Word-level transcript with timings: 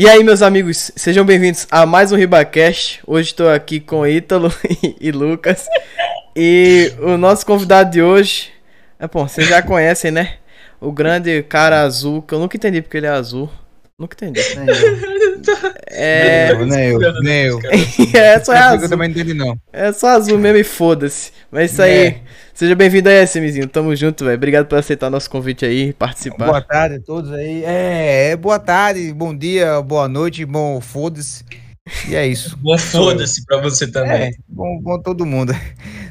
E 0.00 0.08
aí, 0.08 0.24
meus 0.24 0.40
amigos, 0.40 0.90
sejam 0.96 1.26
bem-vindos 1.26 1.66
a 1.70 1.84
mais 1.84 2.10
um 2.10 2.16
RibaCast. 2.16 3.02
Hoje 3.06 3.32
estou 3.32 3.50
aqui 3.50 3.78
com 3.78 4.06
Ítalo 4.06 4.50
e, 4.98 5.12
Lucas. 5.12 5.68
E 6.34 6.90
o 7.02 7.18
nosso 7.18 7.44
convidado 7.44 7.90
de 7.90 8.00
hoje, 8.00 8.50
é 8.98 9.06
bom, 9.06 9.28
vocês 9.28 9.46
já 9.46 9.60
conhecem, 9.60 10.10
né? 10.10 10.36
O 10.80 10.90
grande 10.90 11.42
cara 11.42 11.82
azul, 11.82 12.22
que 12.22 12.32
eu 12.32 12.38
nunca 12.38 12.56
entendi 12.56 12.80
porque 12.80 12.96
ele 12.96 13.08
é 13.08 13.10
azul. 13.10 13.50
Nunca 14.00 14.16
entendi. 14.16 14.40
É. 15.88 16.54
Nem 16.64 16.88
eu, 16.88 17.22
nem 17.22 17.42
eu. 17.44 17.58
é 18.18 18.40
só 18.40 18.54
é 18.54 18.58
Eu 18.58 18.62
azul. 18.62 18.88
também 18.88 19.08
não 19.10 19.14
entendi, 19.14 19.34
não. 19.34 19.58
É 19.70 19.92
só 19.92 20.08
azul 20.08 20.38
mesmo 20.38 20.56
e 20.56 20.64
foda-se. 20.64 21.30
Mas 21.50 21.70
isso 21.72 21.82
aí. 21.82 22.06
É. 22.06 22.20
Seja 22.54 22.74
bem-vindo 22.74 23.10
aí, 23.10 23.22
SMzinho. 23.26 23.68
Tamo 23.68 23.94
junto, 23.94 24.24
velho. 24.24 24.36
Obrigado 24.36 24.66
por 24.66 24.78
aceitar 24.78 25.10
nosso 25.10 25.28
convite 25.28 25.66
aí, 25.66 25.92
participar. 25.92 26.46
Boa 26.46 26.62
tarde 26.62 26.96
a 26.96 27.00
todos 27.00 27.30
aí. 27.30 27.62
É, 27.62 28.30
é, 28.30 28.36
boa 28.36 28.58
tarde, 28.58 29.12
bom 29.12 29.36
dia, 29.36 29.82
boa 29.82 30.08
noite, 30.08 30.46
bom 30.46 30.80
foda-se. 30.80 31.44
E 32.08 32.14
é 32.14 32.26
isso. 32.26 32.56
Bom, 32.58 32.78
foda-se 32.78 33.44
pra 33.44 33.60
você 33.60 33.84
É, 33.84 33.88
também. 33.88 34.34
bom, 34.48 34.80
bom 34.82 34.98
todo 35.02 35.26
mundo. 35.26 35.54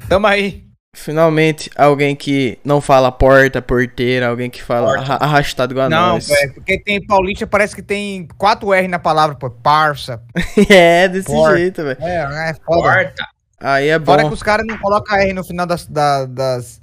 Tamo 0.07 0.27
aí. 0.27 0.68
Finalmente, 0.99 1.71
alguém 1.77 2.15
que 2.15 2.59
não 2.63 2.81
fala 2.81 3.09
porta, 3.11 3.61
porteira, 3.61 4.27
alguém 4.27 4.49
que 4.49 4.61
fala 4.61 4.95
Porta. 4.95 5.13
arrastado 5.23 5.73
igual 5.73 5.87
a 5.87 5.89
Não, 5.89 6.13
nós. 6.15 6.29
é, 6.29 6.47
porque 6.49 6.77
tem 6.77 7.03
paulista, 7.05 7.47
parece 7.47 7.73
que 7.73 7.81
tem 7.81 8.27
quatro 8.37 8.73
R 8.73 8.87
na 8.87 8.99
palavra, 8.99 9.35
pô. 9.35 9.49
Parça. 9.49 10.21
é, 10.69 11.07
desse 11.07 11.27
Porta. 11.27 11.57
jeito, 11.57 11.83
velho. 11.83 11.97
É, 12.01 12.49
é 12.49 12.53
foda. 12.65 12.81
Porta. 12.81 13.25
Aí 13.61 13.87
é 13.87 13.97
bom. 13.97 14.05
Fora 14.05 14.27
que 14.27 14.33
os 14.33 14.43
caras 14.43 14.65
não 14.67 14.77
colocam 14.77 15.15
R 15.17 15.33
no 15.33 15.43
final 15.43 15.65
das, 15.65 15.85
da- 15.87 16.25
das, 16.25 16.81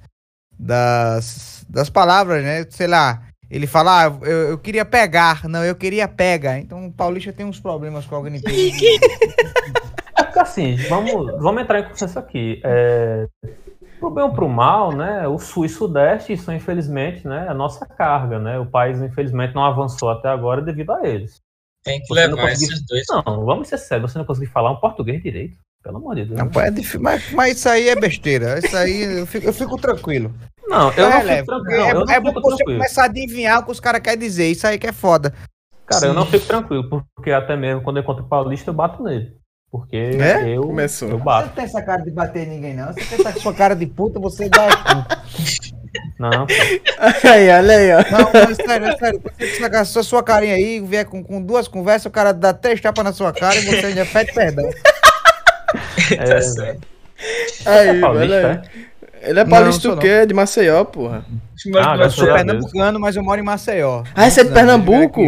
das, 0.58 1.66
das 1.68 1.90
palavras, 1.90 2.42
né? 2.42 2.64
Sei 2.70 2.86
lá. 2.86 3.22
Ele 3.50 3.66
fala, 3.66 4.06
ah, 4.06 4.18
eu, 4.22 4.48
eu 4.50 4.58
queria 4.58 4.84
pegar. 4.84 5.46
Não, 5.48 5.64
eu 5.64 5.74
queria 5.76 6.08
pega. 6.08 6.58
Então 6.58 6.86
o 6.86 6.92
paulista 6.92 7.32
tem 7.32 7.46
uns 7.46 7.60
problemas 7.60 8.06
com 8.06 8.14
a 8.14 8.18
organização. 8.18 8.56
É 10.18 10.22
porque 10.22 10.38
assim, 10.38 10.76
vamos, 10.88 11.30
vamos 11.42 11.62
entrar 11.62 11.80
em 11.80 11.88
consenso 11.90 12.18
aqui. 12.18 12.58
É, 12.64 13.26
pro 13.98 14.10
bem 14.10 14.24
ou 14.24 14.32
pro 14.32 14.48
mal, 14.48 14.92
né? 14.92 15.26
O 15.28 15.38
sul 15.38 15.64
e 15.64 15.68
sudeste, 15.68 16.32
isso 16.32 16.50
infelizmente, 16.52 17.26
né? 17.26 17.46
É 17.46 17.48
a 17.50 17.54
nossa 17.54 17.84
carga, 17.86 18.38
né? 18.38 18.58
O 18.58 18.66
país, 18.66 19.00
infelizmente, 19.00 19.54
não 19.54 19.64
avançou 19.64 20.10
até 20.10 20.28
agora 20.28 20.60
devido 20.62 20.92
a 20.92 21.06
eles. 21.06 21.40
Tem 21.84 22.00
que 22.00 22.06
Você 22.08 22.26
não 22.26 22.36
levar 22.36 22.52
esses 22.52 22.84
dois. 22.86 23.04
Não, 23.10 23.44
vamos 23.44 23.68
ser 23.68 23.78
sérios, 23.78 24.10
você 24.12 24.18
não 24.18 24.24
conseguiu 24.24 24.50
falar 24.50 24.70
um 24.72 24.80
português 24.80 25.22
direito. 25.22 25.56
Pelo 25.82 25.98
amor 25.98 26.16
de 26.16 26.24
Deus. 26.24 26.36
Não, 26.36 26.60
é 26.60 26.68
difícil, 26.70 27.00
mas, 27.00 27.30
mas 27.30 27.58
isso 27.58 27.68
aí 27.68 27.88
é 27.88 27.94
besteira. 27.94 28.58
Isso 28.58 28.76
aí 28.76 29.20
eu 29.20 29.26
fico, 29.26 29.46
eu 29.46 29.52
fico 29.52 29.78
tranquilo. 29.78 30.34
Não, 30.66 30.90
eu 30.94 31.06
É, 31.06 31.10
não 31.10 31.22
Leve, 31.22 31.34
fico 31.36 31.46
tranquilo. 31.46 31.80
é, 31.80 31.90
eu 31.92 32.04
não 32.04 32.12
é 32.12 32.20
bom 32.20 32.32
você 32.32 32.56
tranquilo. 32.56 32.78
começar 32.80 33.02
a 33.02 33.04
adivinhar 33.04 33.60
o 33.60 33.64
que 33.66 33.70
os 33.70 33.78
caras 33.78 34.00
querem 34.00 34.18
dizer. 34.18 34.50
Isso 34.50 34.66
aí 34.66 34.78
que 34.80 34.86
é 34.88 34.92
foda. 34.92 35.32
Cara, 35.86 36.06
eu 36.06 36.14
não 36.14 36.24
Sim. 36.24 36.32
fico 36.32 36.46
tranquilo, 36.46 37.06
porque 37.14 37.30
até 37.30 37.54
mesmo 37.56 37.82
quando 37.82 37.98
eu 37.98 38.02
encontro 38.02 38.24
o 38.24 38.28
paulista, 38.28 38.70
eu 38.70 38.74
bato 38.74 39.00
nele. 39.00 39.36
Porque 39.70 39.96
É? 39.96 40.48
eu, 40.48 40.62
Começou. 40.62 41.08
eu 41.08 41.18
Você 41.18 41.24
bato. 41.24 41.48
não 41.48 41.54
tem 41.54 41.64
essa 41.64 41.82
cara 41.82 42.02
de 42.02 42.10
bater 42.10 42.46
em 42.46 42.50
ninguém, 42.50 42.74
não. 42.74 42.92
Você 42.92 43.04
tem 43.16 43.26
essa 43.26 43.40
sua 43.40 43.52
cara 43.54 43.74
de 43.74 43.86
puta, 43.86 44.18
você 44.20 44.48
dá. 44.48 44.66
Não, 46.18 46.46
pô. 46.46 46.52
aí, 47.28 47.48
olha 47.50 47.76
aí, 47.76 47.92
ó. 47.92 48.04
Não, 48.10 48.32
não, 48.32 48.50
é 48.50 48.54
sério, 48.54 48.86
é 48.86 48.96
sério. 48.96 49.22
Você 49.38 49.68
com 49.70 49.76
essa 49.76 50.02
sua 50.02 50.22
carinha 50.22 50.54
aí, 50.54 50.80
vier 50.80 51.04
com, 51.04 51.22
com 51.22 51.42
duas 51.42 51.68
conversas, 51.68 52.06
o 52.06 52.10
cara 52.10 52.32
dá 52.32 52.54
três 52.54 52.80
tapas 52.80 53.04
na 53.04 53.12
sua 53.12 53.32
cara 53.32 53.56
e 53.56 53.64
você 53.64 53.86
ainda 53.86 54.06
pede 54.06 54.32
perdão. 54.32 54.68
É, 56.12 56.16
Tá 56.24 56.40
certo. 56.40 56.80
Aí, 57.64 58.00
paulista, 58.00 58.34
olha 58.36 58.46
é? 58.46 58.50
aí. 58.50 58.86
Ele 59.30 59.40
é 59.40 59.44
paulista 59.44 59.90
o 59.92 59.98
quê? 59.98 60.24
De 60.24 60.32
Maceió, 60.32 60.84
porra. 60.84 61.24
Ah, 61.76 61.96
graças 61.96 62.14
Sou 62.14 62.26
pernambucano, 62.26 63.00
mas 63.00 63.16
eu 63.16 63.24
moro 63.24 63.40
em 63.40 63.44
Maceió. 63.44 64.04
Ah, 64.14 64.30
você 64.30 64.42
é 64.42 64.44
de 64.44 64.52
Pernambuco? 64.52 65.22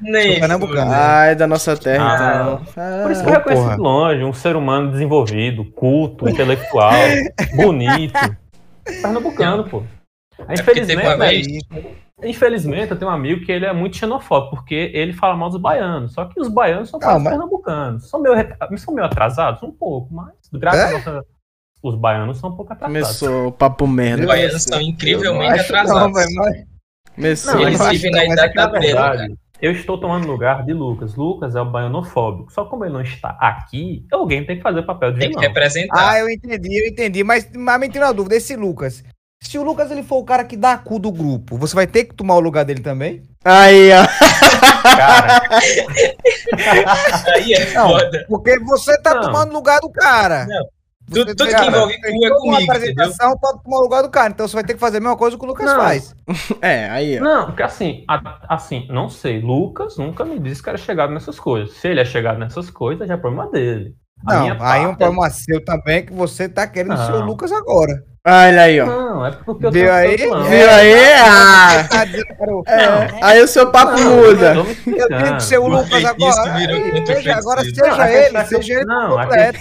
Nem 0.00 0.38
pernambucano. 0.40 0.90
Ah, 0.94 1.26
é 1.26 1.34
da 1.34 1.46
nossa 1.46 1.76
terra, 1.76 2.04
Ah, 2.04 2.60
então. 2.62 3.02
Por 3.02 3.10
isso 3.12 3.22
que 3.22 3.28
Ah, 3.28 3.32
eu 3.32 3.38
reconheço 3.38 3.62
porra. 3.62 3.74
de 3.76 3.80
longe, 3.82 4.24
um 4.24 4.32
ser 4.32 4.56
humano 4.56 4.90
desenvolvido, 4.92 5.64
culto, 5.72 6.28
intelectual, 6.28 6.92
bonito. 7.56 8.14
Pernambucano, 8.84 9.64
pô. 9.68 9.82
É 10.48 10.54
Infelizmente, 10.54 11.02
né, 11.06 11.16
vez- 11.16 11.46
infelizmente, 12.24 12.90
eu 12.90 12.98
tenho 12.98 13.10
um 13.10 13.14
amigo 13.14 13.44
que 13.44 13.52
ele 13.52 13.66
é 13.66 13.72
muito 13.72 13.96
xenofóbico, 13.96 14.56
porque 14.56 14.90
ele 14.94 15.12
fala 15.12 15.36
mal 15.36 15.50
dos 15.50 15.60
baianos. 15.60 16.12
Só 16.14 16.24
que 16.24 16.40
os 16.40 16.48
baianos 16.48 16.88
são 16.90 16.98
Não, 16.98 17.06
quase 17.08 17.24
mas- 17.24 17.32
pernambucanos. 17.32 18.08
São 18.08 18.20
meio, 18.20 18.34
re- 18.34 18.56
são 18.78 18.94
meio 18.94 19.06
atrasados, 19.06 19.62
um 19.62 19.70
pouco, 19.70 20.12
mas 20.14 20.32
graças 20.52 20.80
É? 20.80 20.84
a 20.86 20.92
nossa, 20.92 21.24
os 21.82 21.94
baianos 21.94 22.38
são 22.38 22.50
um 22.50 22.56
pouco 22.56 22.72
atrasados. 22.72 23.02
Começou 23.18 23.48
o 23.48 23.52
papo 23.52 23.86
merda. 23.86 24.22
Os 24.22 24.28
baianos 24.28 24.62
são 24.62 24.80
incrivelmente 24.80 25.60
atrasados. 25.60 26.02
Não, 26.02 26.10
mas- 26.10 26.64
Começou. 27.14 27.54
Não, 27.54 27.62
Eles 27.68 27.86
vivem 27.88 28.10
na 28.12 28.24
idade 28.24 28.54
da 28.54 28.68
pedra, 28.68 29.28
eu 29.60 29.72
estou 29.72 29.98
tomando 29.98 30.26
lugar 30.26 30.64
de 30.64 30.72
Lucas. 30.72 31.14
Lucas 31.14 31.54
é 31.54 31.60
o 31.60 31.64
baianofóbico. 31.64 32.52
Só 32.52 32.64
como 32.64 32.84
ele 32.84 32.94
não 32.94 33.00
está 33.02 33.36
aqui, 33.40 34.06
alguém 34.12 34.44
tem 34.44 34.56
que 34.56 34.62
fazer 34.62 34.80
o 34.80 34.86
papel 34.86 35.12
de 35.12 35.20
Tem 35.20 35.30
que 35.32 35.40
representar. 35.40 36.10
Ah, 36.12 36.18
eu 36.18 36.28
entendi, 36.30 36.80
eu 36.82 36.86
entendi. 36.88 37.22
Mas, 37.24 37.48
mas 37.54 37.80
me 37.80 37.88
tira 37.88 38.06
uma 38.06 38.14
dúvida, 38.14 38.36
esse 38.36 38.56
Lucas. 38.56 39.02
Se 39.42 39.56
o 39.58 39.62
Lucas 39.62 39.90
ele 39.90 40.02
for 40.02 40.18
o 40.18 40.24
cara 40.24 40.44
que 40.44 40.54
dá 40.56 40.76
cu 40.76 40.98
do 40.98 41.10
grupo, 41.10 41.56
você 41.56 41.74
vai 41.74 41.86
ter 41.86 42.04
que 42.04 42.14
tomar 42.14 42.34
o 42.36 42.40
lugar 42.40 42.62
dele 42.64 42.82
também? 42.82 43.22
Aí, 43.42 43.90
ó. 43.92 44.06
Cara, 44.82 45.40
Aí 47.34 47.54
é 47.54 47.72
Não, 47.72 47.88
foda. 47.88 48.24
porque 48.28 48.58
você 48.60 49.00
tá 49.00 49.14
Não. 49.14 49.22
tomando 49.22 49.50
o 49.50 49.54
lugar 49.54 49.80
do 49.80 49.90
cara. 49.90 50.46
Não. 50.46 50.66
Tudo, 51.12 51.34
tudo 51.34 51.50
tá- 51.50 51.60
que 51.60 51.66
envolve 51.66 52.00
cu 52.00 52.06
é 52.06 52.10
toda 52.28 52.34
uma 52.34 52.38
comigo, 52.40 52.60
entendeu? 52.60 52.74
apresentação 52.76 53.38
pra 53.38 53.52
tomar 53.62 53.76
o 53.78 53.82
lugar 53.82 54.02
do 54.02 54.10
cara. 54.10 54.28
Então 54.30 54.46
você 54.48 54.54
vai 54.54 54.64
ter 54.64 54.74
que 54.74 54.80
fazer 54.80 54.98
a 54.98 55.00
mesma 55.00 55.16
coisa 55.16 55.36
que 55.36 55.44
o 55.44 55.48
Lucas 55.48 55.66
Não. 55.66 55.76
faz. 55.76 56.14
É, 56.62 56.88
aí, 56.90 57.18
ó. 57.18 57.22
Não, 57.24 57.46
porque 57.46 57.62
assim, 57.62 58.04
a- 58.08 58.38
assim, 58.48 58.86
não 58.90 59.08
sei. 59.08 59.40
Lucas 59.40 59.96
nunca 59.98 60.24
me 60.24 60.38
disse 60.38 60.62
que 60.62 60.68
era 60.68 60.78
chegado 60.78 61.12
nessas 61.12 61.38
coisas. 61.40 61.74
Se 61.76 61.88
ele 61.88 62.00
é 62.00 62.04
chegado 62.04 62.38
nessas 62.38 62.70
coisas, 62.70 63.08
já 63.08 63.14
é 63.14 63.16
problema 63.16 63.50
dele. 63.50 63.94
A 64.26 64.34
Não, 64.34 64.56
aí 64.60 64.84
é 64.84 64.88
um 64.88 64.94
problema 64.94 65.30
seu 65.30 65.64
também 65.64 66.04
que 66.04 66.12
você 66.12 66.48
tá 66.48 66.66
querendo 66.66 66.96
ser 66.96 67.12
o 67.12 67.20
Não. 67.20 67.26
Lucas 67.26 67.50
agora. 67.52 67.92
Olha 68.26 68.62
aí, 68.64 68.78
ó. 68.78 68.84
Não, 68.84 69.24
é 69.26 69.30
porque 69.30 69.64
eu 69.64 69.72
Viu 69.72 69.86
tô 69.86 69.92
aí? 69.92 70.18
falando. 70.18 70.44
Viu 70.44 70.70
aí? 70.70 71.12
Ah! 71.24 71.88
Tá 71.90 72.04
É, 72.70 73.10
aí 73.24 73.42
o 73.42 73.48
seu 73.48 73.70
papo 73.72 73.98
Não, 73.98 74.16
muda. 74.16 74.54
eu 74.56 74.66
Eu 74.94 75.08
tenho 75.08 75.36
que 75.36 75.42
ser 75.42 75.58
o 75.58 75.66
Lucas 75.66 76.04
agora. 76.04 76.52
virou 76.52 76.76
Aí, 76.76 76.90
contra 76.92 77.00
o 77.00 77.16
veja, 77.16 77.34
agora 77.36 77.62
seja 77.64 77.86
Não, 77.86 78.04
ele, 78.04 78.36
é 78.36 78.44
seja 78.44 78.74
ele 78.74 78.84
não, 78.84 79.16
completo. 79.16 79.58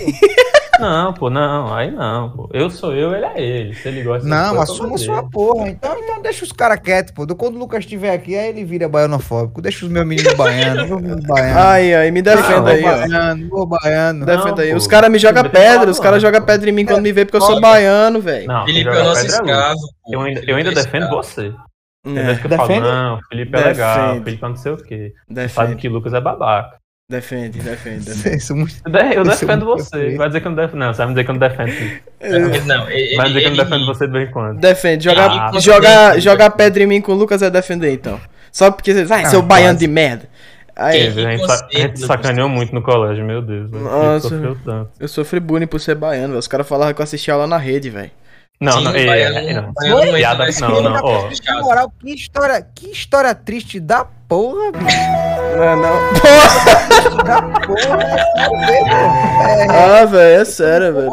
Não, 0.80 1.14
pô, 1.14 1.30
não, 1.30 1.74
aí 1.74 1.92
não, 1.92 2.30
pô. 2.30 2.50
Eu 2.54 2.70
sou 2.70 2.94
eu, 2.94 3.14
ele 3.14 3.26
é 3.26 3.42
ele. 3.42 3.74
Se 3.76 3.88
ele 3.90 4.02
gosta 4.04 4.28
Não, 4.28 4.56
coisas, 4.56 4.70
assuma 4.70 4.98
sua 4.98 5.30
porra. 5.30 5.70
Então, 5.70 5.98
então 6.00 6.22
deixa 6.22 6.44
os 6.46 6.52
caras 6.52 6.80
quietos, 6.80 7.12
pô. 7.14 7.28
Quando 7.36 7.56
o 7.56 7.60
Lucas 7.60 7.80
estiver 7.80 8.12
aqui, 8.14 8.36
aí 8.36 8.50
ele 8.50 8.64
vira 8.64 8.88
baianofóbico. 8.88 9.62
Deixa 9.62 9.86
os 9.86 9.92
meus 9.92 10.06
meninos 10.06 10.34
baianos, 10.36 10.88
meus 10.90 11.02
meninos 11.02 11.26
baianos. 11.26 11.58
Aí, 11.58 11.94
aí, 11.96 12.12
me 12.12 12.22
defenda 12.22 12.62
Vou 12.62 12.68
aí, 12.70 12.84
ó. 12.86 12.98
baiano, 13.08 13.50
vou 13.50 13.66
baiano. 13.66 14.26
Não, 14.26 14.38
Defenda 14.38 14.62
aí. 14.62 14.72
pô. 14.72 14.78
Os 14.78 14.88
caras 14.88 15.12
me 15.12 15.20
jogam 15.20 15.44
Não 15.44 15.50
pedra, 15.50 15.92
os 15.92 16.00
caras 16.00 16.24
não, 16.24 16.30
jogam 16.30 16.46
pedra 16.46 16.70
em 16.70 16.74
mim 16.74 16.86
quando 16.86 17.02
me 17.02 17.12
vê 17.12 17.26
porque 17.26 17.38
eu 17.38 17.42
sou 17.42 17.60
baiano, 17.62 18.22
velho. 18.22 18.48
Não, 18.48 18.66
Felipe 18.66 18.90
é 18.90 19.02
o 19.02 19.04
nosso 19.04 19.22
é 19.22 19.26
escravo. 19.26 19.80
pô. 19.80 20.14
Eu 20.14 20.22
ainda, 20.22 20.42
eu 20.48 20.56
ainda 20.56 20.72
é 20.72 20.74
defendo 20.76 21.04
escravo. 21.04 21.24
você. 21.24 21.54
Tem 22.02 22.18
É, 22.18 22.36
que 22.36 22.46
eu 22.48 22.52
falo, 22.52 22.80
não, 22.80 23.20
Felipe 23.30 23.58
é 23.58 23.62
legal, 23.66 23.98
Defende. 24.08 24.24
Felipe 24.24 24.46
é 24.46 24.48
não 24.48 24.56
sei 24.56 24.72
o 24.72 24.78
quê. 24.78 25.14
Sabe 25.28 25.34
defende, 25.36 25.76
que 25.76 25.90
Lucas 25.90 26.14
é 26.14 26.22
babaca. 26.22 26.78
Defende, 27.10 27.60
defende, 27.60 28.06
defende. 28.06 28.38
Isso 28.38 28.54
é 28.54 28.56
muito- 28.56 28.76
Eu 28.86 28.96
é 28.96 29.24
defendo 29.24 29.66
muito 29.66 29.84
você. 29.84 29.90
perfeito. 29.92 30.18
Vai 30.18 30.28
dizer 30.28 30.42
que 30.42 30.48
eu 30.48 30.52
não 30.52 30.56
defendo. 30.56 30.80
Não, 30.80 30.94
você 30.94 30.98
vai 30.98 31.08
me 31.08 31.14
dizer 31.14 31.24
que 31.24 31.30
eu 31.32 31.34
não 31.34 31.40
defendo. 31.40 31.72
Felipe. 31.72 32.68
Não, 32.68 32.90
ele, 32.90 33.16
Vai 33.16 33.28
dizer 33.28 33.40
que 33.40 33.46
eu 33.46 33.50
não 33.52 33.56
ele- 33.58 33.64
defendo 33.64 33.86
você 33.86 34.06
de 34.08 34.14
vez 34.14 34.30
em 34.30 34.32
quando. 34.32 34.60
Defende. 34.60 35.04
Jogar, 35.06 35.32
Ah, 35.32 35.60
jogar, 35.60 36.06
defende. 36.10 36.24
jogar 36.24 36.50
pedra 36.52 36.84
em 36.84 36.88
mim 36.88 37.02
com 37.02 37.12
o 37.12 37.16
Lucas 37.16 37.42
é 37.42 37.50
defender, 37.50 37.92
então. 37.92 38.20
Só 38.52 38.70
porque 38.72 38.94
vocês. 38.94 39.10
Ah, 39.12 39.22
Ah, 39.22 39.26
seu 39.26 39.42
baiano 39.42 39.74
quase. 39.74 39.80
de 39.80 39.88
merda. 39.88 40.30
Aí, 40.76 41.08
A 41.08 41.10
gente, 41.12 41.44
a 41.52 41.80
gente 41.80 42.00
sacaneou 42.00 42.48
muito 42.48 42.74
no 42.74 42.82
colégio, 42.82 43.26
meu 43.26 43.42
Deus. 43.42 43.70
velho. 43.70 43.84
Nossa. 43.84 44.30
Sofreu 44.30 44.58
tanto. 44.64 44.90
eu 44.98 45.08
sofri 45.10 45.40
bullying 45.40 45.68
por 45.68 45.80
ser 45.82 45.96
baiano, 45.96 46.28
velho. 46.30 46.40
Os 46.40 46.48
caras 46.48 46.66
falavam 46.68 46.94
que 46.94 47.02
eu 47.02 47.04
assistia 47.04 47.34
aula 47.34 47.46
na 47.48 47.58
rede, 47.58 47.90
velho. 47.90 48.12
Não, 48.62 48.74
Sim, 48.74 48.84
não, 48.84 48.92
é, 48.94 49.06
baiano- 49.06 49.38
é, 49.38 49.54
não. 49.54 49.72
baiano 49.74 50.06
não 50.06 50.14
Piada, 50.16 50.46
não, 50.60 51.00
ó. 51.06 51.30
Na 51.48 51.62
moral, 51.62 51.94
que 51.98 52.14
história, 52.14 52.62
que 52.76 52.92
história 52.92 53.34
triste 53.34 53.80
da 53.80 54.04
porra, 54.28 54.72
bicho. 54.74 54.98
Não, 55.58 55.76
não. 55.78 55.90
Porra! 56.20 57.24
Da 57.24 57.42
porra, 57.62 58.04
é, 59.64 60.02
Ah, 60.02 60.06
velho, 60.06 60.42
é 60.42 60.46
sério, 60.46 60.94
velho. 60.94 61.10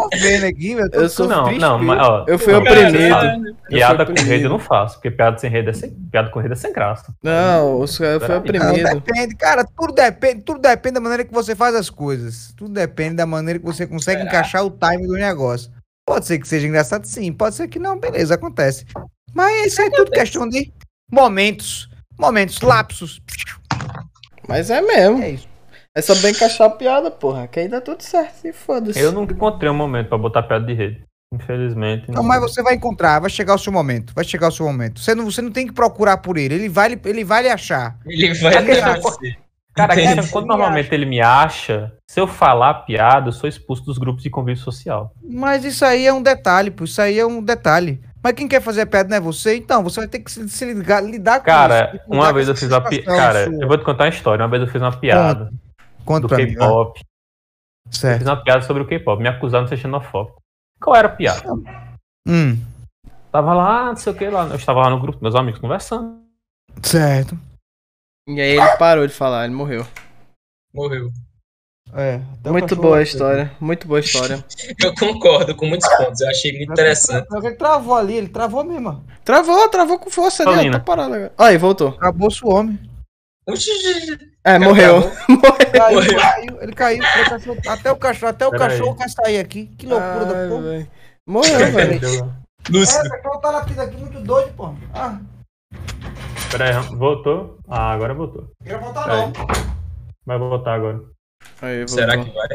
tô 0.91 0.99
Eu 0.99 1.09
sou 1.09 1.29
Não, 1.29 1.45
triste, 1.45 1.61
não, 1.61 1.79
mas 1.79 2.01
ó. 2.05 2.25
Eu 2.27 2.37
fui 2.37 2.53
oprimido. 2.53 3.55
Piada 3.69 4.05
com 4.05 4.13
rede 4.13 4.43
eu 4.45 4.51
não 4.51 4.59
faço, 4.59 4.97
porque 4.97 5.13
piada 5.13 5.39
sem 5.39 5.49
rede 5.49 5.71
é 5.71 5.73
sem, 5.73 5.91
piada 6.11 6.31
com 6.31 6.41
rede 6.41 6.53
é 6.55 6.57
sem 6.57 6.73
graça. 6.73 7.15
Não, 7.23 7.81
os 7.81 7.97
caras 7.97 8.19
foi 8.25 8.29
Não, 8.29 8.39
oprimido. 8.39 9.01
depende, 9.01 9.37
cara, 9.37 9.65
tudo 9.65 9.93
depende, 9.93 10.43
tudo 10.43 10.61
depende 10.61 10.95
da 10.95 11.01
maneira 11.01 11.25
que 11.25 11.33
você 11.33 11.55
faz 11.55 11.77
as 11.77 11.89
coisas. 11.91 12.53
Tudo 12.57 12.73
depende 12.75 13.15
da 13.15 13.27
maneira 13.27 13.61
que 13.61 13.65
você 13.65 13.87
consegue 13.87 14.19
Será? 14.23 14.29
encaixar 14.31 14.65
o 14.65 14.71
time 14.71 15.07
do 15.07 15.15
negócio. 15.15 15.71
Pode 16.07 16.27
ser 16.27 16.39
que 16.39 16.47
seja 16.47 16.67
engraçado, 16.67 17.05
sim. 17.05 17.33
Pode 17.33 17.57
ser 17.57 17.67
que 17.69 17.79
não, 17.79 17.99
beleza, 17.99 18.35
acontece. 18.35 18.85
Mas 19.35 19.67
isso 19.67 19.83
é 19.83 19.91
tudo 19.91 20.11
questão 20.11 20.49
de 20.49 20.73
momentos. 21.11 21.89
Momentos, 22.19 22.61
lapsos. 22.61 23.21
Mas 24.49 24.71
é 24.71 24.81
mesmo. 24.81 25.23
É 25.23 25.31
isso. 25.31 25.49
É 25.95 26.01
só 26.01 26.15
bem 26.17 26.31
encaixar 26.31 26.69
a 26.69 26.71
piada, 26.71 27.11
porra. 27.11 27.49
Que 27.49 27.61
aí 27.61 27.69
dá 27.69 27.81
tudo 27.81 28.03
certo. 28.03 28.47
E 28.47 28.53
foda-se. 28.53 28.99
Eu 29.01 29.13
nunca 29.13 29.33
encontrei 29.33 29.71
um 29.71 29.75
momento 29.75 30.09
pra 30.09 30.19
botar 30.19 30.43
piada 30.45 30.65
de 30.65 30.75
rede. 30.75 31.03
Infelizmente. 31.35 32.11
Não, 32.11 32.23
mas 32.23 32.41
você 32.41 32.63
vai 32.63 32.75
encontrar, 32.75 33.19
vai 33.19 33.29
chegar 33.29 33.55
o 33.55 33.59
seu 33.59 33.73
momento. 33.73 34.15
Vai 34.15 34.25
chegar 34.25 34.49
o 34.49 34.53
seu 34.53 34.65
momento. 34.65 35.01
Você 35.01 35.15
não, 35.15 35.25
você 35.25 35.43
não 35.43 35.51
tem 35.51 35.67
que 35.67 35.73
procurar 35.73 36.19
por 36.19 36.37
ele. 36.39 36.55
Ele 36.55 36.69
vai, 36.69 36.91
lhe- 36.91 37.01
ele 37.05 37.25
vai 37.25 37.43
lhe 37.43 37.49
achar. 37.49 37.99
Ele 38.07 38.33
vai 38.35 38.55
A 38.57 38.63
questão 38.63 38.93
nascer. 39.03 39.39
Cara, 39.77 39.95
quando 40.33 40.47
normalmente 40.47 40.93
ele 40.95 41.05
me 41.05 41.21
acha, 41.21 41.93
se 42.11 42.19
eu 42.19 42.27
falar 42.27 42.73
piada, 42.87 43.29
eu 43.29 43.33
sou 43.33 43.49
expulso 43.49 43.85
dos 43.85 43.99
grupos 43.99 44.23
de 44.23 44.31
convívio 44.31 44.63
social. 44.63 45.13
Mas 45.23 45.65
isso 45.65 45.85
aí 45.85 46.07
é 46.07 46.13
um 46.13 46.23
detalhe, 46.23 46.71
pô. 46.71 46.85
Isso 46.85 47.01
aí 47.03 47.19
é 47.19 47.27
um 47.27 47.43
detalhe. 47.43 48.01
Mas 48.23 48.33
quem 48.33 48.49
quer 48.49 48.61
fazer 48.63 48.87
piada 48.87 49.09
não 49.11 49.17
é 49.19 49.21
você? 49.21 49.57
Então, 49.57 49.83
você 49.85 50.01
vai 50.01 50.09
ter 50.09 50.21
que 50.21 50.33
se, 50.33 50.49
se 50.49 50.65
ligar, 50.73 51.05
lidar 51.05 51.41
com 51.41 51.45
Cara, 51.47 51.93
isso. 51.95 52.05
uma 52.09 52.33
vez 52.33 52.47
com 52.47 52.53
eu 52.53 52.57
fiz 52.57 52.69
uma 52.71 52.81
piada. 52.81 53.05
Cara, 53.17 53.45
sua. 53.45 53.63
eu 53.63 53.69
vou 53.69 53.77
te 53.79 53.85
contar 53.85 54.05
uma 54.05 54.11
história. 54.11 54.43
Uma 54.43 54.51
vez 54.51 54.63
eu 54.63 54.69
fiz 54.69 54.81
uma 54.83 54.97
piada 54.97 55.51
Conta 56.05 56.23
do 56.23 56.29
pra 56.29 56.39
mim. 56.39 56.55
ó. 56.59 56.85
K-pop. 56.95 57.01
Eu 57.87 57.93
Certo. 57.93 58.19
fiz 58.19 58.27
uma 58.27 58.43
piada 58.43 58.63
sobre 58.63 58.83
o 58.83 58.87
K-pop. 58.87 59.23
Me 59.23 59.29
acusaram 59.29 59.65
de 59.65 59.71
ser 59.71 59.77
xenofóbico. 59.77 60.41
Qual 60.81 60.97
era 60.97 61.07
a 61.09 61.13
piada? 61.13 61.53
Hum, 62.27 62.59
Tava 63.31 63.53
lá, 63.53 63.87
não 63.87 63.97
sei 63.97 64.13
o 64.13 64.17
que 64.17 64.27
lá. 64.29 64.47
Eu 64.47 64.57
estava 64.57 64.81
lá 64.81 64.89
no 64.91 64.99
grupo, 64.99 65.19
meus 65.21 65.35
amigos 65.35 65.61
conversando. 65.61 66.19
certo. 66.83 67.39
E 68.29 68.41
aí 68.41 68.57
ele 68.59 68.77
parou 68.77 69.07
de 69.07 69.13
falar, 69.13 69.45
ele 69.45 69.55
morreu. 69.55 69.87
Morreu. 70.75 71.11
É, 71.95 72.21
Muito 72.51 72.75
boa 72.75 72.97
a 72.97 72.99
bateu. 72.99 73.03
história, 73.03 73.53
muito 73.61 73.87
boa 73.87 74.01
a 74.01 74.03
história. 74.03 74.45
Eu 74.83 74.93
concordo 74.97 75.55
com 75.55 75.67
muitos 75.67 75.89
pontos. 75.97 76.21
Eu 76.21 76.29
achei 76.29 76.51
muito 76.57 76.73
interessante. 76.73 77.27
Ele 77.33 77.55
travou 77.55 77.95
ali, 77.95 78.15
ele 78.15 78.29
travou 78.29 78.65
mesmo. 78.65 79.05
Travou, 79.25 79.69
travou 79.69 79.97
com 79.99 80.11
força 80.11 80.43
ali, 80.49 80.69
ó, 80.69 80.73
tá 80.73 80.81
parado 80.81 81.15
agora. 81.15 81.33
Aí, 81.39 81.57
voltou. 81.57 81.89
Acabou-se 81.91 82.45
o 82.45 82.49
homem. 82.49 82.79
É, 84.45 84.59
morreu. 84.59 85.03
Caiu, 85.73 85.95
Morreu. 85.95 86.19
caiu, 86.19 86.63
ele 86.63 86.73
caiu. 86.73 86.99
o 87.03 87.31
cachorro- 87.31 87.61
até 87.69 87.93
o 87.93 87.97
cachorro, 87.97 88.31
até 88.31 88.47
o 88.47 88.51
Pera 88.51 88.65
aí. 88.65 88.71
cachorro 88.79 88.97
quer 88.97 89.09
sair 89.11 89.39
aqui. 89.39 89.67
Que 89.79 89.87
loucura 89.87 90.25
da 90.25 90.39
Ai, 90.41 90.49
porra. 90.49 90.63
velho. 90.63 90.91
Morreu, 91.27 91.59
velho. 91.73 92.07
É, 92.07 92.73
Lúcido. 92.73 93.07
o 93.07 93.11
cachorro 93.11 93.39
tá 93.41 93.51
latindo 93.51 93.83
aqui 93.83 93.97
muito 93.97 94.21
doido, 94.21 94.53
pô. 94.57 94.75
Ah, 94.93 95.21
Pera 96.51 96.79
aí, 96.79 96.97
voltou? 96.97 97.59
Ah, 97.69 97.93
agora 97.93 98.15
voltou. 98.15 98.51
queria 98.63 98.79
voltar 98.79 99.05
Pera 99.05 99.15
aí. 99.15 99.21
não. 99.21 99.33
Vai 100.25 100.39
voltar 100.39 100.75
agora. 100.75 101.01
Aí, 101.63 101.79
voltou. 101.79 101.95
Será 101.95 102.17
que 102.19 102.31
vai? 102.31 102.49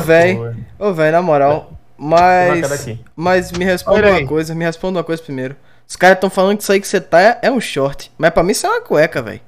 Véi. 0.00 0.36
foi. 0.36 0.54
Ô, 0.78 0.92
velho, 0.92 1.12
na 1.12 1.22
moral. 1.22 1.72
Mas. 1.96 2.98
Mas 3.14 3.52
me 3.52 3.64
responda 3.64 4.08
uma 4.08 4.26
coisa, 4.26 4.54
me 4.54 4.64
responda 4.64 4.98
uma 4.98 5.04
coisa 5.04 5.22
primeiro. 5.22 5.54
Os 5.86 5.96
caras 5.96 6.18
tão 6.18 6.30
falando 6.30 6.56
que 6.56 6.62
isso 6.62 6.72
aí 6.72 6.80
que 6.80 6.88
você 6.88 7.00
tá 7.00 7.20
é, 7.20 7.38
é 7.42 7.50
um 7.50 7.60
short. 7.60 8.10
Mas 8.16 8.30
pra 8.30 8.42
mim 8.42 8.52
isso 8.52 8.66
é 8.66 8.70
uma 8.70 8.80
cueca, 8.80 9.20
velho. 9.20 9.40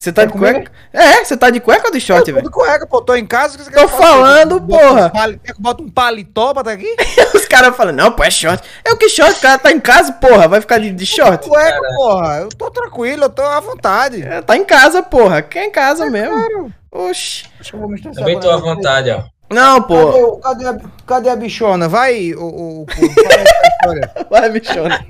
Você 0.00 0.12
tá 0.12 0.22
Tá 0.22 0.26
de 0.26 0.32
comigo? 0.32 0.52
cueca? 0.54 0.72
É, 0.92 1.24
você 1.24 1.36
tá 1.36 1.50
de 1.50 1.58
cueca 1.58 1.86
ou 1.88 1.92
de 1.92 2.00
short, 2.00 2.20
Eu 2.20 2.26
tô 2.26 2.40
velho? 2.40 2.46
de 2.48 2.54
cueca, 2.54 2.86
pô. 2.86 3.00
Tô 3.02 3.16
em 3.16 3.26
casa. 3.26 3.58
que 3.58 3.64
você 3.64 3.70
Tô 3.72 3.80
eu 3.80 3.88
falando, 3.88 4.60
Bota 4.60 4.84
porra. 4.88 5.06
um 5.26 5.38
que 5.38 5.50
eu 5.50 5.54
bote 5.58 5.82
um 5.82 5.88
paletó 5.90 6.54
pra 6.54 6.62
tá 6.62 6.70
aqui? 6.70 6.94
Os 7.34 7.44
caras 7.46 7.76
falam, 7.76 7.92
não, 7.92 8.12
pô, 8.12 8.22
é 8.22 8.30
short. 8.30 8.62
É 8.84 8.92
o 8.92 8.96
que 8.96 9.08
short? 9.08 9.36
O 9.36 9.40
cara 9.42 9.58
tá 9.58 9.72
em 9.72 9.80
casa, 9.80 10.12
porra. 10.12 10.46
Vai 10.46 10.60
ficar 10.60 10.78
de, 10.78 10.92
de 10.92 11.04
short? 11.04 11.48
Cueca, 11.48 11.80
porra. 11.96 12.36
Eu 12.42 12.48
tô 12.50 12.70
tranquilo, 12.70 13.24
eu 13.24 13.28
tô 13.30 13.42
à 13.42 13.58
vontade. 13.58 14.22
É, 14.22 14.40
tá 14.40 14.56
em 14.56 14.64
casa, 14.64 15.02
porra. 15.02 15.42
Quer 15.42 15.64
em 15.64 15.70
casa 15.72 16.06
mesmo. 16.08 16.72
Oxi. 16.92 17.46
Acho 17.58 17.70
que 17.70 17.76
eu 17.76 17.80
vou 17.80 17.88
me 17.88 17.96
estressar 17.96 18.20
Também 18.22 18.38
tô 18.38 18.48
à 18.52 18.56
vontade, 18.56 19.10
ó. 19.10 19.24
Não, 19.52 19.80
Cadê, 19.82 19.86
pô. 19.94 20.26
o- 20.34 20.36
cadê, 20.40 20.66
a, 20.68 20.78
cadê 21.06 21.28
a 21.30 21.34
bichona? 21.36 21.88
Vai, 21.88 22.34
o, 22.34 22.40
o, 22.44 22.82
o. 22.82 22.86
Vai, 24.30 24.48
bichona. 24.50 25.04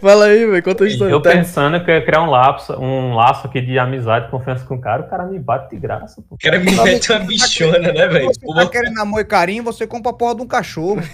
Fala 0.00 0.26
aí, 0.26 0.46
velho. 0.46 0.62
Conta 0.62 0.84
a 0.84 0.86
história. 0.88 1.12
Eu 1.12 1.20
Tá- 1.20 1.30
pensando 1.30 1.84
que 1.84 1.90
eu 1.90 1.94
ia 1.94 2.04
criar 2.04 2.22
um 2.22 2.30
laço, 2.30 2.72
um 2.74 3.14
laço 3.14 3.46
aqui 3.46 3.60
de 3.60 3.78
amizade, 3.78 4.30
confiança 4.30 4.64
com 4.64 4.74
o 4.74 4.80
cara, 4.80 5.02
o 5.02 5.08
cara 5.08 5.24
me 5.24 5.38
bate 5.38 5.70
de 5.74 5.80
graça, 5.80 6.22
pô. 6.28 6.34
O 6.34 6.38
cara 6.38 6.58
me 6.58 6.70
mete 6.72 7.12
uma 7.12 7.20
bichona, 7.20 7.78
né, 7.92 8.08
velho? 8.08 8.26
Você 8.26 8.40
tá 8.54 8.66
querendo 8.68 8.98
amor 9.00 9.20
e 9.20 9.24
carinho, 9.24 9.62
você 9.62 9.86
compra 9.86 10.10
a 10.10 10.14
porra 10.14 10.34
de 10.36 10.42
um 10.42 10.46
cachorro. 10.46 11.00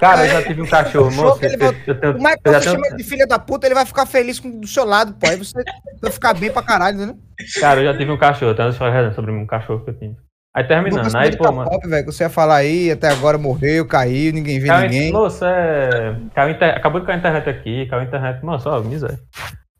Cara, 0.00 0.24
eu 0.24 0.30
já 0.30 0.42
tive 0.42 0.62
um 0.62 0.66
cachorro, 0.66 1.10
moço. 1.10 1.38
que 1.38 1.44
ele 1.44 1.56
Eu, 1.56 1.58
vai- 1.58 1.76
eu 1.86 2.00
tenho, 2.00 2.14
Como 2.14 2.26
é 2.28 2.34
que 2.34 2.40
você 2.42 2.50
tenho- 2.60 2.62
chama 2.62 2.86
ele 2.86 2.96
de 2.96 3.04
filha 3.04 3.26
da 3.26 3.38
puta, 3.38 3.66
ele 3.66 3.74
vai 3.74 3.84
ficar 3.84 4.06
feliz 4.06 4.40
com, 4.40 4.50
do 4.58 4.66
seu 4.66 4.82
lado, 4.86 5.12
pô. 5.12 5.28
Aí 5.28 5.36
você 5.36 5.52
vai 6.00 6.10
ficar 6.10 6.32
bem 6.32 6.50
pra 6.50 6.62
caralho, 6.62 6.96
né? 7.06 7.14
Cara, 7.60 7.80
eu 7.82 7.92
já 7.92 7.98
tive 7.98 8.10
um 8.10 8.16
cachorro, 8.16 8.54
tem 8.54 8.64
uma 8.64 8.70
história 8.70 9.12
sobre 9.12 9.30
um 9.30 9.46
cachorro 9.46 9.84
que 9.84 9.90
eu 9.90 9.98
tinha. 9.98 10.16
Aí 10.54 10.64
terminando, 10.64 10.98
Lucas 10.98 11.14
aí, 11.14 11.30
de 11.30 11.36
pô, 11.36 11.52
mano. 11.52 11.70
pop, 11.70 11.86
velho, 11.88 12.04
que 12.04 12.12
você 12.12 12.24
ia 12.24 12.28
falar 12.30 12.56
aí, 12.56 12.90
até 12.90 13.08
agora 13.08 13.38
morreu, 13.38 13.86
caiu, 13.86 14.32
ninguém 14.32 14.58
vê 14.58 14.66
Caiu, 14.66 14.88
ninguém. 14.90 15.12
Moço, 15.12 15.44
é. 15.44 16.16
Caiu 16.34 16.50
inter... 16.50 16.76
Acabou 16.76 17.00
de 17.00 17.06
cair 17.06 17.16
a 17.16 17.18
internet 17.18 17.48
aqui, 17.48 17.86
caiu 17.86 18.00
a 18.02 18.04
internet. 18.04 18.44
Moço, 18.44 18.68
ó, 18.68 18.80
miséria. 18.80 19.18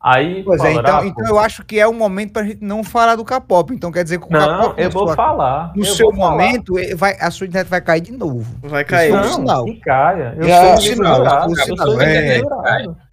Aí. 0.03 0.41
Pois 0.43 0.63
é, 0.63 0.71
então, 0.73 0.97
ah, 0.97 1.05
então 1.05 1.27
eu 1.27 1.37
acho 1.37 1.63
que 1.63 1.79
é 1.79 1.85
o 1.85 1.93
momento 1.93 2.33
pra 2.33 2.43
gente 2.43 2.57
não 2.63 2.83
falar 2.83 3.15
do 3.15 3.23
K-pop. 3.23 3.71
Então 3.71 3.91
quer 3.91 4.03
dizer 4.03 4.17
que 4.19 4.25
o 4.25 4.29
Não, 4.31 4.39
K-pop 4.71 4.81
eu 4.81 4.89
vou 4.89 5.05
sua- 5.07 5.15
falar. 5.15 5.71
no 5.75 5.81
eu 5.83 5.85
seu 5.93 6.11
momento, 6.11 6.79
ele 6.79 6.95
vai, 6.95 7.15
a 7.19 7.29
sua 7.29 7.45
internet 7.45 7.69
vai 7.69 7.81
cair 7.81 8.01
de 8.01 8.11
novo. 8.13 8.55
Vai 8.63 8.83
cair. 8.83 9.09
Isso 9.09 9.17
é 9.17 9.21
um 9.21 9.33
sinal. 9.33 9.65
que 9.65 9.79
caia. 9.81 10.33
Eu 10.37 10.47
É 10.47 10.47
um 10.47 10.49
sou 10.49 10.65
é 10.65 10.71
um 10.71 10.73
eu 10.73 10.81
sinal, 10.81 11.87
sou 11.91 12.01
é. 12.01 12.41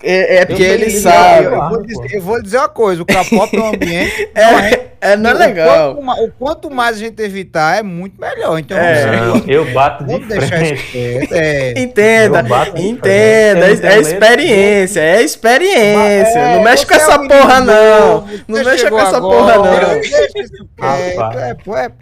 É, 0.03 0.37
é 0.37 0.47
porque 0.47 0.63
ele 0.63 0.91
sabe. 0.91 1.45
Eu, 1.45 1.53
eu 1.53 1.69
vou 1.69 1.83
dizer, 1.83 2.15
eu 2.15 2.23
vou 2.23 2.43
dizer 2.43 2.59
uma 2.59 2.69
coisa, 2.71 3.03
o 3.03 3.07
K-pop 3.07 3.55
é 3.57 3.61
um 3.61 3.69
ambiente. 3.69 4.31
É, 4.35 4.88
é, 5.13 5.17
não 5.17 5.31
é 5.31 5.35
o 5.35 5.39
legal. 5.39 5.95
quanto 5.97 6.23
O 6.25 6.31
quanto 6.33 6.71
mais 6.71 6.97
a 6.97 6.99
gente 7.01 7.23
evitar, 7.23 7.79
é 7.79 7.83
muito 7.83 8.21
melhor. 8.21 8.59
Então 8.59 8.77
É. 8.77 9.07
vamos, 9.07 9.47
Não, 9.47 9.53
eu 9.53 9.65
bato 9.73 10.05
de 10.05 10.13
vamos 10.13 10.29
deixar 10.29 10.63
isso 10.63 10.83
frente. 10.91 11.35
É. 11.35 11.75
Entenda, 11.81 12.39
Eu 12.41 12.45
bato 12.45 12.75
de 12.75 12.83
entenda. 12.89 13.67
frente. 13.67 13.85
É, 13.87 13.93
é 13.95 13.99
experiência, 14.01 15.01
é 15.01 15.23
experiência. 15.23 16.39
É, 16.39 16.57
não 16.57 16.63
mexe 16.63 16.87
com 16.87 16.95
você 16.95 17.01
é 17.01 17.03
essa 17.03 17.19
porra, 17.19 17.61
não. 17.61 18.21
Não 18.21 18.57
você 18.57 18.65
mexa 18.65 18.79
chegou 18.79 18.99
com 18.99 19.07
essa 19.07 19.21
porra, 19.21 19.57
não. 19.57 19.67
É, 19.67 21.51
é. 21.51 21.93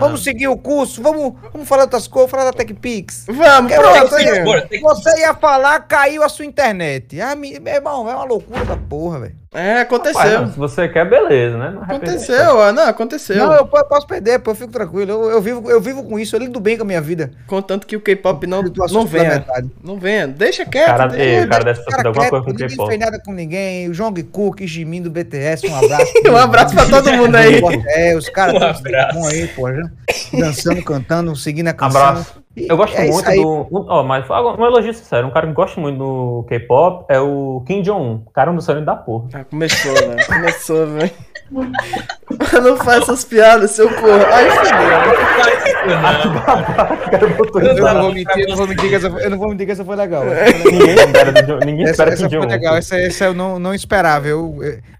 Vamos 0.00 0.22
seguir 0.24 0.48
o 0.48 0.56
curso, 0.56 1.02
vamos, 1.02 1.34
vamos 1.52 1.68
falar 1.68 1.82
outras 1.82 2.06
coisas, 2.06 2.30
falar 2.30 2.44
da 2.44 2.52
TechPix. 2.52 3.26
Vamos, 3.28 3.72
Eu- 3.72 3.80
pronto. 3.80 4.16
tem 4.16 4.68
que- 4.68 4.78
Você 4.80 5.20
ia 5.20 5.34
falar, 5.34 5.80
caiu 5.80 6.22
a 6.22 6.28
sua 6.28 6.44
internet. 6.44 7.20
Ah, 7.20 7.34
meu 7.34 7.52
irmão, 7.66 8.08
é 8.08 8.14
uma 8.14 8.24
loucura 8.24 8.64
da 8.64 8.76
porra, 8.76 9.20
velho. 9.20 9.43
É, 9.54 9.82
Rapaz, 9.82 9.90
não, 9.90 10.10
aconteceu. 10.10 10.48
se 10.48 10.58
você 10.58 10.88
quer, 10.88 11.08
beleza, 11.08 11.56
né? 11.56 11.70
Não. 11.74 11.82
Aconteceu, 11.84 12.56
ó, 12.56 12.72
não, 12.72 12.88
aconteceu. 12.88 13.36
Não, 13.36 13.52
eu, 13.54 13.66
po- 13.66 13.78
eu 13.78 13.84
posso 13.84 14.06
perder, 14.06 14.40
pô, 14.40 14.50
eu 14.50 14.54
fico 14.56 14.72
tranquilo. 14.72 15.12
Eu, 15.12 15.30
eu 15.30 15.40
vivo, 15.40 15.70
eu 15.70 15.80
vivo 15.80 16.02
com 16.02 16.18
isso, 16.18 16.34
eu 16.34 16.40
lido 16.40 16.58
bem 16.58 16.76
com 16.76 16.82
a 16.82 16.86
minha 16.86 17.00
vida. 17.00 17.30
Contanto 17.46 17.86
que 17.86 17.94
o 17.96 18.00
K-pop 18.00 18.46
não, 18.48 18.62
não 18.62 19.06
venha. 19.06 19.44
Não 19.82 19.98
venha. 19.98 20.26
Deixa 20.26 20.64
quieto. 20.66 20.86
Cara, 20.86 21.06
deixa- 21.06 21.24
ei, 21.24 21.44
o 21.44 21.48
cara 21.48 21.64
deve 21.64 21.78
ter 21.84 21.90
Cara, 21.90 22.08
alguma 22.08 22.22
quieto, 22.24 22.30
coisa 22.30 22.44
com 22.44 22.50
o 22.50 22.52
ninguém 22.52 22.68
K-pop. 22.68 22.88
fez 22.88 23.00
nada 23.00 23.22
com 23.24 23.32
ninguém. 23.32 23.88
O 23.88 23.94
Jungkook, 23.94 24.66
Jimin 24.66 25.02
do 25.02 25.10
BTS, 25.10 25.66
um 25.68 25.76
abraço. 25.76 26.12
Um 26.28 26.36
abraço 26.36 26.74
pra 26.74 26.86
todo 26.86 27.12
mundo 27.12 27.34
aí. 27.36 27.60
É, 27.86 28.16
os 28.16 28.28
caras 28.28 28.54
Um 28.56 28.58
tão 28.58 28.68
abraço. 28.70 29.18
bom 29.18 29.26
aí, 29.28 29.46
pô. 29.48 29.72
já. 29.72 29.82
Dançando, 30.32 30.82
cantando, 30.82 31.36
seguindo 31.36 31.68
a 31.68 31.72
canção. 31.72 32.00
Abraço. 32.02 32.43
Eu 32.56 32.76
gosto 32.76 32.96
é 32.96 33.08
muito 33.08 33.24
do. 33.68 33.86
Ó, 33.88 34.02
mas 34.04 34.24
fala 34.26 34.56
um 34.56 34.64
elogio 34.64 34.94
sincero. 34.94 35.26
Um 35.26 35.30
cara 35.30 35.48
que 35.48 35.52
gosta 35.52 35.80
muito 35.80 35.98
do 35.98 36.44
K-pop 36.48 37.04
é 37.08 37.18
o 37.18 37.62
Kim 37.66 37.82
Jong-un. 37.82 38.22
Cara, 38.32 38.50
um 38.50 38.54
dos 38.54 38.64
sonhos 38.64 38.86
da 38.86 38.94
porra. 38.94 39.26
Ah, 39.34 39.44
começou, 39.44 39.92
velho. 39.92 40.26
Começou, 40.26 40.86
velho. 40.86 41.10
Não 42.62 42.76
faz 42.76 43.02
essas 43.02 43.24
piadas, 43.24 43.72
seu 43.72 43.88
porra. 43.90 44.26
Aí 44.32 44.50
fodeu. 44.50 45.94
Eu 47.76 47.94
não 47.94 48.02
vou 48.02 48.12
mentir, 48.12 48.40
eu 48.42 48.48
não 48.48 48.56
vou 48.56 48.66
mentir 48.66 48.88
que 48.88 48.94
essa, 48.94 49.06
eu 49.08 49.30
não 49.30 49.38
vou 49.38 49.48
mentir 49.48 49.66
que 49.66 49.72
essa 49.72 49.84
foi 49.84 49.96
legal. 49.96 50.24
Ninguém 50.24 50.94
espera, 50.94 51.32
do 51.32 51.58
ninguém 51.60 51.82
Essa, 51.84 51.90
espera 51.92 52.12
essa 52.12 52.28
Kim 52.28 52.30
foi 52.30 52.38
Jong-un. 52.40 52.50
legal, 52.52 52.76
essa, 52.76 52.98
essa 52.98 53.24
eu 53.24 53.34
não, 53.34 53.58
não 53.58 53.74
esperava. 53.74 54.26
Eu, 54.26 54.56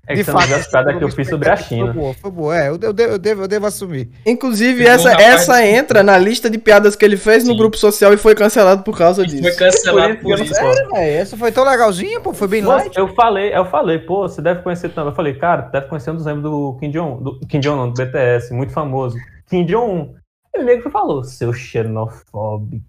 É 0.06 0.14
que 0.14 0.22
você 0.24 0.32
não 0.32 0.40
viu 0.40 0.56
as 0.56 0.66
piadas 0.66 0.98
que 0.98 1.04
eu 1.04 1.08
fiz 1.10 1.28
sobre 1.28 1.48
a 1.50 1.56
Foi 1.56 1.66
China. 1.66 1.92
boa, 1.92 2.14
foi 2.14 2.30
boa. 2.30 2.58
É, 2.58 2.68
eu, 2.68 2.78
eu, 2.80 2.92
devo, 2.92 3.12
eu, 3.14 3.18
devo, 3.18 3.42
eu 3.44 3.48
devo 3.48 3.66
assumir. 3.66 4.10
Inclusive, 4.26 4.86
essa, 4.86 5.10
rapaz- 5.10 5.26
essa 5.28 5.66
entra 5.66 6.02
na 6.02 6.18
lista 6.18 6.50
de 6.50 6.58
piadas 6.58 6.94
que 6.94 7.04
ele 7.04 7.16
fez 7.16 7.42
no 7.44 7.52
Sim. 7.52 7.58
grupo 7.58 7.76
social 7.78 8.12
e 8.12 8.18
foi 8.18 8.34
cancelado 8.34 8.82
por 8.82 8.96
causa 8.98 9.22
E 9.24 9.28
foi 9.30 9.40
disso. 9.40 9.58
cancelado 9.58 10.16
Por 10.18 10.38
isso 10.38 10.52
que 10.54 10.96
É, 10.96 11.16
essa 11.16 11.36
foi 11.38 11.50
tão 11.50 11.64
legalzinha, 11.64 12.20
pô. 12.20 12.34
Foi 12.34 12.46
bem 12.48 12.60
Nossa, 12.60 12.84
light. 12.84 12.98
eu 12.98 13.08
falei, 13.14 13.56
eu 13.56 13.64
falei, 13.64 13.98
pô, 13.98 14.28
você 14.28 14.42
deve 14.42 14.60
conhecer 14.62 14.90
também. 14.90 15.10
Eu 15.10 15.16
falei, 15.16 15.34
cara, 15.34 15.62
deve 15.62 15.86
conhecer 15.86 16.10
um 16.10 16.16
dos 16.16 16.26
membros 16.26 16.42
do 16.44 16.76
Kim 16.78 16.90
Jong, 16.90 17.22
do 17.24 17.40
Kim 17.46 17.60
Jong 17.60 17.76
não, 17.78 17.90
do 17.90 17.94
BTS, 18.04 18.52
muito 18.52 18.72
famoso. 18.72 19.16
Kim 19.48 19.64
Jong-un. 19.64 20.14
E 20.54 20.60
o 20.60 20.64
nego 20.64 20.88
falou, 20.90 21.24
seu 21.24 21.52
xenofóbico. 21.52 22.84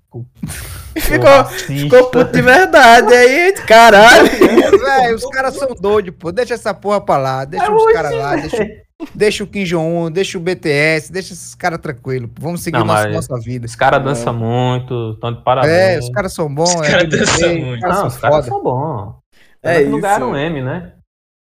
Ficou, 0.98 1.26
racista." 1.30 1.74
ficou 1.74 2.10
puto 2.10 2.32
de 2.32 2.42
verdade. 2.42 3.14
Aí, 3.14 3.54
caralho. 3.68 4.30
Véi, 4.80 5.14
os 5.14 5.26
caras 5.28 5.56
são 5.56 5.70
doidos, 5.80 6.14
pô. 6.18 6.32
Deixa 6.32 6.54
essa 6.54 6.74
porra 6.74 7.02
pra 7.02 7.18
lá. 7.18 7.46
Deixa 7.46 7.66
É 7.66 7.70
os 7.72 7.92
caras 7.94 8.14
lá. 8.14 8.36
Deixa, 8.36 8.68
deixa 9.14 9.44
o 9.44 9.48
Kim 9.48 9.64
Jong-un, 9.64 10.10
deixa 10.12 10.38
o 10.38 10.42
BTS, 10.42 11.12
deixa 11.12 11.34
esses 11.34 11.54
caras 11.56 11.80
tranquilos. 11.80 12.30
Vamos 12.40 12.62
seguir 12.62 12.78
Não, 12.80 12.86
nossa, 12.86 13.10
nossa 13.10 13.40
vida. 13.40 13.66
Os 13.66 13.76
caras 13.76 14.04
dançam 14.04 14.34
muito, 14.34 15.12
estão 15.14 15.32
de 15.34 15.40
É, 15.40 15.42
parabéns. 15.44 16.06
os 16.06 16.10
caras 16.12 16.34
são 16.34 16.54
bons. 16.54 16.74
Os 16.76 16.82
é 16.82 16.92
caras 16.92 17.04
tudo 17.04 17.18
dançam 17.18 17.50
muito. 17.58 17.74
Os 17.76 17.80
caras 17.82 17.96
Não, 17.96 18.02
são 18.02 18.08
os 18.08 18.18
caras 18.18 18.36
foda. 18.36 18.48
são 18.48 18.64
bons. 18.64 19.16
É 19.64 19.76
É 19.76 19.82
isso. 19.82 19.92
não 19.92 20.00
ganharam 20.00 20.30
um 20.32 20.36
M, 20.38 20.62
né? 20.62 20.92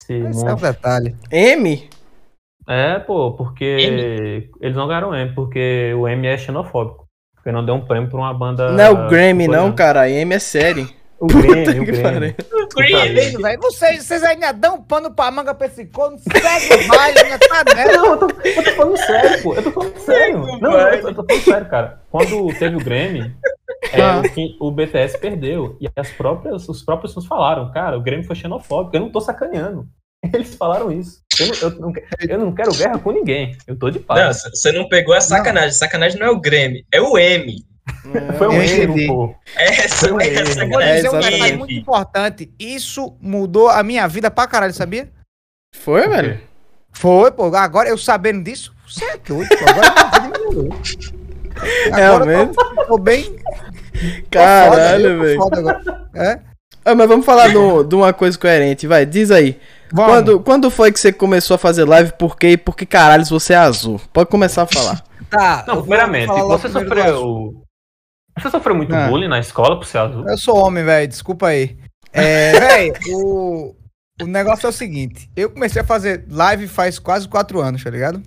Esse 0.01 0.13
Esse 0.13 0.23
é 0.23 0.45
um 0.45 0.49
monstro. 0.51 0.55
detalhe. 0.71 1.15
M? 1.31 1.89
É, 2.67 2.99
pô, 2.99 3.33
porque 3.33 4.49
eles 4.61 4.75
não 4.75 4.87
ganharam 4.87 5.13
M, 5.13 5.33
porque 5.33 5.93
o 5.97 6.07
M 6.07 6.27
é 6.27 6.37
xenofóbico. 6.37 7.02
Porque 7.43 7.51
não 7.51 7.65
deu 7.65 7.75
um 7.75 7.81
prêmio 7.85 8.09
pra 8.09 8.17
uma 8.17 8.33
banda. 8.33 8.71
Não 8.71 8.81
é 8.81 8.89
o 8.89 9.09
Grammy, 9.09 9.49
não, 9.49 9.69
cara. 9.73 10.09
M 10.09 10.33
é 10.33 10.39
série. 10.39 10.87
O 11.19 11.27
Grammy, 11.27 11.79
o 11.81 11.85
que 11.85 11.91
Grammy. 11.91 12.35
Green. 12.73 13.37
Velho, 13.41 13.61
vocês, 13.61 14.03
vocês 14.05 14.23
ainda 14.23 14.53
dão 14.53 14.81
pano 14.81 15.11
pra 15.13 15.29
manga 15.29 15.53
pra 15.53 15.67
esse 15.67 15.85
corno, 15.87 16.17
segue 16.19 16.85
o 16.85 16.87
baile, 16.87 17.19
ainda 17.19 17.39
tá 17.39 17.63
nessa. 17.75 17.97
Não, 17.97 18.05
eu 18.11 18.17
tô, 18.17 18.27
eu 18.45 18.63
tô 18.63 18.71
falando 18.71 18.97
sério, 18.97 19.43
pô. 19.43 19.55
Eu 19.55 19.63
tô 19.63 19.71
falando 19.71 19.97
sério. 19.99 20.39
O 20.41 20.59
Não, 20.59 20.71
eu 20.71 21.01
tô, 21.01 21.07
eu 21.09 21.13
tô 21.15 21.23
falando 21.25 21.43
sério, 21.43 21.69
cara. 21.69 22.01
Quando 22.09 22.47
teve 22.57 22.75
o 22.77 22.79
Grammy, 22.83 23.35
é, 23.91 24.01
Ah. 24.01 24.21
o, 24.59 24.67
o 24.67 24.71
BTS 24.71 25.17
perdeu. 25.17 25.77
E 25.81 25.89
as 25.97 26.09
próprias, 26.11 26.67
os 26.69 26.81
próprios 26.81 27.13
fãs 27.13 27.25
falaram, 27.25 27.69
cara, 27.73 27.97
o 27.97 28.01
Grammy 28.01 28.23
foi 28.23 28.37
xenofóbico. 28.37 28.95
Eu 28.95 29.01
não 29.01 29.09
tô 29.11 29.19
sacaneando. 29.19 29.85
Eles 30.33 30.55
falaram 30.55 30.91
isso. 30.91 31.21
Eu 31.39 31.47
não, 31.47 31.55
eu, 31.55 31.79
não, 31.79 31.93
eu 32.29 32.39
não 32.39 32.51
quero 32.53 32.73
guerra 32.73 32.99
com 32.99 33.11
ninguém. 33.11 33.57
Eu 33.67 33.75
tô 33.75 33.89
de 33.89 33.99
paz. 33.99 34.43
Não, 34.43 34.51
você 34.51 34.71
não 34.71 34.87
pegou 34.87 35.13
a 35.13 35.21
sacanagem. 35.21 35.71
Sacanagem 35.71 36.19
não 36.19 36.27
é 36.27 36.29
o 36.29 36.39
Grêmio, 36.39 36.83
é 36.91 37.01
o 37.01 37.17
M. 37.17 37.55
Foi 38.37 38.47
um 38.47 38.53
Eu 38.53 38.63
erro, 38.63 39.07
pô. 39.07 39.35
É, 39.57 39.87
Foi 39.89 40.11
um 40.13 40.21
é. 40.21 40.29
Eu 40.29 40.45
vou 40.45 40.53
sacanagem. 40.53 40.89
É, 40.89 40.95
dizer 40.95 41.09
um 41.09 41.19
detalhe 41.19 41.57
muito 41.57 41.73
importante. 41.73 42.53
Isso 42.57 43.17
mudou 43.19 43.69
a 43.69 43.83
minha 43.83 44.07
vida 44.07 44.31
pra 44.31 44.47
caralho, 44.47 44.73
sabia? 44.73 45.09
Foi, 45.75 46.07
velho? 46.07 46.39
Foi, 46.91 47.31
pô. 47.31 47.53
Agora 47.55 47.89
eu 47.89 47.97
sabendo 47.97 48.43
disso, 48.43 48.73
você 48.87 49.03
é 49.03 49.17
doido, 49.17 49.49
pô. 49.49 49.69
Agora 49.69 49.91
minha 49.91 50.29
vida 50.29 50.39
melhorou. 50.39 50.79
Realmente. 51.93 52.57
eu 52.57 52.75
tô, 52.75 52.85
tô 52.85 52.97
bem. 52.97 53.35
Caralho, 54.31 55.21
velho. 55.21 55.41
É? 56.15 56.39
Ah, 56.85 56.95
mas 56.95 57.07
vamos 57.07 57.25
falar 57.25 57.49
de 57.49 57.95
uma 57.95 58.13
coisa 58.13 58.37
coerente, 58.37 58.87
vai. 58.87 59.05
Diz 59.05 59.31
aí. 59.31 59.59
Vamos. 59.93 60.11
Quando, 60.11 60.39
quando 60.39 60.71
foi 60.71 60.91
que 60.91 60.99
você 60.99 61.13
começou 61.13 61.53
a 61.53 61.57
fazer 61.59 61.85
live? 61.85 62.13
Por 62.17 62.35
quê? 62.35 62.49
E 62.49 62.57
por 62.57 62.75
que 62.75 62.83
caralhos 62.85 63.29
você 63.29 63.53
é 63.53 63.57
azul? 63.57 64.01
Pode 64.11 64.29
começar 64.29 64.63
a 64.63 64.67
falar. 64.67 65.03
Tá. 65.29 65.63
Não, 65.67 65.81
primeiramente, 65.81 66.27
você 66.27 66.69
sofreu. 66.69 67.63
Você 68.37 68.51
sofreu 68.51 68.75
muito 68.75 68.93
Ah. 68.93 69.07
bullying 69.07 69.27
na 69.27 69.39
escola 69.39 69.77
por 69.79 69.85
ser 69.87 69.97
azul? 69.97 70.29
Eu 70.29 70.37
sou 70.37 70.55
homem, 70.57 70.83
velho. 70.83 71.07
Desculpa 71.07 71.47
aí. 71.47 71.75
É, 72.11 72.51
velho, 72.59 72.93
o, 73.17 73.75
o 74.21 74.25
negócio 74.27 74.67
é 74.67 74.69
o 74.69 74.73
seguinte. 74.73 75.27
Eu 75.35 75.49
comecei 75.49 75.81
a 75.81 75.85
fazer 75.85 76.23
live 76.29 76.67
faz 76.67 76.99
quase 76.99 77.27
quatro 77.27 77.59
anos, 77.61 77.83
tá 77.83 77.89
ligado? 77.89 78.21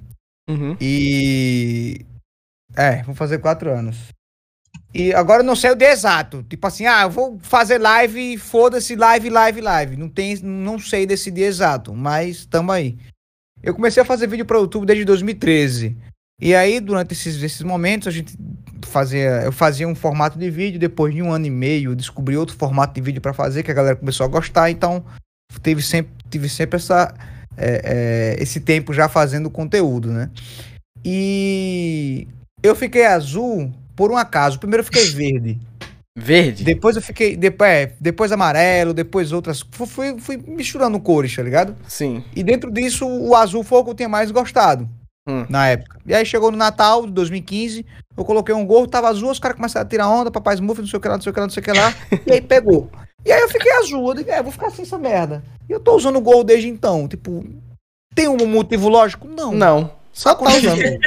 Uhum. 0.50 0.76
E. 0.80 2.04
É, 2.76 3.04
vou 3.04 3.14
fazer 3.14 3.38
quatro 3.38 3.70
anos. 3.70 4.08
E 4.98 5.12
agora 5.12 5.42
eu 5.42 5.44
não 5.44 5.54
sei 5.54 5.70
o 5.72 5.76
dia 5.76 5.92
exato. 5.92 6.42
Tipo 6.48 6.66
assim, 6.66 6.86
ah, 6.86 7.02
eu 7.02 7.10
vou 7.10 7.38
fazer 7.38 7.76
live 7.76 8.32
e 8.32 8.38
foda-se, 8.38 8.96
live, 8.96 9.28
live, 9.28 9.60
live. 9.60 9.94
Não, 9.94 10.08
tem, 10.08 10.38
não 10.42 10.78
sei 10.78 11.04
desse 11.04 11.30
dia 11.30 11.44
exato, 11.44 11.94
mas 11.94 12.46
tamo 12.46 12.72
aí. 12.72 12.96
Eu 13.62 13.74
comecei 13.74 14.02
a 14.02 14.06
fazer 14.06 14.26
vídeo 14.26 14.46
para 14.46 14.56
YouTube 14.56 14.86
desde 14.86 15.04
2013. 15.04 15.94
E 16.40 16.54
aí, 16.54 16.80
durante 16.80 17.12
esses, 17.12 17.42
esses 17.42 17.60
momentos, 17.60 18.08
a 18.08 18.10
gente 18.10 18.38
fazia. 18.86 19.42
Eu 19.44 19.52
fazia 19.52 19.86
um 19.86 19.94
formato 19.94 20.38
de 20.38 20.50
vídeo, 20.50 20.80
depois 20.80 21.14
de 21.14 21.20
um 21.20 21.30
ano 21.30 21.44
e 21.44 21.50
meio, 21.50 21.90
eu 21.90 21.94
descobri 21.94 22.34
outro 22.34 22.56
formato 22.56 22.94
de 22.94 23.02
vídeo 23.02 23.20
para 23.20 23.34
fazer, 23.34 23.62
que 23.62 23.70
a 23.70 23.74
galera 23.74 23.96
começou 23.96 24.24
a 24.24 24.30
gostar, 24.30 24.70
então 24.70 25.04
teve 25.62 25.82
sempre, 25.82 26.10
tive 26.30 26.48
sempre 26.48 26.76
essa, 26.76 27.14
é, 27.54 28.36
é, 28.38 28.42
esse 28.42 28.60
tempo 28.60 28.94
já 28.94 29.10
fazendo 29.10 29.50
conteúdo, 29.50 30.10
né? 30.10 30.30
E 31.04 32.26
eu 32.62 32.74
fiquei 32.74 33.04
azul 33.04 33.74
por 33.96 34.12
um 34.12 34.16
acaso. 34.16 34.60
Primeiro 34.60 34.82
eu 34.82 34.84
fiquei 34.84 35.04
verde. 35.06 35.58
Verde? 36.16 36.64
Depois 36.64 36.96
eu 36.96 37.02
fiquei. 37.02 37.36
Depois, 37.36 37.70
é, 37.70 37.92
depois 38.00 38.30
amarelo, 38.30 38.94
depois 38.94 39.32
outras. 39.32 39.64
Fui, 39.72 40.18
fui, 40.18 40.36
misturando 40.46 41.00
cores, 41.00 41.34
tá 41.34 41.42
ligado? 41.42 41.74
Sim. 41.88 42.22
E 42.34 42.42
dentro 42.42 42.70
disso, 42.70 43.06
o 43.06 43.34
azul 43.34 43.64
foi 43.64 43.80
o 43.80 43.84
que 43.84 43.90
eu 43.90 43.94
tinha 43.94 44.08
mais 44.08 44.30
gostado. 44.30 44.88
Hum. 45.28 45.44
Na 45.48 45.66
época. 45.68 45.98
E 46.06 46.14
aí 46.14 46.24
chegou 46.24 46.52
no 46.52 46.56
Natal 46.56 47.04
de 47.04 47.12
2015, 47.12 47.84
eu 48.16 48.24
coloquei 48.24 48.54
um 48.54 48.64
gorro, 48.64 48.86
tava 48.86 49.08
azul, 49.08 49.30
os 49.30 49.40
caras 49.40 49.56
começaram 49.56 49.84
a 49.84 49.88
tirar 49.88 50.08
onda, 50.08 50.30
papai 50.30 50.54
Smurf, 50.54 50.80
não 50.80 50.86
sei 50.86 50.98
o 50.98 51.00
que 51.00 51.08
lá, 51.08 51.14
não 51.16 51.22
sei 51.22 51.30
o 51.30 51.34
que 51.34 51.40
lá, 51.40 51.46
não 51.46 51.52
sei 51.52 51.60
o 51.60 51.64
que 51.64 51.72
lá. 51.72 51.94
e 52.24 52.32
aí 52.32 52.40
pegou. 52.40 52.88
E 53.24 53.32
aí 53.32 53.40
eu 53.40 53.48
fiquei 53.48 53.72
azul, 53.72 54.08
eu 54.10 54.14
digo, 54.14 54.30
é, 54.30 54.40
vou 54.40 54.52
ficar 54.52 54.70
sem 54.70 54.84
essa 54.84 54.96
merda. 54.96 55.42
E 55.68 55.72
eu 55.72 55.80
tô 55.80 55.96
usando 55.96 56.16
o 56.16 56.20
gorro 56.20 56.44
desde 56.44 56.68
então. 56.68 57.08
Tipo, 57.08 57.44
tem 58.14 58.28
um 58.28 58.46
motivo 58.46 58.88
lógico? 58.88 59.26
Não. 59.26 59.52
Não. 59.52 59.90
Só 60.16 60.34
tá 60.34 60.44
Aconteceu. 60.46 60.72
usando. 60.72 60.98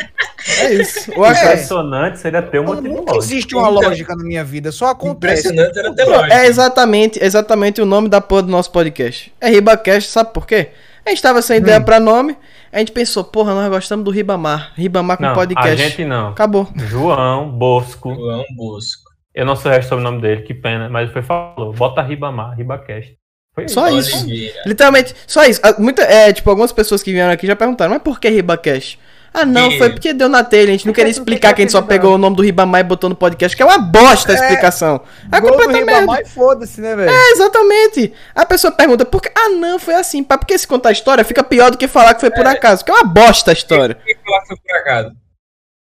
É 0.60 0.74
isso. 0.76 1.12
O 1.20 1.26
É. 1.26 1.32
Impressionante 1.32 2.20
seria 2.20 2.44
ter 2.44 2.60
um 2.60 2.66
Não, 2.80 3.16
existe 3.18 3.56
uma 3.56 3.68
Então, 3.70 3.82
lógica 3.90 4.16
na 4.16 4.24
minha 4.24 4.44
vida, 4.44 4.72
só 4.72 4.86
acontece. 4.92 5.48
Impressionante 5.48 5.80
era 5.80 5.96
ter 5.96 6.04
lógica. 6.06 6.34
É 6.36 6.46
exatamente, 6.46 7.24
exatamente 7.24 7.82
o 7.82 7.86
nome 7.88 8.08
da 8.08 8.22
porra 8.22 8.44
do 8.44 8.52
nosso 8.52 8.72
podcast. 8.72 9.34
É 9.42 9.50
RibaCast, 9.50 10.12
sabe 10.12 10.32
por 10.32 10.46
quê? 10.46 10.70
A 11.04 11.10
gente 11.10 11.24
tava 11.24 11.42
sem 11.42 11.56
Hum. 11.58 11.62
ideia 11.62 11.82
pra 11.82 12.00
nome, 12.00 12.38
a 12.72 12.78
gente 12.78 12.92
pensou, 12.92 13.24
porra, 13.24 13.56
nós 13.56 13.68
gostamos 13.70 14.06
do 14.06 14.12
Ribamar. 14.12 14.74
Ribamar 14.76 15.18
com 15.18 15.24
Não, 15.24 15.34
podcast. 15.34 15.70
a 15.72 15.76
gente 15.76 16.06
não. 16.06 16.28
Acabou. 16.30 16.68
João 16.76 17.50
Bosco. 17.50 18.14
João 18.14 18.44
Bosco. 18.56 19.10
Eu 19.34 19.46
não 19.46 19.56
sei 19.56 19.80
o 19.80 19.84
sobrenome 19.84 20.22
dele, 20.22 20.44
que 20.44 20.54
pena. 20.54 20.88
Mas 20.88 21.12
foi 21.12 21.24
falou, 21.24 21.74
bota 21.74 22.02
Ribamar, 22.04 22.56
Ribacast. 22.56 23.16
Foi 23.60 23.68
Só 23.70 23.90
isso. 23.90 24.26
Literalmente, 24.66 25.16
só 25.28 25.46
isso. 25.46 25.60
Ah, 25.64 25.76
Muita, 25.78 26.02
é, 26.04 26.32
tipo, 26.34 26.50
algumas 26.50 26.72
pessoas 26.72 27.02
que 27.04 27.12
vieram 27.12 27.32
aqui 27.32 27.46
já 27.48 27.56
perguntaram, 27.56 27.92
mas 27.92 28.02
por 28.02 28.20
que 28.20 28.30
RibaCast? 28.30 29.00
Ah, 29.32 29.46
não, 29.46 29.70
Que- 29.70 29.78
foi 29.78 29.90
porque 29.92 30.12
deu 30.12 30.28
na 30.28 30.44
telha, 30.44 30.70
a 30.70 30.72
gente 30.72 30.88
não 30.88 30.94
queria 30.94 31.12
explicar 31.12 31.54
que 31.54 31.62
a 31.62 31.64
gente 31.64 31.72
só 31.72 31.84
pegou 31.84 32.16
o 32.16 32.18
nome 32.18 32.36
do 32.36 32.42
Ribamar 32.42 32.82
e 32.82 32.84
botou 32.84 33.10
no 33.10 33.16
podcast, 33.16 33.56
que 33.56 33.62
é 33.62 33.66
uma 33.66 33.78
bosta 33.78 34.32
a 34.32 34.36
explicação. 34.36 35.02
É 35.32 35.40
Gol 35.40 35.52
do 35.52 35.58
completa 35.58 35.86
merda. 35.86 36.00
Ribamar 36.02 36.22
e 36.22 36.26
foda-se, 36.26 36.82
né, 36.82 36.96
velho? 36.96 37.12
É, 37.12 37.32
exatamente. 37.32 38.12
A 38.34 38.44
pessoa 38.44 38.72
pergunta, 38.72 39.06
por 39.06 39.22
que? 39.22 39.30
Ah, 39.38 39.50
não, 39.50 39.78
foi 39.78 39.94
assim. 39.94 40.24
Pá, 40.24 40.36
porque 40.36 40.58
se 40.58 40.68
contar 40.68 40.90
a 40.90 40.94
história 40.94 41.24
fica 41.24 41.44
pior 41.44 41.70
do 41.70 41.78
que 41.78 41.88
falar 41.88 42.16
que 42.16 42.22
foi 42.22 42.32
por 42.32 42.46
acaso, 42.48 42.84
que 42.84 42.90
é 42.92 42.94
uma 42.96 43.04
bosta 43.04 43.52
a 43.52 43.54
história. 43.54 44.00
Falar 44.26 44.42
que 44.42 44.48
foi 44.48 44.58
por 44.58 44.76
acaso? 44.78 45.12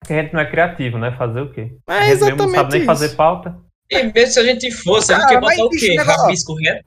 Porque 0.01 0.13
a 0.13 0.23
gente 0.23 0.35
não 0.35 0.41
é 0.41 0.51
criativo, 0.51 0.99
né? 0.99 1.15
Fazer 1.17 1.41
o 1.41 1.51
quê? 1.51 1.71
É 1.89 1.93
a 1.93 2.01
gente 2.03 2.09
mesmo 2.11 2.21
não 2.21 2.27
exatamente 2.27 2.55
sabe 2.57 2.71
nem 2.73 2.79
isso. 2.81 2.87
fazer 2.87 3.09
pauta. 3.17 3.57
E 3.91 4.03
mesmo 4.03 4.27
se 4.33 4.41
a 4.41 4.45
gente 4.45 4.71
fosse, 4.71 5.13
a 5.15 5.21
gente 5.21 5.33
ia 5.33 5.41
botar 5.41 5.65
o 5.65 5.71
quê? 5.71 5.97
Rabisco 5.97 6.55
reto? 6.55 6.85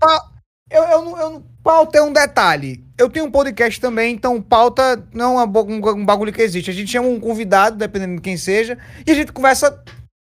Eu, 0.71 0.83
eu, 0.83 1.05
não- 1.05 1.19
eu, 1.19 1.43
pauta 1.63 1.97
é 1.97 2.01
um 2.01 2.13
detalhe. 2.13 2.83
Eu 2.97 3.09
tenho 3.09 3.25
um 3.25 3.31
podcast 3.31 3.79
também, 3.81 4.13
então 4.15 4.41
pauta 4.41 5.03
não 5.13 5.39
é 5.39 5.43
um, 5.43 5.89
um- 5.97 6.05
bagulho 6.05 6.31
que 6.31 6.41
existe. 6.41 6.71
A 6.71 6.73
gente 6.73 6.89
chama 6.91 7.07
um 7.07 7.19
convidado, 7.19 7.75
dependendo 7.77 8.15
de 8.15 8.21
quem 8.21 8.37
seja, 8.37 8.77
e 9.05 9.11
a 9.11 9.15
gente 9.15 9.31
conversa, 9.33 9.83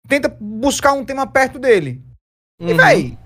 tenta 0.08 0.34
buscar 0.40 0.92
um 0.94 1.04
tema 1.04 1.26
perto 1.26 1.58
dele. 1.58 2.02
E, 2.60 2.70
Uhum. 2.72 2.76
véi, 2.76 3.18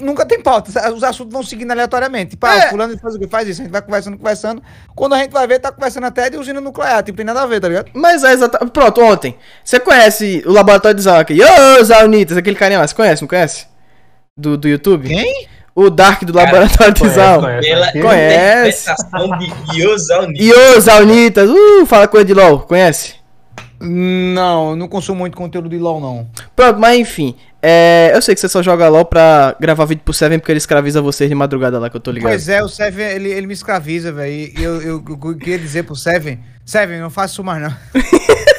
nunca 0.00 0.26
tem 0.26 0.42
pauta. 0.42 0.70
Os 0.92 1.02
assuntos 1.04 1.32
vão 1.32 1.42
seguindo 1.42 1.70
aleatoriamente. 1.70 2.30
Tipo, 2.32 2.46
ah, 2.46 2.56
É. 2.56 2.68
fulano 2.70 2.98
faz 2.98 3.14
o 3.14 3.18
que? 3.18 3.28
Faz 3.28 3.48
isso. 3.48 3.60
A 3.60 3.64
gente 3.64 3.72
vai 3.72 3.82
conversando, 3.82 4.18
conversando. 4.18 4.62
Quando 4.94 5.14
a 5.14 5.18
gente 5.18 5.30
vai 5.30 5.46
ver, 5.46 5.58
tá 5.60 5.70
conversando 5.72 6.04
até 6.06 6.28
de 6.28 6.36
usina 6.36 6.60
nuclear. 6.60 7.02
Tipo, 7.02 7.16
tem 7.16 7.24
nada 7.26 7.42
a 7.42 7.46
ver, 7.46 7.60
tá 7.60 7.68
ligado? 7.68 7.90
Mas 7.94 8.24
é 8.24 8.32
exatamente. 8.32 8.72
Pronto, 8.72 9.00
ontem. 9.00 9.36
Você 9.64 9.78
conhece 9.80 10.42
o 10.46 10.52
Laboratório 10.52 10.96
de 10.96 11.02
Zal 11.02 11.16
aqui? 11.20 11.38
Ô, 11.42 11.84
Zaunitas, 11.84 12.36
aquele 12.36 12.56
carinha 12.56 12.80
lá. 12.80 12.86
Você 12.86 12.94
conhece, 12.94 13.22
não 13.22 13.28
conhece? 13.28 13.66
Do, 14.36 14.56
do 14.58 14.66
YouTube? 14.68 15.06
Quem? 15.08 15.48
O 15.74 15.90
Dark 15.90 16.22
do 16.22 16.32
Cara, 16.32 16.52
Laboratório 16.52 16.94
de 16.94 17.08
Zal. 17.08 17.40
conhece. 17.40 18.00
Conhece. 18.00 18.94
de. 20.36 20.44
E 20.44 20.80
Zaunitas. 20.80 21.50
Uh, 21.50 21.84
fala 21.84 22.06
com 22.06 22.16
ele 22.16 22.26
de 22.26 22.34
LOL. 22.34 22.60
Conhece? 22.60 23.14
Não, 23.80 24.70
eu 24.70 24.76
não 24.76 24.86
consumo 24.86 25.18
muito 25.18 25.36
conteúdo 25.36 25.68
de 25.68 25.76
LOL, 25.78 26.00
não. 26.00 26.28
Pronto, 26.54 26.78
mas 26.78 26.98
enfim. 26.98 27.34
É, 27.60 28.12
eu 28.14 28.22
sei 28.22 28.34
que 28.34 28.40
você 28.40 28.48
só 28.48 28.62
joga 28.62 28.88
LOL 28.88 29.04
pra 29.04 29.56
gravar 29.58 29.86
vídeo 29.86 30.02
pro 30.04 30.12
Seven 30.12 30.38
porque 30.38 30.52
ele 30.52 30.58
escravisa 30.58 31.00
vocês 31.00 31.28
de 31.28 31.34
madrugada 31.34 31.78
lá, 31.78 31.90
que 31.90 31.96
eu 31.96 32.00
tô 32.00 32.10
ligado. 32.10 32.30
Pois 32.30 32.48
é, 32.48 32.62
o 32.62 32.68
Seven, 32.68 33.06
ele, 33.06 33.30
ele 33.30 33.46
me 33.46 33.54
escraviza, 33.54 34.12
velho. 34.12 34.32
E 34.32 34.54
eu, 34.62 34.80
eu, 34.80 35.04
eu 35.08 35.36
queria 35.36 35.58
dizer 35.58 35.82
pro 35.82 35.96
Seven, 35.96 36.40
Seven, 36.64 37.00
não 37.00 37.10
faço 37.10 37.34
isso 37.34 37.44
mais 37.44 37.62
não. 37.62 37.74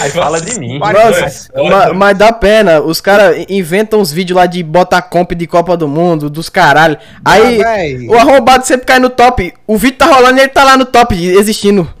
Aí 0.00 0.10
fala 0.10 0.40
de 0.40 0.58
mim. 0.60 0.78
Nossa, 0.78 1.50
ma- 1.68 1.92
mas 1.92 2.16
dá 2.16 2.32
pena. 2.32 2.80
Os 2.80 3.00
caras 3.00 3.44
inventam 3.48 4.00
uns 4.00 4.12
vídeos 4.12 4.36
lá 4.36 4.46
de 4.46 4.62
botar 4.62 5.02
comp 5.02 5.32
de 5.32 5.46
Copa 5.46 5.76
do 5.76 5.88
Mundo, 5.88 6.30
dos 6.30 6.48
caralho. 6.48 6.96
Aí 7.24 7.60
Ah, 7.62 8.12
o 8.12 8.14
arrombado 8.18 8.64
sempre 8.66 8.86
cai 8.86 8.98
no 8.98 9.10
top. 9.10 9.52
O 9.66 9.76
vídeo 9.76 9.98
tá 9.98 10.06
rolando 10.06 10.38
e 10.38 10.42
ele 10.42 10.48
tá 10.50 10.62
lá 10.64 10.76
no 10.76 10.84
top, 10.86 11.14
existindo. 11.14 11.92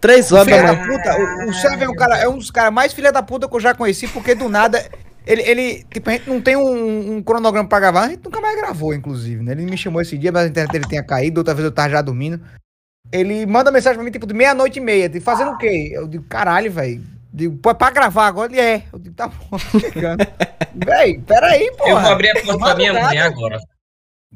Três 0.00 0.32
horas 0.32 0.46
da 0.46 0.52
Filha 0.56 0.66
da 0.66 0.72
manhã. 0.72 0.88
puta, 0.96 1.16
o, 1.46 1.50
o 1.50 1.54
Seven 1.54 1.82
é, 1.84 1.88
um 1.88 1.94
cara, 1.94 2.16
é 2.18 2.28
um 2.28 2.38
dos 2.38 2.50
caras 2.50 2.72
mais 2.72 2.92
filha 2.92 3.12
da 3.12 3.22
puta 3.22 3.46
que 3.48 3.54
eu 3.54 3.60
já 3.60 3.74
conheci, 3.74 4.08
porque 4.08 4.34
do 4.34 4.48
nada. 4.48 4.82
Ele, 5.26 5.42
ele, 5.42 5.84
tipo, 5.92 6.08
a 6.08 6.14
gente 6.14 6.28
não 6.28 6.40
tem 6.40 6.56
um, 6.56 7.16
um 7.16 7.22
cronograma 7.22 7.68
pra 7.68 7.78
gravar, 7.78 8.00
a 8.04 8.08
gente 8.08 8.22
nunca 8.24 8.40
mais 8.40 8.56
gravou, 8.56 8.94
inclusive, 8.94 9.42
né? 9.42 9.52
Ele 9.52 9.66
me 9.66 9.76
chamou 9.76 10.00
esse 10.00 10.16
dia, 10.16 10.32
mas 10.32 10.44
a 10.44 10.48
internet 10.48 10.72
dele 10.72 10.86
tinha 10.88 11.02
caído, 11.02 11.38
outra 11.40 11.54
vez 11.54 11.64
eu 11.66 11.70
tava 11.70 11.90
já 11.90 12.00
dormindo. 12.00 12.40
Ele 13.12 13.44
manda 13.44 13.70
mensagem 13.70 13.96
pra 13.96 14.04
mim, 14.04 14.10
tipo, 14.10 14.26
de 14.26 14.32
meia-noite 14.32 14.78
e 14.78 14.82
meia, 14.82 15.08
de 15.08 15.20
fazendo 15.20 15.50
o 15.50 15.58
quê? 15.58 15.90
Eu 15.92 16.08
digo, 16.08 16.24
caralho, 16.28 16.72
velho. 16.72 17.02
Digo, 17.32 17.56
pô, 17.58 17.70
é 17.70 17.74
pra 17.74 17.90
gravar 17.90 18.26
agora? 18.26 18.50
Ele 18.50 18.60
é. 18.60 18.84
Eu 18.92 18.98
digo, 18.98 19.14
tá 19.14 19.28
bom, 19.28 19.58
chegando. 19.58 20.26
Véi, 20.74 21.18
peraí, 21.20 21.70
pô. 21.76 21.86
Eu 21.86 22.00
vou 22.00 22.10
abrir 22.10 22.30
a 22.30 22.42
porta 22.42 22.64
da 22.64 22.74
minha 22.74 22.92
mãe 22.92 23.18
agora. 23.18 23.58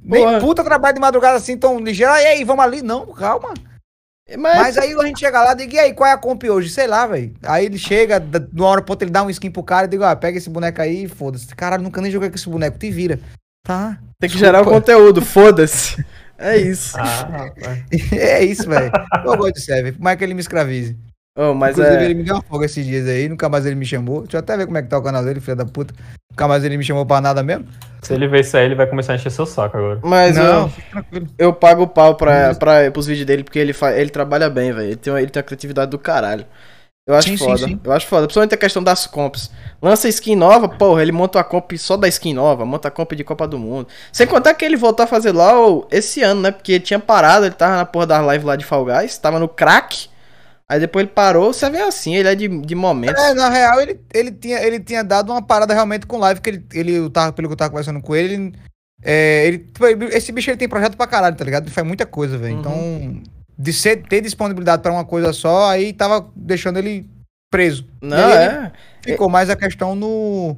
Nem 0.00 0.22
Porra. 0.22 0.40
puta 0.40 0.64
trabalho 0.64 0.94
de 0.94 1.00
madrugada 1.00 1.36
assim 1.36 1.56
tão 1.56 1.78
ligeiro. 1.78 2.12
E 2.12 2.26
aí, 2.26 2.44
vamos 2.44 2.64
ali? 2.64 2.82
Não, 2.82 3.06
calma. 3.06 3.54
Mas, 4.38 4.56
Mas 4.56 4.78
aí 4.78 4.94
a 4.94 5.06
gente 5.06 5.20
chega 5.20 5.42
lá 5.42 5.52
e 5.52 5.56
diga, 5.56 5.74
e 5.74 5.78
aí, 5.78 5.92
qual 5.92 6.08
é 6.08 6.12
a 6.12 6.18
comp 6.18 6.42
hoje? 6.44 6.70
Sei 6.70 6.86
lá, 6.86 7.06
velho. 7.06 7.34
Aí 7.42 7.66
ele 7.66 7.76
chega, 7.76 8.18
de 8.18 8.38
uma 8.54 8.68
hora 8.68 8.82
pra 8.82 8.92
outra 8.92 9.04
ele 9.04 9.12
dá 9.12 9.22
um 9.22 9.28
skin 9.28 9.50
pro 9.50 9.62
cara 9.62 9.86
e 9.86 9.90
digo, 9.90 10.02
ah, 10.02 10.16
pega 10.16 10.38
esse 10.38 10.48
boneco 10.48 10.80
aí 10.80 11.04
e 11.04 11.08
foda-se. 11.08 11.54
Caralho, 11.54 11.82
nunca 11.82 12.00
nem 12.00 12.10
joguei 12.10 12.30
com 12.30 12.36
esse 12.36 12.48
boneco, 12.48 12.78
te 12.78 12.90
vira. 12.90 13.18
Tá. 13.66 13.98
tem 14.18 14.28
que 14.28 14.38
gerar 14.38 14.62
o 14.62 14.64
conteúdo, 14.64 15.20
foda-se. 15.22 16.04
É 16.36 16.56
isso. 16.56 16.96
Ah, 16.98 17.48
é 18.12 18.44
isso, 18.44 18.68
velho. 18.68 18.90
Eu 19.24 19.36
gosto 19.36 19.54
de 19.54 19.60
Seven, 19.60 19.92
por 19.92 20.02
mais 20.02 20.18
que 20.18 20.24
ele 20.24 20.34
me 20.34 20.40
escravize. 20.40 20.98
Oh, 21.36 21.52
mas 21.52 21.76
Inclusive, 21.76 22.02
é. 22.02 22.04
ele 22.04 22.14
me 22.14 22.22
deu 22.22 22.36
uma 22.36 22.42
folga 22.42 22.66
esses 22.66 22.86
dias 22.86 23.08
aí, 23.08 23.28
nunca 23.28 23.48
mais 23.48 23.66
ele 23.66 23.74
me 23.74 23.84
chamou. 23.84 24.22
Deixa 24.22 24.36
eu 24.36 24.40
até 24.40 24.56
ver 24.56 24.66
como 24.66 24.78
é 24.78 24.82
que 24.82 24.88
tá 24.88 24.96
o 24.98 25.02
canal 25.02 25.24
dele, 25.24 25.40
filho 25.40 25.56
da 25.56 25.64
puta. 25.66 25.92
Nunca 26.30 26.46
mais 26.46 26.64
ele 26.64 26.76
me 26.76 26.84
chamou 26.84 27.04
pra 27.04 27.20
nada 27.20 27.42
mesmo. 27.42 27.66
Se 28.02 28.14
ele 28.14 28.28
ver 28.28 28.40
isso 28.42 28.56
aí, 28.56 28.66
ele 28.66 28.76
vai 28.76 28.86
começar 28.86 29.12
a 29.12 29.16
encher 29.16 29.30
seu 29.32 29.44
saco 29.44 29.76
agora. 29.76 29.98
Mas 30.04 30.36
não, 30.36 30.70
eu, 31.10 31.26
eu 31.38 31.52
pago 31.52 31.82
o 31.82 31.88
pau 31.88 32.14
pra, 32.14 32.54
pra, 32.54 32.88
pros 32.92 33.06
vídeos 33.06 33.26
dele 33.26 33.42
porque 33.42 33.58
ele, 33.58 33.72
fa... 33.72 33.92
ele 33.96 34.10
trabalha 34.10 34.48
bem, 34.48 34.72
velho. 34.72 34.88
Ele 34.88 34.96
tem, 34.96 35.12
uma- 35.12 35.20
ele 35.20 35.30
tem 35.30 35.40
uma 35.40 35.44
criatividade 35.44 35.90
do 35.90 35.98
caralho. 35.98 36.46
Eu 37.06 37.14
acho 37.16 37.28
Sim, 37.28 37.36
sim, 37.36 37.44
foda. 37.44 37.58
sim. 37.66 37.80
Eu 37.82 37.92
acho 37.92 38.06
foda. 38.06 38.22
Principalmente 38.26 38.54
a 38.54 38.58
questão 38.58 38.82
das 38.82 39.06
comps. 39.06 39.50
Lança 39.82 40.08
skin 40.08 40.36
nova, 40.36 40.68
porra, 40.68 41.02
ele 41.02 41.12
monta 41.12 41.38
a 41.40 41.44
comp 41.44 41.72
só 41.76 41.96
da 41.96 42.06
skin 42.08 42.32
nova, 42.32 42.64
monta 42.64 42.88
a 42.88 42.90
comp 42.90 43.12
de 43.12 43.24
Copa 43.24 43.46
do 43.48 43.58
Mundo. 43.58 43.88
Sem 44.12 44.26
contar 44.26 44.54
que 44.54 44.64
ele 44.64 44.76
voltou 44.76 45.02
a 45.04 45.06
fazer 45.06 45.32
LOL 45.32 45.86
esse 45.90 46.22
ano, 46.22 46.40
né? 46.42 46.50
Porque 46.50 46.72
ele 46.72 46.84
tinha 46.84 46.98
parado, 47.00 47.44
ele 47.44 47.54
tava 47.54 47.76
na 47.76 47.84
porra 47.84 48.06
da 48.06 48.20
live 48.20 48.44
lá 48.46 48.56
de 48.56 48.64
Fall 48.64 48.84
Guys, 48.86 49.18
tava 49.18 49.38
no 49.40 49.48
crack. 49.48 50.08
Aí 50.68 50.80
depois 50.80 51.04
ele 51.04 51.12
parou, 51.14 51.52
você 51.52 51.68
vê 51.68 51.82
assim, 51.82 52.16
ele 52.16 52.28
é 52.28 52.34
de, 52.34 52.48
de 52.48 52.74
momentos. 52.74 53.22
É, 53.22 53.34
na 53.34 53.50
real, 53.50 53.80
ele, 53.80 54.00
ele, 54.14 54.32
tinha, 54.32 54.58
ele 54.62 54.80
tinha 54.80 55.04
dado 55.04 55.30
uma 55.30 55.42
parada 55.42 55.74
realmente 55.74 56.06
com 56.06 56.18
live, 56.18 56.40
que 56.40 56.50
ele, 56.50 56.66
ele 56.72 57.10
tava, 57.10 57.32
pelo 57.32 57.48
que 57.48 57.52
eu 57.52 57.56
tava 57.56 57.70
conversando 57.70 58.00
com 58.00 58.16
ele, 58.16 58.34
ele, 58.34 58.52
é, 59.02 59.46
ele- 59.46 59.66
esse 60.12 60.32
bicho 60.32 60.50
ele 60.50 60.56
tem 60.56 60.68
projeto 60.68 60.96
pra 60.96 61.06
caralho, 61.06 61.36
tá 61.36 61.44
ligado? 61.44 61.64
Ele 61.64 61.70
faz 61.74 61.86
muita 61.86 62.06
coisa, 62.06 62.38
velho. 62.38 62.54
Uhum. 62.54 62.60
Então, 62.60 63.22
de 63.58 63.72
ser, 63.72 64.02
ter 64.08 64.22
disponibilidade 64.22 64.82
pra 64.82 64.92
uma 64.92 65.04
coisa 65.04 65.32
só, 65.34 65.68
aí 65.70 65.92
tava 65.92 66.26
deixando 66.34 66.78
ele 66.78 67.06
preso. 67.50 67.86
Não, 68.00 68.16
é. 68.30 68.72
Ficou 69.02 69.28
mais 69.28 69.50
a 69.50 69.56
questão 69.56 69.94
no. 69.94 70.56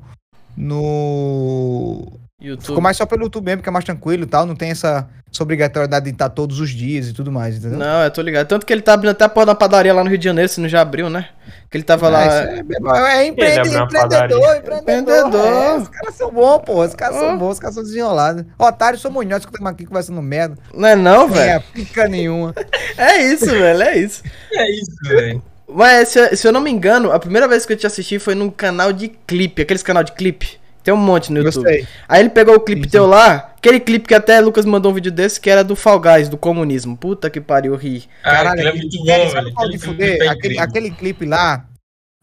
No. 0.57 2.13
YouTube. 2.49 2.67
Ficou 2.67 2.81
mais 2.81 2.97
só 2.97 3.07
pelo 3.07 3.25
YouTube 3.25 3.45
mesmo, 3.45 3.63
que 3.63 3.69
é 3.69 3.73
mais 3.73 3.85
tranquilo 3.85 4.25
e 4.25 4.27
tal. 4.27 4.47
Não 4.47 4.55
tem 4.55 4.71
essa, 4.71 5.09
essa 5.33 5.43
obrigatoriedade 5.43 6.05
de 6.05 6.13
estar 6.13 6.29
todos 6.29 6.61
os 6.61 6.71
dias 6.71 7.09
e 7.09 7.13
tudo 7.13 7.31
mais, 7.33 7.57
entendeu? 7.57 7.79
Não, 7.79 8.03
eu 8.03 8.11
tô 8.11 8.23
ligado. 8.23 8.47
Tanto 8.47 8.65
que 8.65 8.73
ele 8.73 8.83
tá 8.83 8.95
abrindo 8.95 9.13
até 9.13 9.25
a 9.25 9.29
porra 9.29 9.47
da 9.47 9.55
padaria 9.55 9.93
lá 9.93 10.03
no 10.03 10.09
Rio 10.09 10.19
de 10.19 10.25
Janeiro, 10.25 10.49
se 10.49 10.61
não 10.61 10.69
já 10.69 10.81
abriu, 10.81 11.11
né? 11.11 11.29
Que 11.71 11.77
ele 11.77 11.85
tava 11.85 12.09
lá. 12.09 12.25
É, 12.25 12.63
é, 12.63 13.17
é 13.17 13.27
empreendedor, 13.27 13.83
empreendedor. 13.83 14.57
Empreendedor. 14.57 15.47
é, 15.47 15.77
os 15.77 15.89
caras 15.89 16.15
são 16.15 16.31
bons, 16.31 16.59
pô. 16.65 16.85
Os 16.85 16.95
caras 16.95 17.17
Ó. 17.17 17.21
são 17.21 17.39
bons, 17.39 17.53
os 17.53 17.59
caras 17.59 17.75
são 17.75 17.83
desenrolados. 17.83 18.45
Otário, 18.59 18.99
somos 18.99 19.27
nós 19.27 19.45
que 19.45 19.51
estamos 19.51 19.71
aqui 19.71 19.85
conversando 19.85 20.23
merda. 20.23 20.57
Não 20.73 20.89
é 20.89 20.97
não, 20.97 21.29
Não 21.29 21.37
é 21.37 21.59
velho? 21.59 21.65
pica 21.73 22.09
nenhuma. 22.09 22.55
É 22.99 23.23
isso, 23.23 23.45
velho, 23.45 23.83
é 23.83 23.99
isso. 23.99 24.23
É 24.53 24.71
isso, 24.71 24.97
velho. 25.05 25.43
Mas 25.69 26.09
se, 26.09 26.37
se 26.37 26.47
eu 26.49 26.53
não 26.53 26.61
me 26.61 26.71
engano, 26.71 27.13
a 27.13 27.19
primeira 27.19 27.47
vez 27.49 27.67
que 27.67 27.73
eu 27.73 27.77
te 27.77 27.87
assisti 27.87 28.19
foi 28.19 28.35
num 28.35 28.49
canal 28.49 28.93
de 28.93 29.09
clipe, 29.09 29.63
aqueles 29.63 29.83
canal 29.83 30.03
de 30.03 30.13
clipe. 30.13 30.59
Tem 30.87 30.95
um 30.95 30.99
monte 30.99 31.33
no 31.33 31.41
YouTube. 31.41 31.65
Gostei. 31.65 31.85
Aí 32.09 32.21
ele 32.21 32.29
pegou 32.31 32.55
o 32.55 32.61
clipe 32.61 32.85
Sim, 32.85 32.91
teu 32.91 33.07
lá, 33.09 33.53
aquele 33.57 33.81
clipe 33.81 34.07
que 34.07 34.15
até 34.15 34.39
Lucas 34.39 34.65
mandou 34.65 34.93
um 34.93 34.95
vídeo 34.95 35.11
desse, 35.11 35.41
que 35.41 35.51
era 35.51 35.65
do 35.65 35.75
Fall 35.75 35.99
Guys, 35.99 36.29
do 36.29 36.39
comunismo. 36.39 36.97
Puta 36.97 37.29
que 37.29 37.41
pariu, 37.41 37.75
ri. 37.75 38.05
Ah, 38.23 38.55
é 38.57 38.73
muito 38.73 38.97
bom, 38.99 39.29
Sabe 39.29 39.51
velho. 39.51 39.53
Aquele 39.59 39.79
fuder? 39.81 40.09
clipe 40.11 40.25
é 40.25 40.29
Aquele, 40.29 40.55
incrível. 40.55 40.63
aquele 40.63 40.91
clipe 40.93 41.27
lá, 41.27 41.67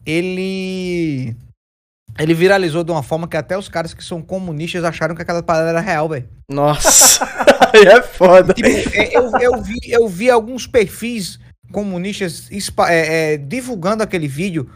ele. 0.06 1.36
Ele 2.18 2.32
viralizou 2.32 2.82
de 2.82 2.90
uma 2.90 3.02
forma 3.02 3.28
que 3.28 3.36
até 3.36 3.58
os 3.58 3.68
caras 3.68 3.92
que 3.92 4.02
são 4.02 4.22
comunistas 4.22 4.82
acharam 4.82 5.14
que 5.14 5.20
aquela 5.20 5.42
parada 5.42 5.68
era 5.68 5.80
real, 5.80 6.08
velho. 6.08 6.26
Nossa, 6.50 7.22
aí 7.74 7.82
é 7.86 8.00
foda. 8.00 8.54
Tipo, 8.54 8.68
é, 8.68 9.14
eu, 9.14 9.30
eu, 9.40 9.62
vi, 9.62 9.78
eu 9.88 10.08
vi 10.08 10.30
alguns 10.30 10.66
perfis 10.66 11.38
comunistas 11.70 12.48
é, 12.88 13.34
é, 13.34 13.36
divulgando 13.36 14.02
aquele 14.02 14.26
vídeo 14.26 14.70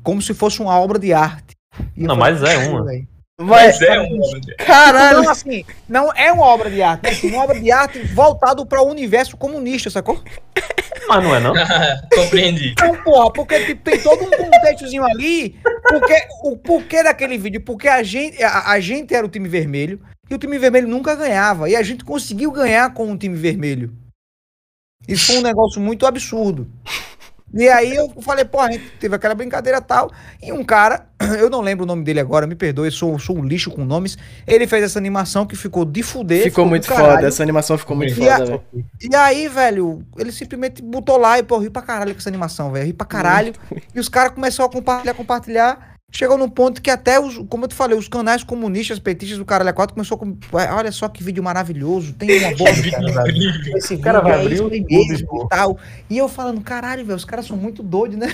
como 0.00 0.22
se 0.22 0.32
fosse 0.32 0.60
uma 0.62 0.78
obra 0.78 0.96
de 0.96 1.12
arte. 1.12 1.56
E 1.96 2.04
Não, 2.04 2.14
falei, 2.16 2.34
mas 2.34 2.42
é 2.44 2.54
"Caralho, 2.54 2.70
uma." 2.72 2.84
velho." 2.84 3.11
Mas, 3.42 3.80
Mas 3.80 3.82
é 3.82 4.00
um 4.00 4.22
homem. 4.22 4.40
caralho. 4.58 5.20
Então, 5.20 5.30
assim, 5.30 5.64
não 5.88 6.12
é 6.12 6.32
uma 6.32 6.46
obra 6.46 6.70
de 6.70 6.82
arte, 6.82 7.06
é 7.06 7.10
assim, 7.10 7.30
uma 7.30 7.44
obra 7.44 7.58
de 7.60 7.70
arte 7.70 7.98
voltado 8.14 8.64
para 8.64 8.82
o 8.82 8.88
universo 8.88 9.36
comunista, 9.36 9.90
sacou? 9.90 10.22
Mas 11.08 11.24
não 11.24 11.34
é 11.34 11.40
não? 11.40 11.54
Compreendi. 12.14 12.72
Então, 12.72 12.94
porra, 13.02 13.32
porque 13.32 13.64
tipo, 13.66 13.82
tem 13.82 14.00
todo 14.00 14.24
um 14.24 14.30
contextozinho 14.30 15.04
ali. 15.04 15.56
Porque, 15.88 16.14
o 16.44 16.56
porquê 16.56 17.02
daquele 17.02 17.36
vídeo? 17.36 17.60
Porque 17.60 17.88
a 17.88 18.02
gente, 18.02 18.42
a, 18.42 18.70
a 18.70 18.80
gente 18.80 19.14
era 19.14 19.26
o 19.26 19.28
time 19.28 19.48
vermelho 19.48 20.00
e 20.30 20.34
o 20.34 20.38
time 20.38 20.58
vermelho 20.58 20.88
nunca 20.88 21.14
ganhava. 21.14 21.68
E 21.68 21.76
a 21.76 21.82
gente 21.82 22.04
conseguiu 22.04 22.50
ganhar 22.50 22.94
com 22.94 23.12
o 23.12 23.18
time 23.18 23.36
vermelho. 23.36 23.92
Isso 25.06 25.26
foi 25.26 25.38
um 25.38 25.42
negócio 25.42 25.80
muito 25.80 26.06
absurdo. 26.06 26.70
E 27.54 27.68
aí 27.68 27.94
eu 27.94 28.08
falei, 28.22 28.44
pô, 28.44 28.60
a 28.60 28.70
gente 28.70 28.84
teve 28.98 29.14
aquela 29.14 29.34
brincadeira 29.34 29.80
tal. 29.80 30.10
E 30.42 30.52
um 30.52 30.64
cara, 30.64 31.06
eu 31.38 31.50
não 31.50 31.60
lembro 31.60 31.84
o 31.84 31.86
nome 31.86 32.02
dele 32.02 32.20
agora, 32.20 32.46
me 32.46 32.54
perdoe, 32.54 32.90
sou, 32.90 33.18
sou 33.18 33.36
um 33.36 33.44
lixo 33.44 33.70
com 33.70 33.84
nomes. 33.84 34.16
Ele 34.46 34.66
fez 34.66 34.84
essa 34.84 34.98
animação 34.98 35.46
que 35.46 35.54
ficou 35.54 35.84
de 35.84 36.02
fuder. 36.02 36.44
Ficou 36.44 36.64
do 36.64 36.70
muito 36.70 36.86
foda, 36.86 37.26
essa 37.26 37.42
animação 37.42 37.76
ficou 37.76 37.96
muito 37.96 38.12
E 38.12 38.14
foda, 38.14 38.44
velho. 38.46 38.62
E 39.00 39.14
aí, 39.14 39.48
velho, 39.48 40.04
ele 40.18 40.32
simplesmente 40.32 40.80
botou 40.82 41.18
lá 41.18 41.38
e, 41.38 41.42
pô, 41.42 41.56
eu 41.56 41.60
ri 41.60 41.70
pra 41.70 41.82
caralho 41.82 42.12
com 42.12 42.18
essa 42.18 42.30
animação, 42.30 42.72
velho. 42.72 42.86
Ri 42.86 42.92
pra 42.92 43.06
caralho. 43.06 43.52
E 43.94 44.00
os 44.00 44.08
caras 44.08 44.32
começaram 44.32 44.70
a 44.70 44.72
compartilhar, 44.72 45.14
compartilhar. 45.14 45.91
Chegou 46.14 46.36
num 46.36 46.48
ponto 46.48 46.82
que 46.82 46.90
até 46.90 47.18
os, 47.18 47.38
como 47.48 47.64
eu 47.64 47.68
te 47.68 47.74
falei, 47.74 47.96
os 47.96 48.06
canais 48.06 48.44
comunistas, 48.44 48.98
petistas 48.98 49.38
do 49.38 49.46
Caralho 49.46 49.72
4 49.72 49.94
começou 49.94 50.18
com- 50.18 50.36
Olha 50.52 50.92
só 50.92 51.08
que 51.08 51.24
vídeo 51.24 51.42
maravilhoso. 51.42 52.12
Tem 52.12 52.38
uma 52.38 52.54
boa. 52.54 52.70
Vídeo 52.82 53.08
incrível. 53.08 53.76
Esse 53.78 53.96
cara 53.96 54.20
vai 54.20 54.32
é 54.32 54.40
abrir 54.42 54.56
YouTube, 54.56 54.86
mesmo 55.08 55.42
e 55.44 55.48
tal. 55.48 55.78
E 56.10 56.18
eu 56.18 56.28
falando, 56.28 56.60
caralho, 56.60 57.02
velho, 57.04 57.16
os 57.16 57.24
caras 57.24 57.46
são 57.46 57.56
muito 57.56 57.82
doidos, 57.82 58.18
né? 58.18 58.28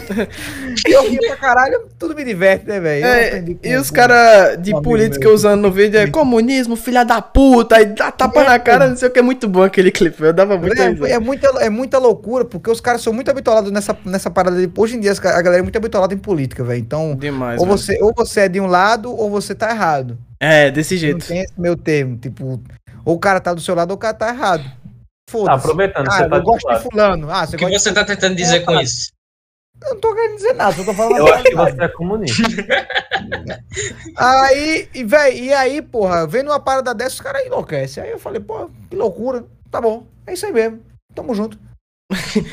e 0.88 0.92
eu 0.92 1.08
ria 1.08 1.20
pra 1.20 1.36
caralho, 1.36 1.82
tudo 1.96 2.16
me 2.16 2.24
diverte, 2.24 2.66
né, 2.66 2.80
velho? 2.80 3.04
É, 3.06 3.44
e 3.62 3.76
os 3.76 3.90
caras 3.92 4.60
de 4.60 4.72
política 4.82 5.30
usando 5.30 5.60
no 5.62 5.70
vídeo 5.70 6.00
é 6.00 6.08
comunismo, 6.08 6.74
filha 6.74 7.04
da 7.04 7.22
puta, 7.22 7.76
aí 7.76 7.86
dá 7.86 8.10
tapa 8.10 8.42
na 8.42 8.58
cara, 8.58 8.88
não 8.88 8.96
sei 8.96 9.08
o 9.08 9.12
que, 9.12 9.20
é 9.20 9.22
muito 9.22 9.48
bom 9.48 9.62
aquele 9.62 9.92
clipe, 9.92 10.20
eu 10.20 10.32
dava 10.32 10.58
muito 10.58 10.80
É, 10.80 11.12
é, 11.12 11.18
muita, 11.20 11.46
é 11.60 11.70
muita 11.70 11.98
loucura, 11.98 12.44
porque 12.44 12.70
os 12.70 12.80
caras 12.80 13.02
são 13.02 13.12
muito 13.12 13.30
habituados 13.30 13.70
nessa, 13.70 13.96
nessa 14.04 14.30
parada 14.30 14.56
de. 14.60 14.68
Hoje 14.76 14.96
em 14.96 15.00
dia 15.00 15.12
a 15.12 15.42
galera 15.42 15.58
é 15.58 15.62
muito 15.62 15.76
habituada 15.76 16.12
em 16.12 16.18
política, 16.18 16.64
velho. 16.64 16.80
Então, 16.80 17.14
Demais. 17.14 17.60
Você, 17.68 18.02
ou 18.02 18.12
você 18.14 18.40
é 18.40 18.48
de 18.48 18.60
um 18.60 18.66
lado, 18.66 19.14
ou 19.14 19.30
você 19.30 19.54
tá 19.54 19.70
errado. 19.70 20.18
É, 20.40 20.70
desse 20.70 20.94
Não 20.94 21.00
jeito. 21.00 21.26
tem 21.26 21.40
esse 21.40 21.60
meu 21.60 21.76
termo. 21.76 22.16
Tipo, 22.16 22.60
ou 23.04 23.14
o 23.14 23.18
cara 23.18 23.40
tá 23.40 23.52
do 23.54 23.60
seu 23.60 23.74
lado, 23.74 23.90
ou 23.90 23.96
o 23.96 23.98
cara 24.00 24.14
tá 24.14 24.28
errado. 24.28 24.64
Tá, 24.64 24.72
Foda-se. 25.30 25.58
aproveitando, 25.58 26.08
ah, 26.08 26.12
você 26.12 26.28
tá 26.28 26.36
eu 26.36 26.40
de 26.40 26.46
gosto 26.46 26.66
de 26.66 26.72
lado. 26.72 26.82
fulano. 26.82 27.30
Ah, 27.30 27.46
você 27.46 27.56
O 27.56 27.58
que 27.58 27.64
gosta 27.66 27.78
você 27.80 27.92
tá 27.94 28.04
tentando 28.04 28.34
dizer 28.34 28.60
com 28.64 28.80
isso? 28.80 29.06
de... 29.12 29.18
Eu 29.86 29.94
não 29.94 30.00
tô 30.00 30.12
querendo 30.14 30.36
dizer 30.36 30.54
nada, 30.54 30.72
só 30.74 30.84
tô 30.84 30.92
falando 30.92 31.16
Eu 31.18 31.32
acho 31.34 31.44
que 31.44 31.54
você 31.54 31.82
é 31.84 31.88
comunista. 31.88 32.42
Aí, 34.16 34.88
e, 34.94 35.04
véi, 35.04 35.40
e 35.44 35.54
aí, 35.54 35.82
porra, 35.82 36.26
vendo 36.26 36.48
uma 36.50 36.58
parada 36.60 36.94
dessa, 36.94 37.14
os 37.14 37.20
caras 37.20 37.44
enlouquecem. 37.46 38.02
Aí 38.02 38.10
eu 38.10 38.18
falei, 38.18 38.40
pô, 38.40 38.68
que 38.90 38.96
loucura. 38.96 39.44
Tá 39.70 39.80
bom, 39.80 40.04
é 40.26 40.32
isso 40.32 40.46
aí 40.46 40.52
mesmo. 40.52 40.80
Tamo 41.14 41.34
junto. 41.34 41.58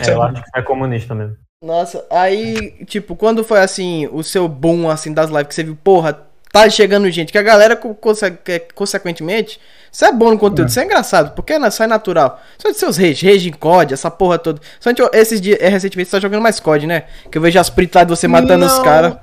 É, 0.05 0.11
eu 0.11 0.21
acho 0.21 0.43
que 0.43 0.49
você 0.49 0.59
é 0.59 0.61
comunista 0.61 1.15
mesmo. 1.15 1.37
Nossa, 1.65 2.05
aí, 2.11 2.73
tipo, 2.85 3.15
quando 3.15 3.43
foi 3.43 3.59
assim, 3.59 4.07
o 4.11 4.21
seu 4.21 4.47
boom, 4.47 4.87
assim, 4.87 5.11
das 5.11 5.29
lives, 5.31 5.47
que 5.47 5.55
você 5.55 5.63
viu, 5.63 5.75
porra, 5.75 6.19
tá 6.51 6.69
chegando 6.69 7.09
gente, 7.09 7.31
que 7.31 7.37
a 7.39 7.41
galera, 7.41 7.75
co- 7.75 7.95
conse- 7.95 8.37
que- 8.43 8.59
consequentemente, 8.75 9.59
isso 9.91 10.05
é 10.05 10.11
bom 10.11 10.29
no 10.29 10.37
conteúdo, 10.37 10.69
isso 10.69 10.79
é 10.79 10.85
engraçado, 10.85 11.33
porque 11.33 11.57
né, 11.57 11.71
sai 11.71 11.87
natural. 11.87 12.39
Só 12.59 12.69
de 12.69 12.77
seus 12.77 12.97
reis, 12.97 13.19
reis 13.19 13.43
em 13.43 13.51
COD, 13.51 13.95
essa 13.95 14.11
porra 14.11 14.37
toda. 14.37 14.61
Só 14.79 14.91
de, 14.91 15.01
esses 15.13 15.41
dias, 15.41 15.57
é, 15.59 15.67
recentemente, 15.67 16.07
você 16.09 16.17
tá 16.17 16.21
jogando 16.21 16.43
mais 16.43 16.59
COD, 16.59 16.85
né? 16.85 17.05
Que 17.31 17.37
eu 17.39 17.41
vejo 17.41 17.59
as 17.59 17.69
print 17.69 17.95
lá 17.95 18.03
de 18.03 18.09
você 18.11 18.27
matando 18.27 18.63
os 18.65 18.77
Não, 18.77 18.83
caras. 18.83 19.15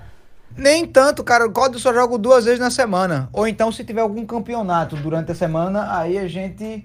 Nem 0.57 0.85
tanto, 0.85 1.22
cara. 1.22 1.46
O 1.46 1.52
COD 1.52 1.74
eu 1.76 1.81
só 1.81 1.94
jogo 1.94 2.18
duas 2.18 2.44
vezes 2.44 2.59
na 2.59 2.70
semana. 2.70 3.28
Ou 3.33 3.46
então, 3.46 3.70
se 3.70 3.85
tiver 3.85 4.00
algum 4.00 4.26
campeonato 4.26 4.96
durante 4.96 5.31
a 5.31 5.35
semana, 5.35 5.96
aí 5.96 6.18
a 6.18 6.26
gente 6.28 6.85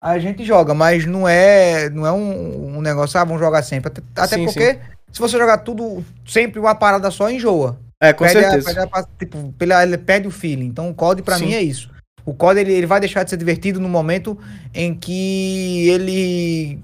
a 0.00 0.18
gente 0.18 0.44
joga. 0.44 0.74
Mas 0.74 1.04
não 1.06 1.26
é 1.28 1.88
não 1.90 2.06
é 2.06 2.12
um, 2.12 2.76
um 2.76 2.80
negócio, 2.80 3.18
ah, 3.18 3.24
vamos 3.24 3.40
jogar 3.40 3.62
sempre. 3.62 3.90
Até, 3.90 4.02
até 4.16 4.36
Sim, 4.36 4.44
porque, 4.44 4.78
se 5.12 5.20
você 5.20 5.38
jogar 5.38 5.58
tudo, 5.58 6.04
sempre 6.26 6.58
uma 6.60 6.74
parada 6.74 7.10
só, 7.10 7.30
enjoa. 7.30 7.78
É, 8.00 8.12
com 8.12 8.24
Perde 8.24 8.38
a- 8.38 8.50
certeza. 8.50 8.74
perde 8.74 8.90
a- 8.92 9.02
tipo, 9.18 9.54
ele 9.60 9.98
perde 9.98 10.28
o 10.28 10.30
feeling. 10.30 10.66
Então, 10.66 10.88
o 10.90 10.94
COD 10.94 11.22
pra 11.22 11.36
Sim. 11.38 11.46
mim 11.46 11.54
é 11.54 11.62
isso. 11.62 11.90
O 12.24 12.32
COD 12.34 12.60
ele, 12.60 12.72
ele 12.72 12.86
vai 12.86 13.00
deixar 13.00 13.24
de 13.24 13.30
ser 13.30 13.36
divertido 13.36 13.80
no 13.80 13.88
momento 13.88 14.38
em 14.74 14.94
que 14.94 15.88
ele 15.88 16.78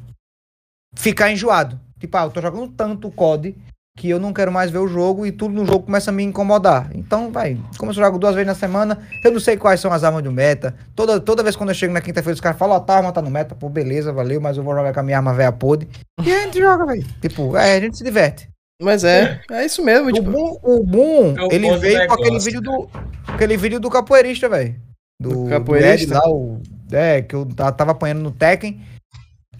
ficar 0.96 1.30
enjoado. 1.30 1.78
Tipo, 2.00 2.16
ah, 2.16 2.24
eu 2.24 2.30
tô 2.30 2.40
jogando 2.40 2.68
tanto 2.68 3.08
o 3.08 3.12
COD 3.12 3.54
que 3.96 4.08
eu 4.10 4.18
não 4.18 4.32
quero 4.32 4.50
mais 4.50 4.70
ver 4.72 4.78
o 4.78 4.88
jogo 4.88 5.24
e 5.24 5.30
tudo 5.30 5.54
no 5.54 5.64
jogo 5.64 5.84
começa 5.86 6.10
a 6.10 6.12
me 6.12 6.24
incomodar. 6.24 6.90
Então, 6.94 7.30
vai, 7.30 7.56
como 7.78 7.90
eu 7.92 7.94
jogo 7.94 8.18
duas 8.18 8.34
vezes 8.34 8.46
na 8.48 8.54
semana, 8.54 8.98
eu 9.22 9.30
não 9.30 9.38
sei 9.38 9.56
quais 9.56 9.78
são 9.80 9.92
as 9.92 10.02
armas 10.02 10.22
do 10.22 10.32
meta. 10.32 10.74
Toda, 10.96 11.20
toda 11.20 11.42
vez 11.44 11.54
quando 11.54 11.68
eu 11.68 11.74
chego 11.74 11.92
na 11.92 12.00
quinta-feira, 12.00 12.34
os 12.34 12.40
caras 12.40 12.58
falam, 12.58 12.76
ó, 12.76 12.80
tá, 12.80 12.94
a 12.94 12.96
arma 12.98 13.12
tá 13.12 13.22
no 13.22 13.30
meta, 13.30 13.54
pô, 13.54 13.68
beleza, 13.68 14.12
valeu, 14.12 14.40
mas 14.40 14.56
eu 14.56 14.64
vou 14.64 14.74
jogar 14.74 14.92
com 14.92 15.00
a 15.00 15.02
minha 15.02 15.16
arma 15.16 15.32
velha 15.32 15.52
podre. 15.52 15.88
E 16.24 16.32
a 16.32 16.42
gente 16.42 16.58
joga, 16.58 16.84
velho. 16.86 17.04
Tipo, 17.20 17.56
é, 17.56 17.76
a 17.76 17.80
gente 17.80 17.96
se 17.96 18.02
diverte. 18.04 18.48
Mas 18.82 19.04
é, 19.04 19.40
é 19.52 19.64
isso 19.64 19.84
mesmo, 19.84 20.08
O 20.08 20.12
tipo. 20.12 20.28
Boom, 20.28 20.58
o 20.62 20.82
Boom, 20.84 21.34
É 21.38 21.42
o 21.44 21.52
ele 21.52 21.76
veio 21.78 22.06
com 22.08 22.14
aquele 22.14 22.30
negócio, 22.30 22.44
vídeo 22.52 22.60
do. 22.60 22.90
Aquele 23.28 23.56
vídeo 23.56 23.78
do 23.78 23.88
capoeirista, 23.88 24.48
velho. 24.48 24.74
Do 25.22 25.44
Do, 25.44 25.48
capoeirista? 25.48 26.06
do 26.14 26.18
Ed 26.18 26.26
lá, 26.26 26.28
o. 26.28 26.60
É, 26.90 27.22
que 27.22 27.34
eu 27.36 27.46
ta- 27.46 27.70
tava 27.70 27.92
apanhando 27.92 28.20
no 28.22 28.32
Tekken. 28.32 28.80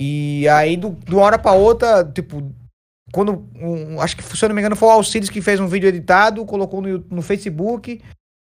E 0.01 0.49
aí, 0.49 0.77
do, 0.77 0.91
de 0.91 1.15
uma 1.15 1.23
hora 1.23 1.39
pra 1.39 1.53
outra, 1.53 2.05
tipo. 2.05 2.43
Quando. 3.15 3.47
um- 3.61 4.01
acho 4.01 4.17
que, 4.17 4.25
se 4.25 4.45
eu 4.45 4.49
não 4.49 4.57
me 4.57 4.61
engano, 4.61 4.75
foi 4.75 4.89
o 4.89 4.91
Alcides 4.91 5.31
que 5.31 5.41
fez 5.41 5.61
um 5.61 5.69
vídeo 5.69 5.89
editado, 5.89 6.45
colocou 6.45 6.83
no, 6.83 6.99
no 7.09 7.23
Facebook. 7.23 8.03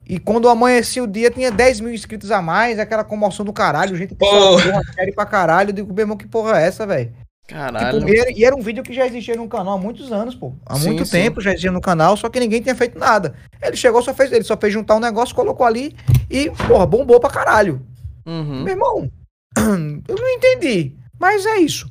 E 0.08 0.18
quando 0.20 0.48
amanhecia 0.48 1.02
o 1.02 1.06
dia, 1.06 1.30
tinha 1.32 1.50
10 1.50 1.80
mil 1.80 1.92
inscritos 1.92 2.30
a 2.30 2.40
mais, 2.40 2.78
aquela 2.78 3.02
comoção 3.02 3.44
do 3.44 3.52
caralho, 3.52 3.96
gente 3.96 4.10
que 4.10 4.14
Pô. 4.16 4.56
uma 4.56 4.84
série 4.94 5.12
pra 5.12 5.26
caralho. 5.26 5.70
Eu 5.70 5.74
digo, 5.74 5.92
meu 5.92 6.02
irmão, 6.04 6.16
que 6.16 6.26
porra 6.28 6.60
é 6.60 6.66
essa, 6.66 6.86
velho? 6.86 7.12
Caralho. 7.48 8.00
Tipo, 8.00 8.12
e, 8.12 8.18
era, 8.20 8.30
e 8.30 8.44
era 8.44 8.54
um 8.56 8.60
vídeo 8.60 8.84
que 8.84 8.92
já 8.92 9.04
existia 9.04 9.34
no 9.34 9.48
canal 9.48 9.74
há 9.74 9.78
muitos 9.78 10.12
anos, 10.12 10.34
pô. 10.36 10.54
Há 10.64 10.76
Sim, 10.76 10.86
muito 10.88 11.04
sim. 11.04 11.10
tempo 11.10 11.40
já 11.40 11.50
existia 11.50 11.72
no 11.72 11.80
canal, 11.80 12.16
só 12.16 12.28
que 12.28 12.38
ninguém 12.38 12.62
tinha 12.62 12.74
feito 12.76 12.96
nada. 12.98 13.34
Ele 13.60 13.76
chegou, 13.76 14.00
só 14.00 14.14
fez, 14.14 14.30
ele 14.30 14.44
só 14.44 14.56
fez 14.56 14.72
juntar 14.72 14.94
um 14.96 15.00
negócio, 15.00 15.34
colocou 15.34 15.66
ali 15.66 15.94
e, 16.30 16.50
porra, 16.68 16.86
bombou 16.86 17.18
pra 17.18 17.30
caralho. 17.30 17.84
Uhum. 18.24 18.62
Meu 18.62 18.74
irmão, 18.74 19.10
eu 19.58 20.16
não 20.16 20.28
entendi, 20.30 20.96
mas 21.18 21.44
é 21.46 21.56
isso. 21.58 21.88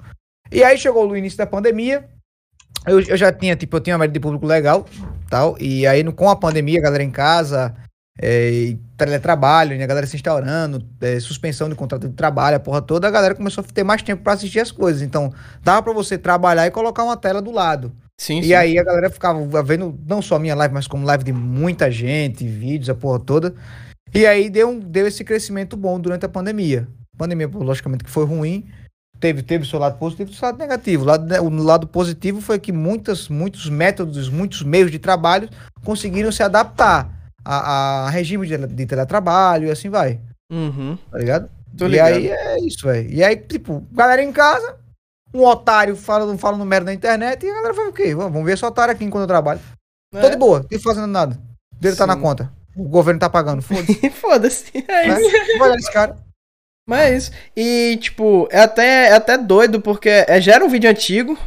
E 0.51 0.63
aí 0.63 0.77
chegou 0.77 1.07
o 1.09 1.15
início 1.17 1.37
da 1.37 1.45
pandemia, 1.45 2.09
eu, 2.85 2.99
eu 3.01 3.17
já 3.17 3.31
tinha, 3.31 3.55
tipo, 3.55 3.77
eu 3.77 3.81
tinha 3.81 3.95
uma 3.95 3.99
média 3.99 4.13
de 4.13 4.19
público 4.19 4.45
legal, 4.45 4.85
tal, 5.29 5.55
e 5.59 5.85
aí 5.87 6.03
no- 6.03 6.13
com 6.13 6.29
a 6.29 6.35
pandemia, 6.35 6.79
a 6.79 6.83
galera 6.83 7.03
em 7.03 7.11
casa, 7.11 7.73
é, 8.19 8.49
e 8.51 8.79
teletrabalho, 8.97 9.77
né, 9.77 9.83
a 9.83 9.87
galera 9.87 10.05
se 10.07 10.15
instaurando, 10.15 10.83
é, 11.01 11.19
suspensão 11.19 11.69
de 11.69 11.75
contrato 11.75 12.07
de 12.07 12.13
trabalho, 12.15 12.57
a 12.57 12.59
porra 12.59 12.81
toda, 12.81 13.07
a 13.07 13.11
galera 13.11 13.33
começou 13.35 13.63
a 13.63 13.73
ter 13.73 13.83
mais 13.83 14.01
tempo 14.01 14.23
pra 14.23 14.33
assistir 14.33 14.59
as 14.59 14.71
coisas. 14.71 15.01
Então, 15.01 15.33
dava 15.63 15.81
pra 15.81 15.93
você 15.93 16.17
trabalhar 16.17 16.67
e 16.67 16.71
colocar 16.71 17.03
uma 17.03 17.17
tela 17.17 17.41
do 17.41 17.51
lado. 17.51 17.91
Sim, 18.19 18.39
E 18.39 18.45
sim. 18.45 18.53
aí 18.53 18.77
a 18.77 18.83
galera 18.83 19.09
ficava 19.09 19.63
vendo 19.63 19.97
não 20.07 20.21
só 20.21 20.35
a 20.35 20.39
minha 20.39 20.53
live, 20.53 20.73
mas 20.73 20.85
como 20.87 21.05
live 21.05 21.23
de 21.23 21.33
muita 21.33 21.89
gente, 21.89 22.45
vídeos, 22.47 22.89
a 22.89 22.93
porra 22.95 23.19
toda. 23.19 23.55
E 24.13 24.25
aí 24.27 24.49
deu, 24.49 24.69
um, 24.69 24.79
deu 24.79 25.07
esse 25.07 25.23
crescimento 25.23 25.75
bom 25.75 25.99
durante 25.99 26.25
a 26.25 26.29
pandemia. 26.29 26.87
Pandemia, 27.17 27.49
logicamente, 27.51 28.03
que 28.03 28.09
foi 28.11 28.25
ruim. 28.25 28.65
Teve, 29.21 29.43
teve 29.43 29.67
seu 29.67 29.77
lado 29.77 29.99
positivo 29.99 30.31
e 30.31 30.33
seu 30.33 30.47
lado 30.47 30.57
negativo. 30.57 31.03
O 31.03 31.05
lado, 31.05 31.43
o 31.43 31.63
lado 31.63 31.87
positivo 31.87 32.41
foi 32.41 32.59
que 32.59 32.71
muitas, 32.71 33.29
muitos 33.29 33.69
métodos, 33.69 34.27
muitos 34.29 34.63
meios 34.63 34.89
de 34.89 34.97
trabalho 34.97 35.47
conseguiram 35.85 36.31
se 36.31 36.41
adaptar 36.41 37.07
a, 37.45 38.07
a 38.07 38.09
regime 38.09 38.47
de, 38.47 38.57
de 38.57 38.85
teletrabalho 38.87 39.67
e 39.67 39.71
assim 39.71 39.89
vai. 39.89 40.19
Uhum. 40.51 40.97
Tá 41.11 41.19
ligado? 41.19 41.49
Tô 41.77 41.85
e 41.85 41.89
ligado. 41.89 42.15
aí 42.15 42.29
é 42.29 42.59
isso, 42.65 42.87
velho. 42.87 43.09
E 43.11 43.23
aí, 43.23 43.35
tipo, 43.37 43.85
galera 43.91 44.23
em 44.23 44.31
casa, 44.31 44.75
um 45.31 45.45
otário 45.45 45.95
falando, 45.95 46.35
falando 46.39 46.65
merda 46.65 46.85
na 46.85 46.93
internet 46.93 47.45
e 47.45 47.49
a 47.49 47.53
galera 47.53 47.73
faz 47.75 47.89
o 47.89 47.93
quê? 47.93 48.15
Vamos 48.15 48.43
ver 48.43 48.53
esse 48.53 48.65
otário 48.65 48.91
aqui 48.91 49.05
enquanto 49.05 49.21
eu 49.21 49.27
trabalho. 49.27 49.59
Tô 50.11 50.27
de 50.27 50.33
É. 50.33 50.35
boa, 50.35 50.59
não 50.59 50.67
tô 50.67 50.79
fazendo 50.79 51.07
nada. 51.07 51.39
O 51.77 51.79
dele 51.79 51.95
tá 51.95 52.07
na 52.07 52.17
conta. 52.17 52.51
O 52.75 52.83
governo 52.89 53.19
tá 53.19 53.29
pagando, 53.29 53.61
foda-se. 53.61 54.09
Foda-se. 54.11 54.71
É 54.87 55.07
né? 55.07 55.15
olhar 55.61 55.75
esse 55.75 55.91
cara. 55.91 56.15
Mas 56.87 56.99
é 56.99 57.15
isso. 57.15 57.31
E, 57.55 57.97
tipo, 58.01 58.47
é 58.51 58.59
até, 58.59 59.07
é 59.09 59.13
até 59.13 59.37
doido, 59.37 59.81
porque 59.81 60.09
é, 60.09 60.41
já 60.41 60.55
era 60.55 60.65
um 60.65 60.69
vídeo 60.69 60.89
antigo. 60.89 61.37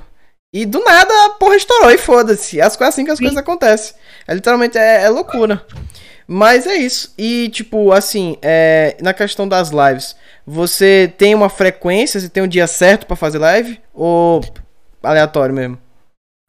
E 0.53 0.65
do 0.65 0.79
nada 0.85 1.13
a 1.27 1.31
porra 1.31 1.57
estourou 1.57 1.91
e 1.91 1.99
foda-se. 1.99 2.61
As 2.61 2.77
coisas 2.77 2.95
assim 2.95 3.05
que 3.05 3.11
as 3.11 3.19
coisas 3.19 3.37
acontecem. 3.37 3.95
É 4.27 4.35
literalmente 4.35 4.79
é, 4.79 5.03
é 5.03 5.09
loucura. 5.09 5.65
Mas 6.27 6.67
é 6.67 6.77
isso. 6.77 7.13
E, 7.19 7.49
tipo, 7.51 7.93
assim, 7.93 8.39
é, 8.41 8.97
na 9.03 9.13
questão 9.13 9.47
das 9.49 9.71
lives, 9.71 10.17
você 10.47 11.13
tem 11.19 11.35
uma 11.35 11.49
frequência, 11.49 12.21
você 12.21 12.29
tem 12.29 12.43
um 12.43 12.49
dia 12.49 12.67
certo 12.67 13.07
pra 13.07 13.17
fazer 13.17 13.39
live? 13.39 13.81
Ou 13.93 14.43
aleatório 15.03 15.55
mesmo? 15.55 15.79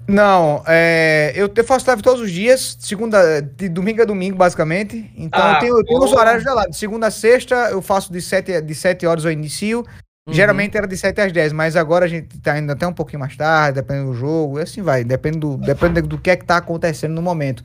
Não, 0.07 0.63
é, 0.67 1.31
eu, 1.35 1.51
eu 1.55 1.63
faço 1.63 1.87
live 1.87 2.01
todos 2.01 2.21
os 2.21 2.31
dias, 2.31 2.77
segunda, 2.79 3.41
de 3.41 3.67
domingo 3.67 4.01
a 4.01 4.05
domingo, 4.05 4.37
basicamente. 4.37 5.11
Então 5.17 5.41
Ah, 5.41 5.53
eu 5.53 5.59
tenho, 5.59 5.77
eu 5.77 5.83
tenho 5.83 6.03
os 6.03 6.13
horários 6.13 6.43
da 6.43 6.53
live. 6.53 6.71
De 6.71 6.77
segunda 6.77 7.07
a 7.07 7.11
sexta 7.11 7.55
eu 7.71 7.81
faço 7.81 8.11
de 8.11 8.21
7, 8.21 8.61
de 8.61 8.75
7 8.75 9.05
horas 9.05 9.25
eu 9.25 9.31
inicio. 9.31 9.79
Uhum. 10.27 10.33
Geralmente 10.33 10.77
era 10.77 10.87
de 10.87 10.97
7 10.97 11.21
às 11.21 11.31
10, 11.31 11.53
mas 11.53 11.75
agora 11.75 12.05
a 12.05 12.07
gente 12.07 12.39
tá 12.39 12.57
indo 12.57 12.71
até 12.71 12.87
um 12.87 12.93
pouquinho 12.93 13.19
mais 13.19 13.35
tarde, 13.35 13.79
dependendo 13.79 14.11
do 14.11 14.15
jogo, 14.15 14.59
e 14.59 14.63
assim 14.63 14.81
vai, 14.81 15.03
depende 15.03 15.39
do, 15.39 15.57
depende 15.57 16.01
do 16.01 16.17
que 16.17 16.31
é 16.31 16.35
que 16.35 16.45
tá 16.45 16.57
acontecendo 16.57 17.13
no 17.13 17.21
momento. 17.21 17.63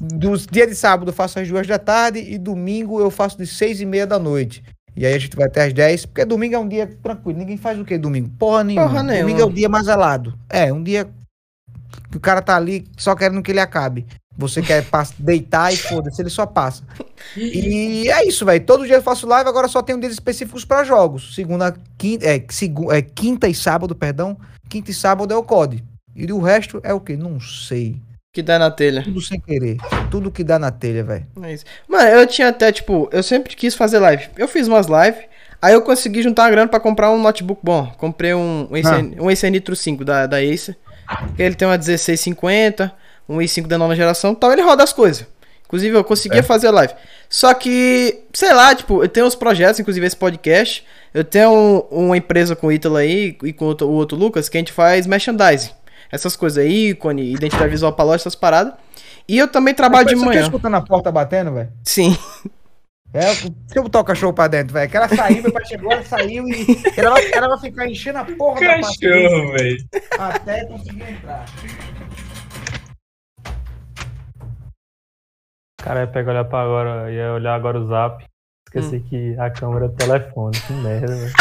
Dos 0.00 0.46
dia 0.46 0.66
de 0.66 0.74
sábado 0.74 1.08
eu 1.08 1.14
faço 1.14 1.38
às 1.40 1.48
duas 1.48 1.66
da 1.66 1.78
tarde 1.78 2.18
e 2.18 2.36
domingo 2.36 3.00
eu 3.00 3.10
faço 3.10 3.38
de 3.38 3.46
6 3.46 3.80
e 3.80 3.86
meia 3.86 4.06
da 4.06 4.18
noite. 4.18 4.62
E 4.96 5.04
aí 5.04 5.14
a 5.14 5.18
gente 5.18 5.36
vai 5.36 5.46
até 5.46 5.64
às 5.64 5.72
10, 5.72 6.06
porque 6.06 6.24
domingo 6.24 6.54
é 6.54 6.58
um 6.58 6.68
dia 6.68 6.86
tranquilo. 7.02 7.38
Ninguém 7.38 7.56
faz 7.56 7.78
o 7.78 7.84
que 7.84 7.98
domingo? 7.98 8.30
Porra 8.38 8.64
nenhuma. 8.64 8.88
Porra 8.88 9.02
nenhuma. 9.02 9.28
Domingo 9.28 9.40
é 9.42 9.44
o 9.44 9.52
dia 9.52 9.68
mais 9.68 9.88
alado. 9.88 10.38
É, 10.48 10.72
um 10.72 10.82
dia 10.82 11.06
o 12.14 12.20
cara 12.20 12.40
tá 12.42 12.56
ali 12.56 12.86
só 12.96 13.14
querendo 13.14 13.42
que 13.42 13.50
ele 13.50 13.60
acabe. 13.60 14.06
Você 14.38 14.60
quer 14.60 14.84
deitar 15.18 15.72
e 15.72 15.76
foda-se, 15.76 16.20
ele 16.20 16.28
só 16.30 16.44
passa. 16.44 16.82
E 17.36 18.08
é 18.10 18.26
isso, 18.26 18.44
velho. 18.44 18.64
Todo 18.64 18.86
dia 18.86 18.96
eu 18.96 19.02
faço 19.02 19.26
live, 19.26 19.48
agora 19.48 19.68
só 19.68 19.82
tenho 19.82 19.98
dias 20.00 20.12
específicos 20.12 20.64
pra 20.64 20.84
jogos. 20.84 21.34
Segunda, 21.34 21.74
quinta, 21.96 22.26
é, 22.26 22.44
segu, 22.50 22.92
é, 22.92 23.00
quinta 23.02 23.48
e 23.48 23.54
sábado, 23.54 23.94
perdão. 23.94 24.36
Quinta 24.68 24.90
e 24.90 24.94
sábado 24.94 25.32
é 25.32 25.36
o 25.36 25.42
COD. 25.42 25.82
E 26.14 26.30
o 26.32 26.40
resto 26.40 26.80
é 26.82 26.92
o 26.92 27.00
quê? 27.00 27.16
Não 27.16 27.38
sei. 27.40 28.00
Que 28.32 28.42
dá 28.42 28.58
na 28.58 28.70
telha. 28.70 29.02
Tudo 29.02 29.20
sem 29.22 29.40
querer. 29.40 29.78
Tudo 30.10 30.30
que 30.30 30.44
dá 30.44 30.58
na 30.58 30.70
telha, 30.70 31.02
velho. 31.02 31.26
É. 31.42 31.56
Mano, 31.88 32.08
eu 32.10 32.26
tinha 32.26 32.48
até, 32.48 32.70
tipo, 32.70 33.08
eu 33.10 33.22
sempre 33.22 33.56
quis 33.56 33.74
fazer 33.74 33.98
live. 33.98 34.28
Eu 34.36 34.46
fiz 34.46 34.68
umas 34.68 34.86
lives, 34.86 35.24
aí 35.62 35.72
eu 35.72 35.80
consegui 35.80 36.22
juntar 36.22 36.42
uma 36.44 36.50
grana 36.50 36.68
pra 36.68 36.78
comprar 36.80 37.10
um 37.10 37.20
notebook 37.20 37.60
bom. 37.64 37.86
Comprei 37.96 38.34
um, 38.34 38.68
um, 38.70 38.74
Acer, 38.74 39.14
Ah. 39.18 39.22
um 39.22 39.28
Acer 39.30 39.50
Nitro 39.50 39.74
5 39.74 40.04
da, 40.04 40.26
da 40.26 40.36
Acer. 40.38 40.76
Ele 41.38 41.54
tem 41.54 41.66
uma 41.68 41.76
1650, 41.76 42.92
um 43.28 43.38
i5 43.38 43.66
da 43.66 43.78
nova 43.78 43.94
geração, 43.96 44.34
tal, 44.34 44.52
ele 44.52 44.62
roda 44.62 44.82
as 44.82 44.92
coisas. 44.92 45.26
Inclusive, 45.66 45.96
eu 45.96 46.04
conseguia 46.04 46.42
fazer 46.44 46.70
live. 46.70 46.94
Só 47.28 47.52
que, 47.52 48.22
sei 48.32 48.52
lá, 48.52 48.72
tipo, 48.74 49.02
eu 49.02 49.08
tenho 49.08 49.26
uns 49.26 49.34
projetos, 49.34 49.80
inclusive 49.80 50.06
esse 50.06 50.16
podcast. 50.16 50.84
Eu 51.12 51.24
tenho 51.24 51.50
um- 51.90 52.06
uma 52.06 52.16
empresa 52.16 52.54
com 52.54 52.68
o 52.68 52.72
Ítalo 52.72 52.94
aí 52.96 53.36
e 53.42 53.52
com 53.52 53.64
o 53.64 53.68
outro, 53.68 53.88
o 53.88 53.92
outro 53.92 54.16
Lucas, 54.16 54.48
que 54.48 54.56
a 54.56 54.60
gente 54.60 54.72
faz 54.72 55.06
merchandising. 55.08 55.70
Essas 56.12 56.36
coisas 56.36 56.64
aí, 56.64 56.90
ícone, 56.90 57.32
identidade 57.32 57.68
visual 57.70 57.92
pra 57.92 58.04
loja, 58.04 58.22
essas 58.22 58.36
paradas. 58.36 58.74
E 59.28 59.36
eu 59.36 59.48
também 59.48 59.74
trabalho 59.74 60.06
de 60.06 60.14
Você 60.14 60.20
tá 60.20 60.26
manhã. 60.26 60.42
escutando 60.42 60.74
a 60.76 60.80
porta 60.80 61.10
batendo, 61.10 61.52
velho? 61.52 61.68
Sim. 61.82 62.16
É, 63.12 63.20
deixa 63.20 63.48
eu 63.76 63.82
botar 63.82 64.00
o 64.00 64.04
cachorro 64.04 64.32
pra 64.32 64.48
dentro, 64.48 64.74
velho. 64.74 64.90
Que 64.90 64.96
ela 64.96 65.08
saiu, 65.08 65.42
meu 65.42 65.52
pai 65.52 65.64
chegou, 65.64 65.92
ela 65.92 66.04
saiu 66.04 66.44
e 66.48 66.66
ela 66.96 67.10
vai, 67.10 67.32
ela 67.32 67.48
vai 67.48 67.60
ficar 67.60 67.86
enchendo 67.88 68.18
a 68.18 68.24
porra 68.24 68.60
da 68.60 68.78
paciência 68.80 69.10
Cachorro, 69.10 69.52
velho. 69.52 69.76
até 70.18 70.64
conseguir 70.66 71.10
entrar. 71.10 71.46
O 75.80 75.84
cara 75.84 76.00
ia 76.00 76.06
pegar 76.08 76.32
olhar 76.32 76.44
pra 76.44 76.62
agora, 76.62 77.12
ia 77.12 77.32
olhar 77.32 77.54
agora 77.54 77.78
o 77.78 77.86
zap. 77.86 78.24
Esqueci 78.66 79.00
que 79.08 79.38
a 79.38 79.48
câmera 79.50 79.86
é 79.86 79.88
telefone. 79.90 80.58
Que 80.66 80.72
merda, 80.72 81.14
velho. 81.14 81.32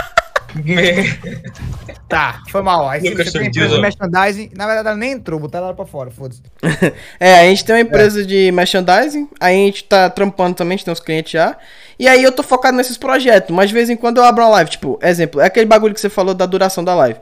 Tá, 2.07 2.43
foi 2.49 2.61
mal. 2.61 2.87
Aí 2.87 3.01
Lucas 3.09 3.27
você 3.27 3.39
tem 3.39 3.51
Tranquilo. 3.51 3.65
empresa 3.65 3.75
de 3.75 3.81
merchandising. 3.81 4.51
Na 4.55 4.65
verdade, 4.67 4.87
ela 4.89 4.97
nem 4.97 5.11
entrou, 5.13 5.39
botaram 5.39 5.65
ela 5.65 5.75
pra 5.75 5.85
fora, 5.85 6.11
foda-se. 6.11 6.41
É, 7.19 7.39
a 7.39 7.43
gente 7.45 7.65
tem 7.65 7.75
uma 7.75 7.81
empresa 7.81 8.23
de 8.25 8.51
merchandising, 8.51 9.27
aí 9.39 9.55
a 9.55 9.65
gente 9.65 9.83
tá 9.85 10.09
trampando 10.09 10.55
também, 10.55 10.75
a 10.75 10.77
gente 10.77 10.85
tem 10.85 10.91
uns 10.91 10.99
clientes 10.99 11.31
já. 11.31 11.57
E 11.97 12.07
aí 12.07 12.21
eu 12.23 12.31
tô 12.31 12.43
focado 12.43 12.77
nesses 12.77 12.97
projetos, 12.97 13.55
mas 13.55 13.69
de 13.69 13.73
vez 13.73 13.89
em 13.89 13.95
quando 13.95 14.17
eu 14.17 14.23
abro 14.23 14.43
uma 14.43 14.49
live, 14.49 14.69
tipo, 14.69 14.99
exemplo, 15.01 15.41
é 15.41 15.45
aquele 15.45 15.65
bagulho 15.65 15.93
que 15.93 15.99
você 16.01 16.09
falou 16.09 16.33
da 16.33 16.45
duração 16.45 16.83
da 16.83 16.93
live. 16.93 17.19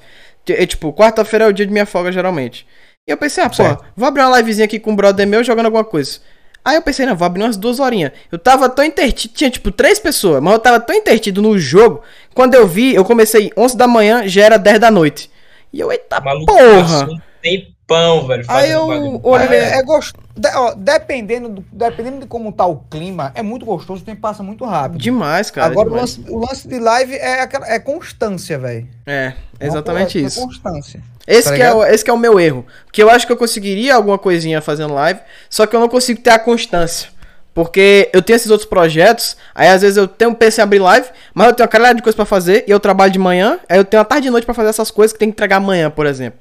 É, 0.49 0.65
tipo, 0.65 0.91
quarta-feira 0.91 1.45
é 1.45 1.47
o 1.47 1.53
dia 1.53 1.65
de 1.65 1.71
minha 1.71 1.85
folga, 1.85 2.11
geralmente. 2.11 2.67
E 3.07 3.11
eu 3.11 3.17
pensei, 3.17 3.43
ah, 3.43 3.49
pô, 3.49 3.55
Certo. 3.55 3.85
vou 3.95 4.07
abrir 4.07 4.23
uma 4.23 4.37
livezinha 4.37 4.65
aqui 4.65 4.79
com 4.79 4.91
um 4.91 4.95
brother 4.95 5.25
meu 5.27 5.43
jogando 5.43 5.65
alguma 5.67 5.83
coisa. 5.85 6.19
Aí 6.65 6.75
eu 6.75 6.81
pensei, 6.81 7.05
não, 7.05 7.15
vou 7.15 7.25
abrir 7.25 7.43
umas 7.43 7.57
duas 7.57 7.79
horinhas. 7.79 8.11
Eu 8.31 8.39
tava 8.39 8.69
tão 8.69 8.85
intertido, 8.85 9.33
tinha 9.33 9.49
tipo 9.49 9.71
três 9.71 9.99
pessoas, 9.99 10.41
mas 10.41 10.53
eu 10.53 10.59
tava 10.59 10.79
tão 10.79 10.95
intertido 10.95 11.41
no 11.41 11.57
jogo. 11.59 12.01
Quando 12.33 12.53
eu 12.55 12.65
vi, 12.67 12.93
eu 12.95 13.03
comecei 13.03 13.51
11 13.57 13.75
da 13.77 13.87
manhã, 13.87 14.27
já 14.27 14.43
era 14.45 14.57
10 14.57 14.79
da 14.79 14.89
noite. 14.89 15.29
E 15.71 15.79
eu, 15.79 15.91
eita 15.91 16.19
O 16.19 16.23
maluco 16.23 16.45
porra! 16.45 17.09
um 17.09 17.19
tempão, 17.41 18.25
velho. 18.27 18.45
Aí 18.47 18.71
eu 18.71 18.87
bagulho. 18.87 19.19
olhei, 19.23 19.59
É, 19.59 19.77
é 19.79 19.83
gost... 19.83 20.13
de- 20.37 20.55
ó, 20.55 20.73
dependendo, 20.75 21.49
do- 21.49 21.65
dependendo 21.71 22.19
de 22.21 22.27
como 22.27 22.51
tá 22.53 22.65
o 22.65 22.77
clima, 22.89 23.31
é 23.35 23.41
muito 23.43 23.65
gostoso, 23.65 24.01
o 24.01 24.05
tempo 24.05 24.21
passa 24.21 24.41
muito 24.41 24.63
rápido. 24.65 25.01
demais, 25.01 25.51
cara. 25.51 25.67
Agora, 25.69 25.87
o 25.89 25.91
demais. 25.91 26.17
lance, 26.17 26.31
o 26.31 26.39
lance 26.39 26.67
de 26.67 26.79
live 26.79 27.13
é, 27.15 27.41
aquela, 27.41 27.67
é 27.67 27.77
constância, 27.79 28.57
velho. 28.57 28.87
É, 29.05 29.33
exatamente 29.59 30.17
é, 30.17 30.21
isso. 30.21 30.39
É 30.39 30.43
constância. 30.43 31.03
Esse, 31.27 31.49
tá 31.49 31.55
que 31.55 31.61
é, 31.61 31.73
o- 31.73 31.85
esse 31.85 32.03
que 32.03 32.09
é 32.09 32.13
o 32.13 32.17
meu 32.17 32.39
erro. 32.39 32.65
Porque 32.85 33.01
eu 33.01 33.09
acho 33.09 33.25
que 33.25 33.31
eu 33.31 33.37
conseguiria 33.37 33.95
alguma 33.95 34.17
coisinha 34.17 34.61
fazendo 34.61 34.93
live, 34.93 35.19
só 35.49 35.65
que 35.65 35.75
eu 35.75 35.79
não 35.79 35.87
consigo 35.89 36.19
ter 36.21 36.31
a 36.31 36.39
constância. 36.39 37.09
Porque 37.53 38.09
eu 38.11 38.21
tenho 38.21 38.35
esses 38.35 38.49
outros 38.49 38.67
projetos, 38.67 39.37
aí 39.53 39.67
às 39.67 39.81
vezes 39.83 39.95
eu 39.95 40.07
tenho 40.07 40.31
um 40.31 40.33
PC 40.33 40.59
abrir 40.61 40.79
live, 40.79 41.07
mas 41.35 41.47
eu 41.47 41.53
tenho 41.53 41.65
uma 41.65 41.71
caralhada 41.71 41.97
de 41.97 42.01
coisa 42.01 42.15
pra 42.15 42.25
fazer, 42.25 42.63
e 42.67 42.71
eu 42.71 42.79
trabalho 42.79 43.11
de 43.11 43.19
manhã, 43.19 43.59
aí 43.69 43.77
eu 43.77 43.85
tenho 43.85 44.01
a 44.01 44.05
tarde 44.05 44.27
e 44.27 44.31
noite 44.31 44.43
pra 44.45 44.55
fazer 44.55 44.69
essas 44.69 44.89
coisas 44.89 45.13
que 45.13 45.19
tem 45.19 45.29
que 45.29 45.33
entregar 45.35 45.57
amanhã, 45.57 45.89
por 45.91 46.05
exemplo. 46.07 46.39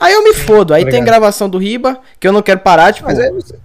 Aí 0.00 0.12
eu 0.12 0.22
me 0.24 0.34
fodo, 0.34 0.74
aí 0.74 0.84
tá 0.84 0.90
tem 0.90 1.04
gravação 1.04 1.48
do 1.48 1.58
Riba, 1.58 2.00
que 2.18 2.26
eu 2.26 2.32
não 2.32 2.42
quero 2.42 2.60
parar, 2.60 2.92
tipo, 2.92 3.06
Mas 3.08 3.18
aí 3.20 3.30
você, 3.30 3.56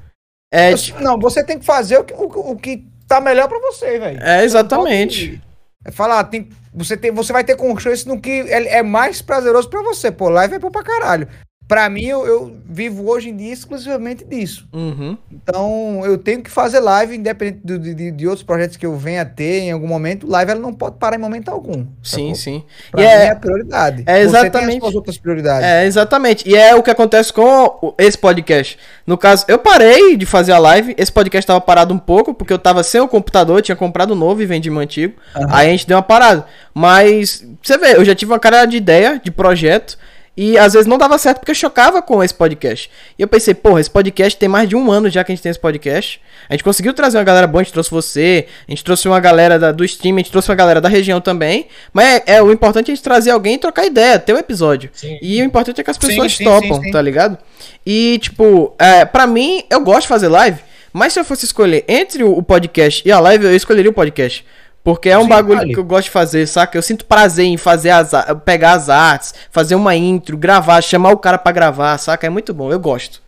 é, 0.54 0.72
não, 1.02 1.18
você 1.20 1.44
tem 1.44 1.58
que 1.58 1.66
fazer 1.66 1.98
o 1.98 2.04
que, 2.04 2.14
o, 2.14 2.52
o 2.52 2.56
que 2.58 2.86
tá 3.08 3.20
melhor 3.20 3.48
pra 3.48 3.60
você, 3.60 3.98
velho. 4.00 4.20
é 4.22 4.44
exatamente. 4.44 5.42
É 5.86 5.92
falar, 5.92 6.24
tem, 6.26 6.48
você, 6.74 6.98
tem, 6.98 7.12
você 7.12 7.32
vai 7.32 7.44
ter 7.44 7.56
constância 7.56 8.12
no 8.12 8.20
que 8.20 8.32
é, 8.50 8.78
é 8.78 8.84
mais 8.84 9.22
prazeroso 9.22 9.70
pra 9.70 9.82
você. 9.82 10.12
Pô, 10.12 10.30
live 10.30 10.56
é 10.56 10.60
bom 10.60 10.72
pra 10.72 10.84
caralho. 10.84 11.28
Pra 11.66 11.90
mim, 11.90 12.04
eu, 12.06 12.28
eu 12.28 12.58
vivo 12.70 13.10
hoje 13.10 13.30
em 13.30 13.36
dia 13.38 13.52
exclusivamente 13.52 14.24
disso. 14.26 14.68
Uhum. 14.74 15.18
Então, 15.32 16.02
eu 16.04 16.18
tenho 16.18 16.44
que 16.44 16.50
fazer 16.52 16.80
live, 16.82 17.16
independente 17.16 17.62
do- 17.64 17.80
de, 17.80 18.12
de, 18.12 18.28
outros 18.28 18.44
projetos 18.44 18.76
que 18.78 18.86
eu 18.86 18.96
venha 18.98 19.22
a 19.22 19.26
ter 19.26 19.62
em 19.62 19.72
algum 19.72 19.88
momento. 19.88 20.28
Live, 20.30 20.52
ela 20.52 20.60
não 20.60 20.74
pode 20.74 20.98
parar 20.98 21.16
em 21.16 21.20
momento 21.20 21.50
algum. 21.50 21.86
Sim, 22.04 22.34
sacou? 22.34 22.36
sim. 22.36 22.64
Pra 22.92 23.02
E 23.02 23.06
é- 23.06 23.26
é 23.26 23.30
a 23.32 23.36
prioridade. 23.36 24.04
é 24.06 24.20
exatamente- 24.22 24.86
as 24.86 24.94
outras 24.94 25.18
prioridades. 25.18 25.66
É, 25.68 25.86
exatamente. 25.86 26.48
E 26.48 26.54
é 26.56 26.76
o 26.76 26.84
que 26.84 26.92
acontece 26.92 27.32
com 27.32 27.96
esse 27.98 28.18
podcast. 28.18 28.78
No 29.08 29.18
caso, 29.18 29.46
eu 29.48 29.58
parei 29.58 30.18
de 30.18 30.26
fazer 30.26 30.52
a 30.52 30.60
live. 30.60 30.94
Esse 30.98 31.12
podcast 31.12 31.48
tava 31.48 31.62
parado 31.62 31.94
um 31.94 31.98
pouco, 32.00 32.34
porque 32.34 32.54
eu 32.54 32.60
tava 32.60 32.84
sem 32.84 33.00
o 33.02 33.08
computador, 33.08 33.62
tinha 33.62 33.76
comprado 33.76 34.14
novo 34.14 34.42
e 34.42 34.46
vendi 34.46 34.70
meu 34.70 34.82
antigo. 34.82 35.16
Aí 35.50 35.70
a 35.70 35.72
gente 35.72 35.88
deu 35.88 35.96
uma 35.98 36.04
parada. 36.04 36.46
Mas, 36.74 37.44
você 37.62 37.78
vê, 37.78 37.96
eu 37.96 38.04
já 38.04 38.14
tive 38.14 38.32
uma 38.32 38.40
cara 38.40 38.66
de 38.66 38.76
ideia, 38.78 39.20
de 39.24 39.32
projeto. 39.32 39.98
E 40.36 40.58
às 40.58 40.74
vezes 40.74 40.88
não 40.88 40.98
dava 40.98 41.16
certo 41.20 41.40
porque 41.40 41.54
chocava 41.54 42.02
com 42.02 42.24
esse 42.24 42.34
podcast. 42.34 42.90
E 43.18 43.22
eu 43.22 43.28
pensei, 43.28 43.54
porra, 43.54 43.80
esse 43.80 43.90
podcast 43.90 44.38
tem 44.38 44.50
mais 44.50 44.68
de 44.68 44.76
um 44.76 44.92
ano 44.92 45.08
já 45.10 45.24
que 45.24 45.32
a 45.32 45.36
gente 45.36 45.44
tem 45.44 45.50
esse 45.52 45.60
podcast. 45.60 46.20
A 46.50 46.54
gente 46.54 46.64
conseguiu 46.64 46.92
trazer 46.92 47.20
uma 47.20 47.24
galera 47.24 47.46
boa, 47.46 47.62
a 47.62 47.64
gente 47.64 47.72
trouxe 47.72 47.92
você, 47.92 48.48
a 48.68 48.72
gente 48.72 48.84
trouxe 48.84 49.08
uma 49.08 49.20
galera 49.20 49.60
da- 49.60 49.72
do 49.72 49.86
stream, 49.86 50.16
a 50.16 50.20
gente 50.20 50.32
trouxe 50.32 50.50
uma 50.50 50.56
galera 50.56 50.82
da 50.82 50.90
região 50.90 51.22
também. 51.22 51.68
Mas 51.94 52.24
é, 52.26 52.36
é, 52.38 52.42
o 52.42 52.52
importante 52.52 52.90
é 52.90 52.94
a 52.94 52.96
gente 52.96 53.04
trazer 53.04 53.30
alguém 53.30 53.56
e 53.56 53.58
trocar 53.60 53.86
ideia, 53.86 54.18
ter 54.18 54.34
um 54.34 54.38
episódio. 54.40 54.90
Sim. 54.94 55.20
E 55.22 55.40
o 55.40 55.46
importante 55.46 55.80
é 55.80 55.84
que 55.84 55.92
as 55.92 55.98
pessoas 56.00 56.36
sim, 56.36 56.44
topam, 56.44 56.78
sim, 56.78 56.84
sim. 56.86 56.92
tá 56.92 57.02
ligado? 57.02 57.38
E, 57.86 58.18
tipo, 58.20 58.74
é, 58.80 59.06
pra 59.06 59.28
mim, 59.28 59.64
eu 59.70 59.82
gosto 59.82 60.02
de 60.04 60.08
fazer 60.08 60.30
live, 60.30 60.60
mas 60.92 61.14
se 61.14 61.20
eu 61.20 61.26
fosse 61.26 61.46
escolher 61.46 61.86
entre 61.88 62.24
o 62.24 62.42
podcast 62.42 63.08
e 63.08 63.12
a 63.12 63.20
live, 63.20 63.46
eu 63.46 63.56
escolheria 63.56 63.92
o 63.92 63.94
podcast. 63.94 64.44
Porque 64.84 65.10
é 65.10 65.18
um 65.18 65.24
Sim, 65.24 65.30
bagulho 65.30 65.60
vale. 65.60 65.74
que 65.74 65.80
eu 65.80 65.84
gosto 65.84 66.06
de 66.06 66.12
fazer, 66.12 66.46
saca? 66.46 66.78
Eu 66.78 66.82
sinto 66.82 67.06
prazer 67.06 67.46
em 67.46 67.56
fazer 67.58 67.92
as, 67.92 68.12
pegar 68.44 68.74
as 68.74 68.90
artes, 68.90 69.34
fazer 69.50 69.76
uma 69.76 69.96
intro, 69.96 70.38
gravar, 70.38 70.82
chamar 70.82 71.12
o 71.12 71.18
cara 71.18 71.38
pra 71.38 71.52
gravar, 71.54 71.98
saca? 71.98 72.28
É 72.28 72.30
muito 72.30 72.54
bom, 72.54 72.70
eu 72.72 72.80
gosto. 72.80 73.22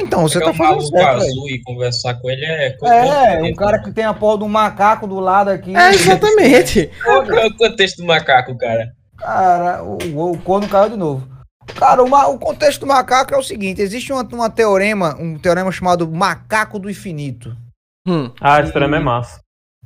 Então, 0.00 0.22
você 0.22 0.38
Pegar 0.38 0.52
tá 0.52 0.52
um 0.52 0.54
fazendo 0.54 0.86
certo, 0.90 1.16
azul 1.22 1.48
e 1.48 1.60
conversar 1.64 2.14
com 2.14 2.30
ele 2.30 2.44
é 2.44 2.76
É, 2.84 3.36
boa. 3.36 3.48
um 3.48 3.54
cara 3.54 3.80
que 3.82 3.90
tem 3.90 4.04
a 4.04 4.14
porra 4.14 4.38
do 4.38 4.48
macaco 4.48 5.08
do 5.08 5.18
lado 5.18 5.48
aqui. 5.50 5.74
É, 5.76 5.90
exatamente. 5.90 6.88
Qual 7.02 7.24
é 7.24 7.46
o 7.46 7.56
contexto 7.56 7.96
do 7.96 8.04
macaco, 8.06 8.56
cara? 8.56 8.92
Cara, 9.18 9.82
o, 9.82 10.30
o 10.32 10.38
corno 10.38 10.68
caiu 10.68 10.90
de 10.90 10.96
novo. 10.96 11.28
Cara, 11.74 12.02
o, 12.02 12.08
ma- 12.08 12.28
o 12.28 12.38
contexto 12.38 12.80
do 12.80 12.86
macaco 12.86 13.34
é 13.34 13.38
o 13.38 13.42
seguinte: 13.42 13.80
existe 13.82 14.12
uma, 14.12 14.22
uma 14.22 14.48
teorema, 14.50 15.16
um 15.18 15.36
teorema 15.36 15.70
chamado 15.72 16.08
macaco 16.08 16.78
do 16.78 16.88
infinito, 16.88 17.56
Hum, 18.06 18.30
Ah, 18.40 18.60
esse 18.60 18.72
trema 18.72 18.96
é 18.96 19.00
massa. 19.00 19.40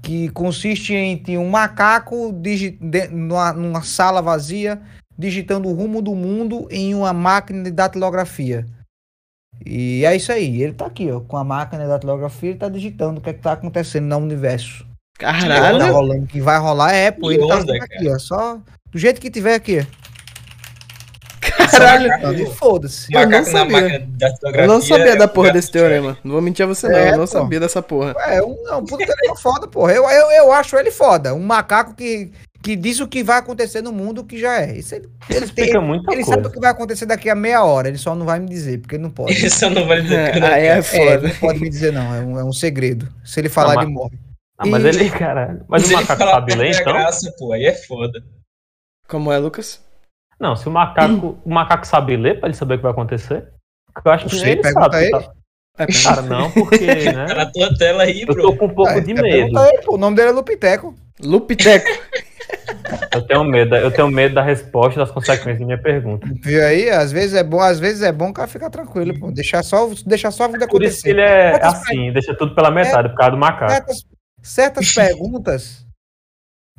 Que 0.07 0.29
consiste 0.29 0.95
em 0.95 1.37
um 1.37 1.51
macaco 1.51 2.33
digi- 2.33 2.79
de- 2.81 3.09
numa, 3.09 3.53
numa 3.53 3.83
sala 3.83 4.23
vazia 4.23 4.81
digitando 5.19 5.69
o 5.69 5.73
rumo 5.75 6.01
do 6.01 6.14
mundo 6.14 6.69
em 6.71 6.95
uma 6.95 7.12
máquina 7.12 7.64
de 7.64 7.73
datilografia. 7.73 8.64
E 9.64 10.05
é 10.05 10.14
isso 10.14 10.31
aí, 10.31 10.62
ele 10.62 10.75
tá 10.75 10.87
aqui, 10.87 11.11
ó, 11.11 11.19
com 11.19 11.37
a 11.37 11.42
máquina 11.42 11.83
de 11.83 11.88
datilografia, 11.88 12.51
ele 12.51 12.59
tá 12.59 12.69
digitando 12.69 13.19
o 13.19 13.21
que 13.21 13.31
é 13.31 13.33
que 13.33 13.40
tá 13.42 13.53
acontecendo 13.53 14.05
no 14.07 14.19
universo. 14.19 14.85
O 14.85 15.19
que 15.19 15.25
tá 15.25 15.40
caralho. 15.40 15.92
rolando, 15.92 16.23
o 16.23 16.27
que 16.29 16.40
vai 16.40 16.59
rolar 16.61 16.92
é, 16.92 17.11
pô, 17.11 17.33
ele 17.33 17.45
tá 17.49 17.57
onda, 17.57 17.75
aqui, 17.77 18.09
ó, 18.09 18.16
só 18.16 18.61
do 18.92 18.99
jeito 18.99 19.21
que 19.21 19.29
tiver 19.31 19.55
aqui. 19.57 19.85
Caralho. 21.70 22.42
E 22.42 22.46
foda-se. 22.55 23.12
Eu 23.14 23.29
não 23.29 23.44
sabia. 23.44 24.09
Eu 24.55 24.66
não 24.66 24.81
sabia 24.83 25.16
da 25.16 25.29
porra 25.29 25.48
é 25.48 25.52
desse 25.52 25.70
teorema. 25.70 26.16
Não 26.24 26.33
vou 26.33 26.42
mentir 26.42 26.64
a 26.64 26.68
você, 26.68 26.88
não. 26.88 26.96
É, 26.96 27.09
Eu 27.09 27.12
não 27.18 27.20
pô. 27.20 27.26
sabia 27.26 27.61
dessa 27.61 27.83
porra. 27.83 28.14
É, 28.26 28.42
um, 28.42 28.57
é 28.68 28.74
um 28.76 28.85
puta 28.85 29.05
teorema 29.07 29.37
foda, 29.37 29.66
porra. 29.68 29.92
Eu, 29.92 30.05
eu, 30.09 30.31
eu 30.33 30.52
acho 30.52 30.76
ele 30.76 30.90
foda. 30.90 31.35
Um 31.35 31.40
macaco 31.42 31.94
que, 31.94 32.31
que 32.62 32.74
diz 32.76 33.00
o 33.00 33.07
que 33.09 33.22
vai 33.22 33.38
acontecer 33.38 33.81
no 33.83 33.92
mundo, 33.92 34.24
que 34.24 34.38
já 34.38 34.61
é. 34.62 34.76
Isso 34.76 34.94
ele, 34.94 35.09
ele, 35.29 35.38
tem, 35.40 35.44
Explica 35.44 35.81
muita 35.81 36.12
ele 36.12 36.24
sabe 36.24 36.38
o 36.38 36.42
coisa. 36.42 36.55
que 36.55 36.61
vai 36.61 36.70
acontecer 36.70 37.07
daqui 37.07 37.29
a 37.31 37.35
meia 37.35 37.64
hora. 37.64 37.88
Ele 37.88 37.98
só 37.98 38.14
não 38.14 38.26
vai 38.26 38.38
me 38.40 38.48
dizer, 38.48 38.79
porque 38.81 38.96
ele 38.96 39.02
não 39.02 39.11
pode. 39.11 39.33
Isso 39.46 39.64
eu 39.64 39.70
não 39.70 39.87
vou 39.87 40.00
dizer 40.00 40.16
não 40.16 40.24
é 40.24 40.33
quero. 40.33 40.46
É, 40.46 40.72
ele 40.74 40.83
foda. 40.83 41.29
não 41.29 41.35
pode 41.37 41.61
me 41.61 41.68
dizer, 41.68 41.92
não. 41.92 42.14
É 42.14 42.20
um, 42.20 42.38
é 42.40 42.44
um 42.44 42.52
segredo. 42.52 43.09
Se 43.24 43.40
ele 43.40 43.48
falar, 43.48 43.74
Não, 43.74 43.83
ele 43.83 43.92
mas- 43.92 44.02
morre. 44.02 44.18
Ah, 44.59 44.64
mas 44.66 44.85
E- 44.85 44.88
ele, 44.88 45.11
caralho. 45.11 45.62
Mas 45.68 45.83
Se 45.83 45.88
o 45.94 45.98
ele 45.98 46.00
macaco 46.00 46.22
sabe 46.31 46.55
ler, 46.55 46.70
então? 46.70 46.85
graça, 46.92 47.31
pô, 47.38 47.52
aí 47.52 47.66
é 47.66 47.74
foda. 47.74 48.22
Como 49.07 49.31
é, 49.31 49.37
Lucas? 49.38 49.81
Não, 50.38 50.55
se 50.57 50.68
o 50.68 50.70
macaco, 50.70 51.38
o 51.44 51.51
macaco 51.51 51.87
sabe 51.87 52.16
ler 52.16 52.38
pra 52.40 52.49
ele 52.49 52.57
saber 52.57 52.75
o 52.75 52.77
que 52.79 52.83
vai 52.83 52.92
acontecer, 52.92 53.49
eu 54.05 54.12
acho 54.12 54.27
que 54.27 54.37
sei, 54.37 54.53
ele 54.53 54.62
pergunta 54.62 54.85
sabe. 54.92 54.96
a 54.96 55.03
ele. 55.03 55.11
tá? 55.12 55.33
É, 55.79 55.87
Cara, 56.03 56.22
não, 56.22 56.51
porque, 56.53 56.87
Tá 57.05 57.12
né? 57.12 57.35
na 57.35 57.53
tua 57.53 57.77
tela 57.77 58.05
aí, 58.05 58.22
Eu 58.22 58.29
bro. 58.29 58.42
tô 58.44 58.57
com 58.57 58.64
um 58.64 58.75
pouco 58.75 58.92
É, 58.92 59.01
de 59.01 59.11
é, 59.11 59.14
medo. 59.14 59.22
pergunta 59.29 59.61
a 59.61 59.68
ele, 59.68 59.83
pô. 59.83 59.94
O 59.96 59.99
nome 59.99 60.16
dele 60.16 60.31
é 60.31 60.33
Lupiteco. 60.33 60.94
Lupiteco. 61.20 61.87
Eu 63.12 63.27
tenho 63.27 63.42
medo, 63.44 63.75
eu 63.75 63.90
tenho 63.90 64.09
medo 64.09 64.37
da 64.37 64.42
resposta 64.42 65.01
das 65.01 65.11
consequências 65.11 65.59
da 65.59 65.64
minha 65.66 65.81
pergunta. 65.83 66.27
Viu 66.42 66.64
aí? 66.64 66.88
Às 66.88 67.11
vezes 67.11 67.35
é 67.35 67.42
bom, 67.42 67.61
às 67.61 67.79
vezes 67.81 68.03
é 68.03 68.12
bom 68.12 68.31
o 68.31 68.33
cara 68.33 68.46
ficar 68.46 68.70
tranquilo, 68.70 69.18
pô. 69.18 69.31
Deixar 69.33 69.62
só, 69.64 69.88
deixar 70.07 70.31
só 70.31 70.44
a 70.44 70.49
vida 70.49 70.68
Por 70.68 70.83
isso 70.85 71.03
que 71.03 71.11
acontecer. 71.11 71.11
ele 71.11 71.20
é 71.20 71.53
Certas 71.53 71.75
assim, 71.75 72.12
deixa 72.12 72.35
tudo 72.37 72.55
pela 72.55 72.70
metade, 72.70 73.09
por 73.09 73.16
causa 73.16 73.33
do 73.33 73.37
macaco. 73.38 73.72
certas, 73.72 73.96
certas 74.42 74.94
perguntas. 74.94 75.85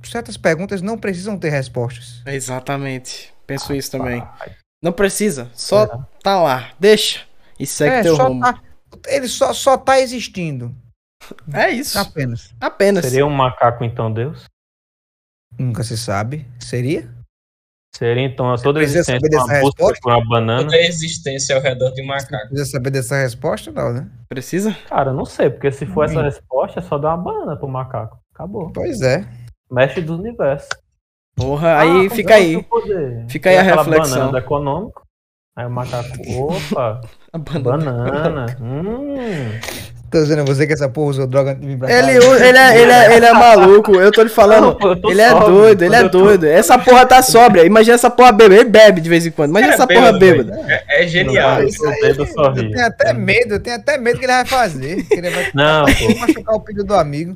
Certas 0.04 0.38
perguntas 0.38 0.82
não 0.82 0.98
precisam 0.98 1.38
ter 1.38 1.50
respostas. 1.50 2.22
Exatamente. 2.26 3.34
Penso 3.48 3.74
isso 3.74 3.90
também. 3.92 4.20
Rapaz, 4.20 4.56
Não 4.84 4.92
precisa. 4.92 5.50
Só 5.56 5.84
É. 5.86 5.90
tá 6.22 6.40
lá. 6.42 6.72
Deixa. 6.80 7.26
E 7.60 7.66
segue 7.66 7.96
É, 7.96 8.02
teu 8.04 8.16
rumo. 8.16 8.42
tá- 8.42 8.62
ele 9.08 9.28
só, 9.28 9.52
só 9.54 9.76
tá 9.78 10.00
existindo. 10.00 10.76
É 11.52 11.72
isso. 11.72 11.98
Apenas. 11.98 12.54
Apenas. 12.62 13.06
Seria 13.06 13.26
um 13.26 13.30
macaco 13.32 13.84
então 13.84 14.14
Deus? 14.14 14.46
Nunca 15.58 15.84
se 15.84 15.98
sabe. 15.98 16.46
Seria? 16.60 17.10
Seria 17.96 18.24
então 18.26 18.54
a 18.54 18.58
toda 18.58 18.84
existência 18.84 19.18
uma 19.18 19.40
busca 19.40 19.54
resposta? 19.54 20.00
por 20.04 20.12
uma 20.14 20.24
banana? 20.30 20.64
Toda 20.64 20.76
a 20.76 20.82
existência 20.86 21.56
ao 21.56 21.62
redor 21.62 21.90
de 21.92 22.04
um 22.04 22.06
macaco. 22.06 22.48
Precisa 22.50 22.66
saber 22.70 22.92
dessa 22.92 23.16
resposta? 23.18 23.72
Não, 23.72 23.92
né? 23.92 24.08
Precisa? 24.30 24.78
Cara, 24.88 25.10
eu 25.10 25.16
não 25.16 25.26
sei, 25.26 25.50
porque 25.50 25.72
se 25.72 25.88
for 25.88 26.04
essa 26.06 26.20
Hum. 26.20 26.24
resposta, 26.24 26.80
é 26.80 26.84
só 26.84 27.00
dar 27.00 27.16
uma 27.16 27.24
banana 27.24 27.58
pro 27.58 27.68
macaco. 27.68 28.20
Acabou. 28.36 28.72
Pois 28.72 29.02
é. 29.02 29.28
Mestre 29.72 30.02
do 30.04 30.16
universo. 30.16 30.68
Porra, 31.38 31.78
aí 31.80 32.08
Ah, 32.08 32.10
fica 32.10 32.34
é 32.34 32.38
aí. 32.38 32.66
Fica 33.30 33.50
aí 33.52 33.58
a 33.58 33.62
reflexão. 33.62 34.20
Banana 34.20 34.38
econômico. 34.40 35.04
Aí 35.56 35.66
o 35.66 35.70
macaco, 35.72 36.10
opa, 36.72 37.02
A 37.32 37.38
banana. 37.38 38.12
banana. 38.12 38.46
hum. 38.62 39.50
Tô 40.10 40.20
dizendo 40.22 40.42
a 40.44 40.46
você 40.46 40.66
que 40.66 40.72
essa 40.72 40.88
porra 40.88 41.10
usou 41.10 41.28
droga 41.28 41.52
antes 41.52 41.62
de 41.62 41.68
vir 41.68 41.78
pra 41.78 41.88
cá. 41.90 41.94
Ele, 41.94 42.12
ele, 42.12 42.58
é, 42.58 42.82
ele, 42.82 42.92
é, 42.92 43.16
ele 43.18 43.26
é 43.26 43.34
maluco, 43.34 43.94
eu 43.96 44.10
tô 44.10 44.24
lhe 44.24 44.30
falando. 44.30 44.78
Não, 44.80 44.90
eu 44.92 45.02
tô 45.02 45.12
ele 45.12 45.20
é 45.20 45.30
sóbrio, 45.32 45.50
doido, 45.52 45.82
ele 45.84 45.96
é 45.96 46.02
eu 46.04 46.10
tô- 46.10 46.20
doido. 46.20 46.46
Essa 46.46 46.78
porra 46.80 47.06
tá 47.06 47.22
sóbria. 47.22 47.66
Imagina 47.66 47.96
essa 47.96 48.10
porra 48.10 48.32
bêbada. 48.32 48.56
Ele 48.56 48.70
bebe 48.70 49.02
de 49.02 49.10
vez 49.10 49.26
em 49.26 49.32
quando. 49.32 49.50
Imagina 49.50 49.74
Cara, 49.76 49.84
essa 49.84 50.00
porra 50.00 50.18
bêbada. 50.18 50.62
É, 50.88 51.04
é 51.04 51.08
genial. 51.08 51.56
Não, 51.60 51.68
Isso 51.68 51.84
o 51.84 51.90
aí, 51.90 52.00
Eu 52.04 52.26
tenho 52.72 52.86
até 52.86 53.14
medo, 53.14 53.56
eu 53.56 53.60
tenho 53.60 53.76
até 53.76 53.98
medo 53.98 54.18
que 54.18 54.26
ele 54.26 54.32
vai 54.34 54.46
fazer. 54.46 55.04
Que 55.04 55.16
ele 55.16 55.30
vai 55.30 55.52
Não, 55.54 55.84
pô. 55.92 56.20
machucar 56.22 56.56
o 56.56 56.64
filho 56.66 56.86
do 56.86 56.94
amigo. 56.96 57.36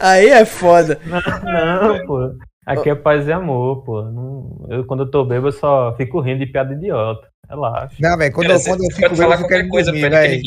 Aí 0.00 0.28
é 0.28 0.44
foda. 0.44 0.98
Não, 1.06 2.06
pô. 2.06 2.34
Aqui 2.66 2.90
é 2.90 2.94
paz 2.94 3.26
e 3.26 3.32
amor, 3.32 3.82
pô. 3.84 4.02
Não- 4.02 4.66
eu, 4.68 4.84
quando 4.86 5.02
eu 5.04 5.10
tô 5.10 5.24
bêbado, 5.24 5.48
eu 5.48 5.52
só 5.52 5.94
fico 5.96 6.20
rindo 6.20 6.40
de 6.40 6.46
piada 6.46 6.72
idiota. 6.74 7.26
Relaxa. 7.48 7.96
Não, 8.00 8.16
velho, 8.16 8.32
quando, 8.32 8.50
eu- 8.50 8.60
quando 8.62 8.84
eu 8.84 8.90
fico 8.90 9.00
bêbado, 9.10 9.12
eu 9.12 9.16
fico 9.16 9.26
qualquer 9.40 9.48
querendo 9.48 9.68
coisa 9.70 9.90
dormir, 9.92 10.10
velho. 10.10 10.42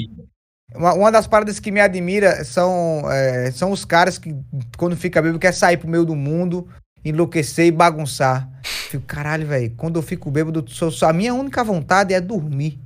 Uma, 0.75 0.93
uma 0.93 1.12
das 1.12 1.28
paradas 1.28 1.60
que 1.60 1.71
me 1.71 1.80
admira 1.80 2.43
são, 2.43 3.01
é, 3.12 3.51
são 3.51 3.71
os 3.71 3.86
caras 3.86 4.17
que, 4.17 4.36
quando 4.78 4.95
fica 4.95 5.21
bêbado, 5.21 5.39
quer 5.39 5.54
sair 5.54 5.78
pro 5.78 5.88
meio 5.89 6.06
do 6.06 6.15
mundo, 6.15 6.67
enlouquecer 7.04 7.65
e 7.67 7.71
bagunçar. 7.71 8.49
Fico, 8.63 9.04
caralho, 9.06 9.45
velho, 9.47 9.73
quando 9.78 9.97
eu 9.97 10.01
fico 10.01 10.32
bêbado, 10.32 10.63
sou, 10.67 10.89
só- 10.91 11.10
a 11.10 11.13
minha 11.13 11.34
única 11.34 11.63
vontade 11.63 12.13
é 12.13 12.19
dormir. 12.21 12.80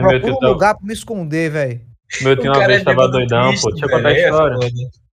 Procura 0.00 0.20
tio, 0.20 0.34
um 0.48 0.52
lugar 0.52 0.74
pra 0.74 0.86
me 0.86 0.92
esconder, 0.92 1.50
velho. 1.50 1.80
Meu 2.22 2.36
tio 2.36 2.50
uma 2.50 2.54
cara 2.54 2.66
vez 2.66 2.80
é 2.82 2.84
tava 2.84 3.08
doidão, 3.08 3.48
triste, 3.48 3.62
pô. 3.62 3.70
Deixa 3.70 3.86
eu 3.86 3.90
contar 3.90 4.08
a 4.08 4.12
é 4.12 4.24
história. 4.24 4.54
foda. 4.56 4.66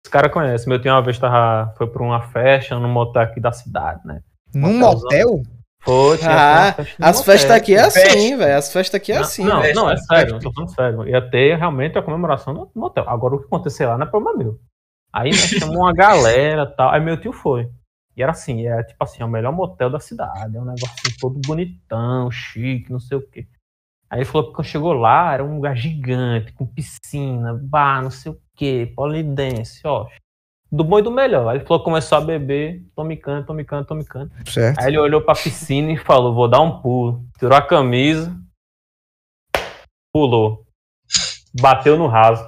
Os 0.04 0.10
caras 0.10 0.32
conhecem. 0.32 0.68
Meu 0.68 0.80
tio 0.80 0.92
uma 0.92 1.02
vez 1.02 1.18
tava, 1.18 1.72
foi 1.76 1.86
pra 1.86 2.02
uma 2.02 2.20
festa 2.28 2.78
num 2.78 2.88
motel 2.88 3.22
aqui 3.22 3.40
da 3.40 3.52
cidade, 3.52 4.00
né? 4.04 4.20
Num 4.54 4.78
motel? 4.78 5.42
Foi, 5.82 6.18
tinha 6.18 6.30
Ah, 6.68 6.72
festa 6.72 6.94
as 7.00 7.22
festas 7.24 7.50
aqui 7.52 7.74
é 7.74 7.80
assim, 7.80 8.36
velho. 8.36 8.56
As 8.56 8.72
festas 8.72 9.00
aqui 9.00 9.12
é 9.12 9.16
Não, 9.16 9.22
assim. 9.22 9.44
não, 9.44 9.62
velho. 9.62 9.74
não, 9.74 9.90
é 9.90 9.96
sério, 9.96 10.32
não 10.32 10.40
tô 10.40 10.52
falando 10.52 10.74
sério. 10.74 11.08
Ia 11.08 11.20
ter 11.30 11.56
realmente 11.56 11.96
a 11.98 12.02
comemoração 12.02 12.52
no 12.52 12.70
motel. 12.74 13.08
Agora 13.08 13.34
o 13.36 13.38
que 13.38 13.44
aconteceu 13.46 13.88
lá 13.88 13.96
não 13.98 14.06
é 14.06 14.10
problema 14.10 14.36
meu. 14.36 14.58
Aí 15.12 15.30
nós 15.30 15.38
chamamos 15.40 15.76
uma 15.76 15.92
galera 15.92 16.62
e 16.64 16.76
tal. 16.76 16.90
Aí 16.90 17.00
meu 17.00 17.16
tio 17.16 17.32
foi. 17.32 17.68
E 18.16 18.22
era 18.22 18.32
assim, 18.32 18.66
é 18.66 18.82
tipo 18.82 19.02
assim, 19.04 19.22
é 19.22 19.24
o 19.24 19.28
melhor 19.28 19.52
motel 19.52 19.88
da 19.90 20.00
cidade. 20.00 20.56
É 20.56 20.60
um 20.60 20.64
negócio 20.64 20.94
assim, 21.04 21.16
todo 21.20 21.38
bonitão, 21.46 22.30
chique, 22.30 22.90
não 22.90 22.98
sei 22.98 23.18
o 23.18 23.22
quê. 23.22 23.46
Aí 24.08 24.20
ele 24.20 24.24
falou 24.24 24.48
que 24.48 24.54
quando 24.54 24.66
chegou 24.66 24.92
lá, 24.92 25.34
era 25.34 25.44
um 25.44 25.56
lugar 25.56 25.76
gigante, 25.76 26.52
com 26.52 26.66
piscina, 26.66 27.58
bar, 27.60 28.02
não 28.02 28.10
sei 28.10 28.32
o 28.32 28.40
quê, 28.54 28.92
polidense, 28.94 29.80
ó. 29.84 30.06
Do 30.70 30.84
bom 30.84 30.98
e 30.98 31.02
do 31.02 31.10
melhor. 31.10 31.48
Aí 31.48 31.58
ele 31.58 31.64
falou 31.64 31.80
que 31.80 31.84
começou 31.84 32.18
a 32.18 32.20
beber, 32.20 32.82
tome 32.94 33.16
canto, 33.16 33.46
tome 33.46 33.64
canto, 33.64 33.88
tome 33.88 34.04
canto. 34.04 34.32
Certo. 34.50 34.78
Aí 34.80 34.88
ele 34.88 34.98
olhou 34.98 35.20
pra 35.20 35.34
piscina 35.34 35.92
e 35.92 35.96
falou: 35.96 36.34
Vou 36.34 36.48
dar 36.48 36.60
um 36.60 36.80
pulo. 36.80 37.24
Tirou 37.38 37.56
a 37.56 37.62
camisa, 37.62 38.36
pulou. 40.12 40.64
Bateu 41.60 41.96
no 41.96 42.06
raso. 42.06 42.44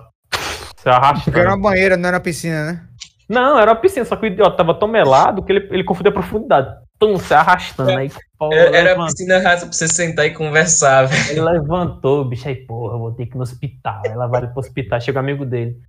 Se 0.76 1.24
Porque 1.24 1.38
era 1.38 1.50
uma 1.50 1.60
banheira, 1.60 1.96
não 1.96 2.08
era 2.08 2.20
piscina, 2.20 2.72
né? 2.72 2.88
Não, 3.28 3.58
era 3.58 3.72
uma 3.72 3.80
piscina, 3.80 4.04
só 4.04 4.16
que 4.16 4.24
o 4.24 4.26
idiota 4.26 4.56
tava 4.56 4.74
tão 4.74 4.88
melado 4.88 5.42
que 5.42 5.52
ele, 5.52 5.68
ele 5.70 5.84
confundiu 5.84 6.10
a 6.10 6.14
profundidade. 6.14 6.74
Tum, 6.98 7.16
se 7.18 7.32
arrastando. 7.32 7.96
Aí, 7.96 8.10
pô, 8.36 8.52
Era, 8.52 8.76
era 8.76 8.92
a 9.02 9.06
piscina 9.06 9.38
rasa 9.38 9.66
pra 9.66 9.72
você 9.72 9.86
sentar 9.86 10.26
e 10.26 10.34
conversar, 10.34 11.06
velho. 11.06 11.30
ele 11.30 11.40
levantou, 11.40 12.24
bicho, 12.24 12.48
aí, 12.48 12.56
porra, 12.56 12.98
vou 12.98 13.12
ter 13.12 13.26
que 13.26 13.34
ir 13.34 13.36
no 13.36 13.42
hospital. 13.42 14.02
Levaram 14.04 14.44
ele 14.44 14.52
pro 14.52 14.60
hospital, 14.60 15.00
chega 15.00 15.18
o 15.18 15.20
amigo 15.20 15.46
dele. 15.46 15.80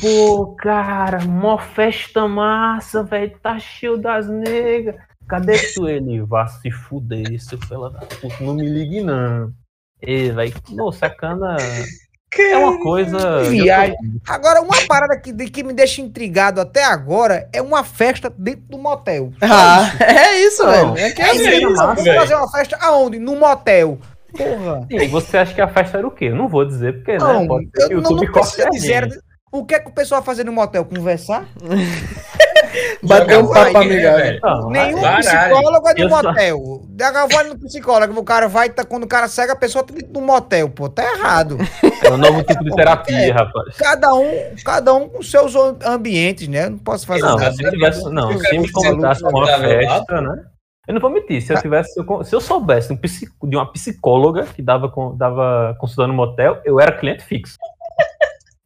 Pô, 0.00 0.54
cara, 0.56 1.24
mó 1.24 1.58
festa 1.58 2.26
massa, 2.28 3.02
velho, 3.02 3.38
tá 3.42 3.58
cheio 3.58 3.96
das 3.96 4.28
negras. 4.28 5.00
Cadê 5.28 5.56
tu? 5.74 5.88
Ele, 5.88 6.22
vá 6.22 6.46
se 6.46 6.70
fuder, 6.70 7.40
seu 7.40 7.58
fela 7.58 7.90
da 7.90 8.00
puta, 8.00 8.34
não 8.40 8.54
me 8.54 8.68
ligue 8.68 9.00
não. 9.00 9.52
Ei, 10.02 10.30
velho, 10.32 10.54
não, 10.70 10.90
sacana 10.90 11.56
É 12.38 12.56
uma 12.56 12.78
coisa. 12.80 13.42
Viagem. 13.44 13.96
Agora, 14.28 14.60
uma 14.62 14.76
parada 14.86 15.18
que, 15.18 15.32
de- 15.32 15.50
que 15.50 15.62
me 15.64 15.72
deixa 15.72 16.00
intrigado 16.00 16.60
até 16.60 16.84
agora 16.84 17.48
é 17.52 17.60
uma 17.60 17.82
festa 17.82 18.32
dentro 18.36 18.62
do 18.68 18.78
motel. 18.78 19.32
Ah, 19.40 19.90
é 20.00 20.38
isso, 20.46 20.62
Não, 20.64 20.94
velho. 20.94 21.06
É 21.06 21.10
que 21.10 21.20
É 21.22 21.28
é 21.30 21.34
isso, 21.58 21.74
vamos 21.74 22.04
velho. 22.04 22.20
fazer 22.20 22.34
uma 22.36 22.50
festa 22.50 22.78
aonde? 22.80 23.18
No 23.18 23.34
motel. 23.36 23.98
Porra. 24.36 24.86
Sim, 24.88 25.08
você 25.08 25.38
acha 25.38 25.52
que 25.54 25.60
a 25.60 25.66
festa 25.68 25.98
era 25.98 26.06
o 26.06 26.10
quê? 26.10 26.26
Eu 26.26 26.36
não 26.36 26.46
vou 26.48 26.64
dizer, 26.64 26.94
porque 26.98 27.18
Não, 27.18 27.40
né, 27.40 27.46
pode 27.48 27.68
ser 27.74 27.88
que 27.88 27.94
eu 27.94 27.98
o 27.98 28.02
não, 28.02 28.10
YouTube 28.12 28.26
não 28.26 28.32
corte 28.32 28.62
O 29.52 29.64
que 29.64 29.74
é 29.74 29.80
que 29.80 29.88
o 29.88 29.92
pessoal 29.92 30.22
fazer 30.22 30.44
no 30.44 30.52
motel? 30.52 30.84
Conversar? 30.84 31.44
bater 33.02 33.38
um 33.38 33.48
papo 33.48 33.72
né, 33.72 33.78
amigável. 33.80 34.18
velho? 34.18 34.40
Não, 34.42 34.70
Nenhum 34.70 35.00
baralho. 35.00 35.24
psicólogo 35.24 35.88
é 35.88 35.94
no 35.94 36.00
Eu 36.00 36.08
só- 36.10 36.22
motel. 36.22 36.80
Daí 36.90 37.12
vai 37.32 37.44
no 37.48 37.58
psicólogo, 37.58 38.20
o 38.20 38.24
cara 38.24 38.48
vai, 38.48 38.70
tá, 38.70 38.84
quando 38.84 39.04
o 39.04 39.08
cara 39.08 39.26
cega, 39.26 39.54
a 39.54 39.56
pessoa 39.56 39.82
tá 39.84 39.92
dentro 39.94 40.12
do 40.12 40.20
motel, 40.20 40.68
pô, 40.68 40.88
tá 40.88 41.02
errado. 41.02 41.56
É 42.04 42.10
um 42.10 42.16
novo 42.16 42.42
tipo 42.44 42.62
de 42.62 42.70
terapia, 42.76 43.34
rapaz. 43.34 43.76
Cada 43.76 44.14
um, 44.14 44.30
cada 44.64 44.94
um 44.94 45.08
com 45.08 45.22
seus 45.22 45.56
am- 45.56 45.78
ambientes, 45.84 46.46
né? 46.46 46.66
Eu 46.66 46.70
não 46.70 46.78
posso 46.78 47.06
fazer 47.06 47.22
Não, 47.22 47.36
nada. 47.36 47.52
se 47.52 47.70
tivesse, 47.70 48.08
não, 48.10 48.38
se 48.38 48.58
me 48.58 48.70
convidasse 48.70 49.20
pra 49.20 49.30
uma 49.30 49.46
festa, 49.58 50.20
né? 50.20 50.44
Eu 50.86 50.94
não 50.94 51.00
vou 51.00 51.10
mentir, 51.10 51.40
se 51.42 51.52
eu 51.52 51.60
tivesse, 51.60 51.92
se 51.92 52.00
eu, 52.00 52.24
se 52.24 52.34
eu 52.34 52.40
soubesse 52.40 52.94
de, 52.94 53.00
um 53.42 53.48
de 53.48 53.56
uma 53.56 53.70
psicóloga 53.72 54.44
que 54.44 54.62
dava, 54.62 54.92
dava 55.16 55.76
consulta 55.78 56.06
no 56.06 56.14
motel, 56.14 56.60
eu 56.64 56.80
era 56.80 56.92
cliente 56.92 57.22
fixo. 57.24 57.56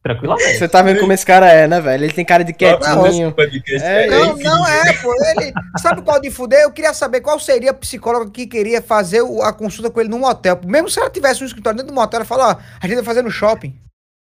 Tranquilamente. 0.05 0.59
Você 0.59 0.69
tá 0.69 0.83
vendo 0.83 0.99
como 0.99 1.11
esse 1.13 1.25
cara 1.25 1.51
é, 1.51 1.67
né, 1.67 1.81
velho? 1.81 2.03
Ele 2.03 2.13
tem 2.13 2.23
cara 2.23 2.43
de 2.43 2.53
quietinho. 2.53 3.33
É, 3.81 4.05
Não, 4.05 4.37
não 4.37 4.67
é, 4.67 4.93
pô. 4.93 5.11
Ele. 5.25 5.51
Sabe 5.79 6.03
qual 6.03 6.21
de 6.21 6.29
fuder? 6.29 6.61
Eu 6.61 6.71
queria 6.71 6.93
saber 6.93 7.21
qual 7.21 7.39
seria 7.39 7.71
a 7.71 7.73
psicóloga 7.73 8.29
que 8.29 8.45
queria 8.45 8.83
fazer 8.83 9.23
a 9.41 9.51
consulta 9.51 9.89
com 9.89 9.99
ele 9.99 10.09
no 10.09 10.19
motel. 10.19 10.59
Mesmo 10.63 10.91
se 10.91 10.99
ela 10.99 11.09
tivesse 11.09 11.41
um 11.41 11.47
escritório 11.47 11.77
dentro 11.77 11.91
do 11.91 11.95
motel, 11.95 12.19
ela 12.19 12.25
fala, 12.25 12.51
ó, 12.51 12.55
a 12.79 12.85
gente 12.85 12.97
vai 12.97 13.03
fazer 13.03 13.23
no 13.23 13.31
shopping. 13.31 13.75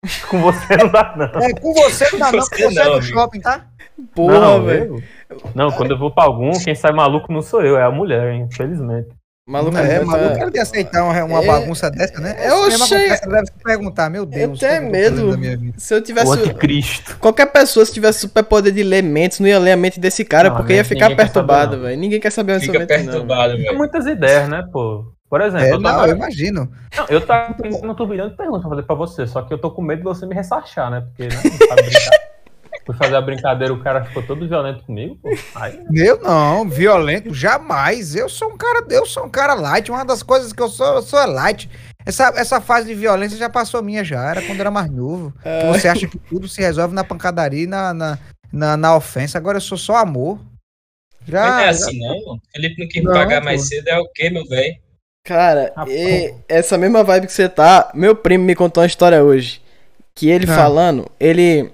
Com 0.31 0.41
você 0.43 0.77
não 0.77 0.89
dá, 0.89 1.15
não. 1.17 1.41
É, 1.43 1.53
com 1.55 1.73
você 1.73 2.09
não 2.13 2.19
dá, 2.21 2.31
não, 2.31 2.39
com 2.39 2.45
Você 2.45 2.63
você 2.63 2.79
é 2.79 2.85
não, 2.85 2.91
no 2.93 2.99
amigo. 2.99 3.13
shopping, 3.13 3.41
tá? 3.41 3.67
Porra, 4.15 4.39
não, 4.39 4.63
velho. 4.63 5.03
Não, 5.57 5.73
quando 5.73 5.91
eu 5.91 5.99
vou 5.99 6.13
pra 6.13 6.25
algum, 6.25 6.53
quem 6.53 6.75
sai 6.75 6.93
maluco 6.93 7.33
não 7.33 7.43
sou 7.43 7.63
eu, 7.63 7.77
é 7.77 7.83
a 7.83 7.91
mulher, 7.91 8.33
infelizmente. 8.35 9.09
Maluco, 9.47 9.77
é, 9.77 9.99
tá- 9.99 10.05
maluco, 10.07 10.39
ela 10.39 10.51
de 10.51 10.59
aceitar 10.59 11.05
uma, 11.05 11.23
uma 11.25 11.43
É. 11.43 11.47
bagunça 11.47 11.91
dessa, 11.91 12.19
né? 12.19 12.35
Eu 12.49 12.65
achei- 12.65 13.11
deve 13.11 13.47
se 13.47 13.53
perguntar, 13.63 14.09
meu 14.09 14.25
Deus. 14.25 14.59
tenho 14.59 14.73
eu 14.85 14.91
medo. 14.91 15.31
da 15.33 15.37
minha 15.37 15.55
vida? 15.55 15.75
Se 15.79 15.95
eu 15.95 16.01
tivesse. 16.01 16.29
O 16.29 16.33
anticristo. 16.33 17.19
Qualquer 17.19 17.47
pessoa, 17.53 17.85
se 17.85 17.93
tivesse 17.93 18.21
superpoder 18.21 18.73
de 18.73 18.83
ler 18.83 19.03
mentes, 19.03 19.41
não 19.41 19.47
ia 19.47 19.59
ler 19.59 19.73
a 19.73 19.77
mente 19.77 20.01
desse 20.01 20.25
cara, 20.25 20.49
Não, 20.49 20.57
porque 20.57 20.73
ia 20.73 20.83
ninguém 20.83 20.97
ficar 20.99 21.15
perturbado, 21.15 21.77
não. 21.77 21.83
velho. 21.85 22.01
Ninguém 22.01 22.19
quer 22.19 22.31
saber 22.33 22.55
onde 22.55 22.65
Fica 22.65 22.79
não. 22.79 22.87
perturbado, 22.87 23.53
Tem 23.55 23.65
velho. 23.65 23.77
muitas 23.77 24.07
ideias, 24.07 24.49
né, 24.49 24.67
pô? 24.73 25.13
Por 25.29 25.41
exemplo, 25.43 25.67
É, 25.67 25.73
eu 25.73 25.81
não, 25.81 25.91
tava, 25.91 26.09
eu 26.09 26.17
imagino. 26.17 26.71
Não, 26.97 27.07
eu 27.11 27.21
tava 27.21 27.53
pensando 27.55 27.91
um 27.91 27.95
turbilhão 27.95 28.31
de 28.31 28.37
perguntas 28.37 28.63
pra 28.63 28.71
fazer 28.71 28.83
pra 28.85 28.95
você, 28.95 29.27
só 29.27 29.43
que 29.43 29.53
eu 29.53 29.59
tô 29.59 29.71
com 29.71 29.83
medo 29.83 29.99
de 29.99 30.05
você 30.05 30.25
me 30.25 30.35
ressachar, 30.35 30.91
né? 30.91 31.03
Porque, 31.03 31.25
né, 31.25 31.41
não 31.45 31.69
sabe 31.69 31.83
brincar. 31.83 32.24
Fui 32.87 32.95
fazer 32.97 33.17
a 33.17 33.21
brincadeira, 33.21 33.73
o 33.73 33.83
cara 33.83 34.05
ficou 34.05 34.23
todo 34.23 34.47
violento 34.47 34.85
comigo, 34.85 35.17
pô. 35.23 35.31
Aí, 35.55 35.81
Eu 35.95 36.21
não, 36.21 36.69
violento, 36.69 37.33
jamais. 37.33 38.15
Eu 38.15 38.29
sou 38.29 38.51
um 38.51 38.57
cara, 38.59 38.85
eu 38.91 39.07
sou 39.07 39.25
um 39.25 39.31
cara 39.31 39.55
light. 39.55 39.91
Uma 39.91 40.05
das 40.05 40.23
coisas 40.23 40.53
que 40.53 40.61
eu 40.61 40.69
sou, 40.69 40.97
eu 40.97 41.03
sou 41.03 41.19
é 41.19 41.27
light. 41.27 41.71
Essa, 42.05 42.33
essa 42.37 42.61
fase 42.61 42.87
de 42.89 42.95
violência 42.95 43.39
já 43.39 43.49
passou 43.49 43.83
minha 43.83 44.05
já, 44.05 44.29
era 44.29 44.43
quando 44.43 44.57
eu 44.57 44.61
era 44.61 44.71
mais 44.71 44.91
novo. 44.91 45.33
Que 45.43 45.67
você 45.79 45.89
acha 45.89 46.07
que 46.07 46.19
tudo 46.19 46.47
se 46.47 46.61
resolve 46.61 46.95
na 46.95 47.03
pancadaria 47.03 47.63
e 47.65 47.67
na, 47.67 47.95
na, 47.95 48.19
na, 48.53 48.77
na 48.77 48.97
ofensa. 48.97 49.39
Agora 49.39 49.57
eu 49.57 49.63
sou 49.63 49.79
só 49.79 49.97
amor. 49.97 50.39
Já, 51.27 51.47
não 51.47 51.59
é 51.61 51.63
já- 51.65 51.71
assim, 51.71 51.99
não. 51.99 52.39
Felipe 52.55 52.83
não 52.83 52.89
quis 52.89 53.03
Não, 53.03 53.13
pagar 53.15 53.39
pô. 53.41 53.47
mais 53.47 53.67
cedo, 53.67 53.89
é 53.89 53.99
o 53.99 54.07
quê, 54.15 54.29
meu 54.29 54.45
velho? 54.47 54.77
Cara, 55.25 55.73
Ah, 55.75 55.87
e 55.89 56.35
essa 56.47 56.77
mesma 56.77 57.03
vibe 57.03 57.27
que 57.27 57.33
você 57.33 57.49
tá, 57.49 57.91
meu 57.95 58.15
primo 58.15 58.45
me 58.45 58.55
contou 58.55 58.83
uma 58.83 58.87
história 58.87 59.25
hoje. 59.25 59.63
Que 60.15 60.29
ele 60.29 60.45
Ah. 60.49 60.55
falando, 60.55 61.11
ele. 61.19 61.73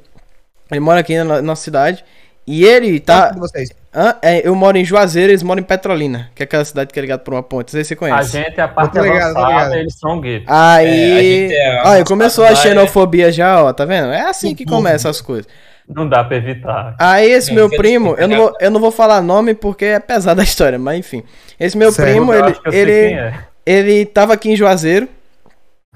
Ele 0.70 0.80
mora 0.80 1.00
aqui 1.00 1.22
na 1.22 1.42
nossa 1.42 1.62
cidade. 1.62 2.04
E 2.46 2.64
ele 2.64 2.98
tá. 2.98 3.32
vocês. 3.36 3.70
Hã? 3.94 4.16
É, 4.22 4.46
eu 4.46 4.54
moro 4.54 4.76
em 4.76 4.84
Juazeiro, 4.84 5.30
eles 5.32 5.42
moram 5.42 5.60
em 5.60 5.64
Petrolina, 5.64 6.30
que 6.34 6.42
é 6.42 6.44
aquela 6.44 6.64
cidade 6.64 6.92
que 6.92 6.98
é 6.98 7.02
ligada 7.02 7.22
por 7.22 7.34
uma 7.34 7.42
ponte. 7.42 7.66
Não 7.68 7.72
sei 7.72 7.84
se 7.84 7.88
você 7.88 7.94
a 7.94 7.96
conhece. 7.96 8.30
gente 8.32 8.58
é 8.58 8.62
a 8.62 8.68
parte 8.68 8.98
ligado, 8.98 9.36
avançada, 9.36 9.48
ligado. 9.48 9.74
eles 9.74 9.98
são 9.98 10.20
gays. 10.20 10.42
É, 10.42 10.44
a 10.46 10.74
Aí. 10.74 11.52
é 11.52 11.82
Olha, 11.84 12.04
começou 12.04 12.44
a 12.44 12.54
xenofobia 12.54 13.32
já, 13.32 13.62
ó, 13.62 13.72
tá 13.72 13.84
vendo? 13.84 14.12
É 14.12 14.22
assim 14.22 14.54
que 14.54 14.64
começa 14.64 15.08
as 15.08 15.20
coisas. 15.20 15.46
Não 15.88 16.08
dá 16.08 16.22
pra 16.22 16.36
evitar. 16.36 16.94
Aí 16.98 17.30
esse 17.30 17.52
meu 17.52 17.68
primo, 17.68 18.14
eu 18.16 18.28
não, 18.28 18.36
vou, 18.36 18.56
eu 18.60 18.70
não 18.70 18.80
vou 18.80 18.92
falar 18.92 19.20
nome 19.20 19.54
porque 19.54 19.84
é 19.86 19.98
pesada 19.98 20.40
a 20.40 20.44
história, 20.44 20.78
mas 20.78 20.98
enfim. 20.98 21.24
Esse 21.58 21.76
meu 21.76 21.90
Certo. 21.90 22.08
primo, 22.08 22.32
ele, 22.32 22.56
ele, 22.72 23.14
é. 23.14 23.34
ele 23.66 24.06
tava 24.06 24.34
aqui 24.34 24.50
em 24.50 24.56
Juazeiro. 24.56 25.08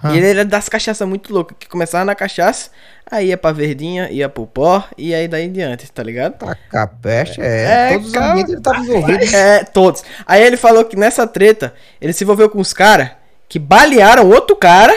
Ah. 0.02 0.12
E 0.12 0.18
ele 0.18 0.26
era 0.26 0.44
das 0.44 0.68
cachaças 0.68 1.06
muito 1.08 1.32
loucas, 1.32 1.56
que 1.58 1.68
começava 1.68 2.04
na 2.04 2.14
cachaça, 2.14 2.70
aí 3.10 3.28
ia 3.28 3.36
pra 3.36 3.52
verdinha, 3.52 4.10
ia 4.10 4.28
pro 4.28 4.46
pó, 4.46 4.84
e 4.96 5.14
aí 5.14 5.28
daí 5.28 5.44
em 5.46 5.52
diante, 5.52 5.90
tá 5.90 6.02
ligado? 6.02 6.34
A 6.72 6.86
peste, 6.86 7.40
é. 7.40 7.90
É, 7.90 7.92
todos 7.92 8.06
os 8.08 8.12
calma. 8.12 8.30
ambientes 8.30 8.52
ele 8.52 8.62
tava 8.62 8.78
envolvido. 8.78 9.24
É, 9.34 9.64
todos. 9.64 10.04
Aí 10.26 10.42
ele 10.42 10.56
falou 10.56 10.84
que 10.84 10.96
nessa 10.96 11.26
treta, 11.26 11.74
ele 12.00 12.12
se 12.12 12.24
envolveu 12.24 12.48
com 12.48 12.60
os 12.60 12.72
caras 12.72 13.10
que 13.48 13.58
balearam 13.58 14.28
outro 14.28 14.56
cara, 14.56 14.94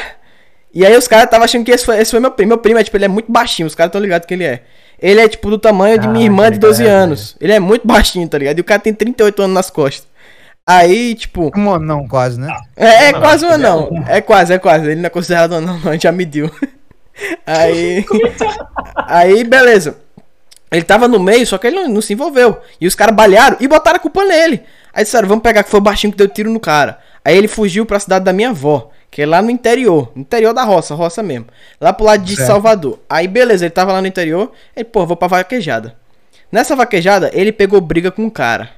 e 0.73 0.85
aí 0.85 0.95
os 0.95 1.07
caras 1.07 1.25
estavam 1.25 1.45
achando 1.45 1.65
que 1.65 1.71
esse 1.71 1.85
foi, 1.85 1.99
esse 1.99 2.11
foi 2.11 2.19
meu 2.19 2.31
primo. 2.31 2.49
Meu 2.49 2.57
primo 2.57 2.79
é, 2.79 2.83
tipo, 2.83 2.97
ele 2.97 3.05
é 3.05 3.09
muito 3.09 3.31
baixinho, 3.31 3.67
os 3.67 3.75
caras 3.75 3.91
tão 3.91 4.01
ligados 4.01 4.25
que 4.25 4.33
ele 4.33 4.43
é. 4.43 4.61
Ele 4.99 5.19
é, 5.19 5.27
tipo, 5.27 5.49
do 5.49 5.57
tamanho 5.57 5.99
de 5.99 6.07
Ah, 6.07 6.11
minha 6.11 6.25
irmã 6.25 6.45
de 6.49 6.57
que 6.57 6.59
12 6.59 6.83
legal, 6.83 6.99
anos. 6.99 7.35
Ele 7.39 7.53
é 7.53 7.59
muito 7.59 7.85
baixinho, 7.85 8.27
tá 8.27 8.37
ligado? 8.37 8.57
E 8.57 8.61
o 8.61 8.63
cara 8.63 8.79
tem 8.81 8.93
38 8.93 9.43
anos 9.43 9.53
nas 9.53 9.69
costas. 9.69 10.07
Aí, 10.65 11.15
tipo... 11.15 11.51
Um 11.55 11.73
anão 11.73 12.07
quase, 12.07 12.39
né? 12.39 12.53
É, 12.75 13.09
é 13.09 13.11
Não, 13.11 13.21
quase 13.21 13.45
um 13.45 13.49
é 13.49 13.53
anão. 13.53 14.05
É 14.07 14.21
quase, 14.21 14.53
é 14.53 14.59
quase. 14.59 14.85
Ele 14.87 14.95
não 15.01 15.07
é 15.07 15.09
considerado 15.09 15.53
um 15.53 15.57
anão, 15.57 15.79
não. 15.79 15.89
A 15.89 15.93
gente 15.93 16.03
já 16.03 16.11
mediu. 16.11 16.51
Aí. 17.45 18.05
aí, 18.95 19.43
beleza. 19.43 19.97
Ele 20.71 20.83
tava 20.83 21.07
no 21.07 21.19
meio, 21.19 21.45
só 21.47 21.57
que 21.57 21.67
ele 21.67 21.77
não, 21.77 21.87
não 21.87 22.01
se 22.01 22.13
envolveu. 22.13 22.57
E 22.79 22.87
os 22.87 22.95
caras 22.95 23.15
balearam 23.15 23.57
e 23.59 23.67
botaram 23.67 23.97
a 23.97 23.99
culpa 23.99 24.23
nele. 24.25 24.63
Aí 24.93 25.03
disseram, 25.03 25.27
vamos 25.27 25.43
pegar 25.43 25.63
que 25.63 25.69
foi 25.69 25.79
o 25.79 25.83
baixinho 25.83 26.11
que 26.11 26.17
deu 26.17 26.27
tiro 26.27 26.49
no 26.49 26.59
cara. 26.59 26.99
Aí 27.23 27.37
ele 27.37 27.47
fugiu 27.47 27.85
pra 27.85 27.99
cidade 27.99 28.25
da 28.25 28.33
minha 28.33 28.49
avó, 28.49 28.91
que 29.09 29.21
é 29.21 29.25
lá 29.25 29.41
no 29.41 29.49
interior. 29.49 30.11
No 30.15 30.21
interior 30.21 30.53
da 30.53 30.63
roça, 30.63 30.95
roça 30.95 31.23
mesmo. 31.23 31.47
Lá 31.79 31.93
pro 31.93 32.05
lado 32.05 32.23
de. 32.23 32.35
Salvador. 32.35 32.99
Aí, 33.09 33.27
beleza, 33.27 33.65
ele 33.65 33.71
tava 33.71 33.93
lá 33.93 34.01
no 34.01 34.07
interior. 34.07 34.51
Ele, 34.75 34.85
pô, 34.85 35.05
vou 35.05 35.15
pra 35.15 35.27
vaquejada. 35.27 35.95
Nessa 36.51 36.75
vaquejada, 36.75 37.29
ele 37.33 37.51
pegou 37.51 37.79
briga 37.79 38.11
com 38.11 38.23
um 38.23 38.29
cara. 38.29 38.69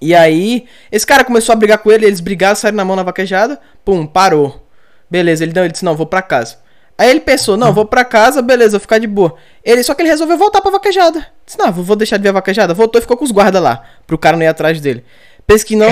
E 0.00 0.14
aí, 0.14 0.66
esse 0.90 1.06
cara 1.06 1.24
começou 1.24 1.52
a 1.52 1.56
brigar 1.56 1.78
com 1.78 1.90
ele, 1.90 2.06
eles 2.06 2.20
brigaram, 2.20 2.56
saíram 2.56 2.76
na 2.76 2.84
mão 2.84 2.96
na 2.96 3.02
vaquejada, 3.02 3.58
pum, 3.84 4.06
parou. 4.06 4.66
Beleza, 5.10 5.44
ele, 5.44 5.52
não, 5.54 5.62
ele 5.62 5.72
disse, 5.72 5.84
não, 5.84 5.96
vou 5.96 6.06
pra 6.06 6.20
casa. 6.20 6.58
Aí 6.96 7.10
ele 7.10 7.20
pensou, 7.20 7.56
não, 7.56 7.72
vou 7.72 7.84
pra 7.84 8.04
casa, 8.04 8.40
beleza, 8.40 8.72
vou 8.72 8.80
ficar 8.80 8.98
de 8.98 9.06
boa. 9.06 9.34
Ele, 9.64 9.82
só 9.82 9.94
que 9.94 10.02
ele 10.02 10.08
resolveu 10.08 10.38
voltar 10.38 10.60
pra 10.60 10.70
vaquejada. 10.70 11.26
Disse, 11.44 11.58
não, 11.58 11.72
vou 11.72 11.96
deixar 11.96 12.16
de 12.16 12.22
ver 12.22 12.28
a 12.28 12.32
vaquejada. 12.32 12.72
Voltou 12.72 13.00
e 13.00 13.02
ficou 13.02 13.16
com 13.16 13.24
os 13.24 13.32
guardas 13.32 13.60
lá, 13.60 13.82
pro 14.06 14.16
cara 14.16 14.36
não 14.36 14.44
ir 14.44 14.48
atrás 14.48 14.80
dele. 14.80 15.04
Pensa 15.46 15.64
que 15.66 15.76
não, 15.76 15.88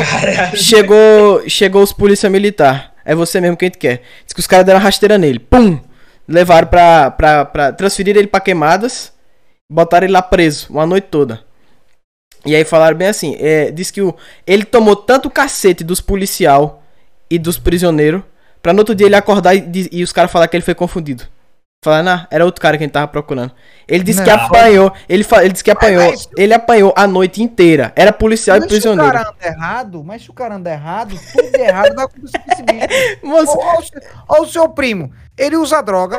chegou, 0.55 1.43
chegou 1.49 1.83
os 1.83 1.93
polícia 1.93 2.31
militar. 2.31 2.95
É 3.05 3.15
você 3.15 3.41
mesmo 3.41 3.57
que 3.57 3.65
a 3.65 3.69
gente 3.69 3.79
quer. 3.79 4.03
Diz 4.25 4.33
que 4.33 4.41
os 4.41 4.47
caras 4.47 4.65
deram 4.65 4.79
rasteira 4.79 5.19
nele, 5.19 5.39
pum. 5.39 5.79
Levaram 6.27 6.69
pra, 6.69 7.11
pra, 7.11 7.45
pra, 7.45 7.73
transferir 7.73 8.17
ele 8.17 8.29
pra 8.29 8.41
queimadas, 8.41 9.13
botaram 9.71 10.07
ele 10.07 10.13
lá 10.13 10.23
preso, 10.23 10.69
uma 10.71 10.87
noite 10.87 11.09
toda. 11.11 11.41
E 12.47 12.55
aí 12.55 12.65
falaram 12.65 12.97
bem 12.97 13.09
assim, 13.09 13.37
é, 13.41 13.71
diz 13.71 13.91
que 13.91 14.01
o, 14.01 14.15
ele 14.47 14.65
tomou 14.65 14.95
tanto 14.97 15.29
cacete 15.29 15.83
dos 15.83 16.01
policial 16.01 16.83
e 17.29 17.39
dos 17.39 17.59
prisioneiros, 17.59 18.23
pra 18.63 18.73
no 18.73 18.79
outro 18.81 18.95
dia 18.95 19.07
ele 19.07 19.17
acordar 19.17 19.55
e, 19.55 19.89
e 19.91 20.03
os 20.03 20.13
caras 20.13 20.31
falar 20.31 20.47
que 20.49 20.57
ele 20.57 20.65
foi 20.65 20.75
confundido. 20.75 21.25
Falaram, 21.85 22.13
ah, 22.13 22.27
era 22.31 22.45
outro 22.45 22.63
cara 22.63 22.79
que 22.79 22.85
a 22.85 22.87
gente 22.87 22.93
tava 22.95 23.09
procurando. 23.09 23.51
Ele 23.89 24.05
disse 24.05 24.23
que 24.23 24.31
Não. 24.31 24.37
apanhou, 24.37 24.93
ele, 25.09 25.25
fa- 25.25 25.43
ele 25.43 25.51
disse 25.51 25.65
que 25.65 25.71
apanhou, 25.73 26.11
mas- 26.11 26.29
ele 26.37 26.55
apanhou 26.55 26.95
a 26.97 27.09
noite 27.09 27.43
inteira. 27.43 27.93
Era 27.97 28.13
policial 28.13 28.57
e 28.57 28.61
Mas 28.61 28.69
se 28.69 28.73
o 28.73 28.79
prisioneiro. 28.81 29.13
cara 29.13 29.29
anda 29.29 29.47
errado, 29.49 30.05
mas 30.05 30.23
se 30.23 30.31
o 30.31 30.33
cara 30.33 30.55
anda 30.55 30.71
errado, 30.71 31.19
tudo 31.33 31.51
de 31.51 31.61
errado 31.61 31.99
acontecer 31.99 32.39
com 32.39 32.53
esse 32.53 32.63
bicho. 32.63 33.19
Moço, 33.27 33.59
Ó, 33.59 33.65
ó 33.75 33.79
o 33.81 33.83
seu- 33.83 34.01
ó 34.29 34.43
o 34.43 34.47
seu 34.47 34.69
primo, 34.69 35.11
ele 35.37 35.57
usa 35.57 35.83
droga, 35.83 36.19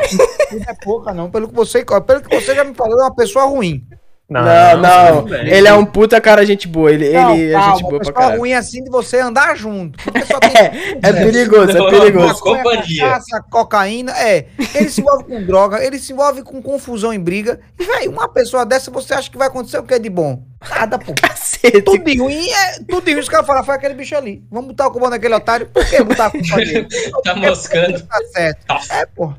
não 0.52 0.62
é 0.68 0.74
pouca 0.84 1.14
não, 1.14 1.32
pelo 1.32 1.48
que 1.48 1.56
você, 1.56 1.86
pelo 1.86 2.22
que 2.22 2.36
você 2.42 2.54
já 2.54 2.66
me 2.66 2.74
falou, 2.74 3.00
é 3.00 3.04
uma 3.04 3.16
pessoa 3.16 3.46
ruim. 3.46 3.88
Não, 4.42 4.78
não, 5.16 5.22
bem. 5.24 5.48
ele 5.50 5.68
é 5.68 5.74
um 5.74 5.86
puta 5.86 6.20
cara 6.20 6.46
gente 6.46 6.68
boa, 6.68 6.92
ele, 6.92 7.12
Não, 7.12 7.36
ele 7.36 7.50
é 7.50 7.54
calma, 7.54 7.72
gente 7.74 7.82
boa 7.84 7.94
uma 7.94 8.00
pra 8.00 8.00
pessoa 8.08 8.14
caralho. 8.16 8.40
ruim 8.40 8.54
assim 8.54 8.84
de 8.84 8.90
você 8.90 9.20
andar 9.20 9.56
junto. 9.56 9.98
porque 10.04 10.26
só 10.26 10.40
tem- 10.42 10.52
É 11.02 11.14
perigoso, 11.14 11.72
é 11.72 11.74
Não, 11.76 11.90
perigoso. 11.90 12.28
não, 12.28 12.36
companhia. 12.40 13.04
Cachaça, 13.10 13.44
cocaína, 13.50 14.12
é. 14.18 14.46
Ele 14.76 14.90
se 14.90 15.02
envolve 15.02 15.24
com 15.26 15.44
droga, 15.46 15.84
ele 15.84 16.00
se 16.00 16.12
envolve 16.14 16.42
com 16.44 16.62
confusão 16.62 17.14
em 17.14 17.20
briga. 17.20 17.60
E, 17.80 17.84
velho, 17.86 18.12
uma 18.12 18.28
pessoa 18.28 18.66
dessa, 18.66 18.90
você 18.90 19.14
acha 19.14 19.30
que 19.30 19.38
vai 19.38 19.48
acontecer 19.48 19.78
o 19.78 19.84
que 19.84 19.94
é 19.94 20.00
de 20.00 20.10
bom? 20.10 20.42
Nada, 20.70 20.98
pô. 20.98 21.14
Cacete. 21.22 21.82
Tudo 21.82 22.04
de 22.04 22.18
ruim 22.18 22.50
é. 22.50 22.80
Tudo 22.88 23.04
de 23.06 23.12
ruim, 23.12 23.22
os 23.22 23.30
caras 23.30 23.46
falam, 23.46 23.64
foi 23.64 23.76
aquele 23.76 23.94
bicho 23.94 24.16
ali. 24.16 24.44
Vamos 24.50 24.68
botar 24.70 24.88
o 24.88 24.92
culpa 24.92 25.10
naquele 25.10 25.34
otário. 25.36 25.68
Por 25.68 25.86
que 25.86 26.02
botar 26.04 26.28
a 26.28 26.32
culpa 26.32 26.56
nele? 26.58 26.88
Tá 27.24 27.36
moscando. 27.36 28.02
Tá 28.02 28.20
certo. 28.34 28.66
É, 28.92 29.06
pô. 29.06 29.34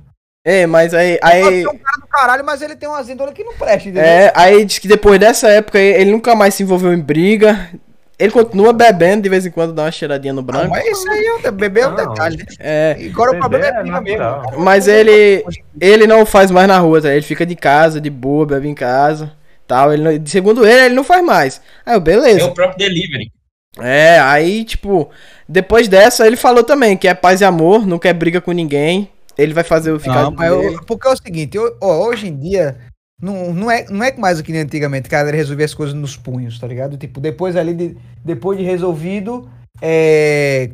É, 0.45 0.67
mas 0.67 0.93
aí, 0.93 1.19
aí, 1.23 1.63
ser 1.63 1.69
um 1.69 1.79
cara 1.79 1.97
do 2.01 2.07
caralho, 2.07 2.45
mas 2.45 2.61
ele 2.61 2.77
tem 2.77 2.87
umas 2.89 3.09
índolas 3.09 3.33
que 3.33 3.43
não 3.43 3.55
presta, 3.55 3.89
entendeu? 3.89 4.03
É, 4.05 4.31
aí 4.35 4.63
diz 4.65 4.79
que 4.79 4.87
depois 4.87 5.19
dessa 5.19 5.49
época 5.49 5.79
ele 5.79 6.11
nunca 6.13 6.35
mais 6.35 6.55
se 6.55 6.63
envolveu 6.63 6.93
em 6.93 7.01
briga. 7.01 7.71
Ele 8.19 8.31
continua 8.31 8.73
bebendo, 8.73 9.23
de 9.23 9.29
vez 9.29 9.45
em 9.45 9.51
quando 9.51 9.73
dá 9.73 9.83
uma 9.85 9.91
cheiradinha 9.91 10.33
no 10.35 10.43
branco. 10.43 10.69
mas 10.69 10.87
isso 10.87 11.11
aí 11.11 11.41
é 11.45 11.51
beber 11.51 11.85
é 11.85 11.89
um 11.89 11.95
detalhe, 11.97 12.37
né? 12.37 12.45
É, 12.61 12.97
Agora 13.11 13.33
o 13.33 13.41
problema 13.41 13.65
é 13.67 13.69
é 13.71 13.83
briga 13.83 14.01
mesmo. 14.03 14.19
natural. 14.21 14.43
cara. 14.51 14.59
Mas 14.63 14.87
ele- 14.87 15.45
ele 15.81 16.07
não 16.07 16.25
faz 16.25 16.51
mais 16.51 16.69
na 16.69 16.79
rua, 16.79 17.01
tá? 17.03 17.11
Ele 17.13 17.23
fica 17.23 17.45
de 17.45 17.57
casa, 17.57 18.01
de 18.01 18.11
boa, 18.11 18.47
bebe 18.47 18.69
em 18.69 18.75
casa. 18.75 19.33
Tal, 19.67 19.93
ele 19.93 20.03
não- 20.19 20.27
segundo 20.27 20.65
ele, 20.65 20.85
ele 20.87 20.95
não 20.95 21.03
faz 21.03 21.25
mais. 21.25 21.61
Aí 21.85 21.95
eu, 21.97 22.01
beleza. 22.01 22.45
o 22.45 22.55
próprio 22.55 22.79
delivery. 22.79 23.33
É, 23.81 24.21
aí, 24.21 24.63
tipo, 24.63 25.11
depois 25.49 25.89
dessa, 25.89 26.25
ele 26.27 26.37
falou 26.37 26.63
também 26.63 26.97
que 26.97 27.09
é 27.09 27.15
paz 27.15 27.41
e 27.41 27.45
amor, 27.45 27.85
não 27.85 27.99
quer 27.99 28.13
briga 28.13 28.41
com 28.41 28.53
ninguém. 28.53 29.11
Ele 29.37 29.53
vai 29.55 29.65
fazer 29.65 29.93
o 29.93 29.99
ficar 30.01 30.23
Não, 30.25 30.31
mas 30.33 30.51
eu- 30.51 30.81
porque 30.87 31.09
é 31.09 31.11
o 31.13 31.17
seguinte, 31.17 31.57
eu- 31.57 31.77
ó, 31.81 32.07
hoje 32.07 32.29
em 32.29 32.37
dia, 32.39 32.77
não, 33.21 33.53
não, 33.53 33.71
é, 33.71 33.85
não 33.91 34.05
é 34.05 34.13
mais 34.17 34.39
o 34.39 34.43
que 34.43 34.53
nem 34.53 34.61
antigamente, 34.63 35.09
que 35.09 35.15
a 35.15 35.19
galera 35.19 35.37
resolvia 35.37 35.65
as 35.65 35.75
coisas 35.75 35.95
nos 35.95 36.17
punhos, 36.17 36.59
tá 36.59 36.67
ligado? 36.67 36.97
Tipo, 36.97 37.21
depois 37.21 37.57
ali, 37.57 37.75
de, 37.75 37.97
depois 38.25 38.59
de 38.59 38.65
resolvido, 38.65 39.49
é, 39.83 40.71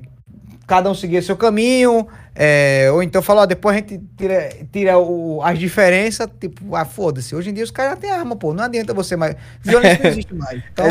cada 0.67 0.91
um 0.91 0.95
seguia 0.95 1.23
seu 1.23 1.37
caminho, 1.37 2.07
é, 2.43 2.91
ou 2.91 3.03
então 3.03 3.21
falar, 3.21 3.43
ó, 3.43 3.47
depois 3.47 3.77
a 3.77 3.79
gente 3.81 4.01
tira, 4.17 4.49
tira 4.73 4.99
o- 4.99 5.43
as 5.43 5.59
diferenças, 5.59 6.27
tipo, 6.41 6.75
ah, 6.75 6.87
foda-se. 6.87 7.35
Hoje 7.37 7.51
em 7.51 7.53
dia 7.53 7.63
os 7.63 7.71
caras 7.71 7.93
já 7.93 7.97
têm 7.99 8.11
arma, 8.11 8.35
pô, 8.35 8.55
não 8.55 8.65
adianta 8.65 8.95
você 8.95 9.15
mais. 9.15 9.37
Violência 9.61 9.99
não 10.03 10.11
existe 10.11 10.35
mais. 10.35 10.63
Então, 10.73 10.87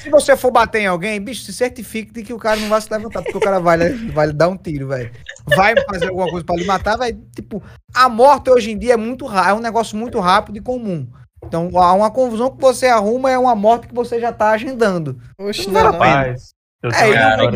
se 0.00 0.10
você 0.10 0.36
for 0.36 0.50
bater 0.50 0.80
em 0.80 0.86
alguém, 0.86 1.20
bicho, 1.20 1.42
se 1.42 1.52
certifique 1.52 2.12
de 2.12 2.24
que 2.24 2.32
o 2.32 2.38
cara 2.38 2.56
não 2.58 2.68
vai 2.68 2.80
se 2.80 2.90
levantar, 2.92 3.22
porque 3.22 3.36
o 3.38 3.40
cara 3.40 3.60
vai, 3.60 3.76
lhe- 3.78 4.10
vai 4.10 4.32
dar 4.32 4.48
um 4.48 4.56
tiro, 4.56 4.88
velho. 4.88 5.12
Vai 5.46 5.74
fazer 5.88 6.08
alguma 6.08 6.28
coisa 6.28 6.44
pra 6.44 6.56
lhe 6.56 6.64
matar, 6.64 6.96
vai, 6.98 7.12
tipo, 7.12 7.62
a 7.94 8.08
morte 8.08 8.50
hoje 8.50 8.72
em 8.72 8.78
dia 8.78 8.94
é 8.94 8.96
muito 8.96 9.24
rápido, 9.24 9.50
é 9.50 9.54
um 9.54 9.60
negócio 9.62 9.96
muito 9.96 10.18
rápido 10.18 10.56
e 10.58 10.60
comum. 10.60 11.06
Então, 11.44 11.70
há 11.76 11.92
uma 11.92 12.10
confusão 12.10 12.50
que 12.50 12.60
você 12.60 12.86
arruma 12.86 13.30
é 13.30 13.38
uma 13.38 13.54
morte 13.54 13.86
que 13.86 13.94
você 13.94 14.18
já 14.20 14.32
tá 14.32 14.50
agendando. 14.50 15.16
Oxe, 15.38 15.70
não 15.70 15.74
não, 15.84 15.92
não. 15.92 15.98
pena. 16.00 16.10
Rapaz, 16.16 16.48
eu 16.82 16.90
É, 16.90 17.12
cara, 17.14 17.46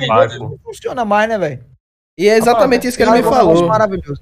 de 0.00 0.06
pai, 0.08 0.26
vida. 0.28 0.38
pô. 0.40 0.48
Não 0.50 0.58
funciona 0.58 1.04
mais, 1.04 1.28
né, 1.28 1.38
velho? 1.38 1.73
E 2.16 2.28
é 2.28 2.36
exatamente 2.36 2.86
isso 2.86 2.96
que 2.96 3.02
ele 3.02 3.10
me 3.10 3.18
É 3.18 3.22
negócio 3.22 3.66
falou. 3.66 3.70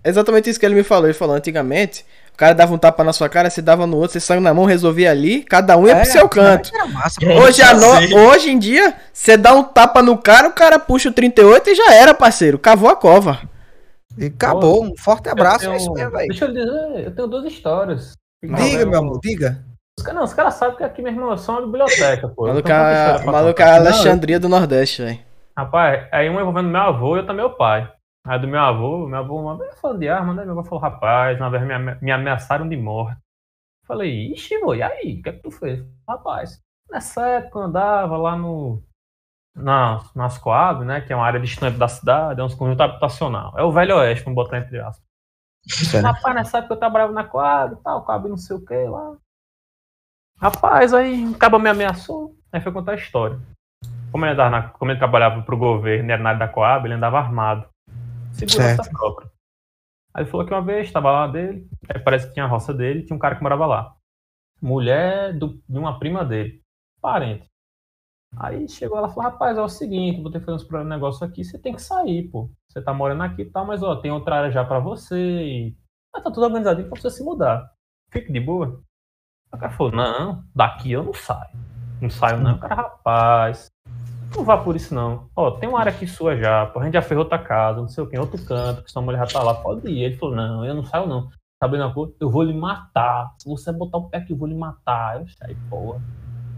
É 0.03 0.09
exatamente 0.09 0.49
isso 0.49 0.59
que 0.59 0.64
ele 0.64 0.74
me 0.74 0.82
falou. 0.82 1.05
Ele 1.07 1.12
falou 1.14 1.36
antigamente, 1.36 2.07
o 2.32 2.36
cara 2.38 2.55
dava 2.55 2.72
um 2.72 2.78
tapa 2.78 3.05
na 3.05 3.12
sua 3.12 3.28
cara, 3.28 3.51
você 3.51 3.61
dava 3.61 3.86
no 3.86 3.99
outro, 3.99 4.12
você 4.14 4.20
saiu 4.20 4.40
na 4.40 4.55
mão, 4.55 4.64
resolvia 4.64 5.11
ali, 5.11 5.43
cada 5.43 5.76
um 5.76 5.86
ia 5.86 5.97
pro 5.97 6.07
seu 6.07 6.26
canto. 6.28 6.70
Massa, 6.90 7.20
Hoje, 7.22 7.62
no- 7.74 8.16
hoje 8.28 8.51
em 8.51 8.59
dia, 8.59 8.95
você 9.12 9.36
dá 9.36 9.55
um 9.55 9.62
tapa 9.62 10.03
no 10.03 10.16
cara, 10.16 10.49
o 10.49 10.53
cara 10.53 10.78
puxa 10.78 11.11
o 11.11 11.12
38 11.12 11.68
e 11.68 11.74
já 11.74 11.93
era, 11.95 12.14
parceiro. 12.14 12.59
Cavou 12.59 12.88
a 12.88 12.97
cova. 12.97 13.40
E 14.16 14.26
acabou. 14.26 14.84
Um 14.84 14.97
forte 14.97 15.28
abraço, 15.28 15.66
Eu 15.66 15.72
é 15.72 15.76
isso 15.76 15.84
tenho- 15.93 15.97
mesmo, 15.97 16.11
velho. 16.12 16.28
Deixa 16.28 16.45
eu 16.47 16.53
dizer, 16.53 17.05
eu 17.07 17.14
tenho 17.14 17.28
duas 17.28 17.45
histórias. 17.53 18.12
Diga, 18.43 18.62
Eu- 18.80 18.86
meu 18.88 18.99
amor, 19.01 19.20
diga. 19.22 19.62
Os 19.99 20.03
caras, 20.05 20.18
não, 20.18 20.24
os 20.24 20.32
caras 20.32 20.55
sabem 20.55 20.76
que 20.78 20.82
aqui, 20.84 21.03
meu 21.03 21.12
irmão, 21.12 21.30
eu 21.30 21.36
sou 21.38 21.57
uma 21.57 21.66
biblioteca, 21.66 22.26
pô. 22.28 22.45
Eu 22.47 22.55
Maluco, 22.55 22.66
tenho 22.66 22.78
tanta 22.78 22.93
história 22.93 23.14
a, 23.16 23.22
pra 23.22 23.32
maluco 23.32 23.53
contar. 23.53 23.68
é 23.68 23.70
a 23.72 23.76
Alexandria 23.76 24.40
do 24.40 24.49
Nordeste, 24.49 25.03
velho. 25.03 25.18
Rapaz, 25.57 26.09
aí 26.12 26.30
um 26.30 26.40
envolvendo 26.40 26.68
meu 26.68 26.80
avô 26.80 27.16
e 27.16 27.20
outro 27.20 27.34
meu 27.34 27.55
pai. 27.55 27.92
Aí 28.24 28.38
do 28.38 28.48
meu 28.48 28.61
avô, 28.61 29.07
meu 29.07 29.18
avô 29.18 29.40
uma 29.40 29.59
vez 29.59 29.78
falou 29.80 29.98
de 29.98 30.09
arma, 30.09 30.32
né? 30.32 30.44
Meu 30.44 30.53
avô 30.53 30.64
falou, 30.64 30.80
rapaz, 30.80 31.38
uma 31.38 31.50
vez 31.50 31.62
me, 31.62 31.94
me 32.00 32.11
ameaçaram 32.12 32.68
de 32.68 32.76
morte. 32.76 33.20
Falei, 33.84 34.32
ixi, 34.32 34.59
vô, 34.59 34.74
e 34.74 34.82
aí? 34.82 35.18
O 35.18 35.22
que 35.22 35.28
é 35.28 35.32
que 35.32 35.42
tu 35.42 35.50
fez? 35.50 35.84
Rapaz, 36.09 36.62
nessa 36.90 37.26
época 37.26 37.59
eu 37.59 37.62
andava 37.62 38.16
lá 38.16 38.36
no. 38.36 38.82
Na, 39.55 40.03
nas 40.14 40.38
Coab, 40.38 40.82
né? 40.84 41.03
Que 41.03 41.12
é 41.12 41.16
uma 41.16 41.26
área 41.26 41.40
distante 41.40 41.76
da 41.76 41.86
cidade, 41.86 42.40
é 42.40 42.44
um 42.44 42.57
conjunto 42.57 42.80
habitacional. 42.80 43.53
É 43.59 43.62
o 43.62 43.72
Velho 43.72 43.96
Oeste, 43.96 44.24
vamos 44.24 44.36
botar 44.36 44.59
entre 44.59 44.80
aspas. 44.80 45.05
Rapaz, 46.03 46.34
nessa 46.34 46.59
época 46.59 46.74
eu 46.74 46.78
trabalhava 46.78 47.12
na 47.12 47.24
Coab 47.24 47.74
e 47.74 47.82
tal, 47.82 48.05
Coab 48.05 48.28
não 48.28 48.36
sei 48.38 48.57
o 48.57 48.64
que 48.64 48.84
lá. 48.84 49.16
Rapaz, 50.40 50.94
aí 50.94 51.26
o 51.26 51.36
cabo 51.36 51.59
me 51.59 51.68
ameaçou, 51.68 52.34
aí 52.50 52.61
foi 52.61 52.72
contar 52.72 52.92
a 52.92 52.96
história. 52.96 53.38
Como 54.12 54.24
ele, 54.26 54.34
andava 54.34 54.50
na- 54.50 54.68
como 54.68 54.90
ele 54.90 54.98
trabalhava 54.98 55.42
pro 55.42 55.56
governo 55.56 56.10
e 56.10 56.12
era 56.12 56.22
na 56.22 56.28
área 56.30 56.40
da 56.40 56.48
Coab, 56.48 56.84
ele 56.86 56.94
andava 56.94 57.18
armado. 57.18 57.66
Segurança 58.32 58.82
própria. 58.90 59.30
Aí 60.14 60.22
ele 60.22 60.30
falou 60.30 60.46
que 60.46 60.52
uma 60.52 60.62
vez 60.62 60.86
estava 60.86 61.10
lá 61.10 61.26
dele, 61.26 61.66
aí 61.88 61.98
parece 61.98 62.28
que 62.28 62.34
tinha 62.34 62.44
a 62.44 62.48
roça 62.48 62.74
dele, 62.74 63.02
tinha 63.04 63.16
um 63.16 63.18
cara 63.18 63.34
que 63.36 63.42
morava 63.42 63.64
lá. 63.66 63.96
Mulher 64.60 65.32
do- 65.36 65.60
de 65.66 65.78
uma 65.78 65.98
prima 65.98 66.24
dele, 66.24 66.60
parente. 67.00 67.50
Aí 68.36 68.68
chegou 68.68 68.96
ela 68.98 69.08
e 69.08 69.10
falou, 69.14 69.30
rapaz, 69.30 69.56
é 69.58 69.62
o 69.62 69.68
seguinte, 69.68 70.22
vou 70.22 70.30
ter 70.30 70.40
que 70.40 70.46
fazer 70.46 70.66
de 70.66 70.84
negócio 70.84 71.26
aqui, 71.26 71.44
você 71.44 71.58
tem 71.58 71.74
que 71.74 71.82
sair, 71.82 72.28
pô. 72.30 72.50
Você 72.68 72.80
tá 72.80 72.92
morando 72.92 73.22
aqui 73.22 73.42
e 73.42 73.50
tal, 73.50 73.66
mas 73.66 73.82
ó, 73.82 73.96
tem 73.96 74.10
outra 74.10 74.36
área 74.36 74.50
já 74.50 74.64
pra 74.64 74.78
você 74.78 75.16
e. 75.18 75.76
Mas 76.14 76.22
tá 76.22 76.30
tudo 76.30 76.44
organizadinho 76.44 76.88
pra 76.88 77.00
você 77.00 77.10
se 77.10 77.22
mudar. 77.24 77.70
Fique 78.10 78.30
de 78.32 78.40
boa. 78.40 78.82
O 79.52 79.58
cara 79.58 79.70
falou, 79.72 79.92
não, 79.92 80.44
daqui 80.54 80.92
eu 80.92 81.02
não 81.02 81.12
saio. 81.12 81.50
Não 82.00 82.08
saio 82.10 82.38
não. 82.38 82.56
O 82.56 82.58
cara, 82.58 82.74
rapaz, 82.74 83.70
não 84.35 84.45
vá 84.45 84.57
por 84.59 84.76
isso 84.76 84.95
não. 84.95 85.28
Ó, 85.37 85.51
tem 85.53 85.68
uma 85.68 85.80
área 85.80 85.93
aqui 85.93 86.07
sua 86.07 86.37
já, 86.37 86.66
pô, 86.66 86.80
a 86.80 86.85
gente 86.85 86.95
já 86.95 87.03
fez 87.03 87.18
outra 87.18 87.39
casa, 87.39 87.80
não 87.80 87.89
sei 87.89 88.03
o 88.03 88.07
que, 88.07 88.16
em 88.16 88.20
outro 88.20 88.43
canto, 88.45 88.83
que 88.83 88.91
sua 88.91 89.03
mulher 89.03 89.18
já 89.18 89.39
tá 89.39 89.43
lá, 89.43 89.55
pode 89.55 89.89
ir. 89.89 90.03
Ele 90.03 90.16
falou, 90.16 90.35
não, 90.35 90.64
eu 90.64 90.74
não 90.74 90.85
saio 90.85 91.07
não. 91.07 91.28
Tá 91.61 91.66
abrindo 91.66 91.85
a 91.85 91.93
coisa? 91.93 92.12
Eu 92.20 92.28
vou 92.28 92.43
lhe 92.43 92.55
matar. 92.55 93.35
Se 93.39 93.49
você 93.49 93.72
botar 93.72 93.99
o 93.99 94.09
pé 94.09 94.18
aqui, 94.18 94.33
eu 94.33 94.37
vou 94.37 94.49
lhe 94.49 94.55
matar. 94.55 95.20
Eu 95.20 95.26
saí, 95.28 95.57
porra. 95.70 96.01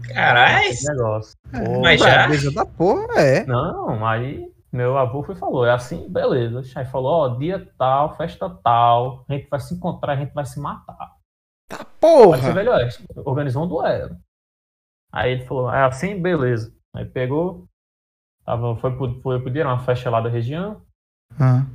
Caralho. 0.07 0.73
Negócio. 0.87 1.37
Pô, 1.51 1.81
Mas 1.81 1.99
já? 1.99 2.23
Beleza 2.23 2.51
da 2.51 2.65
porra, 2.65 3.21
é. 3.21 3.45
não, 3.45 4.05
aí 4.05 4.51
meu 4.75 4.97
avô 4.97 5.23
foi 5.23 5.35
e 5.35 5.37
falou, 5.37 5.65
é 5.65 5.71
assim, 5.71 6.09
beleza. 6.09 6.61
Aí 6.75 6.85
falou, 6.85 7.11
ó, 7.11 7.29
dia 7.37 7.71
tal, 7.77 8.15
festa 8.17 8.49
tal, 8.49 9.25
a 9.29 9.33
gente 9.33 9.47
vai 9.47 9.59
se 9.59 9.73
encontrar, 9.73 10.13
a 10.13 10.15
gente 10.17 10.33
vai 10.33 10.45
se 10.45 10.59
matar. 10.59 11.15
Tá 11.69 11.85
porra. 11.99 12.51
velho 12.51 12.71
oeste. 12.71 13.05
Organizou 13.15 13.63
um 13.63 13.67
duelo. 13.67 14.17
Aí 15.13 15.31
ele 15.31 15.45
falou, 15.45 15.73
é 15.73 15.85
assim, 15.85 16.21
beleza. 16.21 16.74
Aí 16.95 17.05
pegou, 17.05 17.65
tava, 18.45 18.75
foi, 18.77 18.95
pro, 18.95 19.21
foi 19.21 19.39
pro 19.39 19.51
dia, 19.51 19.65
uma 19.65 19.79
festa 19.79 20.09
lá 20.09 20.21
da 20.21 20.29
região, 20.29 20.81
Ah. 21.39 21.65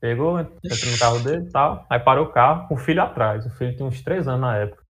pegou, 0.00 0.38
entrou 0.40 0.92
no 0.92 0.98
carro 0.98 1.18
dele 1.20 1.46
e 1.46 1.50
tal, 1.50 1.86
aí 1.88 2.00
parou 2.00 2.26
o 2.26 2.32
carro 2.32 2.68
com 2.68 2.74
o 2.74 2.78
filho 2.78 3.02
atrás. 3.02 3.46
O 3.46 3.50
filho 3.50 3.74
tinha 3.76 3.86
uns 3.86 4.02
três 4.02 4.26
anos 4.26 4.40
na 4.40 4.56
época. 4.56 4.82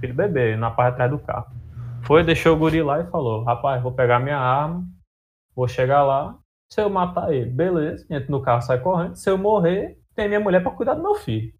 Filho 0.00 0.14
bebê, 0.14 0.56
na 0.56 0.70
parte 0.70 0.94
atrás 0.94 1.10
do 1.10 1.18
carro. 1.18 1.46
Foi, 2.02 2.24
deixou 2.24 2.54
o 2.54 2.58
guri 2.58 2.82
lá 2.82 3.00
e 3.00 3.10
falou, 3.10 3.44
rapaz, 3.44 3.82
vou 3.82 3.92
pegar 3.92 4.18
minha 4.18 4.38
arma, 4.38 4.84
vou 5.54 5.68
chegar 5.68 6.02
lá, 6.02 6.38
se 6.72 6.80
eu 6.80 6.90
matar 6.90 7.32
ele, 7.32 7.50
beleza, 7.50 8.06
entra 8.10 8.30
no 8.30 8.42
carro, 8.42 8.62
sai 8.62 8.78
correndo. 8.80 9.16
Se 9.16 9.28
eu 9.30 9.38
morrer, 9.38 9.98
tem 10.14 10.28
minha 10.28 10.40
mulher 10.40 10.62
pra 10.62 10.70
cuidar 10.72 10.94
do 10.94 11.02
meu 11.02 11.14
filho. 11.14 11.52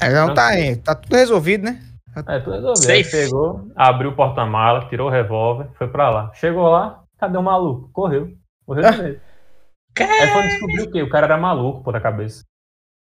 É, 0.00 0.10
não 0.12 0.32
tá 0.34 0.48
aí. 0.48 0.76
Tá 0.76 0.94
tudo 0.94 1.14
resolvido, 1.14 1.64
né? 1.64 1.82
É, 2.26 2.40
tudo 2.40 2.76
Safe. 2.76 3.10
pegou, 3.10 3.68
abriu 3.74 4.10
o 4.10 4.14
porta-mala, 4.14 4.86
tirou 4.88 5.08
o 5.08 5.10
revólver, 5.10 5.68
foi 5.74 5.88
pra 5.88 6.10
lá. 6.10 6.30
Chegou 6.34 6.68
lá, 6.68 7.02
cadê 7.18 7.38
o 7.38 7.42
maluco? 7.42 7.88
Correu. 7.92 8.30
Correu 8.66 8.90
de 8.90 9.02
medo. 9.02 9.20
Aí 9.98 10.28
foi 10.28 10.42
descobrir 10.42 10.82
o 10.82 10.90
quê? 10.90 11.02
O 11.02 11.08
cara 11.08 11.26
era 11.26 11.36
maluco, 11.36 11.82
pô, 11.82 11.92
da 11.92 12.00
cabeça. 12.00 12.44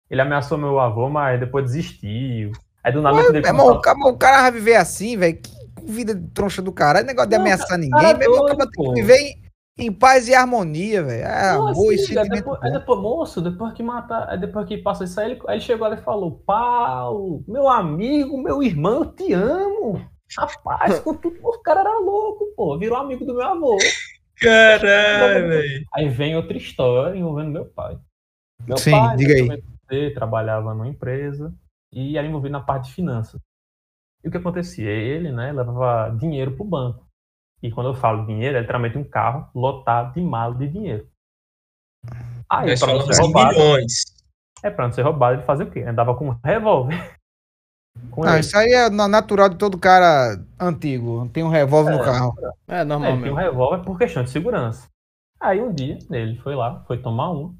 Ele 0.09 0.21
ameaçou 0.21 0.57
meu 0.57 0.79
avô, 0.79 1.09
mas 1.09 1.39
depois 1.39 1.65
desistiu. 1.65 2.51
Aí 2.83 2.91
do 2.91 3.01
nada 3.01 3.17
Ué, 3.17 3.31
meu 3.31 3.41
irmão, 3.41 3.67
o 3.67 3.81
cara, 3.81 3.97
o 3.99 4.17
cara 4.17 4.41
vai 4.43 4.51
viver 4.51 4.75
assim, 4.75 5.15
velho. 5.17 5.37
Que 5.37 5.51
vida 5.85 6.13
de 6.15 6.27
troncha 6.29 6.61
do 6.61 6.71
caralho. 6.71 7.05
Negócio 7.05 7.29
de 7.29 7.35
ameaçar 7.35 7.77
ninguém. 7.77 8.17
Meu 8.17 8.33
irmão, 8.33 8.45
tem 8.45 8.93
que 8.93 9.01
viver 9.01 9.17
em, 9.17 9.40
em 9.77 9.91
paz 9.91 10.27
e 10.27 10.33
harmonia, 10.33 11.03
velho. 11.03 11.23
É 11.23 11.49
amor 11.51 11.93
assim, 11.93 12.13
depois, 12.29 12.61
aí 12.61 12.71
depois, 12.71 12.99
moço, 12.99 13.41
depois 13.41 13.73
que 13.73 13.81
mata, 13.81 14.29
aí 14.29 14.39
depois 14.39 14.67
que 14.67 14.77
passa 14.77 15.03
isso 15.03 15.19
aí, 15.19 15.31
ele, 15.31 15.41
aí 15.47 15.55
ele 15.55 15.63
chegou 15.63 15.87
lá 15.87 15.95
e 15.95 16.01
falou: 16.01 16.39
Paulo, 16.45 17.43
meu 17.47 17.67
amigo, 17.67 18.41
meu 18.41 18.61
irmão, 18.61 18.99
eu 18.99 19.05
te 19.05 19.33
amo. 19.33 20.09
Rapaz, 20.37 20.99
com 20.99 21.13
tudo, 21.13 21.37
o 21.43 21.59
cara 21.61 21.81
era 21.81 21.99
louco, 21.99 22.53
pô. 22.55 22.77
Virou 22.77 22.97
amigo 22.97 23.25
do 23.25 23.33
meu 23.33 23.45
avô. 23.45 23.77
Caralho, 24.39 25.49
velho. 25.49 25.85
Aí 25.93 26.07
vem 26.07 26.35
outra 26.35 26.57
história 26.57 27.17
envolvendo 27.17 27.51
meu 27.51 27.65
pai. 27.65 27.99
Meu 28.65 28.77
Sim, 28.77 28.91
pai, 28.91 29.17
diga 29.17 29.33
aí. 29.33 29.47
né, 29.47 30.09
trabalhava 30.11 30.73
numa 30.73 30.87
empresa 30.87 31.53
e 31.91 32.17
era 32.17 32.25
envolvido 32.25 32.53
na 32.53 32.61
parte 32.61 32.87
de 32.87 32.93
finanças. 32.93 33.41
E 34.23 34.27
o 34.27 34.31
que 34.31 34.37
acontecia? 34.37 34.89
Ele, 34.89 35.31
né, 35.31 35.51
levava 35.51 36.15
dinheiro 36.17 36.55
pro 36.55 36.63
banco. 36.63 37.10
E 37.61 37.71
quando 37.71 37.87
eu 37.89 37.93
falo 37.95 38.25
dinheiro, 38.25 38.57
é 38.57 38.61
literalmente 38.61 38.97
um 38.97 39.03
carro 39.03 39.49
lotado 39.53 40.13
de 40.13 40.21
mala 40.21 40.55
de 40.55 40.67
dinheiro. 40.67 41.07
Aí, 42.49 42.69
Nós 42.69 42.79
pra 42.79 42.87
não 42.87 42.95
falamos 42.99 43.15
ser 43.15 43.21
roubado, 43.21 43.53
milhões. 43.59 43.93
é 44.63 44.69
pra 44.71 44.85
não 44.87 44.93
ser 44.93 45.01
roubado, 45.03 45.35
ele 45.35 45.43
fazia 45.43 45.65
o 45.65 45.71
quê? 45.71 45.81
Andava 45.81 46.15
com 46.15 46.29
um 46.29 46.39
revólver. 46.43 46.95
Com 48.09 48.23
Ah, 48.23 48.31
ele. 48.31 48.39
isso 48.39 48.57
aí 48.57 48.71
é 48.71 48.89
na- 48.89 49.07
natural 49.07 49.49
de 49.49 49.57
todo 49.57 49.77
cara 49.77 50.41
antigo. 50.59 51.27
Tem 51.29 51.43
um 51.43 51.49
revólver 51.49 51.91
no 51.91 52.01
É. 52.01 52.05
carro. 52.05 52.33
É 52.67 52.79
É, 52.79 52.83
normal 52.85 53.11
ele 53.11 53.21
tinha 53.21 53.33
um 53.33 53.35
revólver 53.35 53.83
por 53.83 53.97
questão 53.97 54.23
de 54.23 54.29
segurança. 54.31 54.87
Aí 55.39 55.61
um 55.61 55.73
dia, 55.73 55.97
ele 56.09 56.37
foi 56.37 56.55
lá, 56.55 56.83
foi 56.85 57.01
tomar 57.01 57.31
um, 57.31 57.55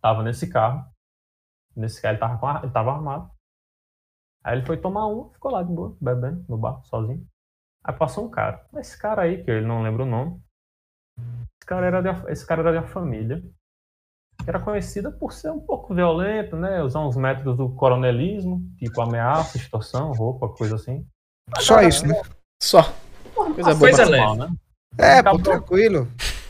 tava 0.00 0.22
nesse 0.22 0.48
carro. 0.48 0.84
Nesse 1.76 2.00
carro 2.00 2.12
ele 2.14 2.20
tava, 2.20 2.38
com 2.38 2.46
a- 2.46 2.60
ele 2.62 2.72
tava 2.72 2.92
armado. 2.92 3.30
Aí 4.44 4.56
ele 4.58 4.64
foi 4.66 4.76
tomar 4.76 5.08
um, 5.08 5.28
ficou 5.32 5.50
lá 5.50 5.62
de 5.62 5.72
boa, 5.72 5.96
bebendo 6.00 6.44
no 6.48 6.56
bar, 6.56 6.80
sozinho. 6.84 7.26
Aí 7.84 7.94
passou 7.94 8.24
um 8.26 8.30
cara. 8.30 8.64
Esse 8.76 8.98
cara 8.98 9.22
aí, 9.22 9.44
que 9.44 9.50
ele 9.50 9.66
não 9.66 9.82
lembra 9.82 10.02
o 10.04 10.06
nome. 10.06 10.40
Esse 11.18 11.66
cara 11.66 11.86
era 11.86 12.00
de, 12.02 12.32
esse 12.32 12.46
cara 12.46 12.62
era 12.62 12.72
de 12.72 12.78
uma 12.78 12.86
família 12.88 13.42
que 14.42 14.48
era 14.50 14.58
conhecida 14.58 15.10
por 15.12 15.32
ser 15.32 15.50
um 15.50 15.60
pouco 15.60 15.94
violento, 15.94 16.56
né? 16.56 16.82
Usar 16.82 17.00
uns 17.00 17.16
métodos 17.16 17.56
do 17.56 17.74
coronelismo, 17.74 18.60
tipo 18.78 19.00
ameaça, 19.00 19.56
extorsão, 19.56 20.12
roupa, 20.12 20.48
coisa 20.48 20.76
assim. 20.76 21.06
Só 21.60 21.80
isso, 21.82 22.06
né? 22.06 22.20
Só. 22.62 22.82
Coisa 23.34 23.70
boa. 23.74 23.78
Coisa 23.78 24.04
normal, 24.06 24.36
leve. 24.36 24.52
né? 24.52 24.56
É, 24.98 25.22
pô, 25.22 25.38
tranquilo. 25.38 26.08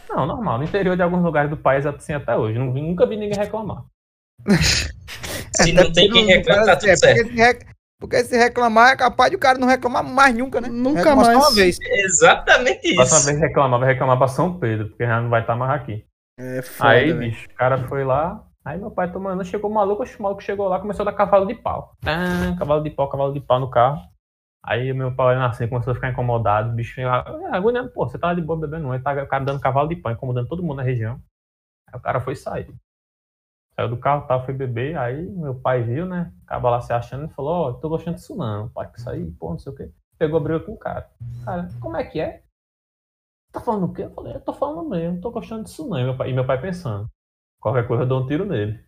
Não, 0.09 0.27
normal. 0.27 0.59
No 0.59 0.65
interior 0.65 0.97
de 0.97 1.03
alguns 1.03 1.23
lugares 1.23 1.51
do 1.51 1.57
país 1.57 1.85
é 1.85 1.89
assim 1.89 2.13
até 2.13 2.37
hoje. 2.37 2.59
Não 2.59 2.73
vi- 2.73 2.83
nunca 2.83 3.07
vi 3.07 3.17
ninguém 3.17 3.39
reclamar. 3.39 3.85
Se 5.57 5.73
não 5.75 5.93
tem 5.93 6.11
quem 6.11 6.27
reclama, 6.27 6.67
tá 6.67 6.77
tudo 6.77 6.89
É, 6.91 6.97
certo. 6.97 7.67
Porque 8.05 8.23
se, 8.23 8.37
reclamar, 8.37 8.93
é 8.93 8.97
capaz 8.97 9.31
de 9.31 9.37
o 9.37 9.41
cara 9.41 9.59
não 9.59 9.67
reclamar 9.67 10.05
mais 10.05 10.35
nunca, 10.35 10.61
né? 10.61 10.69
Nunca 10.69 10.99
Reclama 10.99 11.25
só 11.25 11.33
mais. 11.33 11.43
uma 11.43 11.55
vez. 11.55 11.79
Exatamente 11.81 12.89
isso. 12.89 13.27
vez 13.27 13.41
reclamar, 13.41 13.81
vai 13.81 13.89
reclamar 13.89 14.19
pra 14.19 14.29
São 14.29 14.59
Pedro, 14.59 14.89
porque 14.89 15.07
já 15.07 15.23
não 15.23 15.31
vai 15.31 15.41
estar 15.41 15.57
mais 15.57 15.81
aqui. 15.81 16.05
É 16.39 16.61
foda, 16.61 16.91
aí, 16.91 17.07
velho. 17.07 17.19
bicho, 17.19 17.47
o 17.47 17.55
cara 17.55 17.79
foi 17.89 18.05
lá. 18.05 18.45
Aí 18.63 18.79
meu 18.79 18.91
pai 18.91 19.11
tomando, 19.11 19.43
chegou 19.45 19.71
o 19.71 19.75
maluco, 19.75 20.03
o 20.03 20.23
maluco 20.23 20.43
chegou 20.43 20.69
lá, 20.69 20.79
começou 20.79 21.03
a 21.03 21.11
dar 21.11 21.17
cavalo 21.17 21.47
de 21.47 21.55
pau. 21.55 21.97
Ah, 22.05 22.55
cavalo 22.59 22.83
de 22.83 22.91
pau, 22.91 23.09
cavalo 23.09 23.33
de 23.33 23.41
pau 23.41 23.59
no 23.59 23.71
carro. 23.71 24.03
Aí 24.63 24.93
meu 24.93 25.15
pai 25.15 25.29
olhando 25.29 25.47
assim, 25.47 25.67
começou 25.67 25.93
a 25.93 25.95
ficar 25.95 26.11
incomodado, 26.11 26.71
o 26.71 26.73
bicho 26.75 27.01
ah, 27.07 27.25
agoniando, 27.53 27.91
pô, 27.91 28.07
você 28.07 28.19
tava 28.19 28.35
de 28.35 28.43
boa 28.43 28.59
bebendo, 28.59 28.85
não, 28.85 28.93
aí 28.93 29.01
tá 29.01 29.13
o 29.23 29.27
cara 29.27 29.45
dando 29.45 29.61
cavalo 29.61 29.89
de 29.89 29.97
pau, 29.97 30.13
incomodando 30.13 30.49
todo 30.49 30.63
mundo 30.63 30.77
na 30.77 30.83
região. 30.83 31.21
Aí 31.91 31.99
o 31.99 32.03
cara 32.03 32.21
foi 32.21 32.37
sair. 32.37 32.69
Saiu 33.77 33.89
do 33.89 33.97
carro, 33.97 34.27
tal, 34.29 34.45
foi 34.45 34.55
beber, 34.55 34.97
aí 34.97 35.27
meu 35.31 35.55
pai 35.55 35.83
viu, 35.83 36.07
né? 36.07 36.33
Acaba 36.47 36.71
lá 36.71 36.81
se 36.81 36.93
achando 36.93 37.27
e 37.27 37.35
falou, 37.35 37.53
ó, 37.53 37.73
tô 37.73 37.89
gostando 37.89 38.17
disso 38.17 38.37
não, 38.37 38.69
pai, 38.69 38.89
que 38.91 38.99
isso 39.01 39.11
aí, 39.11 39.29
pô, 39.33 39.51
não 39.51 39.59
sei 39.59 39.73
o 39.73 39.75
quê. 39.77 39.91
Pegou 40.17 40.39
a 40.39 40.43
briga 40.43 40.61
com 40.61 40.73
o 40.73 40.79
cara. 40.79 41.11
Cara, 41.45 41.69
como 41.81 41.97
é 41.97 42.05
que 42.05 42.21
é? 42.21 42.43
Tá 43.53 43.61
falando 43.61 43.87
o 43.87 43.93
quê? 43.93 44.03
Eu 44.05 44.11
falei, 44.11 44.35
eu 44.35 44.41
tô 44.41 44.53
falando 44.53 44.89
mesmo, 44.89 45.15
não 45.15 45.21
tô 45.21 45.31
gostando 45.31 45.65
disso 45.65 45.89
não. 45.89 45.99
E 45.99 46.05
meu 46.05 46.17
pai, 46.17 46.31
e 46.31 46.33
meu 46.33 46.47
pai 46.47 46.61
pensando, 46.61 47.09
qualquer 47.61 47.87
coisa 47.87 48.05
eu 48.05 48.07
dou 48.09 48.23
um 48.23 48.27
tiro 48.27 48.45
nele. 48.45 48.79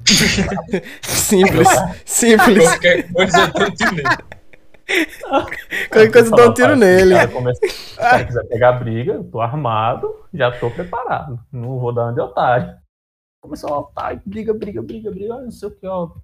Simples. 1.02 1.68
Simples. 2.04 2.68
Qualquer 2.68 3.12
coisa 3.12 3.38
eu 3.40 3.52
tô 3.52 3.70
te 3.70 3.84
vendo. 3.94 4.34
Qualquer 5.88 6.12
coisa 6.12 6.30
dá 6.30 6.48
um 6.50 6.54
tiro 6.54 6.76
nele. 6.76 7.14
Se 7.14 7.14
o 7.14 7.16
cara, 7.16 7.32
começa- 7.32 7.66
se 7.66 7.92
o 7.94 7.96
cara 7.96 8.24
quiser 8.26 8.44
pegar 8.48 8.72
briga, 8.72 9.12
eu 9.14 9.24
tô 9.24 9.40
armado, 9.40 10.26
já 10.34 10.50
tô 10.58 10.70
preparado. 10.70 11.38
Não 11.50 11.78
vou 11.78 11.92
dar 11.94 12.04
uma 12.04 12.12
de 12.12 12.20
otário. 12.20 12.76
Começou 13.44 13.74
a 13.74 13.78
otário, 13.80 14.22
briga, 14.24 14.54
briga, 14.54 14.80
briga, 14.80 15.10
briga, 15.10 15.42
não 15.42 15.50
sei 15.50 15.68
o 15.68 15.76
que, 15.76 15.86
ó. 15.86 16.16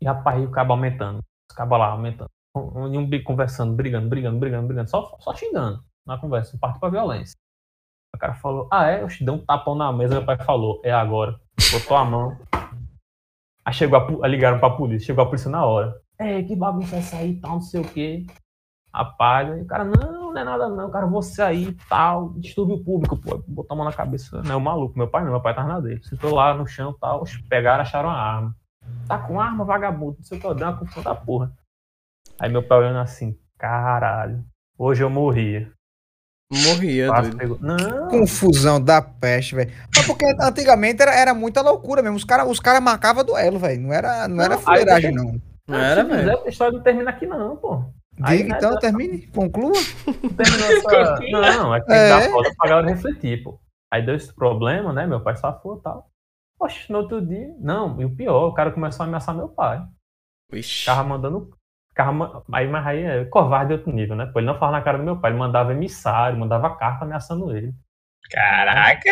E 0.00 0.04
rapaz, 0.04 0.44
o 0.44 0.50
cabo 0.50 0.72
aumentando. 0.72 1.20
Os 1.48 1.56
cabos 1.56 1.78
lá 1.78 1.86
aumentando. 1.86 2.28
Um, 2.52 2.98
um 2.98 3.08
bico 3.08 3.26
conversando, 3.26 3.76
brigando, 3.76 4.08
brigando, 4.08 4.36
brigando, 4.36 4.66
brigando, 4.66 4.90
só, 4.90 5.16
só 5.20 5.32
xingando 5.36 5.84
na 6.04 6.18
conversa, 6.18 6.58
partiu 6.60 6.80
pra 6.80 6.88
violência. 6.88 7.36
O 8.12 8.18
cara 8.18 8.34
falou, 8.34 8.66
ah 8.72 8.90
é? 8.90 9.02
Eu 9.02 9.06
te 9.06 9.24
dei 9.24 9.32
um 9.32 9.38
tapão 9.38 9.76
na 9.76 9.92
mesa, 9.92 10.16
meu 10.16 10.26
pai 10.26 10.36
falou, 10.44 10.82
é 10.84 10.90
agora. 10.90 11.40
Botou 11.70 11.96
a 11.96 12.04
mão. 12.04 12.36
Aí 13.64 13.72
chegou 13.72 14.24
a, 14.24 14.26
ligaram 14.26 14.58
pra 14.58 14.70
polícia, 14.70 15.06
chegou 15.06 15.22
a 15.22 15.26
polícia 15.28 15.48
na 15.48 15.64
hora. 15.64 15.96
É, 16.18 16.42
que 16.42 16.56
bagunça 16.56 16.96
é 16.96 16.98
essa 16.98 17.18
aí, 17.18 17.40
tal, 17.40 17.52
não 17.52 17.60
sei 17.60 17.82
o 17.82 17.88
quê. 17.88 18.26
Rapaz, 18.92 19.48
aí 19.52 19.62
o 19.62 19.66
cara, 19.66 19.84
não, 19.84 20.32
não 20.32 20.36
é 20.40 20.42
nada 20.42 20.68
não, 20.68 20.90
cara, 20.90 21.06
você 21.06 21.40
aí, 21.40 21.76
tal, 21.88 22.30
distúrbio 22.38 22.82
público, 22.82 23.16
pô, 23.16 23.40
botou 23.46 23.74
a 23.74 23.76
mão 23.76 23.84
na 23.84 23.92
cabeça, 23.92 24.42
não 24.42 24.52
é 24.52 24.56
o 24.56 24.60
maluco, 24.60 24.98
meu 24.98 25.06
pai 25.06 25.22
não, 25.22 25.30
meu 25.30 25.40
pai 25.40 25.54
tava 25.54 25.68
na 25.68 25.78
dele, 25.78 26.02
sentou 26.02 26.34
lá 26.34 26.52
no 26.54 26.66
chão, 26.66 26.92
tal, 27.00 27.22
pegaram, 27.48 27.82
acharam 27.82 28.10
a 28.10 28.20
arma. 28.20 28.56
Tá 29.06 29.16
com 29.18 29.40
arma, 29.40 29.64
vagabundo, 29.64 30.16
não 30.18 30.24
sei 30.24 30.38
o 30.38 30.40
que, 30.40 30.46
eu 30.46 30.54
dei 30.54 30.64
uma 30.64 30.76
confusão 30.76 31.04
da 31.04 31.14
porra. 31.14 31.52
Aí 32.40 32.50
meu 32.50 32.62
pai 32.66 32.78
olhando 32.78 32.98
assim, 32.98 33.38
caralho, 33.56 34.44
hoje 34.76 35.04
eu 35.04 35.10
morria. 35.10 35.70
Morria, 36.52 37.06
não, 37.60 38.08
Confusão 38.08 38.82
da 38.82 39.00
peste, 39.00 39.54
velho. 39.54 39.70
Mas 39.94 40.04
porque 40.04 40.24
antigamente 40.40 41.00
era, 41.00 41.14
era 41.14 41.32
muita 41.32 41.62
loucura 41.62 42.02
mesmo. 42.02 42.16
Os 42.16 42.24
caras 42.24 42.50
os 42.50 42.58
cara 42.58 42.80
marcavam 42.80 43.24
duelo, 43.24 43.56
velho. 43.56 43.80
Não 43.80 43.92
era, 43.92 44.26
não 44.26 44.42
era 44.42 44.54
Não, 44.56 44.60
fuleiragem, 44.60 45.10
aí- 45.10 45.14
não. 45.14 45.40
Não 45.68 45.78
era, 45.78 46.02
velho. 46.02 46.42
a 46.44 46.48
história 46.48 46.72
não 46.76 46.82
termina 46.82 47.10
aqui 47.10 47.24
não, 47.24 47.56
pô. 47.56 47.84
Aí, 48.22 48.38
Diga 48.38 48.48
né, 48.50 48.56
então, 48.58 48.74
tá- 48.74 48.80
termine, 48.80 49.26
conclua. 49.28 49.72
Não 50.22 50.30
terminou. 50.30 51.40
Não, 51.42 51.74
é 51.74 51.80
que 51.80 51.86
tem 51.86 51.96
que 51.96 52.02
É. 52.02 52.08
dar 52.08 52.30
foda 52.30 52.50
pra 52.56 52.68
galera 52.68 52.88
refletir, 52.88 53.42
pô. 53.42 53.58
Aí 53.92 54.04
deu 54.04 54.14
esse 54.14 54.32
problema, 54.34 54.92
né? 54.92 55.06
Meu 55.06 55.20
pai 55.22 55.36
safou 55.36 55.78
e 55.78 55.82
tal. 55.82 56.08
Poxa, 56.58 56.86
no 56.92 56.98
outro 56.98 57.24
dia. 57.24 57.54
Não, 57.58 58.00
e 58.00 58.04
o 58.04 58.14
pior, 58.14 58.46
o 58.48 58.52
cara 58.54 58.70
começou 58.70 59.04
a 59.04 59.06
ameaçar 59.06 59.34
meu 59.34 59.48
pai. 59.48 59.82
Ixi. 60.52 60.80
Ficava 60.80 61.02
mandando. 61.04 61.50
Ficava, 61.90 62.44
aí, 62.52 62.68
mas 62.68 62.86
aí 62.86 63.02
é 63.02 63.24
covarde 63.24 63.68
de 63.68 63.74
outro 63.74 63.92
nível, 63.92 64.14
né? 64.14 64.26
Pô, 64.26 64.38
ele 64.38 64.46
não 64.46 64.54
falava 64.58 64.76
na 64.78 64.82
cara 64.84 64.98
do 64.98 65.04
meu 65.04 65.18
pai, 65.18 65.30
ele 65.32 65.38
mandava 65.38 65.72
emissário, 65.72 66.38
mandava 66.38 66.76
carta 66.76 67.04
ameaçando 67.04 67.54
ele. 67.56 67.74
Caraca. 68.30 69.10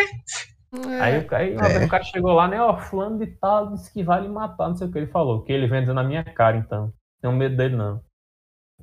Aí, 1.01 1.17
o- 1.25 1.35
aí 1.35 1.55
uma 1.55 1.67
É. 1.67 1.85
o 1.85 1.89
cara 1.89 2.03
chegou 2.03 2.31
lá, 2.33 2.47
né? 2.47 2.61
Ó, 2.61 2.77
fulano 2.77 3.17
de 3.19 3.27
tal, 3.37 3.71
disse 3.73 3.91
que 3.91 4.03
vai 4.03 4.21
lhe 4.21 4.29
matar, 4.29 4.69
não 4.69 4.75
sei 4.75 4.87
o 4.87 4.91
que 4.91 4.97
ele 4.99 5.07
falou. 5.07 5.43
Que 5.43 5.51
ele 5.51 5.67
vem 5.67 5.81
dizendo 5.81 5.95
na 5.95 6.03
minha 6.03 6.23
cara, 6.23 6.57
então. 6.57 6.93
Tenho 7.21 7.33
medo 7.33 7.57
dele, 7.57 7.75
não. 7.75 8.01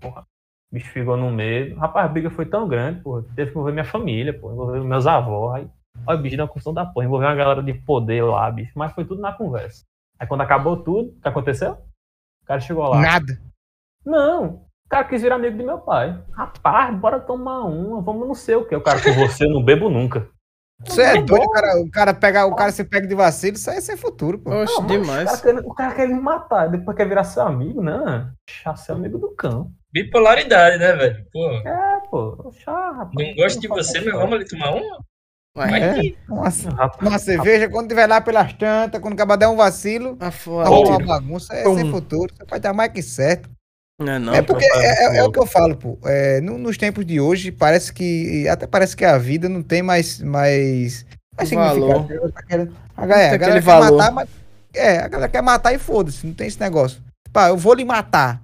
Porra. 0.01 0.23
O 0.71 0.75
bicho 0.75 0.91
ficou 0.91 1.17
no 1.17 1.31
medo. 1.31 1.77
Rapaz, 1.77 2.07
a 2.07 2.09
briga 2.09 2.31
foi 2.31 2.47
tão 2.47 2.67
grande, 2.67 3.01
porra, 3.03 3.23
que 3.23 3.35
teve 3.35 3.51
que 3.51 3.57
envolver 3.57 3.73
minha 3.73 3.85
família, 3.85 4.39
pô, 4.39 4.53
envolver 4.53 4.81
meus 4.81 5.07
avós. 5.07 5.55
Aí, 5.55 5.71
olha, 6.07 6.19
o 6.19 6.23
bicho 6.23 6.37
uma 6.37 6.49
confusão 6.49 6.75
da 6.75 6.85
porra, 6.85 7.07
envolveu 7.07 7.29
uma 7.29 7.35
galera 7.35 7.63
de 7.63 7.75
poder 7.75 8.23
lá, 8.23 8.51
bicho. 8.51 8.73
Mas 8.75 8.93
foi 8.93 9.05
tudo 9.05 9.21
na 9.21 9.33
conversa. 9.33 9.85
Aí 10.19 10.27
quando 10.27 10.41
acabou 10.41 10.77
tudo, 10.77 11.11
o 11.11 11.21
que 11.21 11.29
aconteceu? 11.29 11.73
O 12.43 12.47
cara 12.47 12.61
chegou 12.61 12.89
lá. 12.89 13.01
Nada. 13.01 13.41
Não, 14.05 14.67
o 14.87 14.89
cara 14.89 15.05
quis 15.05 15.21
virar 15.23 15.35
amigo 15.35 15.59
do 15.59 15.65
meu 15.65 15.79
pai. 15.79 16.17
Rapaz, 16.33 16.97
bora 16.97 17.21
tomar 17.21 17.65
uma, 17.65 18.01
vamos 18.01 18.27
não 18.27 18.35
sei 18.35 18.55
o 18.55 18.65
que. 18.65 18.75
O 18.75 18.81
cara, 18.81 19.03
com 19.03 19.13
você 19.13 19.45
eu 19.45 19.51
não 19.51 19.63
bebo 19.63 19.91
nunca. 19.91 20.29
Você 20.85 21.03
é 21.03 21.15
Tá 21.15 21.21
doido, 21.23 21.45
o 21.45 21.51
cara, 21.51 21.81
o 21.81 21.91
cara 21.91 22.15
pega, 22.15 22.47
o 22.47 22.55
cara 22.55 22.71
se 22.71 22.85
pega 22.85 23.07
de 23.07 23.15
vacilo, 23.15 23.57
isso 23.57 23.71
aí 23.71 23.79
é 23.79 23.81
sem 23.81 23.97
futuro, 23.97 24.39
pô. 24.39 24.51
Oxe, 24.51 24.75
Não, 24.75 24.83
mas 24.83 24.93
demais. 24.93 25.33
O 25.39 25.43
cara, 25.43 25.55
quer, 25.63 25.67
o 25.67 25.75
cara 25.75 25.95
quer 25.95 26.09
me 26.09 26.21
matar, 26.21 26.67
depois 26.69 26.97
quer 26.97 27.09
virar 27.09 27.25
seu 27.25 27.43
amigo, 27.43 27.83
não. 27.83 28.31
Chá, 28.49 28.77
seu 28.77 28.95
amigo 28.95 29.19
do 29.19 29.35
cão. 29.35 29.71
Bipolaridade, 29.93 30.79
né, 30.79 30.93
velho? 30.93 31.25
Pô, 31.33 31.51
É, 31.51 32.01
pô, 32.11 32.53
chá, 32.63 32.91
rapaz. 32.93 33.13
não 33.15 33.35
gosto 33.35 33.61
de 33.61 33.69
você, 33.69 34.01
mas 34.01 34.15
vamos 34.15 34.35
ali 34.35 34.47
tomar 34.47 34.71
uma? 34.75 34.99
Vai 35.55 35.83
É. 35.83 35.95
que- 35.95 36.19
Uma, 36.29 36.51
Rapaz, 36.51 36.67
uma 37.01 37.19
cerveja, 37.19 37.71
quando 37.71 37.89
tiver 37.89 38.07
lá 38.07 38.21
pelas 38.21 38.53
tantas, 38.53 39.01
quando 39.01 39.15
acabar 39.15 39.37
der 39.37 39.49
um 39.49 39.57
vacilo, 39.57 40.19
Ah, 40.21 40.31
tá 40.31 40.71
uma 40.71 40.99
bagunça, 41.01 41.55
é 41.55 41.63
Pum. 41.65 41.75
sem 41.77 41.91
futuro. 41.91 42.31
Você 42.35 42.45
pode 42.45 42.59
estar 42.59 42.75
mais 42.75 42.93
que 42.93 43.01
certo. 43.03 43.49
É 43.99 44.19
não. 44.19 44.35
é 44.35 44.43
porque 44.43 44.65
é, 44.65 45.15
é- 45.15 45.17
é 45.19 45.23
o 45.25 45.33
que 45.33 45.39
eu 45.39 45.47
falo, 45.47 45.75
pô. 45.77 45.99
É, 46.05 46.41
no- 46.43 46.59
nos 46.59 46.77
tempos 46.77 47.05
de 47.07 47.19
hoje, 47.19 47.51
parece 47.51 47.93
que. 47.93 48.47
Até 48.49 48.67
parece 48.67 48.95
que 48.97 49.05
a 49.05 49.17
vida 49.17 49.49
não 49.49 49.63
tem 49.63 49.83
mais. 49.83 50.21
mais, 50.21 51.07
mais 51.37 51.51
Valor. 51.51 52.03
significado. 52.03 52.33
Tá 52.33 52.43
querendo- 52.43 52.77
A 52.97 53.07
galera, 53.07 53.35
a 53.35 53.39
galera 53.39 53.61
quer 53.61 53.65
valor. 53.67 53.97
matar, 53.99 54.13
mas. 54.13 54.29
É, 54.75 54.99
a 54.99 55.09
galera 55.09 55.31
quer 55.31 55.43
matar 55.43 55.73
e 55.73 55.79
foda-se, 55.79 56.27
não 56.27 56.35
tem 56.35 56.47
esse 56.47 56.61
negócio. 56.61 57.01
Pá, 57.33 57.49
eu 57.49 57.57
vou 57.57 57.73
lhe 57.73 57.85
matar. 57.85 58.43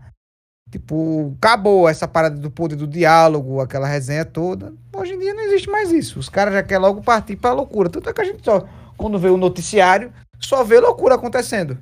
Tipo, 0.71 1.35
acabou 1.37 1.87
essa 1.87 2.09
parada 2.09 2.37
do 2.37 2.51
poder 2.51 2.77
do 2.77 2.87
diálogo, 2.87 3.61
aquela 3.61 3.87
resenha 3.87 4.25
toda. 4.25 4.73
Hoje 4.97 5.13
em 5.13 5.19
dia 5.19 5.35
não 5.35 5.43
existe 5.43 5.69
mais 5.69 5.93
isso. 5.93 6.19
Os 6.19 6.31
caras 6.31 6.55
já 6.55 6.63
querem 6.63 6.81
logo 6.83 7.03
partir 7.03 7.37
pra 7.37 7.53
loucura. 7.53 7.91
Tanto 7.91 8.09
é 8.09 8.13
que 8.15 8.21
a 8.23 8.25
gente 8.25 8.43
só, 8.43 8.67
quando 8.97 9.19
vê 9.19 9.29
o 9.29 9.37
noticiário, 9.37 10.11
só 10.41 10.65
vê 10.65 10.81
loucura 10.81 11.17
acontecendo. 11.17 11.77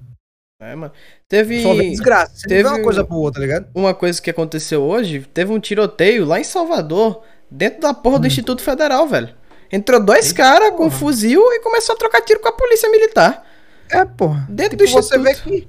É, 0.61 0.75
mano. 0.75 0.93
Teve 1.27 1.63
Só 1.63 1.75
desgraça. 1.75 2.37
Você 2.37 2.47
teve 2.47 2.69
uma 2.69 2.83
coisa 2.83 3.03
boa, 3.03 3.33
tá 3.33 3.41
ligado? 3.41 3.69
uma 3.75 3.95
coisa 3.95 4.21
que 4.21 4.29
aconteceu 4.29 4.83
hoje. 4.83 5.21
Teve 5.33 5.53
um 5.53 5.59
tiroteio 5.59 6.27
lá 6.27 6.39
em 6.39 6.45
Salvador, 6.45 7.23
dentro 7.51 7.81
da 7.81 7.95
porra 7.95 8.19
do 8.19 8.27
Instituto 8.27 8.63
Federal, 8.63 9.09
velho. 9.09 9.35
Entrou 9.73 10.05
dois 10.05 10.33
caras 10.33 10.75
com 10.77 10.87
um 10.87 10.91
fuzil 10.91 11.41
e 11.53 11.61
começou 11.61 11.95
a 11.95 11.99
trocar 11.99 12.21
tiro 12.21 12.41
com 12.41 12.49
a 12.49 12.53
polícia 12.53 12.91
militar. 12.91 13.47
É, 13.89 14.05
porra. 14.05 14.47
Dentro 14.51 14.77
Tipo, 14.77 14.91
do 14.91 15.03
você 15.03 15.19
vê 15.19 15.31
instituto. 15.31 15.51
que. 15.53 15.69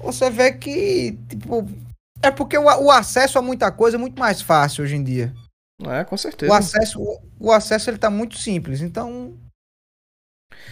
Você 0.00 0.30
vê 0.30 0.52
que. 0.52 1.18
Tipo. 1.28 1.68
É 2.22 2.30
porque 2.30 2.56
o, 2.56 2.64
o 2.64 2.90
acesso 2.90 3.38
a 3.38 3.42
muita 3.42 3.70
coisa 3.70 3.96
é 3.96 4.00
muito 4.00 4.18
mais 4.18 4.40
fácil 4.40 4.84
hoje 4.84 4.96
em 4.96 5.04
dia. 5.04 5.32
É, 5.86 6.04
com 6.04 6.16
certeza. 6.16 6.52
O 6.52 6.54
acesso, 6.54 7.00
o, 7.00 7.20
o 7.38 7.52
acesso 7.52 7.90
ele 7.90 7.98
tá 7.98 8.08
muito 8.08 8.38
simples. 8.38 8.80
Então. 8.80 9.34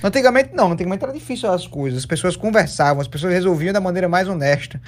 Antigamente 0.02 0.50
não, 0.54 0.72
antigamente 0.72 1.04
era 1.04 1.12
difícil 1.12 1.50
as 1.50 1.66
coisas. 1.66 2.00
As 2.00 2.06
pessoas 2.06 2.36
conversavam, 2.36 3.00
as 3.00 3.08
pessoas 3.08 3.32
resolviam 3.32 3.72
da 3.72 3.80
maneira 3.80 4.08
mais 4.08 4.28
honesta. 4.28 4.80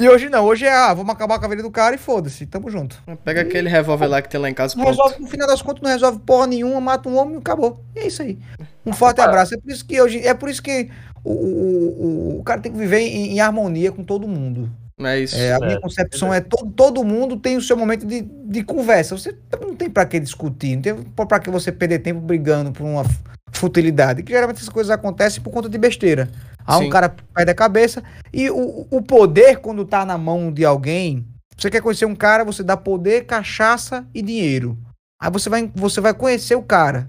E 0.00 0.08
hoje 0.08 0.30
não, 0.30 0.44
hoje 0.46 0.64
é, 0.64 0.72
ah, 0.72 0.94
vamos 0.94 1.12
acabar 1.12 1.38
com 1.38 1.44
a 1.44 1.48
vida 1.48 1.62
do 1.62 1.70
cara 1.70 1.94
e 1.94 1.98
foda-se, 1.98 2.46
tamo 2.46 2.70
junto. 2.70 3.02
Pega 3.22 3.42
aquele 3.42 3.68
revólver 3.68 4.06
lá 4.06 4.22
que 4.22 4.28
tem 4.28 4.40
lá 4.40 4.48
em 4.48 4.54
casa 4.54 4.74
Não 4.74 4.84
pronto. 4.84 4.96
resolve, 4.96 5.22
no 5.22 5.28
final 5.28 5.46
das 5.46 5.60
contas, 5.60 5.82
não 5.82 5.90
resolve 5.90 6.18
porra 6.20 6.46
nenhuma, 6.46 6.80
mata 6.80 7.08
um 7.08 7.16
homem 7.18 7.34
e 7.34 7.38
acabou. 7.38 7.84
E 7.94 8.00
é 8.00 8.06
isso 8.06 8.22
aí. 8.22 8.38
Um 8.86 8.92
forte 8.94 9.20
abraço. 9.20 9.54
É 9.54 9.58
por 9.58 9.70
isso 9.70 9.84
que 9.84 10.00
hoje. 10.00 10.26
É 10.26 10.32
por 10.32 10.48
isso 10.48 10.62
que 10.62 10.90
o, 11.22 11.30
o, 11.30 12.36
o, 12.36 12.40
o 12.40 12.42
cara 12.42 12.60
tem 12.60 12.72
que 12.72 12.78
viver 12.78 13.00
em, 13.00 13.34
em 13.34 13.40
harmonia 13.40 13.92
com 13.92 14.02
todo 14.02 14.26
mundo. 14.26 14.70
É 15.08 15.20
isso. 15.20 15.36
É, 15.36 15.52
a 15.52 15.58
minha 15.58 15.72
É, 15.74 15.80
concepção 15.80 16.32
é 16.32 16.40
todo, 16.40 16.70
todo 16.70 17.04
mundo 17.04 17.36
tem 17.36 17.56
o 17.56 17.62
seu 17.62 17.76
momento 17.76 18.06
de, 18.06 18.22
de 18.22 18.62
conversa. 18.62 19.16
Você 19.16 19.36
não 19.60 19.74
tem 19.74 19.90
pra 19.90 20.06
que 20.06 20.18
discutir, 20.20 20.76
não 20.76 20.82
tem 20.82 20.94
pra 20.94 21.40
que 21.40 21.50
você 21.50 21.70
perder 21.72 22.00
tempo 22.00 22.20
brigando 22.20 22.72
por 22.72 22.84
uma 22.84 23.04
futilidade. 23.52 24.22
Que 24.22 24.32
geralmente 24.32 24.56
essas 24.58 24.68
coisas 24.68 24.90
acontecem 24.90 25.42
por 25.42 25.50
conta 25.50 25.68
de 25.68 25.78
besteira. 25.78 26.28
Aí 26.66 26.78
Sim. 26.80 26.86
um 26.86 26.90
cara 26.90 27.14
perde 27.34 27.50
a 27.50 27.54
cabeça. 27.54 28.02
E 28.32 28.50
o, 28.50 28.86
o 28.90 29.02
poder, 29.02 29.58
quando 29.58 29.84
tá 29.84 30.04
na 30.04 30.16
mão 30.16 30.52
de 30.52 30.64
alguém, 30.64 31.26
você 31.56 31.70
quer 31.70 31.80
conhecer 31.80 32.06
um 32.06 32.14
cara, 32.14 32.44
você 32.44 32.62
dá 32.62 32.76
poder, 32.76 33.26
cachaça 33.26 34.06
e 34.14 34.22
dinheiro. 34.22 34.78
Aí 35.20 35.30
você 35.30 35.48
vai, 35.48 35.70
você 35.74 36.00
vai 36.00 36.14
conhecer 36.14 36.54
o 36.54 36.62
cara. 36.62 37.08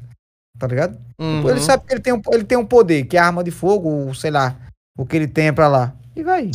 Tá 0.59 0.67
ligado? 0.67 0.97
Uhum. 1.19 1.49
Ele 1.49 1.59
sabe 1.59 1.83
que 1.85 1.93
ele 1.93 2.01
tem, 2.01 2.13
um, 2.13 2.21
ele 2.31 2.43
tem 2.43 2.57
um 2.57 2.65
poder, 2.65 3.05
que 3.05 3.17
é 3.17 3.19
arma 3.19 3.43
de 3.43 3.49
fogo, 3.49 3.89
ou 3.89 4.13
sei 4.13 4.29
lá, 4.29 4.55
o 4.97 5.05
que 5.05 5.15
ele 5.15 5.27
tem 5.27 5.51
pra 5.51 5.67
lá. 5.67 5.95
E 6.15 6.23
vai. 6.23 6.51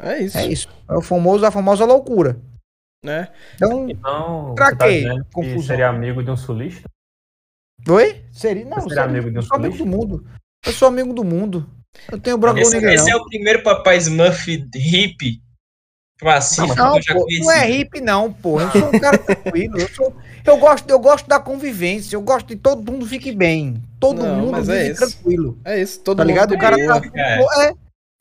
É 0.00 0.18
isso. 0.22 0.38
É 0.38 0.46
isso. 0.46 0.68
É 0.88 0.94
o 0.94 1.00
famoso, 1.02 1.44
a 1.46 1.50
famosa 1.50 1.84
loucura. 1.84 2.36
né? 3.04 3.28
Então, 3.54 3.88
Então, 3.88 4.54
Pra 4.54 4.70
você 4.70 5.04
tá 5.06 5.24
Confusão. 5.32 5.62
seria 5.62 5.88
amigo 5.88 6.22
de 6.22 6.30
um 6.30 6.36
sulista? 6.36 6.88
oi? 7.88 8.22
Seria? 8.30 8.64
Não, 8.64 8.72
seria 8.80 8.88
seria- 8.88 9.04
amigo 9.04 9.30
de 9.30 9.36
um 9.36 9.40
eu 9.40 9.42
sou 9.42 9.56
amigo 9.56 9.76
sulista? 9.76 9.90
do 9.90 9.96
mundo. 9.98 10.26
Eu 10.66 10.72
sou 10.72 10.88
amigo 10.88 11.12
do 11.14 11.24
mundo. 11.24 11.66
Eu 12.12 12.20
tenho 12.20 12.38
com 12.38 12.58
Esse, 12.58 12.74
ninguém, 12.76 12.94
esse 12.94 13.10
é 13.10 13.14
não. 13.14 13.20
o 13.20 13.26
primeiro 13.26 13.62
papai 13.62 13.96
Smurf 13.96 14.46
hippie. 14.74 15.42
Pacífico 16.20 16.76
Não, 16.76 16.92
que 16.92 16.98
eu 16.98 17.02
já 17.02 17.14
pô, 17.14 17.22
conheci. 17.22 17.40
não 17.42 17.50
é 17.52 17.64
hippie, 17.66 18.00
não, 18.02 18.30
pô. 18.30 18.60
Eu 18.60 18.70
sou 18.70 18.88
um 18.94 19.00
cara 19.00 19.16
tranquilo. 19.16 19.78
Eu, 19.80 19.88
sou- 19.88 20.14
eu 20.44 20.56
gosto, 20.58 20.90
eu 20.90 20.98
gosto 20.98 21.26
da 21.26 21.40
convivência. 21.40 22.14
Eu 22.14 22.20
gosto 22.20 22.48
de 22.48 22.56
todo 22.56 22.92
mundo 22.92 23.06
fique 23.06 23.32
bem. 23.32 23.82
Todo 23.98 24.22
Não, 24.22 24.36
mundo 24.36 24.52
mas 24.52 24.68
é 24.68 24.92
tranquilo. 24.92 25.58
É 25.64 25.80
isso, 25.80 26.00
todo 26.00 26.18
Tá 26.18 26.22
mundo 26.24 26.28
ligado? 26.32 26.52
O 26.54 26.58
cara 26.58 26.76
boa. 26.76 27.00
tá. 27.00 27.08
É. 27.18 27.68
É, 27.68 27.72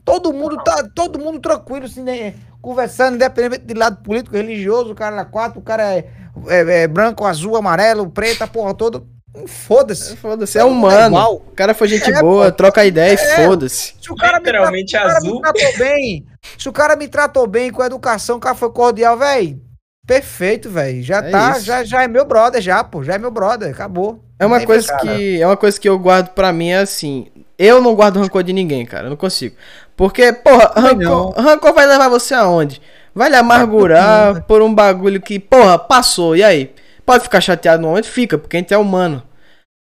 todo 0.05 0.33
mundo 0.33 0.57
tá. 0.63 0.87
Todo 0.95 1.19
mundo 1.19 1.39
tranquilo, 1.39 1.85
assim, 1.85 2.01
né? 2.03 2.33
Conversando, 2.61 3.15
independente 3.15 3.63
de 3.65 3.73
lado 3.73 4.03
político, 4.03 4.35
religioso, 4.35 4.91
o 4.91 4.95
cara 4.95 5.21
é 5.21 5.25
quatro, 5.25 5.59
o 5.59 5.63
cara 5.63 5.93
é, 5.95 6.09
é- 6.47 6.81
é 6.83 6.87
branco, 6.87 7.25
azul, 7.25 7.55
amarelo, 7.55 8.09
preto, 8.09 8.41
a 8.43 8.47
porra 8.47 8.73
toda. 8.73 9.01
Foda-se. 9.45 10.17
Foda-se, 10.17 10.57
é 10.57 10.61
é 10.61 10.65
humano. 10.65 11.07
igual. 11.15 11.35
O 11.35 11.51
cara 11.51 11.73
foi 11.73 11.87
gente 11.87 12.09
É, 12.11 12.19
boa, 12.19 12.47
pô. 12.47 12.51
troca 12.51 12.83
ideia 12.83 13.11
e 13.11 13.13
É. 13.15 13.45
foda-se. 13.45 13.93
Se 14.01 14.11
o 14.11 14.15
cara, 14.15 14.39
me, 14.39 14.45
Literalmente 14.45 14.91
se 14.91 14.97
o 14.97 14.99
cara 14.99 15.19
me 15.21 15.39
tratou 15.39 15.77
bem, 15.77 16.25
se 16.57 16.69
o 16.69 16.73
cara 16.73 16.95
me 16.95 17.07
tratou 17.07 17.47
bem 17.47 17.71
com 17.71 17.83
educação, 17.83 18.37
o 18.37 18.39
cara 18.39 18.55
foi 18.55 18.71
cordial, 18.71 19.17
velho. 19.17 19.61
Perfeito, 20.05 20.69
velho. 20.69 21.03
Já 21.03 21.19
É 21.19 21.29
tá, 21.29 21.51
isso. 21.51 21.61
já, 21.61 21.83
já 21.83 22.03
é 22.03 22.07
meu 22.07 22.25
brother, 22.25 22.59
já, 22.59 22.83
pô. 22.83 23.03
Já 23.03 23.13
é 23.13 23.17
meu 23.19 23.29
brother, 23.31 23.69
acabou. 23.71 24.23
É 24.39 24.45
uma 24.45 24.57
tem 24.57 24.65
coisa 24.67 24.87
mais, 24.93 25.03
cara. 25.03 25.17
que 25.17 25.41
é 25.41 25.45
uma 25.45 25.57
coisa 25.57 25.79
que 25.79 25.89
eu 25.89 25.99
guardo 25.99 26.29
pra 26.29 26.53
mim 26.53 26.69
é 26.69 26.77
assim, 26.79 27.27
eu 27.57 27.81
não 27.81 27.93
guardo 27.93 28.19
rancor 28.19 28.41
de 28.41 28.53
ninguém, 28.53 28.85
cara, 28.85 29.07
eu 29.07 29.09
não 29.09 29.17
consigo. 29.17 29.55
Porque, 29.97 30.31
porra, 30.31 30.71
rancor, 30.77 31.31
rancor 31.37 31.73
vai 31.73 31.85
levar 31.85 32.07
você 32.07 32.33
aonde? 32.33 32.81
Vai 33.13 33.29
lhe 33.29 33.35
amargurar 33.35 34.43
por 34.43 34.61
um 34.61 34.73
bagulho 34.73 35.21
que, 35.21 35.39
porra, 35.39 35.77
passou. 35.77 36.35
E 36.37 36.43
aí? 36.43 36.73
Pode 37.05 37.23
ficar 37.23 37.41
chateado 37.41 37.81
no 37.81 37.89
momento? 37.89 38.07
Fica, 38.07 38.37
porque 38.37 38.55
a 38.55 38.59
gente 38.59 38.73
é 38.73 38.77
humano. 38.77 39.21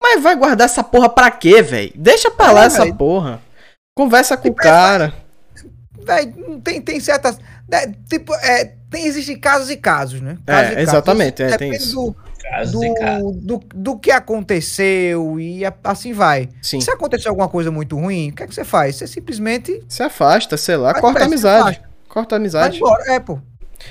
Mas 0.02 0.24
vai 0.24 0.36
guardar 0.36 0.66
essa 0.66 0.84
porra 0.84 1.10
pra 1.10 1.30
quê, 1.30 1.62
velho? 1.62 1.92
Deixa 1.96 2.32
pra 2.32 2.52
lá 2.52 2.64
É, 2.64 2.66
essa 2.68 2.84
véi. 2.84 2.94
porra. 2.94 3.40
Conversa 3.96 4.38
com 4.38 4.48
o 4.50 4.56
cara. 4.56 5.14
Véi, 6.04 6.34
tem, 6.64 6.82
tem 6.82 7.00
certas. 7.00 7.38
né, 7.70 7.94
tipo, 8.10 8.34
é, 8.36 8.74
tem, 8.90 9.06
existem 9.06 9.38
casos 9.40 9.70
e 9.70 9.78
casos, 9.78 10.22
né? 10.22 10.38
Casos 10.46 10.70
É, 10.70 10.72
e 10.72 10.76
casos. 10.76 10.90
exatamente, 10.94 11.44
é, 11.44 11.48
tem 11.58 11.70
Depende 11.72 11.76
isso. 11.84 11.96
Do, 11.96 12.16
Casos 12.50 12.82
casos. 13.00 13.36
do, 13.38 13.58
do, 13.58 13.66
do 13.76 14.00
que 14.00 14.12
aconteceu 14.12 15.40
e 15.40 15.62
assim 15.84 16.14
vai. 16.14 16.50
Sim. 16.62 16.80
Se 16.82 16.90
aconteceu 16.92 17.32
alguma 17.32 17.48
coisa 17.50 17.70
muito 17.72 17.98
ruim, 17.98 18.30
o 18.30 18.34
que 18.36 18.44
é 18.44 18.48
que 18.48 18.56
você 18.56 18.64
faz? 18.64 18.96
Você 18.96 19.08
simplesmente 19.08 19.84
Se 19.88 20.02
afasta, 20.04 20.58
sei 20.58 20.78
lá, 20.78 20.94
Vai 20.94 21.02
corta 21.02 21.22
a 21.22 21.26
amizade. 21.26 21.62
afasta. 21.70 21.90
Corta 22.08 22.36
a 22.36 22.38
vai 22.38 22.42
amizade. 22.44 22.78
embora. 22.78 23.04
É, 23.12 23.20
pô. 23.20 23.40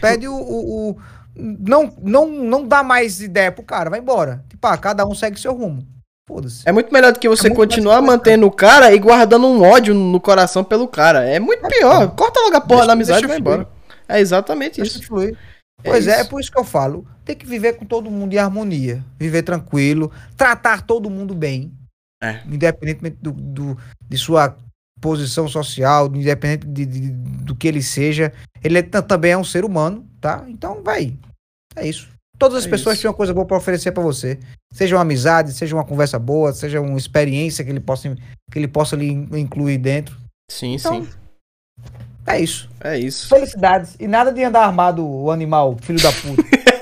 Pede 0.00 0.26
o. 0.28 0.34
o- 0.34 0.90
o- 0.90 0.96
não, 1.38 1.92
não, 2.02 2.26
não 2.28 2.66
dá 2.66 2.82
mais 2.82 3.20
ideia 3.20 3.52
pro 3.52 3.62
cara, 3.62 3.90
vai 3.90 3.98
embora. 4.00 4.42
Tipo, 4.48 4.66
ah, 4.66 4.76
cada 4.78 5.06
um 5.06 5.14
segue 5.14 5.38
seu 5.38 5.54
rumo. 5.54 5.86
Foda-se. 6.26 6.62
É 6.66 6.72
muito 6.72 6.92
melhor 6.92 7.12
do 7.12 7.20
que 7.20 7.28
você 7.28 7.48
mais 7.48 7.56
continuar 7.56 8.00
mantendo 8.02 8.46
o 8.46 8.50
cara 8.50 8.92
e 8.92 8.98
guardando 8.98 9.46
um 9.46 9.62
ódio 9.62 9.94
no 9.94 10.18
coração 10.18 10.64
pelo 10.64 10.88
cara. 10.88 11.24
É 11.24 11.38
muito 11.38 11.68
pior. 11.68 12.08
Corta 12.16 12.40
logo 12.40 12.56
a 12.56 12.60
porra 12.60 12.68
Deixa- 12.80 12.86
da 12.86 12.92
amizade 12.94 13.24
e 13.24 13.28
vai 13.28 13.36
fluir. 13.36 13.54
embora. 13.58 13.68
É 14.08 14.18
exatamente 14.18 14.80
Deixa 14.80 14.98
isso. 14.98 15.06
fluir. 15.06 15.36
É 15.84 15.90
Pois 15.90 16.06
é, 16.06 16.16
é 16.16 16.20
isso. 16.20 16.30
por 16.30 16.40
isso 16.40 16.50
que 16.50 16.58
eu 16.58 16.64
falo. 16.64 17.06
Tem 17.24 17.36
que 17.36 17.46
viver 17.46 17.74
com 17.74 17.84
todo 17.84 18.10
mundo 18.10 18.32
em 18.32 18.38
harmonia. 18.38 19.04
Viver 19.18 19.42
tranquilo. 19.42 20.10
Tratar 20.36 20.82
todo 20.82 21.10
mundo 21.10 21.34
bem. 21.34 21.72
É. 22.22 22.40
Independentemente 22.46 23.18
do, 23.20 23.32
do- 23.32 23.78
de 24.08 24.16
sua 24.18 24.56
posição 25.00 25.46
social, 25.46 26.06
independente 26.14 26.66
de, 26.66 26.86
de- 26.86 27.10
do 27.10 27.54
que 27.54 27.68
ele 27.68 27.82
seja. 27.82 28.32
Ele 28.64 28.78
é 28.78 28.82
também 28.82 29.32
é 29.32 29.38
um 29.38 29.44
ser 29.44 29.64
humano, 29.64 30.08
tá? 30.20 30.44
Então, 30.48 30.82
vai. 30.82 31.14
É 31.76 31.86
isso. 31.86 32.08
Todas 32.38 32.58
as 32.58 32.66
É 32.66 32.70
pessoas 32.70 32.94
isso. 32.94 33.02
têm 33.02 33.10
uma 33.10 33.16
coisa 33.16 33.32
boa 33.34 33.46
pra 33.46 33.56
oferecer 33.56 33.92
pra 33.92 34.02
você. 34.02 34.38
Seja 34.72 34.96
uma 34.96 35.02
amizade, 35.02 35.52
seja 35.52 35.74
uma 35.76 35.84
conversa 35.84 36.18
boa, 36.18 36.52
seja 36.52 36.80
uma 36.80 36.98
experiência 36.98 37.64
que 37.64 37.70
ele 37.70 37.80
possa, 37.80 38.14
que 38.50 38.58
ele 38.58 38.68
possa 38.68 38.96
lhe 38.96 39.08
in- 39.10 39.28
incluir 39.38 39.78
dentro. 39.78 40.16
Sim, 40.50 40.74
Então, 40.74 41.04
sim. 41.04 41.10
É 42.26 42.40
isso. 42.40 42.68
É 42.82 42.98
isso. 42.98 43.28
Felicidades. 43.28 43.94
E 44.00 44.08
nada 44.08 44.32
de 44.32 44.42
andar 44.42 44.64
armado, 44.64 45.06
o 45.06 45.30
animal, 45.30 45.76
filho 45.80 46.02
da 46.02 46.12
puta. 46.12 46.42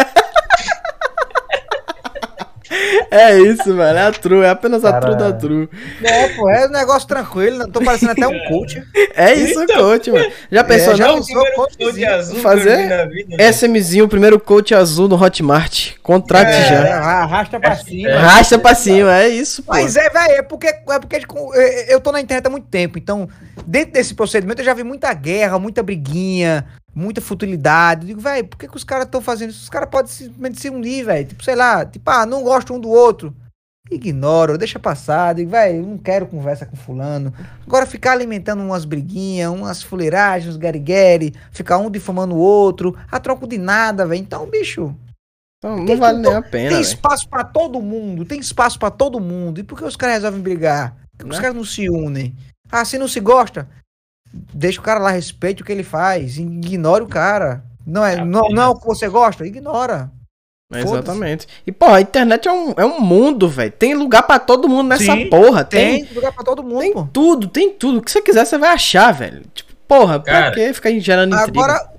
É 3.14 3.38
isso, 3.38 3.74
velho. 3.76 3.96
É 3.98 4.02
a 4.06 4.12
true. 4.12 4.42
É 4.44 4.48
apenas 4.50 4.84
a 4.84 5.00
true 5.00 5.16
da 5.16 5.32
true. 5.32 5.68
É, 6.02 6.28
pô, 6.30 6.50
é 6.50 6.66
um 6.66 6.70
negócio 6.70 7.06
tranquilo, 7.06 7.68
tô 7.70 7.80
parecendo 7.80 8.12
até 8.12 8.26
um 8.26 8.38
coach. 8.48 8.82
É 9.14 9.32
isso, 9.34 9.62
Então. 9.62 9.76
coach, 9.76 10.10
mano. 10.10 10.30
Já 10.50 10.64
pensou, 10.64 10.92
É, 10.92 10.96
já 10.96 11.06
não? 11.06 11.18
o 11.20 11.54
coach 11.54 12.04
azul 12.06 12.40
Fazer 12.40 12.88
na 12.88 13.04
vida, 13.04 13.36
né? 13.36 13.48
SMzinho, 13.52 14.04
o 14.04 14.08
primeiro 14.08 14.40
coach 14.40 14.74
azul 14.74 15.06
no 15.08 15.14
Hotmart. 15.22 15.92
Contrate 16.02 16.50
É, 16.50 16.68
já. 16.68 16.96
arrasta 16.98 17.60
pra 17.60 17.76
cima. 17.76 18.10
Arrasta 18.10 18.58
pra 18.58 18.74
cima, 18.74 19.14
é 19.16 19.28
isso, 19.28 19.62
pô. 19.62 19.72
Mas 19.72 19.96
é, 19.96 20.08
velho, 20.10 20.32
é 20.32 20.42
porque, 20.42 20.66
é 20.66 20.98
porque 21.00 21.20
tipo, 21.20 21.54
eu- 21.54 21.84
eu 21.88 22.00
tô 22.00 22.10
na 22.10 22.20
internet 22.20 22.46
há 22.46 22.50
muito 22.50 22.66
tempo, 22.66 22.98
então, 22.98 23.28
dentro 23.66 23.92
desse 23.92 24.14
procedimento 24.14 24.60
eu 24.60 24.64
já 24.64 24.74
vi 24.74 24.82
muita 24.82 25.12
guerra, 25.14 25.58
muita 25.58 25.82
briguinha, 25.82 26.64
muita 26.95 27.20
futilidade. 27.20 28.03
Eu 28.03 28.07
digo, 28.09 28.20
velho, 28.20 28.47
por 28.47 28.59
que, 28.59 28.68
que 28.68 28.76
os 28.76 28.84
caras 28.84 29.07
estão 29.07 29.20
fazendo 29.20 29.51
isso? 29.51 29.62
Os 29.62 29.68
caras 29.70 29.88
podem 29.90 30.11
simplesmente 30.11 30.61
se 30.61 30.68
unir, 30.70 31.05
velho. 31.05 31.26
Tipo, 31.26 31.42
sei 31.45 31.55
lá, 31.55 31.84
tipo, 31.84 32.09
ah, 32.11 32.24
não 32.26 32.42
gostam 32.42 32.76
um 32.76 32.80
do 32.80 32.88
outro. 32.90 33.34
Ignora, 33.90 34.57
deixa 34.57 34.78
passar. 34.78 35.34
Digo, 35.34 35.51
velho, 35.51 35.78
eu 35.78 35.82
não 35.86 35.99
quero 35.99 36.26
conversa 36.26 36.64
com 36.64 36.74
fulano. 36.76 37.32
Agora 37.66 37.84
ficar 37.86 38.12
alimentando 38.12 38.62
umas 38.62 38.84
briguinhas, 38.84 39.51
umas 39.53 39.82
fuleiragens, 39.82 40.51
uns 40.55 40.57
guerigueri, 40.57 41.34
ficar 41.51 41.78
um 41.78 41.90
difamando 41.90 42.34
o 42.34 42.38
outro, 42.38 42.97
a 43.11 43.20
troco 43.20 43.47
de 43.47 43.59
nada, 43.59 44.07
velho. 44.07 44.20
Então, 44.22 44.47
bicho, 44.49 44.95
não 45.62 45.84
tem 45.84 45.97
vale 45.97 46.18
nem 46.18 46.32
a 46.34 46.40
pena, 46.42 46.51
tem 46.51 46.78
velho. 46.78 46.80
espaço 46.80 47.28
pra 47.28 47.45
todo 47.45 47.80
mundo, 47.80 48.24
tem 48.24 48.40
espaço 48.40 48.78
pra 48.78 48.90
todo 48.90 49.20
mundo. 49.20 49.61
E 49.61 49.62
por 49.62 49.76
que 49.78 49.84
os 49.84 49.97
caras 49.97 50.16
resolvem 50.16 50.40
brigar? 50.40 50.97
Por 51.18 51.26
que 51.26 51.30
os 51.32 51.36
Né? 51.36 51.42
caras 51.42 51.57
não 51.57 51.64
se 51.64 51.88
unem? 51.90 52.34
Ah, 52.72 52.84
se 52.86 52.97
não 52.99 53.07
se 53.07 53.20
gosta, 53.20 53.68
deixa 54.53 54.80
o 54.80 54.85
cara 54.85 55.01
lá, 55.01 55.11
respeite 55.11 55.62
o 55.62 55.64
que 55.64 55.72
ele 55.72 55.85
faz, 55.85 56.39
ignore 56.39 57.05
o 57.05 57.09
cara. 57.09 57.62
Não 57.87 58.05
é, 58.05 58.14
É 58.14 58.24
não, 58.24 58.49
não 58.49 58.62
é 58.62 58.68
o 58.68 58.74
que 58.74 58.87
você 58.87 59.09
gosta? 59.09 59.47
Ignora. 59.47 60.11
Foda-se. 60.72 60.93
Exatamente. 60.95 61.47
E, 61.66 61.70
porra, 61.70 61.99
a 61.99 62.01
internet 62.01 62.49
é 62.49 62.53
um, 62.53 62.74
é 62.76 62.85
um 62.85 63.01
mundo, 63.01 63.49
velho. 63.49 63.70
Tem 63.70 63.95
lugar 63.95 64.22
pra 64.22 64.39
todo 64.39 64.68
mundo 64.68 64.89
nessa 64.89 65.12
Sim, 65.12 65.28
porra. 65.28 65.64
Tem, 65.64 66.05
Tem 66.05 66.14
lugar 66.14 66.32
pra 66.32 66.43
todo 66.43 66.62
mundo, 66.64 66.80
tem 66.80 66.93
pô. 66.93 67.07
tudo, 67.12 67.47
tem 67.49 67.70
tudo. 67.70 67.99
O 67.99 68.03
que 68.03 68.11
você 68.11 68.20
quiser, 68.22 68.45
você 68.45 68.59
vai 68.59 68.70
achar, 68.70 69.12
velho. 69.12 69.43
Tipo, 69.55 69.72
porra, 69.87 70.18
pra 70.18 70.32
Cara. 70.32 70.55
que 70.55 70.72
ficar 70.72 70.91
gerando 70.99 71.37
intriga? 71.37 71.61
Agora, 71.61 71.93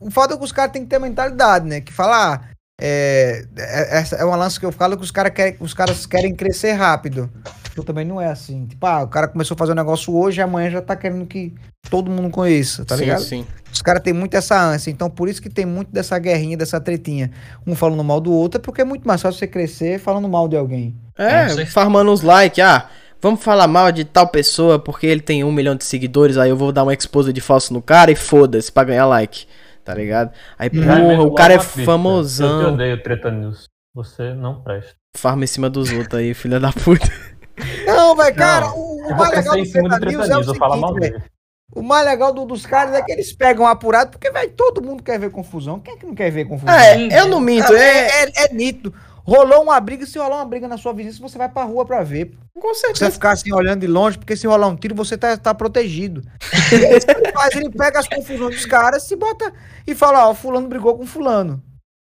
o 0.00 0.10
fato 0.10 0.34
é 0.34 0.36
que 0.38 0.44
os 0.44 0.52
caras 0.52 0.72
têm 0.72 0.82
que 0.84 0.88
ter 0.88 0.98
mentalidade, 1.00 1.66
né? 1.66 1.80
Que 1.80 1.92
falar. 1.92 2.51
É, 2.84 3.44
é, 3.56 3.98
essa 3.98 4.16
é 4.16 4.24
uma 4.24 4.34
lance 4.34 4.58
que 4.58 4.66
eu 4.66 4.72
falo 4.72 4.96
que 4.96 5.04
os, 5.04 5.12
cara 5.12 5.30
querem, 5.30 5.56
os 5.60 5.72
caras 5.72 6.04
querem 6.04 6.34
crescer 6.34 6.72
rápido. 6.72 7.30
Eu 7.76 7.84
também 7.84 8.04
não 8.04 8.20
é 8.20 8.26
assim. 8.26 8.66
Tipo, 8.66 8.84
ah, 8.84 9.04
o 9.04 9.08
cara 9.08 9.28
começou 9.28 9.54
a 9.54 9.58
fazer 9.58 9.70
um 9.70 9.76
negócio 9.76 10.12
hoje 10.12 10.40
e 10.40 10.42
amanhã 10.42 10.68
já 10.68 10.82
tá 10.82 10.96
querendo 10.96 11.24
que 11.24 11.54
todo 11.88 12.10
mundo 12.10 12.28
conheça, 12.28 12.84
tá 12.84 12.96
sim, 12.96 13.04
ligado? 13.04 13.22
sim. 13.22 13.46
Os 13.72 13.80
caras 13.80 14.02
têm 14.02 14.12
muito 14.12 14.34
essa 14.34 14.60
ânsia, 14.60 14.90
então 14.90 15.08
por 15.08 15.28
isso 15.28 15.40
que 15.40 15.48
tem 15.48 15.64
muito 15.64 15.92
dessa 15.92 16.18
guerrinha, 16.18 16.56
dessa 16.56 16.80
tretinha. 16.80 17.30
Um 17.64 17.76
falando 17.76 18.02
mal 18.02 18.20
do 18.20 18.32
outro, 18.32 18.60
é 18.60 18.60
porque 18.60 18.80
é 18.80 18.84
muito 18.84 19.06
mais 19.06 19.22
fácil 19.22 19.38
você 19.38 19.46
crescer 19.46 20.00
falando 20.00 20.28
mal 20.28 20.48
de 20.48 20.56
alguém. 20.56 20.96
É, 21.16 21.48
certeza. 21.50 21.70
farmando 21.70 22.10
uns 22.10 22.22
likes. 22.22 22.64
Ah, 22.64 22.90
vamos 23.20 23.44
falar 23.44 23.68
mal 23.68 23.92
de 23.92 24.04
tal 24.04 24.26
pessoa 24.26 24.80
porque 24.80 25.06
ele 25.06 25.20
tem 25.20 25.44
um 25.44 25.52
milhão 25.52 25.76
de 25.76 25.84
seguidores. 25.84 26.36
Aí 26.36 26.50
eu 26.50 26.56
vou 26.56 26.72
dar 26.72 26.82
uma 26.82 26.92
exposa 26.92 27.32
de 27.32 27.40
falso 27.40 27.72
no 27.72 27.80
cara 27.80 28.10
e 28.10 28.16
foda-se 28.16 28.72
pra 28.72 28.82
ganhar 28.82 29.06
like. 29.06 29.46
Tá 29.84 29.94
ligado? 29.94 30.32
Aí, 30.58 30.70
Já 30.72 31.00
porra, 31.00 31.22
o 31.22 31.34
cara 31.34 31.54
é 31.54 31.58
crítica. 31.58 31.80
Eu 31.80 31.82
te 31.82 31.86
famosão. 31.86 32.74
odeio, 32.74 33.02
Treta 33.02 33.30
News. 33.30 33.68
Você 33.94 34.32
não 34.34 34.62
presta. 34.62 34.94
Farma 35.16 35.44
em 35.44 35.46
cima 35.46 35.68
dos 35.68 35.90
outros 35.92 36.18
aí, 36.20 36.32
filha 36.34 36.58
da 36.60 36.72
puta. 36.72 37.06
Não, 37.86 38.16
velho, 38.16 38.34
cara, 38.34 38.66
Não, 38.66 38.78
o, 38.78 39.08
o 39.08 39.16
mais 39.16 39.30
legal 39.30 39.56
do 39.56 39.62
do 39.62 39.70
Treta 39.72 39.88
News 39.88 40.00
Treta 40.00 40.32
é 40.32 40.36
o 40.38 40.44
seguinte, 40.44 41.00
velho. 41.00 41.22
O 41.74 41.82
mais 41.82 42.04
legal 42.06 42.32
do- 42.32 42.44
dos 42.44 42.66
caras 42.66 42.94
é 42.94 43.02
que 43.02 43.10
eles 43.12 43.32
pegam 43.32 43.66
apurado, 43.66 44.10
porque, 44.10 44.30
velho, 44.30 44.50
todo 44.52 44.82
mundo 44.82 45.02
quer 45.02 45.18
ver 45.18 45.30
confusão. 45.30 45.80
Quem 45.80 45.94
é 45.94 45.96
que 45.96 46.04
não 46.06 46.14
quer 46.14 46.30
ver 46.30 46.44
confusão? 46.44 46.74
É, 46.74 47.18
eu 47.20 47.26
não 47.26 47.40
minto, 47.40 47.72
é. 47.72 47.78
é, 47.80 48.24
é, 48.24 48.44
é 48.44 48.52
nítido. 48.54 48.94
Rolou 49.24 49.62
uma 49.62 49.78
briga, 49.80 50.04
se 50.04 50.18
rolar 50.18 50.36
uma 50.36 50.44
briga 50.44 50.66
na 50.66 50.76
sua 50.76 50.92
vizinhança, 50.92 51.20
você 51.20 51.38
vai 51.38 51.48
pra 51.48 51.62
rua 51.62 51.84
pra 51.84 52.02
ver. 52.02 52.32
Com 52.58 52.74
Você 52.74 52.80
certeza. 52.80 53.04
vai 53.04 53.10
ficar 53.12 53.30
assim 53.32 53.52
olhando 53.52 53.80
de 53.80 53.86
longe, 53.86 54.18
porque 54.18 54.36
se 54.36 54.46
rolar 54.46 54.68
um 54.68 54.76
tiro, 54.76 54.94
você 54.94 55.16
tá, 55.16 55.36
tá 55.36 55.54
protegido. 55.54 56.22
E 56.72 56.74
ele 56.74 57.32
faz, 57.32 57.54
ele 57.54 57.70
pega 57.70 57.98
as 57.98 58.08
confusões 58.08 58.56
dos 58.56 58.64
caras, 58.64 59.02
se 59.02 59.14
bota 59.14 59.52
e 59.86 59.94
fala, 59.94 60.28
ó, 60.28 60.34
fulano 60.34 60.68
brigou 60.68 60.96
com 60.96 61.04
fulano. 61.04 61.62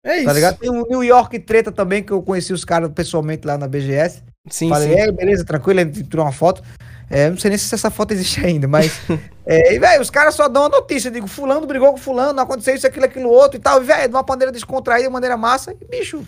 É 0.04 0.16
isso. 0.16 0.24
Tá 0.24 0.32
ligado? 0.32 0.58
Tem 0.58 0.70
o 0.70 0.86
New 0.88 1.04
York 1.04 1.38
Treta 1.40 1.70
também, 1.70 2.02
que 2.02 2.12
eu 2.12 2.22
conheci 2.22 2.52
os 2.52 2.64
caras 2.64 2.90
pessoalmente 2.92 3.46
lá 3.46 3.58
na 3.58 3.68
BGS. 3.68 4.22
Sim, 4.48 4.68
Falei, 4.68 4.94
sim. 4.94 5.00
é, 5.00 5.12
beleza, 5.12 5.44
tranquilo, 5.44 5.80
ele 5.80 5.90
tirou 6.04 6.24
uma 6.24 6.32
foto. 6.32 6.62
É, 7.10 7.28
não 7.28 7.36
sei 7.36 7.50
nem 7.50 7.58
se 7.58 7.72
essa 7.74 7.90
foto 7.90 8.12
existe 8.12 8.44
ainda, 8.44 8.66
mas. 8.66 9.00
é, 9.44 9.74
e, 9.74 9.78
velho, 9.78 10.00
os 10.00 10.10
caras 10.10 10.34
só 10.34 10.48
dão 10.48 10.64
a 10.64 10.68
notícia. 10.68 11.10
Digo, 11.10 11.26
fulano 11.26 11.66
brigou 11.66 11.92
com 11.92 11.98
fulano, 11.98 12.40
aconteceu 12.40 12.74
isso, 12.74 12.86
aquilo, 12.86 13.04
aquilo, 13.04 13.28
outro 13.28 13.58
e 13.58 13.60
tal. 13.60 13.82
E, 13.82 13.84
velho, 13.84 14.08
de 14.08 14.14
uma 14.14 14.24
maneira 14.26 14.52
descontraída, 14.52 15.08
de 15.08 15.12
maneira 15.12 15.36
massa, 15.36 15.74
e, 15.80 15.84
bicho. 15.84 16.24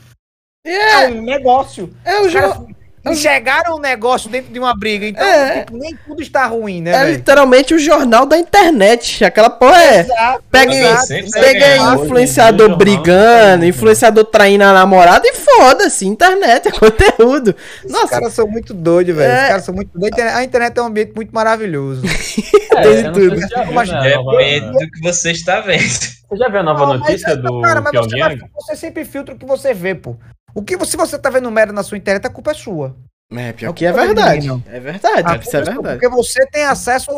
É, 0.65 1.05
É 1.05 1.09
um 1.09 1.23
negócio. 1.23 1.93
é 2.05 2.21
o 2.21 2.27
Os 2.27 2.33
jogo. 2.33 2.69
enxergaram 3.07 3.77
o 3.77 3.81
negócio 3.81 4.29
dentro 4.29 4.53
de 4.53 4.59
uma 4.59 4.77
briga. 4.77 5.07
Então, 5.07 5.25
É. 5.27 5.61
tipo, 5.61 5.79
nem 5.79 5.97
tudo 6.07 6.21
está 6.21 6.47
ruim, 6.47 6.83
né, 6.83 6.91
É 6.91 6.99
velho? 7.05 7.13
literalmente 7.17 7.73
o 7.73 7.79
jornal 7.79 8.27
da 8.27 8.37
internet. 8.37 9.25
Aquela 9.25 9.49
porra 9.49 9.83
é. 9.83 10.01
Exato, 10.01 10.43
Hoje 10.55 12.05
influenciador 12.05 12.69
dia, 12.69 12.77
brigando, 12.77 13.49
jornal, 13.49 13.65
influenciador 13.69 14.25
traindo 14.27 14.65
a 14.65 14.73
namorada 14.75 15.23
e 15.27 15.33
foda-se, 15.35 16.07
internet 16.07 16.69
é 16.69 16.71
conteúdo. 16.79 17.55
Os 17.85 17.91
Nossa, 17.91 18.09
caras 18.09 18.33
são 18.35 18.47
muito 18.47 18.75
doidos, 18.75 19.15
velho. 19.17 19.31
É. 19.33 19.43
Os 19.43 19.49
caras 19.49 19.65
são 19.65 19.75
muito 19.75 19.99
doidos. 19.99 20.19
A 20.19 20.45
internet 20.45 20.77
é 20.77 20.83
um 20.83 20.87
ambiente 20.87 21.13
muito 21.15 21.31
maravilhoso. 21.35 22.03
É, 22.71 22.83
Tem 22.83 23.03
não 23.03 23.13
tudo. 23.13 23.37
se 23.41 23.73
Mas 23.73 23.89
né, 23.91 24.01
Depende 24.03 24.71
do 24.73 24.91
que 24.91 25.01
você 25.03 25.33
está 25.33 25.61
vendo. 25.61 25.83
Você 25.83 26.37
já 26.37 26.49
viu 26.49 26.61
a 26.61 26.63
nova 26.63 26.81
Não, 26.81 26.89
mas, 26.91 27.01
notícia 27.01 27.35
do 27.35 27.61
cara, 27.63 27.81
mas 27.81 27.93
você, 27.93 28.39
você 28.55 28.77
sempre 28.77 29.05
filtra 29.07 29.35
o 29.35 29.39
que 29.39 29.47
você 29.47 29.73
vê, 29.75 29.95
pô. 29.97 30.15
O 30.59 30.63
que, 30.63 30.77
se 30.85 30.97
você 30.97 31.17
tá 31.17 31.31
vendo 31.31 31.49
merda 31.53 31.73
na 31.73 31.85
sua 31.85 31.97
internet, 31.97 32.27
a 32.27 32.31
culpa 32.31 32.51
é 32.51 32.55
sua. 32.55 32.97
é 33.31 33.53
pior 33.53 33.69
Não 33.69 33.75
que 33.75 33.87
é 33.87 33.93
verdade. 33.93 34.49
ninguém, 34.49 34.65
É 34.67 34.81
verdade, 34.81 35.23
A 35.25 35.37
isso 35.37 35.57
é 35.57 35.63
verdade. 35.63 36.01
Porque 36.01 36.09
você 36.09 36.45
tem 36.47 36.65
acesso, 36.65 37.13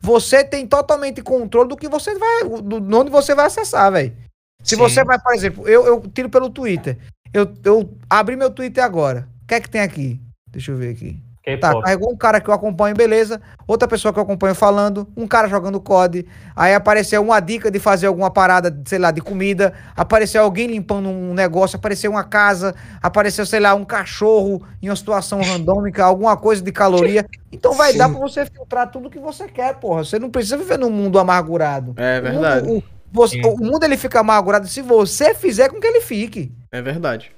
você 0.00 0.44
tem 0.44 0.64
totalmente 0.64 1.20
controle 1.20 1.68
do 1.68 1.76
que 1.76 1.88
você 1.88 2.14
vai, 2.16 2.44
do, 2.44 2.80
de 2.80 2.94
onde 2.94 3.10
você 3.10 3.34
vai 3.34 3.46
acessar, 3.46 3.90
velho. 3.90 4.14
Se 4.62 4.76
Sim. 4.76 4.80
você 4.80 5.02
vai, 5.02 5.18
por 5.20 5.34
exemplo, 5.34 5.68
eu, 5.68 5.84
eu 5.84 6.00
tiro 6.14 6.30
pelo 6.30 6.48
Twitter. 6.48 6.96
Eu, 7.32 7.52
eu 7.64 7.98
abri 8.08 8.36
meu 8.36 8.48
Twitter 8.48 8.84
agora. 8.84 9.28
O 9.42 9.46
que 9.48 9.54
é 9.54 9.60
que 9.60 9.68
tem 9.68 9.80
aqui? 9.80 10.20
Deixa 10.48 10.70
eu 10.70 10.76
ver 10.76 10.90
aqui. 10.94 11.20
Tá, 11.44 11.68
K-pop. 11.68 11.82
carregou 11.82 12.10
um 12.10 12.16
cara 12.16 12.40
que 12.40 12.48
eu 12.48 12.54
acompanho, 12.54 12.96
beleza. 12.96 13.38
Outra 13.66 13.86
pessoa 13.86 14.12
que 14.14 14.18
eu 14.18 14.22
acompanho 14.22 14.54
falando, 14.54 15.06
um 15.14 15.26
cara 15.26 15.46
jogando 15.46 15.78
COD. 15.78 16.26
Aí 16.56 16.74
apareceu 16.74 17.20
uma 17.22 17.38
dica 17.38 17.70
de 17.70 17.78
fazer 17.78 18.06
alguma 18.06 18.30
parada, 18.30 18.74
sei 18.86 18.98
lá, 18.98 19.10
de 19.10 19.20
comida. 19.20 19.74
Apareceu 19.94 20.42
alguém 20.42 20.68
limpando 20.68 21.10
um 21.10 21.34
negócio, 21.34 21.76
apareceu 21.76 22.10
uma 22.12 22.24
casa, 22.24 22.74
apareceu, 23.02 23.44
sei 23.44 23.60
lá, 23.60 23.74
um 23.74 23.84
cachorro 23.84 24.62
em 24.82 24.88
uma 24.88 24.96
situação 24.96 25.40
randômica, 25.44 26.02
alguma 26.02 26.34
coisa 26.34 26.62
de 26.62 26.72
caloria. 26.72 27.26
Então 27.52 27.74
vai 27.74 27.92
Sim. 27.92 27.98
dar 27.98 28.08
pra 28.08 28.18
você 28.18 28.46
filtrar 28.46 28.90
tudo 28.90 29.10
que 29.10 29.18
você 29.18 29.46
quer, 29.46 29.74
porra. 29.74 30.02
Você 30.02 30.18
não 30.18 30.30
precisa 30.30 30.56
viver 30.56 30.78
num 30.78 30.88
mundo 30.90 31.18
amargurado. 31.18 31.92
É 31.98 32.20
O 32.20 32.22
verdade. 32.22 32.66
mundo, 32.66 32.78
o, 32.78 32.82
você- 33.12 33.40
o 33.44 33.58
mundo 33.58 33.84
ele 33.84 33.98
fica 33.98 34.18
amargurado 34.20 34.66
se 34.66 34.80
você 34.80 35.34
fizer 35.34 35.68
com 35.68 35.78
que 35.78 35.86
ele 35.86 36.00
fique. 36.00 36.50
É 36.72 36.80
verdade. 36.80 37.30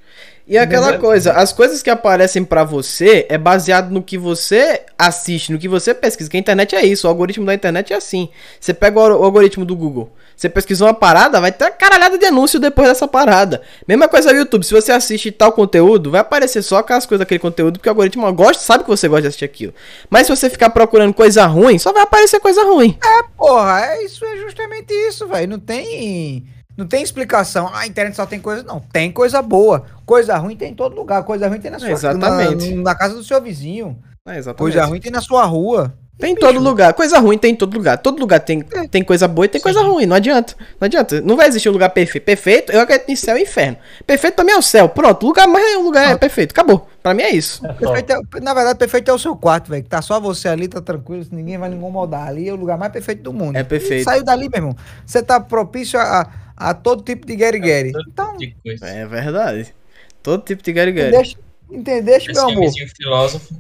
E 0.49 0.57
aquela 0.57 0.87
Verdade. 0.93 1.03
coisa, 1.03 1.33
as 1.33 1.53
coisas 1.53 1.83
que 1.83 1.91
aparecem 1.91 2.45
pra 2.45 2.63
você 2.63 3.27
é 3.29 3.37
baseado 3.37 3.91
no 3.91 4.01
que 4.01 4.17
você 4.17 4.83
assiste, 4.97 5.51
no 5.51 5.59
que 5.59 5.67
você 5.69 5.93
pesquisa. 5.93 6.31
Que 6.31 6.37
a 6.37 6.41
internet 6.41 6.77
é 6.77 6.87
isso, 6.87 7.07
o 7.07 7.11
algoritmo 7.11 7.45
da 7.45 7.53
internet 7.53 7.93
é 7.93 7.97
assim. 7.97 8.29
Você 8.61 8.73
pega 8.73 8.97
o 8.97 9.03
al- 9.03 9.21
o 9.21 9.25
algoritmo 9.25 9.65
do 9.65 9.75
Google, 9.75 10.09
você 10.37 10.49
pesquisou 10.49 10.87
uma 10.87 10.95
parada, 10.95 11.41
vai 11.41 11.51
ter 11.51 11.65
uma 11.65 11.73
caralhada 11.73 12.17
de 12.17 12.27
anúncio 12.27 12.61
depois 12.61 12.87
dessa 12.87 13.09
parada. 13.09 13.61
Mesma 13.89 14.07
coisa 14.07 14.33
no 14.33 14.39
YouTube, 14.39 14.63
se 14.65 14.73
você 14.73 14.93
assiste 14.93 15.33
tal 15.33 15.51
conteúdo, 15.51 16.13
vai 16.13 16.21
aparecer 16.21 16.63
só 16.63 16.77
aquelas 16.79 17.07
coisas 17.07 17.25
daquele 17.25 17.41
conteúdo, 17.41 17.81
porque 17.81 17.89
o 17.89 17.93
algoritmo 17.93 18.33
gosta, 18.33 18.63
sabe 18.63 18.85
que 18.85 18.91
você 18.91 19.09
gosta 19.09 19.23
de 19.23 19.29
assistir 19.29 19.45
aquilo. 19.47 19.75
Mas 20.09 20.29
se 20.29 20.37
você 20.37 20.49
ficar 20.49 20.71
procurando 20.71 21.13
coisa 21.13 21.45
ruim, 21.47 21.77
só 21.77 21.93
vai 21.93 22.03
aparecer 22.05 22.39
coisa 22.39 22.63
ruim. 22.63 22.97
Porra, 23.37 23.81
é 23.85 24.05
isso 24.05 24.25
é 24.25 24.37
justamente 24.37 24.93
isso, 25.09 25.27
velho. 25.27 25.49
Não 25.49 25.59
tem. 25.59 26.47
Não 26.77 26.87
tem 26.87 27.03
explicação. 27.03 27.69
Ah, 27.73 27.81
a 27.81 27.87
internet 27.87 28.15
só 28.15 28.27
tem 28.27 28.41
coisa. 28.41 28.63
Não, 28.63 28.81
tem 28.81 29.11
coisa 29.11 29.41
boa. 29.41 29.85
Coisa 30.05 30.37
ruim 30.37 30.57
tem 30.57 30.73
em 30.73 30.75
todo 30.75 30.95
lugar. 30.95 31.23
Coisa 31.25 31.49
ruim 31.49 31.59
tem 31.61 31.71
na 31.71 31.79
sua 31.79 31.91
Exatamente. 31.91 32.75
Na, 32.75 32.83
na 32.83 32.95
casa 32.95 33.15
do 33.15 33.25
seu 33.25 33.41
vizinho. 33.41 33.99
É, 34.27 34.39
exatamente. 34.39 34.59
Coisa 34.59 34.85
ruim 34.85 35.01
tem 35.01 35.11
na 35.11 35.21
sua 35.21 35.45
rua. 35.45 35.95
Tem 36.19 36.33
em 36.33 36.35
todo 36.35 36.59
lugar. 36.59 36.95
Coisa 36.95 37.19
ruim 37.19 37.37
tem 37.37 37.53
em 37.53 37.57
todo 37.57 37.75
lugar. 37.75 37.99
Todo 37.99 38.19
lugar 38.19 38.41
tem, 38.41 38.63
tem 38.91 39.03
coisa 39.03 39.29
boa 39.29 39.45
e 39.45 39.49
tem 39.49 39.61
coisa 39.61 39.83
ruim. 39.83 40.07
Não 40.07 40.17
adianta. 40.17 40.55
Não 40.81 40.87
adianta. 40.87 41.21
Não 41.21 41.37
vai 41.37 41.47
existir 41.47 41.69
um 41.69 41.73
lugar 41.73 41.91
perfeito. 41.91 42.25
Perfeito, 42.25 42.73
eu 42.73 42.81
acredito 42.81 43.11
em 43.11 43.17
céu 43.17 43.37
e 43.37 43.43
inferno. 43.43 43.77
Perfeito 44.07 44.43
mim 44.43 44.53
é 44.53 44.57
o 44.57 44.63
céu. 44.63 44.89
Pronto, 44.89 45.27
lugar 45.27 45.47
mais 45.47 45.77
um 45.77 45.83
lugar 45.83 46.13
é 46.13 46.17
perfeito. 46.17 46.53
Acabou. 46.53 46.89
Pra 47.03 47.13
mim 47.13 47.23
é 47.23 47.31
isso. 47.31 47.61
É 47.67 47.69
é- 47.69 48.41
na 48.41 48.55
verdade, 48.55 48.79
perfeito 48.79 49.11
é 49.11 49.15
o 49.15 49.19
seu 49.19 49.37
quarto, 49.37 49.69
velho. 49.71 49.83
Que 49.83 49.91
tá 49.91 50.01
só 50.01 50.19
você 50.19 50.49
ali, 50.49 50.69
tá 50.69 50.81
tranquilo, 50.81 51.25
ninguém 51.31 51.59
vai 51.59 51.69
lhe 51.69 51.77
incomodar. 51.77 52.27
Ali 52.27 52.49
é 52.49 52.53
o 52.53 52.57
lugar 52.57 52.79
mais 52.79 52.93
perfeito 52.93 53.23
do 53.23 53.33
mundo. 53.33 53.57
É 53.57 53.63
perfeito. 53.63 54.01
E 54.01 54.05
Saiu 54.05 54.25
dali, 54.25 54.49
meu 54.49 54.59
irmão. 54.59 54.77
Você 55.05 55.23
tá 55.23 55.39
propício 55.39 56.01
a, 56.01 56.27
a, 56.57 56.73
todo 56.73 57.03
tipo 57.03 57.27
de 57.27 57.37
guerigueri. 57.37 57.93
Todo 57.93 58.09
Então, 58.09 58.37
tipo 58.37 58.59
de. 58.65 58.85
É 58.85 59.07
verdade. 59.07 59.75
Todo 60.23 60.43
tipo 60.43 60.63
de 60.63 60.73
garigari. 60.73 61.37
entendeste, 61.71 62.33
meu 62.33 62.43
amor? 62.43 62.55
filmezinho 62.55 62.89
filósofo. 62.97 63.55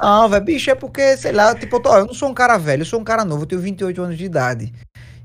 Não, 0.00 0.28
velho, 0.28 0.44
bicho, 0.44 0.70
é 0.70 0.74
porque, 0.74 1.16
sei 1.18 1.32
lá, 1.32 1.54
tipo, 1.54 1.76
eu, 1.76 1.80
tô, 1.80 1.94
eu 1.94 2.06
não 2.06 2.14
sou 2.14 2.30
um 2.30 2.34
cara 2.34 2.56
velho, 2.56 2.80
eu 2.80 2.86
sou 2.86 2.98
um 2.98 3.04
cara 3.04 3.26
novo, 3.26 3.42
eu 3.42 3.46
tenho 3.46 3.60
28 3.60 4.02
anos 4.02 4.16
de 4.16 4.24
idade. 4.24 4.72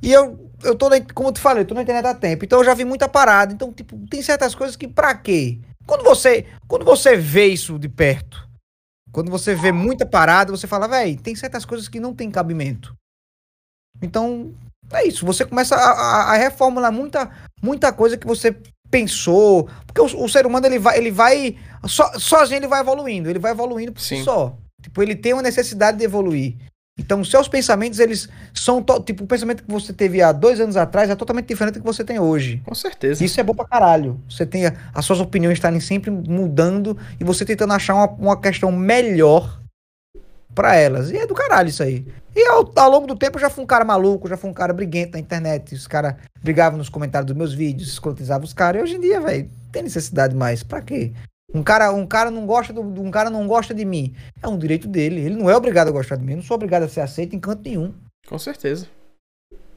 E 0.02 0.12
eu, 0.12 0.52
eu 0.64 0.76
tô, 0.76 0.90
na, 0.90 1.00
como 1.14 1.30
eu 1.30 1.34
te 1.34 1.40
falei, 1.40 1.64
eu 1.64 1.68
tô 1.68 1.74
na 1.74 1.84
internet 1.84 2.06
há 2.06 2.14
tempo, 2.14 2.44
então 2.44 2.60
eu 2.60 2.66
já 2.66 2.74
vi 2.74 2.84
muita 2.84 3.08
parada. 3.08 3.54
Então, 3.54 3.72
tipo, 3.72 3.98
tem 4.10 4.22
certas 4.22 4.54
coisas 4.54 4.76
que 4.76 4.88
pra 4.88 5.16
quê? 5.16 5.58
Quando 5.86 6.04
você, 6.04 6.46
quando 6.68 6.84
você 6.84 7.16
vê 7.16 7.46
isso 7.46 7.80
de 7.80 7.88
perto, 7.88 8.46
quando 9.14 9.32
você 9.32 9.56
vê 9.56 9.72
muita 9.72 10.06
parada, 10.06 10.52
você 10.52 10.68
fala, 10.68 10.88
velho, 10.88 11.18
tem 11.22 11.34
certas 11.34 11.64
coisas 11.64 11.88
que 11.88 12.00
não 12.00 12.14
tem 12.14 12.30
cabimento. 12.30 12.94
Então, 14.02 14.54
é 14.92 15.08
isso, 15.08 15.26
você 15.26 15.46
começa 15.46 15.76
a, 15.76 15.80
a- 15.92 16.34
a 16.34 16.38
reformular 16.38 16.92
muita, 16.92 17.30
muita 17.62 17.92
coisa 17.92 18.18
que 18.18 18.26
você 18.28 18.56
pensou. 18.90 19.68
Porque 19.86 20.02
o, 20.02 20.24
o 20.24 20.30
ser 20.30 20.46
humano, 20.46 20.66
ele 20.66 20.80
vai, 20.80 20.98
ele 20.98 21.12
vai 21.12 21.56
so, 21.88 22.04
sozinho 22.20 22.60
ele 22.60 22.68
vai 22.68 22.80
evoluindo, 22.82 23.30
ele 23.30 23.40
vai 23.40 23.52
evoluindo 23.52 23.92
por 23.92 24.02
si 24.02 24.18
Sim. 24.18 24.24
só. 24.24 24.58
Tipo, 24.82 25.02
ele 25.04 25.16
tem 25.16 25.34
uma 25.34 25.42
necessidade 25.42 25.98
de 25.98 26.04
evoluir. 26.06 26.56
Então, 27.00 27.22
os 27.22 27.30
seus 27.30 27.48
pensamentos, 27.48 28.00
eles 28.00 28.28
são. 28.54 28.84
Tipo, 29.06 29.24
o 29.24 29.28
pensamento 29.28 29.64
que 29.64 29.70
você 29.72 29.94
teve 29.94 30.20
há 30.22 30.32
dois 30.32 30.60
anos 30.60 30.76
atrás 30.76 31.10
é 31.12 31.16
totalmente 31.16 31.46
diferente 31.48 31.76
do 31.76 31.80
que 31.82 31.86
você 31.86 32.04
tem 32.04 32.18
hoje. 32.20 32.60
Com 32.66 32.74
certeza. 32.74 33.24
Isso 33.24 33.40
é 33.40 33.44
bom 33.44 33.54
pra 33.54 33.66
caralho. 33.68 34.20
Você 34.28 34.46
tem 34.48 34.66
a- 34.66 34.74
as 34.96 35.06
suas 35.06 35.20
opiniões 35.20 35.58
estarem 35.58 35.80
sempre 35.80 36.10
mudando 36.10 36.98
e 37.20 37.24
você 37.24 37.46
tentando 37.46 37.74
achar 37.74 37.94
uma, 37.94 38.08
uma 38.08 38.42
questão 38.42 38.72
melhor 38.72 39.62
pra 40.56 40.76
elas. 40.76 41.12
E 41.12 41.18
é 41.18 41.28
do 41.28 41.36
caralho 41.36 41.70
isso 41.70 41.84
aí. 41.84 42.04
E 42.40 42.48
ao, 42.50 42.72
ao 42.76 42.92
longo 42.92 43.08
do 43.08 43.16
tempo 43.16 43.38
eu 43.38 43.42
já 43.42 43.50
fui 43.50 43.64
um 43.64 43.68
cara 43.68 43.84
maluco, 43.84 44.28
já 44.28 44.38
fui 44.38 44.48
um 44.48 44.54
cara 44.54 44.72
briguento 44.72 45.14
na 45.14 45.20
internet. 45.20 45.74
Os 45.74 45.88
caras 45.88 46.14
brigavam 46.44 46.78
nos 46.78 46.88
comentários 46.88 47.26
dos 47.26 47.36
meus 47.36 47.52
vídeos, 47.52 47.90
escrotizavam 47.90 48.46
os 48.46 48.54
caras. 48.54 48.80
E 48.80 48.84
hoje 48.84 48.96
em 48.98 49.02
dia, 49.02 49.20
velho, 49.20 49.50
tem 49.72 49.82
necessidade 49.82 50.36
mais. 50.36 50.62
Pra 50.62 50.80
quê? 50.80 51.14
Um 51.52 51.64
cara, 51.64 51.92
um 51.92 52.06
cara 52.06 52.30
não 52.30 52.46
gosta 52.46 52.72
do, 52.72 52.82
um 52.82 53.10
cara 53.10 53.32
não 53.32 53.48
gosta 53.48 53.74
de 53.74 53.84
mim. 53.84 54.14
É 54.44 54.48
um 54.48 54.56
direito 54.56 54.88
dele. 54.88 55.20
Ele 55.22 55.36
não 55.36 55.50
é 55.50 55.56
obrigado 55.56 55.88
a 55.88 55.92
gostar 55.92 56.16
de 56.16 56.24
mim. 56.24 56.34
Eu 56.34 56.38
não 56.38 56.44
sou 56.44 56.54
obrigado 56.56 56.84
a 56.84 56.88
ser 56.90 57.02
aceito 57.02 57.36
em 57.36 57.40
canto 57.40 57.68
nenhum. 57.68 57.92
Com 58.28 58.38
certeza. 58.38 58.86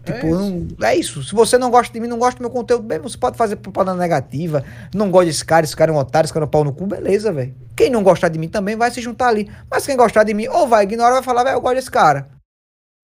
Tipo, 0.04 0.18
É 0.26 0.30
isso. 0.30 0.38
não- 0.38 0.86
é 0.86 0.96
isso. 0.96 1.22
Se 1.22 1.34
você 1.34 1.56
não 1.56 1.70
gosta 1.70 1.90
de 1.92 1.98
mim, 2.00 2.08
não 2.08 2.18
gosta 2.18 2.38
do 2.38 2.42
meu 2.42 2.50
conteúdo, 2.50 2.82
bem, 2.82 2.98
você 2.98 3.16
pode 3.16 3.38
fazer 3.38 3.56
propaganda 3.56 3.98
negativa. 3.98 4.62
Não 4.94 5.10
gosta 5.10 5.26
desse 5.26 5.44
cara, 5.44 5.64
esse 5.64 5.76
cara 5.76 5.90
é 5.92 5.94
um 5.94 5.98
otário, 5.98 6.26
esse 6.26 6.32
cara 6.34 6.44
é 6.44 6.46
um 6.46 6.50
pau 6.50 6.64
no 6.64 6.72
cu, 6.74 6.86
beleza, 6.86 7.32
velho. 7.32 7.54
Quem 7.76 7.88
não 7.90 8.02
gostar 8.02 8.28
de 8.28 8.38
mim 8.38 8.48
também 8.48 8.76
vai 8.76 8.90
se 8.90 9.00
juntar 9.00 9.28
ali. 9.28 9.50
Mas 9.70 9.86
quem 9.86 9.96
gostar 9.96 10.24
de 10.24 10.34
mim, 10.34 10.46
ou 10.48 10.66
vai 10.68 10.84
ignorar, 10.84 11.12
vai 11.12 11.22
falar, 11.22 11.44
velho, 11.44 11.56
eu 11.56 11.60
gosto 11.62 11.76
desse 11.76 11.90
cara. 11.90 12.28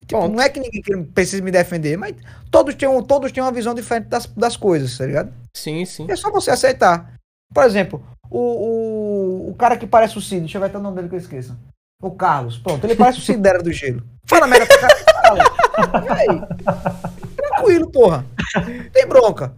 Tipo, 0.07 0.29
não 0.29 0.41
é 0.41 0.49
que 0.49 0.61
ninguém 0.61 1.05
precisa 1.05 1.43
me 1.43 1.51
defender, 1.51 1.97
mas 1.97 2.15
todos 2.51 2.75
têm, 2.75 2.89
todos 3.03 3.33
têm 3.33 3.43
uma 3.43 3.53
visão 3.53 3.75
diferente 3.75 4.07
das, 4.07 4.27
das 4.27 4.57
coisas, 4.57 4.97
tá 4.97 5.05
ligado? 5.05 5.33
Sim, 5.55 5.85
sim. 5.85 6.07
É 6.09 6.15
só 6.15 6.31
você 6.31 6.51
aceitar. 6.51 7.13
Por 7.53 7.65
exemplo, 7.65 8.05
o, 8.31 8.39
o, 8.39 9.51
o 9.51 9.55
cara 9.55 9.77
que 9.77 9.87
parece 9.87 10.17
o 10.17 10.21
Cid, 10.21 10.41
deixa 10.41 10.59
eu 10.59 10.61
ver 10.61 10.69
até 10.69 10.79
o 10.79 10.83
nome 10.83 10.97
dele 10.97 11.09
que 11.09 11.17
eu 11.17 11.21
esqueça. 11.21 11.57
O 12.01 12.11
Carlos, 12.11 12.59
pronto, 12.59 12.85
ele 12.85 12.95
parece 12.95 13.19
o 13.19 13.23
Cid 13.23 13.39
da 13.41 13.51
Era 13.51 13.63
do 13.63 13.73
Gelo. 13.73 14.03
Fala 14.27 14.47
merda 14.47 14.67
pra 14.67 14.79
cara. 14.79 14.97
E 16.05 16.09
aí? 16.09 16.43
Tranquilo, 17.37 17.91
porra. 17.91 18.25
Tem 18.93 19.07
bronca. 19.07 19.55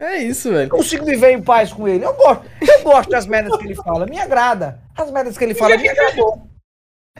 É 0.00 0.16
isso, 0.16 0.50
velho. 0.50 0.70
Consigo 0.70 1.04
viver 1.04 1.30
em 1.30 1.42
paz 1.42 1.72
com 1.72 1.86
ele. 1.86 2.04
Eu 2.04 2.14
gosto. 2.14 2.44
Eu 2.60 2.82
gosto 2.82 3.10
das 3.10 3.26
merdas 3.26 3.56
que 3.56 3.64
ele 3.64 3.74
fala. 3.76 4.06
Me 4.06 4.18
agrada. 4.18 4.80
As 4.96 5.10
merdas 5.10 5.38
que 5.38 5.44
ele 5.44 5.54
fala 5.54 5.76
me 5.76 5.88
agradou. 5.88 6.48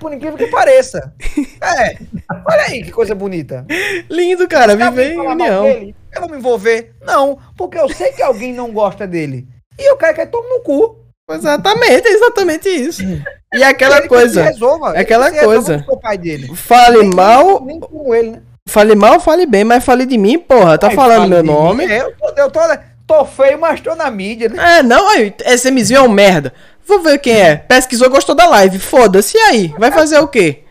Por 0.00 0.12
incrível 0.12 0.36
que 0.36 0.48
pareça. 0.48 1.14
É. 1.74 1.96
Olha 2.48 2.62
aí 2.68 2.82
que 2.82 2.90
coisa 2.90 3.14
bonita. 3.14 3.64
Lindo, 4.10 4.46
cara. 4.48 4.76
Viver 4.76 5.12
em 5.12 5.18
união. 5.20 5.64
dele, 5.64 5.94
eu 6.14 6.20
vou 6.20 6.30
me 6.30 6.36
envolver. 6.38 6.92
Não, 7.04 7.38
porque 7.56 7.78
eu 7.78 7.88
sei 7.88 8.12
que 8.12 8.22
alguém 8.22 8.52
não 8.52 8.70
gosta 8.72 9.06
dele. 9.06 9.46
E 9.78 9.90
eu 9.90 9.96
quero 9.96 10.14
que 10.14 10.20
ele 10.22 10.30
tome 10.30 10.48
no 10.48 10.60
cu. 10.60 10.98
Exatamente, 11.30 12.06
é 12.06 12.12
exatamente 12.12 12.68
isso. 12.68 13.02
E 13.02 13.22
Ele 13.52 13.64
aquela 13.64 13.96
que 13.96 14.02
se 14.02 14.08
coisa. 14.08 14.42
resolva. 14.42 14.88
é 14.88 14.90
Ele 14.90 14.98
aquela 15.00 15.30
coisa. 15.32 15.82
com 15.86 15.94
o 15.94 16.00
pai 16.00 16.18
dele. 16.18 16.54
Fale 16.54 16.98
Nem- 16.98 17.14
mal, 17.14 17.64
Nem 17.64 17.80
com 17.80 18.14
ele, 18.14 18.30
né? 18.32 18.42
fale 18.68 18.94
mal, 18.94 19.18
fale 19.20 19.46
bem, 19.46 19.64
mas 19.64 19.82
fale 19.84 20.04
de 20.04 20.18
mim, 20.18 20.38
porra. 20.38 20.76
Tá 20.76 20.88
Aí 20.88 20.94
falando 20.94 21.16
fala 21.16 21.26
meu 21.28 21.42
de 21.42 21.48
mim. 21.48 21.54
nome. 21.54 21.84
É, 21.86 22.02
eu 22.02 22.12
tô, 22.16 22.28
eu 22.36 22.50
tô, 22.50 22.60
tô 23.06 23.24
feio, 23.24 23.58
mas 23.58 23.80
tô 23.80 23.94
na 23.94 24.10
mídia, 24.10 24.48
né? 24.50 24.78
É, 24.78 24.82
não, 24.82 25.08
aí, 25.10 25.34
esse 25.46 25.70
MZinho 25.70 25.98
é 25.98 26.02
um 26.02 26.08
merda. 26.10 26.52
Vou 26.86 27.00
ver 27.00 27.16
quem 27.18 27.40
é. 27.40 27.56
Pesquisou, 27.56 28.10
gostou 28.10 28.34
da 28.34 28.46
live. 28.46 28.78
Foda-se. 28.78 29.38
E 29.38 29.40
aí? 29.40 29.74
Vai 29.78 29.90
fazer 29.90 30.18
o 30.18 30.28
quê? 30.28 30.63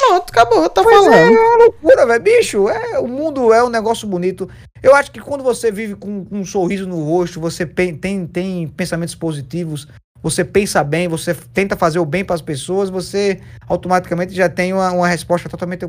Pronto, 0.00 0.30
acabou, 0.30 0.68
tá 0.70 0.82
Pois 0.82 1.06
é, 1.06 1.10
falando. 1.10 1.36
é 1.36 1.40
uma 1.40 1.56
loucura, 1.64 2.06
velho. 2.06 2.22
Bicho, 2.22 2.68
é, 2.68 2.98
o 2.98 3.06
mundo 3.08 3.52
é 3.52 3.62
um 3.64 3.68
negócio 3.68 4.06
bonito. 4.06 4.48
Eu 4.82 4.94
acho 4.94 5.10
que 5.10 5.20
quando 5.20 5.42
você 5.42 5.70
vive 5.72 5.94
com, 5.96 6.24
com 6.24 6.38
um 6.38 6.44
sorriso 6.44 6.86
no 6.86 7.02
rosto, 7.04 7.40
você 7.40 7.66
pen- 7.66 7.96
tem, 7.96 8.26
tem 8.26 8.68
pensamentos 8.68 9.14
positivos, 9.14 9.88
você 10.22 10.44
pensa 10.44 10.82
bem, 10.84 11.08
você 11.08 11.34
tenta 11.34 11.76
fazer 11.76 11.98
o 11.98 12.04
bem 12.06 12.24
para 12.24 12.34
as 12.34 12.42
pessoas, 12.42 12.90
você 12.90 13.40
automaticamente 13.68 14.32
já 14.34 14.48
tem 14.48 14.72
uma, 14.72 14.90
uma 14.92 15.08
resposta 15.08 15.48
totalmente 15.48 15.86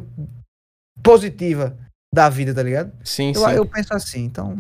positiva 1.04 1.76
da 2.14 2.30
vida, 2.30 2.54
tá 2.54 2.64
ligado? 2.64 2.92
Sim, 3.04 3.32
Eu, 3.36 3.42
sim. 3.46 3.52
eu 3.56 3.66
penso 3.66 3.94
assim, 3.94 4.24
então. 4.26 4.58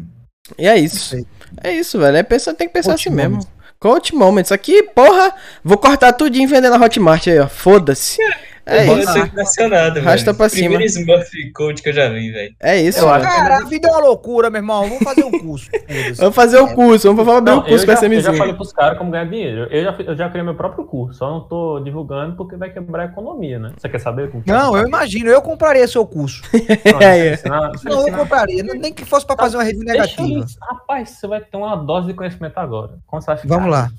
E 0.58 0.68
é 0.68 0.78
isso. 0.78 1.16
É 1.64 1.72
isso, 1.72 2.00
velho. 2.00 2.18
É 2.18 2.24
pensar, 2.24 2.54
tem 2.54 2.68
que 2.68 2.74
pensar 2.74 2.93
assim 2.93 3.10
Continuamos. 3.10 3.45
mesmo. 3.45 3.60
Coach 3.80 4.14
Moments. 4.14 4.52
Aqui, 4.52 4.84
porra, 4.84 5.34
vou 5.64 5.78
cortar 5.78 6.12
tudinho 6.14 6.43
e 6.43 6.47
vender 6.47 6.70
na 6.70 6.78
Hotmart 6.84 7.28
aí, 7.28 7.39
ó. 7.39 7.47
Foda-se. 7.47 8.18
É 8.70 8.88
eu 8.88 8.99
isso. 8.99 9.11
sou 9.11 9.22
impressionado, 9.22 10.01
velho. 10.01 10.36
pra 10.36 10.49
cima. 10.49 10.70
Primeiro 10.70 10.84
Smurf 10.86 11.51
Coach 11.53 11.82
que 11.82 11.89
eu 11.89 11.93
já 11.93 12.09
vi, 12.09 12.32
velho. 12.32 12.55
É 12.59 12.80
isso, 12.82 12.99
Eu 12.99 13.07
mano. 13.07 13.24
Cara, 13.24 13.57
a 13.57 13.65
vida 13.65 13.88
é 13.88 13.91
uma 13.91 13.99
loucura, 14.01 14.49
meu 14.49 14.59
irmão. 14.59 14.84
Vamos 14.88 15.03
fazer 15.03 15.24
um 15.24 15.32
curso. 15.32 15.70
Vamos 16.17 16.36
fazer 16.36 16.57
o 16.59 16.67
curso, 16.74 17.13
vamos 17.13 17.34
abrir 17.34 17.51
Não, 17.51 17.59
o 17.59 17.63
curso 17.63 17.84
eu, 17.86 17.95
com 17.95 18.01
já, 18.01 18.07
eu 18.07 18.22
já 18.22 18.34
falei 18.34 18.53
pros 18.53 18.72
caras 18.72 18.97
como 18.97 19.11
ganhar 19.11 19.26
dinheiro. 19.26 19.67
Eu 19.72 19.84
já, 19.84 19.95
eu 19.99 20.15
já 20.15 20.30
criei 20.30 20.43
meu 20.43 20.55
próprio 20.55 20.86
curso, 20.86 21.20
só 21.20 21.30
não 21.30 21.41
tô 21.41 21.80
divulgando 21.80 22.36
porque 22.36 22.55
vai 22.55 22.70
quebrar 22.70 23.03
a 23.03 23.05
economia, 23.07 23.59
né? 23.59 23.72
Você 23.78 23.89
quer 23.89 23.99
saber? 23.99 24.30
como 24.30 24.43
que 24.43 24.51
Não, 24.51 24.78
é? 24.78 24.82
eu 24.82 24.88
imagino. 24.88 25.30
Eu 25.30 25.41
compraria 25.41 25.88
seu 25.88 26.05
curso. 26.05 26.41
Não, 26.91 27.01
É, 27.01 27.30
é. 27.30 27.34
eu 27.34 27.49
Não, 27.89 28.07
eu 28.07 28.13
compraria. 28.17 28.63
Nem 28.63 28.93
que 28.93 29.05
fosse 29.05 29.26
pra 29.26 29.36
fazer 29.36 29.57
uma 29.57 29.63
review 29.63 29.84
Deixa 29.86 30.22
eu 30.22 30.28
negativa. 30.28 30.45
Rapaz, 30.61 31.09
você 31.09 31.28
vai 31.28 31.41
ter 31.41 31.57
uma 31.57 31.76
dose 31.76 32.07
de 32.07 32.13
conhecimento 32.13 32.57
agora. 32.57 32.91
Como 33.07 33.22
você 33.22 33.28
vai 33.28 33.38
ficar? 33.38 33.55
Vamos 33.55 33.72
lá. 33.72 33.89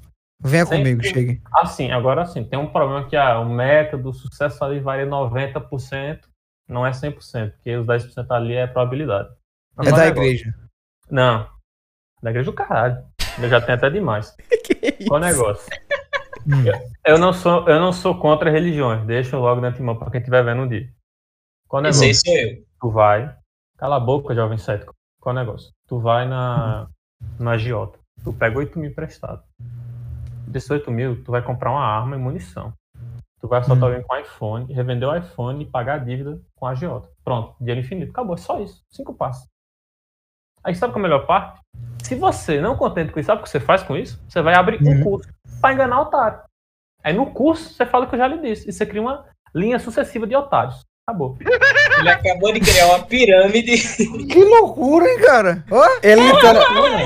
Venha 0.42 0.64
Sempre- 0.64 0.78
comigo, 0.78 1.02
chegue. 1.04 1.42
Assim, 1.54 1.90
agora 1.92 2.24
sim, 2.24 2.42
tem 2.44 2.58
um 2.58 2.66
problema 2.70 3.06
que 3.08 3.16
ah, 3.16 3.38
o 3.40 3.48
método, 3.48 4.08
o 4.10 4.14
sucesso 4.14 4.64
ali 4.64 4.80
varia 4.80 5.06
90%, 5.06 6.20
não 6.68 6.86
é 6.86 6.90
100%, 6.92 7.52
porque 7.52 7.76
os 7.76 7.86
10% 7.86 8.26
ali 8.30 8.54
é 8.54 8.66
probabilidade. 8.66 9.28
Mas 9.76 9.86
É 9.88 9.90
qual 9.90 9.98
da 10.00 10.04
negócio? 10.06 10.22
igreja. 10.30 10.54
Não. 11.10 11.46
Da 12.22 12.30
igreja 12.30 12.50
do 12.50 12.54
caralho. 12.54 13.04
Eu 13.40 13.48
já 13.48 13.60
tenho 13.60 13.76
até 13.78 13.88
demais. 13.90 14.34
Qual 15.08 15.20
o 15.20 15.24
negócio? 15.24 15.70
Hum. 16.46 16.64
Eu 17.06 17.18
não 17.18 17.32
sou, 17.32 17.68
eu 17.68 17.78
não 17.80 17.92
sou 17.92 18.18
contra 18.18 18.50
religiões. 18.50 19.04
Deixa 19.06 19.36
eu 19.36 19.40
logo 19.40 19.60
de 19.60 19.66
antemão 19.68 19.96
pra 19.96 20.10
quem 20.10 20.20
estiver 20.20 20.44
vendo 20.44 20.62
um 20.62 20.68
dia. 20.68 20.88
Qual 21.68 21.84
Esse 21.86 22.00
negócio? 22.02 22.30
aí 22.32 22.38
sou 22.38 22.50
eu. 22.50 22.64
Tu 22.80 22.90
vai. 22.90 23.34
Cala 23.78 23.96
a 23.96 24.00
boca, 24.00 24.34
jovem 24.34 24.58
cético. 24.58 24.94
Qual 25.20 25.34
o 25.34 25.38
negócio? 25.38 25.70
Tu 25.86 25.98
vai 25.98 26.26
na, 26.28 26.88
na 27.38 27.52
agiota. 27.52 27.98
Tu 28.24 28.32
pega 28.32 28.58
8 28.58 28.78
mil 28.78 28.90
emprestado. 28.90 29.42
Desses 30.50 30.70
8 30.70 30.90
mil, 30.90 31.22
tu 31.24 31.30
vai 31.30 31.42
comprar 31.42 31.70
uma 31.70 31.84
arma 31.84 32.16
e 32.16 32.18
munição. 32.18 32.72
Tu 33.40 33.48
vai 33.48 33.60
assaltar 33.60 33.88
Hum. 33.88 33.92
alguém 33.92 34.06
com 34.06 34.16
iPhone, 34.16 34.72
revender 34.72 35.08
o 35.08 35.16
iPhone 35.16 35.62
e 35.62 35.66
pagar 35.66 35.94
a 35.94 35.98
dívida 35.98 36.40
com 36.56 36.66
a 36.66 36.70
agiota. 36.70 37.08
Pronto, 37.24 37.54
dinheiro 37.58 37.80
infinito. 37.80 38.10
Acabou, 38.10 38.34
é 38.34 38.38
só 38.38 38.60
isso. 38.60 38.82
Cinco 38.90 39.14
passos. 39.14 39.48
Aí 40.62 40.74
sabe 40.74 40.92
qual 40.92 41.02
é 41.02 41.06
a 41.06 41.08
melhor 41.08 41.26
parte? 41.26 41.60
Se 42.02 42.14
você 42.14 42.60
não 42.60 42.76
contente 42.76 43.12
com 43.12 43.20
isso, 43.20 43.28
sabe 43.28 43.40
o 43.40 43.44
que 43.44 43.48
você 43.50 43.60
faz 43.60 43.82
com 43.82 43.96
isso? 43.96 44.22
Você 44.28 44.42
vai 44.42 44.54
abrir 44.54 44.82
um 44.82 44.90
Uhum. 44.98 45.04
curso 45.04 45.28
pra 45.60 45.72
enganar 45.72 46.00
otário. 46.02 46.42
Aí 47.02 47.14
no 47.14 47.32
curso, 47.32 47.72
você 47.72 47.86
fala 47.86 48.04
o 48.04 48.08
que 48.08 48.14
eu 48.14 48.18
já 48.18 48.26
lhe 48.26 48.38
disse. 48.42 48.68
E 48.68 48.72
você 48.72 48.84
cria 48.84 49.00
uma 49.00 49.24
linha 49.54 49.78
sucessiva 49.78 50.26
de 50.26 50.36
otários. 50.36 50.84
Acabou. 51.10 51.36
Ele 51.98 52.08
acabou 52.08 52.52
de 52.52 52.60
criar 52.60 52.86
uma 52.86 53.00
pirâmide. 53.00 53.76
Que 54.26 54.44
loucura, 54.44 55.06
hein, 55.10 55.18
cara? 55.18 55.64
Ó, 55.70 55.88
Ele, 56.02 56.20
litera- 56.22 56.64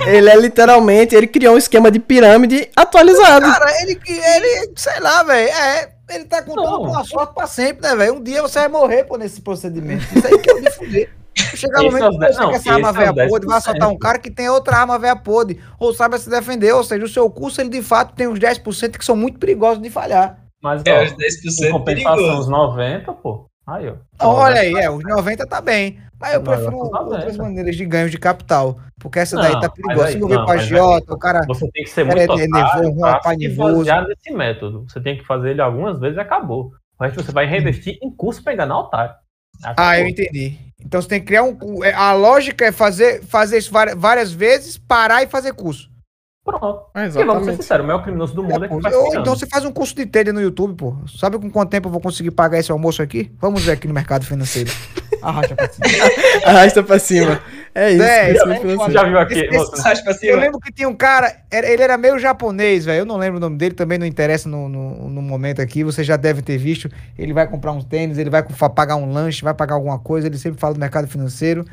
ele 0.08 0.28
é 0.30 0.36
literalmente, 0.36 1.14
ele 1.14 1.26
criou 1.26 1.54
um 1.54 1.58
esquema 1.58 1.90
de 1.90 1.98
pirâmide 1.98 2.68
atualizado. 2.76 3.46
cara, 3.50 3.82
ele, 3.82 3.94
que- 3.96 4.12
ele, 4.12 4.72
sei 4.76 5.00
lá, 5.00 5.22
velho. 5.22 5.48
É, 5.48 5.88
ele 6.10 6.24
tá 6.26 6.42
contando 6.42 6.78
com 6.86 6.96
a 6.96 7.04
sorte 7.04 7.34
pra 7.34 7.46
sempre, 7.46 7.88
né, 7.88 7.96
velho? 7.96 8.14
Um 8.16 8.22
dia 8.22 8.42
você 8.42 8.58
vai 8.60 8.68
morrer 8.68 9.04
por 9.04 9.18
nesse 9.18 9.40
procedimento. 9.40 10.04
Isso 10.16 10.26
aí 10.26 10.38
que 10.38 10.50
eu 10.50 10.60
me 10.60 10.70
fuder. 10.70 11.10
Chegar 11.36 11.82
o 11.82 11.86
Esse 11.88 11.96
é 11.96 12.00
momento 12.00 12.10
os 12.12 12.18
que 12.28 12.32
você 12.34 12.40
não, 12.40 12.50
quer 12.50 12.56
essa 12.56 12.72
arma 12.72 12.88
é 12.88 12.92
velha 12.92 13.28
podre, 13.28 13.46
vai 13.48 13.56
10%. 13.56 13.58
assaltar 13.58 13.88
um 13.90 13.98
cara 13.98 14.18
que 14.20 14.30
tem 14.30 14.48
outra 14.48 14.76
arma 14.76 14.98
velha 14.98 15.16
podre, 15.16 15.60
ou 15.80 15.92
sabe 15.92 16.16
se 16.18 16.30
defender, 16.30 16.72
ou 16.72 16.84
seja, 16.84 17.04
o 17.04 17.08
seu 17.08 17.28
curso, 17.28 17.60
ele 17.60 17.70
de 17.70 17.82
fato 17.82 18.14
tem 18.14 18.28
uns 18.28 18.38
10% 18.38 18.96
que 18.98 19.04
são 19.04 19.16
muito 19.16 19.38
perigosos 19.40 19.82
de 19.82 19.90
falhar. 19.90 20.38
Mas, 20.62 20.82
É, 20.86 21.00
ó, 21.00 21.04
os 21.04 21.10
em 21.12 21.16
10% 21.16 21.70
compensação, 21.72 22.14
perigoso. 22.16 22.38
os 22.40 22.48
90, 22.48 23.12
pô. 23.14 23.46
Aí, 23.66 23.88
ó. 23.88 23.94
Olha 24.26 24.60
aí, 24.60 24.74
é, 24.74 24.90
os 24.90 25.02
90 25.02 25.46
tá 25.46 25.60
bem. 25.60 25.98
Mas 26.20 26.34
eu 26.34 26.42
prefiro 26.42 26.70
tô 26.70 26.76
outras 26.98 27.24
vendo. 27.24 27.38
maneiras 27.44 27.76
de 27.76 27.84
ganho 27.84 28.08
de 28.10 28.18
capital. 28.18 28.78
Porque 28.98 29.18
essa 29.18 29.36
daí 29.36 29.52
Não, 29.52 29.60
tá 29.60 29.68
mas 29.68 29.74
perigosa. 29.76 30.10
Se 30.10 30.16
envolver 30.16 30.34
não, 30.36 30.44
com 30.44 30.50
a 30.50 30.54
mas 30.54 30.64
agiota, 30.64 31.14
o 31.14 31.18
cara. 31.18 31.40
Você 31.46 31.70
tem 31.70 31.84
que 31.84 31.90
ser 31.90 32.06
Cara, 32.06 32.16
muito 32.26 32.30
é 32.40 32.44
otário 32.44 32.50
nervoso, 32.82 33.00
pra 33.00 33.10
rapaz 33.10 33.38
se 33.38 33.48
nervoso. 33.48 33.76
basear 33.78 34.06
nesse 34.06 34.30
método. 34.32 34.84
Você 34.88 35.00
tem 35.00 35.18
que 35.18 35.24
fazer 35.26 35.50
ele 35.50 35.60
algumas 35.60 35.98
vezes 35.98 36.16
e 36.16 36.20
acabou. 36.20 36.72
O 36.98 37.04
resto 37.04 37.22
você 37.22 37.32
vai 37.32 37.46
reinvestir 37.46 37.98
em 38.02 38.10
curso 38.10 38.42
pra 38.42 38.52
enganar 38.54 38.78
otário. 38.78 39.14
Acabou. 39.62 39.84
Ah, 39.84 39.98
eu 40.00 40.08
entendi. 40.08 40.58
Então 40.80 41.00
você 41.02 41.08
tem 41.08 41.20
que 41.20 41.26
criar 41.26 41.42
um. 41.42 41.82
é, 41.84 41.92
A 41.92 42.12
lógica 42.12 42.66
é 42.66 42.72
fazer, 42.72 43.22
fazer 43.24 43.58
isso 43.58 43.72
várias 43.96 44.32
vezes, 44.32 44.78
parar 44.78 45.22
e 45.22 45.26
fazer 45.26 45.52
curso. 45.54 45.90
Pronto. 46.44 46.82
Ah, 46.92 47.06
E 47.06 47.08
vamos 47.08 47.14
ser 47.14 47.22
exatamente. 47.22 47.56
sinceros, 47.62 47.84
o 47.84 47.86
maior 47.86 48.02
criminoso 48.02 48.34
do 48.34 48.42
mundo 48.42 48.64
é, 48.64 48.68
pô. 48.68 48.78
que 48.78 48.86
Ou 48.88 49.04
criando. 49.08 49.20
então 49.22 49.34
você 49.34 49.46
faz 49.46 49.64
um 49.64 49.72
curso 49.72 49.94
de 49.96 50.04
trader 50.04 50.34
no 50.34 50.42
YouTube, 50.42 50.74
pô. 50.76 50.94
Sabe 51.18 51.38
com 51.38 51.50
quanto 51.50 51.70
tempo 51.70 51.88
eu 51.88 51.92
vou 51.92 52.00
conseguir 52.02 52.30
pagar 52.32 52.58
esse 52.58 52.70
almoço 52.70 53.00
aqui? 53.00 53.32
Vamos 53.40 53.62
ver 53.64 53.72
aqui 53.72 53.88
no 53.88 53.94
mercado 53.94 54.26
financeiro. 54.26 54.70
Arrasta 55.28 55.54
pra 55.54 55.68
cima. 55.68 55.86
Arrasta 56.44 56.82
pra 56.82 56.98
cima. 56.98 57.40
É 57.74 57.90
isso. 57.92 58.02
É, 58.04 58.30
financeiro. 58.30 58.76
Você 58.76 58.92
já 58.92 59.04
viu 59.04 59.18
aqui? 59.18 59.34
Esse- 59.34 59.44
esse- 59.46 59.56
você- 59.58 59.80
Arrasta 59.80 60.04
pra 60.04 60.12
Eu 60.32 60.38
lembro 60.38 60.60
que 60.60 60.72
tinha 60.72 60.88
um 60.88 60.94
cara, 60.94 61.34
era- 61.50 61.66
ele 61.68 61.82
era 61.82 61.98
meio 61.98 62.18
japonês, 62.18 62.84
velho. 62.84 63.00
Eu 63.00 63.04
não 63.04 63.16
lembro 63.16 63.38
o 63.38 63.40
nome 63.40 63.56
dele, 63.58 63.74
também 63.74 63.98
não 63.98 64.06
interessa 64.06 64.48
no, 64.48 64.68
no, 64.68 65.08
no 65.08 65.20
momento 65.22 65.60
aqui. 65.60 65.82
Você 65.82 66.04
já 66.04 66.16
deve 66.16 66.40
ter 66.42 66.56
visto. 66.56 66.88
Ele 67.18 67.32
vai 67.32 67.46
comprar 67.48 67.72
uns 67.72 67.84
tênis, 67.84 68.16
ele 68.18 68.30
vai 68.30 68.44
pagar 68.74 68.96
um 68.96 69.10
lanche, 69.12 69.42
vai 69.42 69.54
pagar 69.54 69.74
alguma 69.74 69.98
coisa. 69.98 70.28
Ele 70.28 70.38
sempre 70.38 70.60
fala 70.60 70.74
do 70.74 70.80
mercado 70.80 71.08
financeiro. 71.08 71.64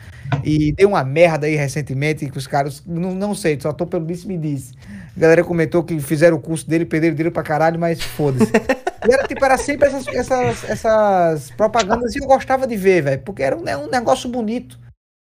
E 0.43 0.71
deu 0.71 0.89
uma 0.89 1.03
merda 1.03 1.45
aí 1.45 1.55
recentemente 1.55 2.27
que 2.29 2.37
os 2.37 2.47
caras. 2.47 2.81
Não, 2.87 3.13
não 3.13 3.35
sei, 3.35 3.59
só 3.61 3.71
tô 3.71 3.85
pelo 3.85 4.05
disse 4.05 4.27
me 4.27 4.37
disse. 4.37 4.73
A 5.15 5.19
galera 5.19 5.43
comentou 5.43 5.83
que 5.83 5.99
fizeram 5.99 6.37
o 6.37 6.41
curso 6.41 6.67
dele, 6.69 6.85
perderam 6.85 7.13
dinheiro 7.15 7.31
pra 7.33 7.43
caralho, 7.43 7.79
mas 7.79 8.01
foda-se. 8.01 8.51
E 9.03 9.11
era 9.11 9.27
tipo, 9.27 9.43
era 9.43 9.57
sempre 9.57 9.87
essas, 9.87 10.07
essas, 10.09 10.69
essas 10.69 11.49
propagandas 11.57 12.13
que 12.13 12.21
eu 12.23 12.27
gostava 12.27 12.67
de 12.67 12.77
ver, 12.77 13.01
velho. 13.01 13.21
Porque 13.23 13.41
era 13.41 13.57
um, 13.57 13.63
ne- 13.63 13.75
um 13.75 13.89
negócio 13.89 14.29
bonito. 14.29 14.77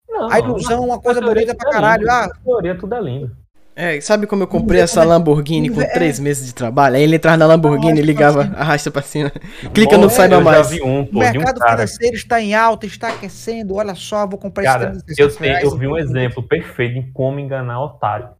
Não, 0.08 0.30
A 0.32 0.38
ilusão, 0.38 0.82
uma 0.82 0.98
coisa 0.98 1.20
bonita 1.20 1.54
pra 1.54 1.68
é 1.68 1.72
caralho. 1.74 2.10
Ah, 2.10 2.26
Na 2.26 2.34
teoria 2.42 2.74
tudo 2.78 2.94
é 2.94 3.00
lindo. 3.02 3.36
É, 3.76 4.00
sabe 4.00 4.26
como 4.26 4.42
eu 4.44 4.46
comprei 4.46 4.80
essa 4.80 5.04
Lamborghini 5.04 5.68
com 5.68 5.82
É. 5.82 5.88
três 5.88 6.18
meses 6.18 6.46
de 6.46 6.54
trabalho? 6.54 6.96
Aí 6.96 7.02
ele 7.02 7.16
entrava 7.16 7.36
na 7.36 7.44
Lamborghini 7.44 7.88
e 7.88 7.92
Arrasta 8.00 8.06
ligava, 8.06 8.46
pra 8.46 8.60
arrasta 8.62 8.90
pra 8.90 9.02
cima. 9.02 9.30
Clica 9.74 9.98
no 9.98 10.08
saiba 10.08 10.40
mais. 10.40 10.72
um, 10.80 11.00
O 11.02 11.06
pô, 11.08 11.20
de 11.20 11.36
um 11.36 11.40
mercado 11.42 11.58
cara. 11.60 11.72
financeiro 11.72 12.16
está 12.16 12.40
em 12.40 12.54
alta, 12.54 12.86
está 12.86 13.08
aquecendo. 13.08 13.74
Olha 13.74 13.94
só, 13.94 14.26
vou 14.26 14.38
comprar 14.38 14.64
Cara, 14.64 14.86
de 14.92 14.96
eu, 15.20 15.28
600 15.28 15.36
tenho, 15.36 15.50
reais. 15.52 15.64
eu 15.70 15.76
vi 15.76 15.86
um 15.86 15.98
exemplo 15.98 16.42
perfeito 16.42 16.94
de 16.94 17.12
como 17.12 17.38
enganar 17.38 17.78
otário. 17.84 18.30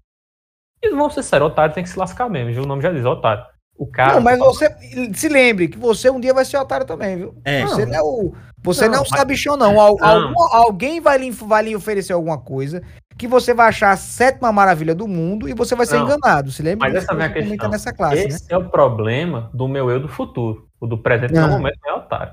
E 0.87 0.91
vamos 0.97 1.15
ser 1.15 1.23
sérios, 1.23 1.51
otário 1.51 1.75
tem 1.75 1.85
que 1.85 1.91
se 1.91 1.99
lascar 1.99 2.29
mesmo? 2.29 2.63
O 2.63 2.67
nome 2.67 2.83
já 2.83 2.91
diz, 2.93 3.05
otário. 3.05 3.45
O 3.79 3.87
cara. 3.87 4.15
Não, 4.15 4.21
mas 4.23 4.39
você 4.39 4.75
se 5.15 5.29
lembre 5.29 5.69
que 5.69 5.77
você 5.79 6.09
um 6.09 6.19
dia 6.19 6.33
vai 6.33 6.45
ser 6.47 6.57
otário 6.57 6.87
também, 6.87 7.17
viu? 7.17 7.35
É. 7.45 7.63
Você 7.67 7.85
não 7.85 7.95
é 7.95 8.01
o. 8.03 8.33
Você 8.63 8.85
não, 8.87 8.93
Não, 8.93 8.99
é 8.99 9.01
o 9.03 9.07
mas- 9.11 9.21
sabichão, 9.21 9.57
não. 9.57 9.79
Al- 9.79 9.97
Não. 10.01 10.09
algum- 10.09 10.55
alguém 10.57 11.01
vai 11.01 11.19
lhe, 11.19 11.31
vai 11.31 11.63
lhe 11.65 11.77
oferecer 11.77 12.15
alguma 12.15 12.39
coisa 12.39 12.83
que 13.19 13.29
você 13.29 13.53
vai 13.53 13.69
achar 13.69 13.91
a 13.93 13.97
sétima 13.97 14.51
maravilha 14.51 14.95
do 14.95 15.07
mundo 15.07 15.47
e 15.49 15.53
você 15.55 15.75
vai 15.75 15.85
ser 15.87 15.97
Não. 15.99 16.05
enganado. 16.07 16.51
Se 16.51 16.63
lembra? 16.63 16.89
Mas 16.89 17.03
essa 17.05 17.13
não 17.13 17.21
é 17.21 17.25
a 17.25 17.29
você 17.29 17.35
também 17.35 17.49
questão. 17.51 17.67
tá 17.67 17.73
nessa 17.73 17.93
classe, 17.93 18.17
né? 18.17 18.23
Esse 18.25 18.53
é 18.53 18.57
o 18.57 18.69
problema 18.71 19.51
do 19.53 19.69
meu 19.69 19.91
eu 19.91 20.01
do 20.01 20.09
futuro. 20.09 20.67
O 20.81 20.87
do 20.87 20.97
presente 20.99 21.35
Não. 21.35 21.47
no 21.47 21.53
momento 21.59 21.77
não 21.85 21.91
é 21.93 21.95
otário. 21.99 22.33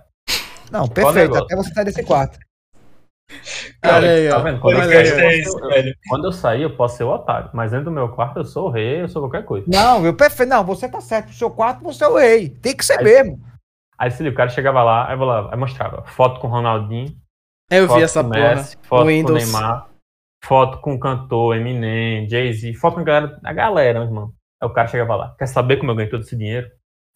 Não, 0.72 0.88
perfeito. 0.88 1.36
Até 1.38 1.56
você 1.56 1.74
sair 1.74 1.86
desse 1.86 2.04
quarto. 2.04 2.40
Olha 3.86 4.12
aí, 4.12 4.30
tá 4.30 4.40
vendo? 4.40 4.60
Quando, 4.60 4.82
eu, 4.82 4.92
é 4.92 5.02
esse, 5.04 5.62
velho. 5.62 5.96
quando 6.08 6.26
eu 6.26 6.32
sair, 6.32 6.64
eu 6.64 6.76
posso 6.76 6.98
ser 6.98 7.04
o 7.04 7.10
otário. 7.14 7.50
Mas 7.54 7.72
dentro 7.72 7.86
do 7.86 7.92
meu 7.92 8.10
quarto, 8.10 8.40
eu 8.40 8.46
sou 8.46 8.68
o 8.68 8.72
rei, 8.72 9.02
eu 9.02 9.10
sou 9.10 9.22
qualquer 9.22 9.46
coisa. 9.46 9.66
Não, 9.68 10.06
eu 10.06 10.14
perfeito. 10.14 10.50
Não, 10.50 10.64
você 10.64 10.88
tá 10.88 11.02
certo. 11.02 11.28
No 11.28 11.34
seu 11.34 11.52
quarto, 11.52 11.84
você 11.84 12.04
é 12.04 12.08
o 12.08 12.18
rei. 12.18 12.50
Tem 12.50 12.76
que 12.76 12.86
ser 12.86 13.00
Aí- 13.00 13.04
mesmo. 13.04 13.40
Aí 13.98 14.12
se 14.12 14.28
o 14.28 14.34
cara 14.34 14.50
chegava 14.50 14.84
lá, 14.84 15.08
aí, 15.08 15.18
eu 15.18 15.24
lá, 15.24 15.50
aí 15.52 15.58
mostrava 15.58 16.04
foto 16.04 16.40
com 16.40 16.48
o 16.48 16.50
Ronaldinho, 16.50 17.16
Eu 17.70 17.88
foto 17.88 17.98
vi 17.98 18.04
essa 18.04 18.24
porra. 18.24 18.64
Foto 18.64 18.80
com 18.90 18.96
o 18.96 19.08
Windows. 19.08 19.44
Neymar, 19.44 19.90
foto 20.44 20.78
com 20.82 20.94
o 20.96 21.00
cantor, 21.00 21.56
Eminem, 21.56 22.28
Jay-Z, 22.28 22.74
foto 22.74 22.96
com 22.96 23.02
a 23.02 23.04
galera, 23.04 23.40
a 23.44 23.54
galera, 23.54 24.00
meu 24.00 24.10
irmão. 24.10 24.34
Aí 24.62 24.68
o 24.68 24.74
cara 24.74 24.88
chegava 24.88 25.16
lá, 25.16 25.36
quer 25.38 25.46
saber 25.46 25.78
como 25.78 25.92
eu 25.92 25.96
ganhei 25.96 26.10
todo 26.10 26.22
esse 26.22 26.36
dinheiro? 26.36 26.68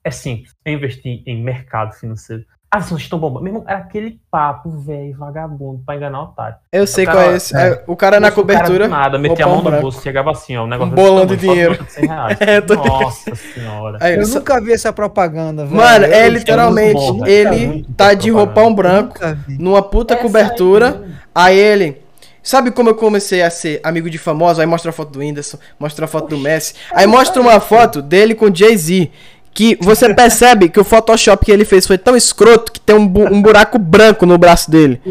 É 0.03 0.11
simples, 0.11 0.53
é 0.63 0.71
investir 0.71 1.23
em 1.25 1.43
mercado 1.43 1.93
financeiro. 1.93 2.45
As 2.69 2.83
ações 2.85 3.03
estão 3.03 3.17
bombando. 3.17 3.43
Meu 3.45 3.53
irmão, 3.53 3.63
era 3.65 3.79
aquele 3.79 4.19
papo, 4.29 4.69
velho, 4.69 5.15
vagabundo, 5.17 5.81
pra 5.85 5.95
enganar 5.95 6.19
o 6.19 6.23
otário. 6.25 6.55
Eu 6.69 6.85
sei 6.85 7.05
cara- 7.05 7.17
qual 7.19 7.31
é 7.31 7.35
esse. 7.37 7.55
É, 7.55 7.81
o 7.87 7.95
cara 7.95 8.19
na 8.19 8.27
cara 8.29 8.35
cobertura. 8.35 8.87
do 8.87 8.91
nada, 8.91 9.17
metia 9.17 9.45
a 9.45 9.47
mão 9.47 9.57
no 9.57 9.63
branco. 9.63 9.81
bolso, 9.83 10.01
chegava 10.01 10.31
assim, 10.31 10.57
ó, 10.57 10.65
o 10.65 10.67
negócio 10.67 10.91
Um 10.91 10.95
bolão 10.95 11.25
tamanho, 11.25 11.27
de 11.39 11.47
dinheiro. 11.47 11.83
de 11.83 11.91
100 11.93 12.05
reais. 12.07 12.37
É, 12.41 12.59
tô 12.59 12.73
ligado. 12.73 12.89
Nossa 13.01 13.35
senhora. 13.35 13.97
Aí, 14.01 14.15
Eu 14.17 14.25
só- 14.25 14.39
nunca 14.39 14.59
vi 14.61 14.73
essa 14.73 14.91
propaganda, 14.91 15.63
velho. 15.65 15.77
Mano, 15.77 16.05
Eu- 16.07 16.13
é 16.13 16.27
literalmente, 16.29 16.93
bom, 16.93 17.25
ele 17.25 17.85
É 17.89 17.93
tá 17.95 18.13
de 18.13 18.31
propaganda. 18.31 18.33
roupão 18.61 18.75
branco, 18.75 19.15
numa 19.47 19.81
puta 19.81 20.13
Essa 20.15 20.23
cobertura. 20.23 21.01
aí, 21.33 21.53
Aí 21.53 21.57
ele. 21.57 22.01
Sabe 22.43 22.71
como 22.71 22.89
eu 22.89 22.95
comecei 22.95 23.41
a 23.43 23.49
ser 23.49 23.79
amigo 23.83 24.09
de 24.09 24.17
famoso? 24.17 24.61
Aí 24.61 24.65
mostra 24.67 24.89
a 24.89 24.93
foto 24.93 25.11
do 25.11 25.19
Whindersson, 25.19 25.57
mostra 25.77 26.05
a 26.05 26.07
foto 26.07 26.29
do 26.29 26.37
Messi. 26.37 26.75
Aí 26.93 27.05
mostra 27.05 27.41
uma 27.41 27.59
foto 27.59 28.01
dele 28.01 28.33
com 28.33 28.53
Jay-Z. 28.53 29.11
Que 29.57 29.75
você 29.81 30.13
percebe 30.13 30.69
que 30.69 30.79
o 30.79 30.83
Photoshop 30.83 31.43
que 31.43 31.51
ele 31.51 31.65
fez 31.65 31.87
foi 31.87 31.97
tão 31.97 32.15
escroto 32.15 32.71
que 32.71 32.79
tem 32.79 32.95
um, 32.95 33.07
bu- 33.07 33.33
um 33.33 33.41
buraco 33.41 33.79
branco 33.79 34.23
no 34.23 34.37
braço 34.37 34.69
dele. 34.69 35.01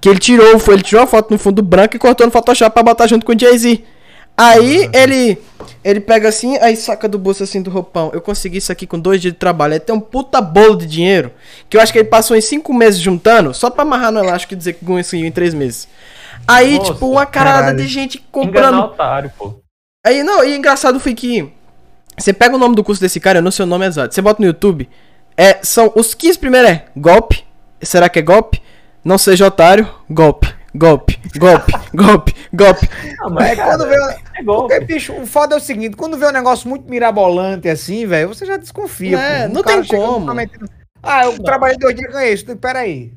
Que 0.00 0.08
ele 0.08 0.18
tirou, 0.18 0.58
foi, 0.58 0.76
ele 0.76 0.82
tirou 0.82 1.04
a 1.04 1.06
foto 1.06 1.30
no 1.30 1.36
fundo 1.38 1.60
branco 1.62 1.94
e 1.94 1.98
cortou 1.98 2.24
no 2.26 2.32
Photoshop 2.32 2.72
pra 2.72 2.82
botar 2.82 3.06
junto 3.06 3.26
com 3.26 3.32
o 3.32 3.38
Jay-Z. 3.38 3.84
Aí 4.34 4.88
ele 4.94 5.36
ele 5.84 6.00
pega 6.00 6.26
assim, 6.30 6.56
aí 6.62 6.74
saca 6.74 7.06
do 7.06 7.18
bolso 7.18 7.42
assim 7.42 7.60
do 7.60 7.70
roupão. 7.70 8.10
Eu 8.14 8.22
consegui 8.22 8.56
isso 8.56 8.72
aqui 8.72 8.86
com 8.86 8.98
dois 8.98 9.20
dias 9.20 9.34
de 9.34 9.38
trabalho. 9.38 9.74
Aí 9.74 9.80
tem 9.80 9.94
um 9.94 10.00
puta 10.00 10.40
bolo 10.40 10.74
de 10.74 10.86
dinheiro. 10.86 11.30
Que 11.68 11.76
eu 11.76 11.80
acho 11.82 11.92
que 11.92 11.98
ele 11.98 12.08
passou 12.08 12.34
em 12.34 12.40
cinco 12.40 12.72
meses 12.72 12.98
juntando, 12.98 13.52
só 13.52 13.68
pra 13.68 13.82
amarrar 13.82 14.10
no 14.10 14.20
elástico 14.20 14.54
e 14.54 14.56
dizer 14.56 14.72
que 14.72 14.86
ganhou 14.86 15.00
isso 15.00 15.14
em 15.14 15.30
três 15.30 15.52
meses. 15.52 15.86
Aí, 16.48 16.78
Nossa, 16.78 16.94
tipo, 16.94 17.10
uma 17.10 17.26
carada 17.26 17.58
caralho. 17.58 17.76
de 17.76 17.86
gente 17.88 18.16
Enganar 18.34 18.70
comprando. 18.70 18.78
otário, 18.80 19.32
pô. 19.38 19.52
Aí, 20.06 20.22
não, 20.22 20.42
e 20.42 20.56
engraçado 20.56 20.98
foi 20.98 21.12
que. 21.14 21.52
Você 22.22 22.32
pega 22.32 22.54
o 22.54 22.58
nome 22.58 22.74
do 22.76 22.84
curso 22.84 23.00
desse 23.00 23.18
cara, 23.18 23.38
eu 23.38 23.42
não 23.42 23.50
sei 23.50 23.64
o 23.64 23.68
nome 23.68 23.84
exato. 23.86 24.14
Você 24.14 24.22
bota 24.22 24.40
no 24.40 24.46
YouTube. 24.46 24.88
É, 25.36 25.58
são 25.62 25.92
os 25.96 26.14
15 26.14 26.38
primeiros 26.38 26.70
é 26.70 26.84
golpe. 26.96 27.44
Será 27.80 28.08
que 28.08 28.18
é 28.18 28.22
golpe? 28.22 28.62
Não 29.04 29.18
seja 29.18 29.46
otário, 29.46 29.88
golpe. 30.08 30.54
Golpe, 30.74 31.18
golpe, 31.38 31.72
golpe, 31.92 32.34
golpe. 32.52 32.88
Não, 33.18 33.28
mas, 33.30 33.50
É, 33.50 33.56
cara, 33.56 33.70
quando 33.76 33.88
vê, 33.88 33.94
é 34.36 34.42
golpe. 34.42 34.74
porque, 34.74 34.84
bicho, 34.94 35.12
o 35.12 35.26
foda 35.26 35.54
é 35.54 35.58
o 35.58 35.60
seguinte, 35.60 35.96
quando 35.96 36.16
vê 36.16 36.26
um 36.26 36.30
negócio 36.32 36.66
muito 36.66 36.88
mirabolante 36.88 37.68
assim, 37.68 38.06
velho, 38.06 38.28
você 38.28 38.46
já 38.46 38.56
desconfia. 38.56 39.18
É, 39.18 39.48
pô. 39.48 39.54
Não 39.54 39.62
tem 39.62 39.84
como. 39.84 40.24
prometendo, 40.24 40.66
Ah, 41.02 41.24
eu 41.26 41.38
trabalhei 41.42 41.76
dois 41.76 41.94
dias 41.94 42.08
e 42.08 42.12
ganhei 42.12 42.32
isso. 42.32 42.56
Pera 42.56 42.78
aí. 42.78 43.12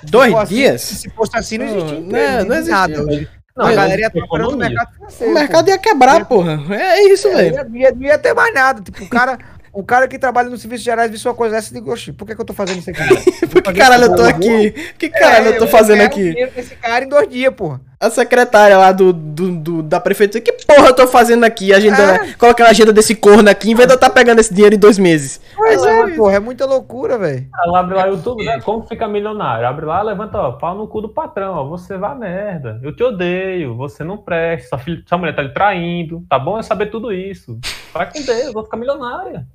Se 0.00 0.06
Dois 0.06 0.32
assim- 0.34 0.54
dias? 0.54 0.80
Se 0.80 1.10
fosse 1.10 1.36
assim, 1.36 1.58
não 1.58 1.66
Não, 1.66 1.74
existia 1.76 1.98
não, 2.00 2.38
não 2.38 2.48
nem 2.48 2.58
existia. 2.58 2.74
nada. 2.74 3.28
Não, 3.56 3.66
a 3.66 3.72
é 3.72 3.76
galera 3.76 4.00
ia 4.00 4.10
trabalhando 4.10 4.50
no 4.52 4.56
mercado 4.58 4.88
O 4.90 4.94
financeiro. 4.96 5.34
mercado 5.34 5.68
ia 5.68 5.78
quebrar, 5.78 6.24
porra. 6.24 6.60
É 6.74 7.02
isso, 7.04 7.28
pô. 7.30 7.36
velho. 7.36 7.54
Ia- 7.54 7.68
ia- 7.88 7.92
Não 7.92 8.02
ia 8.02 8.18
ter 8.18 8.34
mais 8.34 8.52
nada. 8.52 8.82
Tipo, 8.82 9.04
o 9.04 9.08
cara, 9.08 9.38
o 9.72 9.84
cara 9.84 10.08
que 10.08 10.18
trabalha 10.18 10.48
no 10.50 10.58
serviço 10.58 10.82
gerais 10.82 11.08
viu 11.08 11.20
sua 11.20 11.34
coisa 11.34 11.54
dessa 11.54 11.76
e 11.76 11.80
oxi, 11.82 12.12
por 12.12 12.26
que, 12.26 12.34
que 12.34 12.40
eu 12.40 12.44
tô 12.44 12.52
fazendo 12.52 12.78
isso 12.80 12.90
aqui? 12.90 13.00
Por 13.46 13.62
que 13.62 13.72
caralho 13.74 14.04
eu 14.06 14.16
tô 14.16 14.22
aqui? 14.24 14.70
Que 14.98 15.08
caralho 15.08 15.46
eu 15.50 15.58
tô 15.58 15.68
fazendo 15.68 16.00
aqui? 16.02 16.34
Esse 16.56 16.74
cara 16.76 17.04
em 17.04 17.08
dois 17.08 17.28
dias, 17.28 17.54
porra. 17.54 17.80
A 18.06 18.10
secretária 18.10 18.76
lá 18.76 18.92
do, 18.92 19.12
do, 19.12 19.50
do- 19.56 19.82
da 19.82 19.98
prefeitura, 20.00 20.42
que 20.42 20.52
porra 20.52 20.88
eu 20.88 20.94
tô 20.94 21.06
fazendo 21.06 21.44
aqui? 21.44 21.72
Agendando, 21.72 22.36
colocando 22.38 22.66
a 22.66 22.70
agenda 22.70 22.92
desse 22.92 23.14
corno 23.14 23.48
aqui, 23.48 23.70
em 23.70 23.74
vez 23.74 23.86
de 23.86 23.92
eu 23.94 23.96
estar 23.96 24.10
pegando 24.10 24.40
esse 24.40 24.52
dinheiro 24.52 24.74
em 24.74 24.78
dois 24.78 24.98
meses. 24.98 25.40
Pois 25.56 25.82
é, 25.82 26.02
vai- 26.02 26.14
porra, 26.14 26.34
é 26.36 26.40
muita 26.40 26.66
loucura, 26.66 27.16
velho. 27.18 27.46
Ela 27.64 27.80
abre 27.80 27.94
lá 27.94 28.04
o 28.06 28.12
YouTube, 28.12 28.44
né? 28.44 28.60
Como 28.60 28.86
ficar 28.86 29.08
milionário? 29.08 29.66
Abre 29.66 29.86
lá, 29.86 30.02
levanta, 30.02 30.38
ó, 30.38 30.52
pau 30.52 30.76
no 30.76 30.86
cu 30.88 31.00
do 31.00 31.08
patrão, 31.08 31.54
ó. 31.54 31.64
Você 31.68 31.96
vai 31.96 32.14
merda. 32.16 32.78
Eu 32.82 32.94
te 32.94 33.02
odeio, 33.02 33.76
você 33.76 34.04
não 34.04 34.18
presta, 34.18 34.68
sua, 34.70 34.78
filha, 34.78 35.02
sua 35.06 35.18
mulher 35.18 35.34
tá 35.34 35.42
lhe 35.42 35.52
traindo. 35.54 36.24
Tá 36.28 36.38
bom 36.38 36.58
eu 36.58 36.62
saber 36.62 36.86
tudo 36.90 37.12
isso. 37.12 37.58
Vai 37.92 38.10
com 38.12 38.20
Deus, 38.22 38.46
eu 38.46 38.52
vou 38.52 38.64
ficar 38.64 38.76
milionária. 38.76 39.46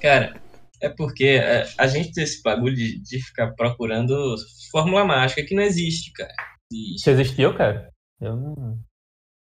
Cara, 0.00 0.34
é 0.80 0.88
porque 0.88 1.40
é, 1.42 1.66
a 1.76 1.86
gente 1.86 2.12
tem 2.12 2.22
esse 2.24 2.42
bagulho 2.42 2.74
de, 2.76 3.00
de 3.02 3.20
ficar 3.24 3.48
procurando 3.56 4.14
fórmula 4.70 5.04
mágica 5.04 5.42
que 5.42 5.54
não 5.54 5.62
existe, 5.62 6.12
cara. 6.12 6.30
Se 6.98 7.10
existir, 7.10 7.42
eu 7.42 7.56
quero. 7.56 7.82
Eu 8.20 8.36
não. 8.36 8.78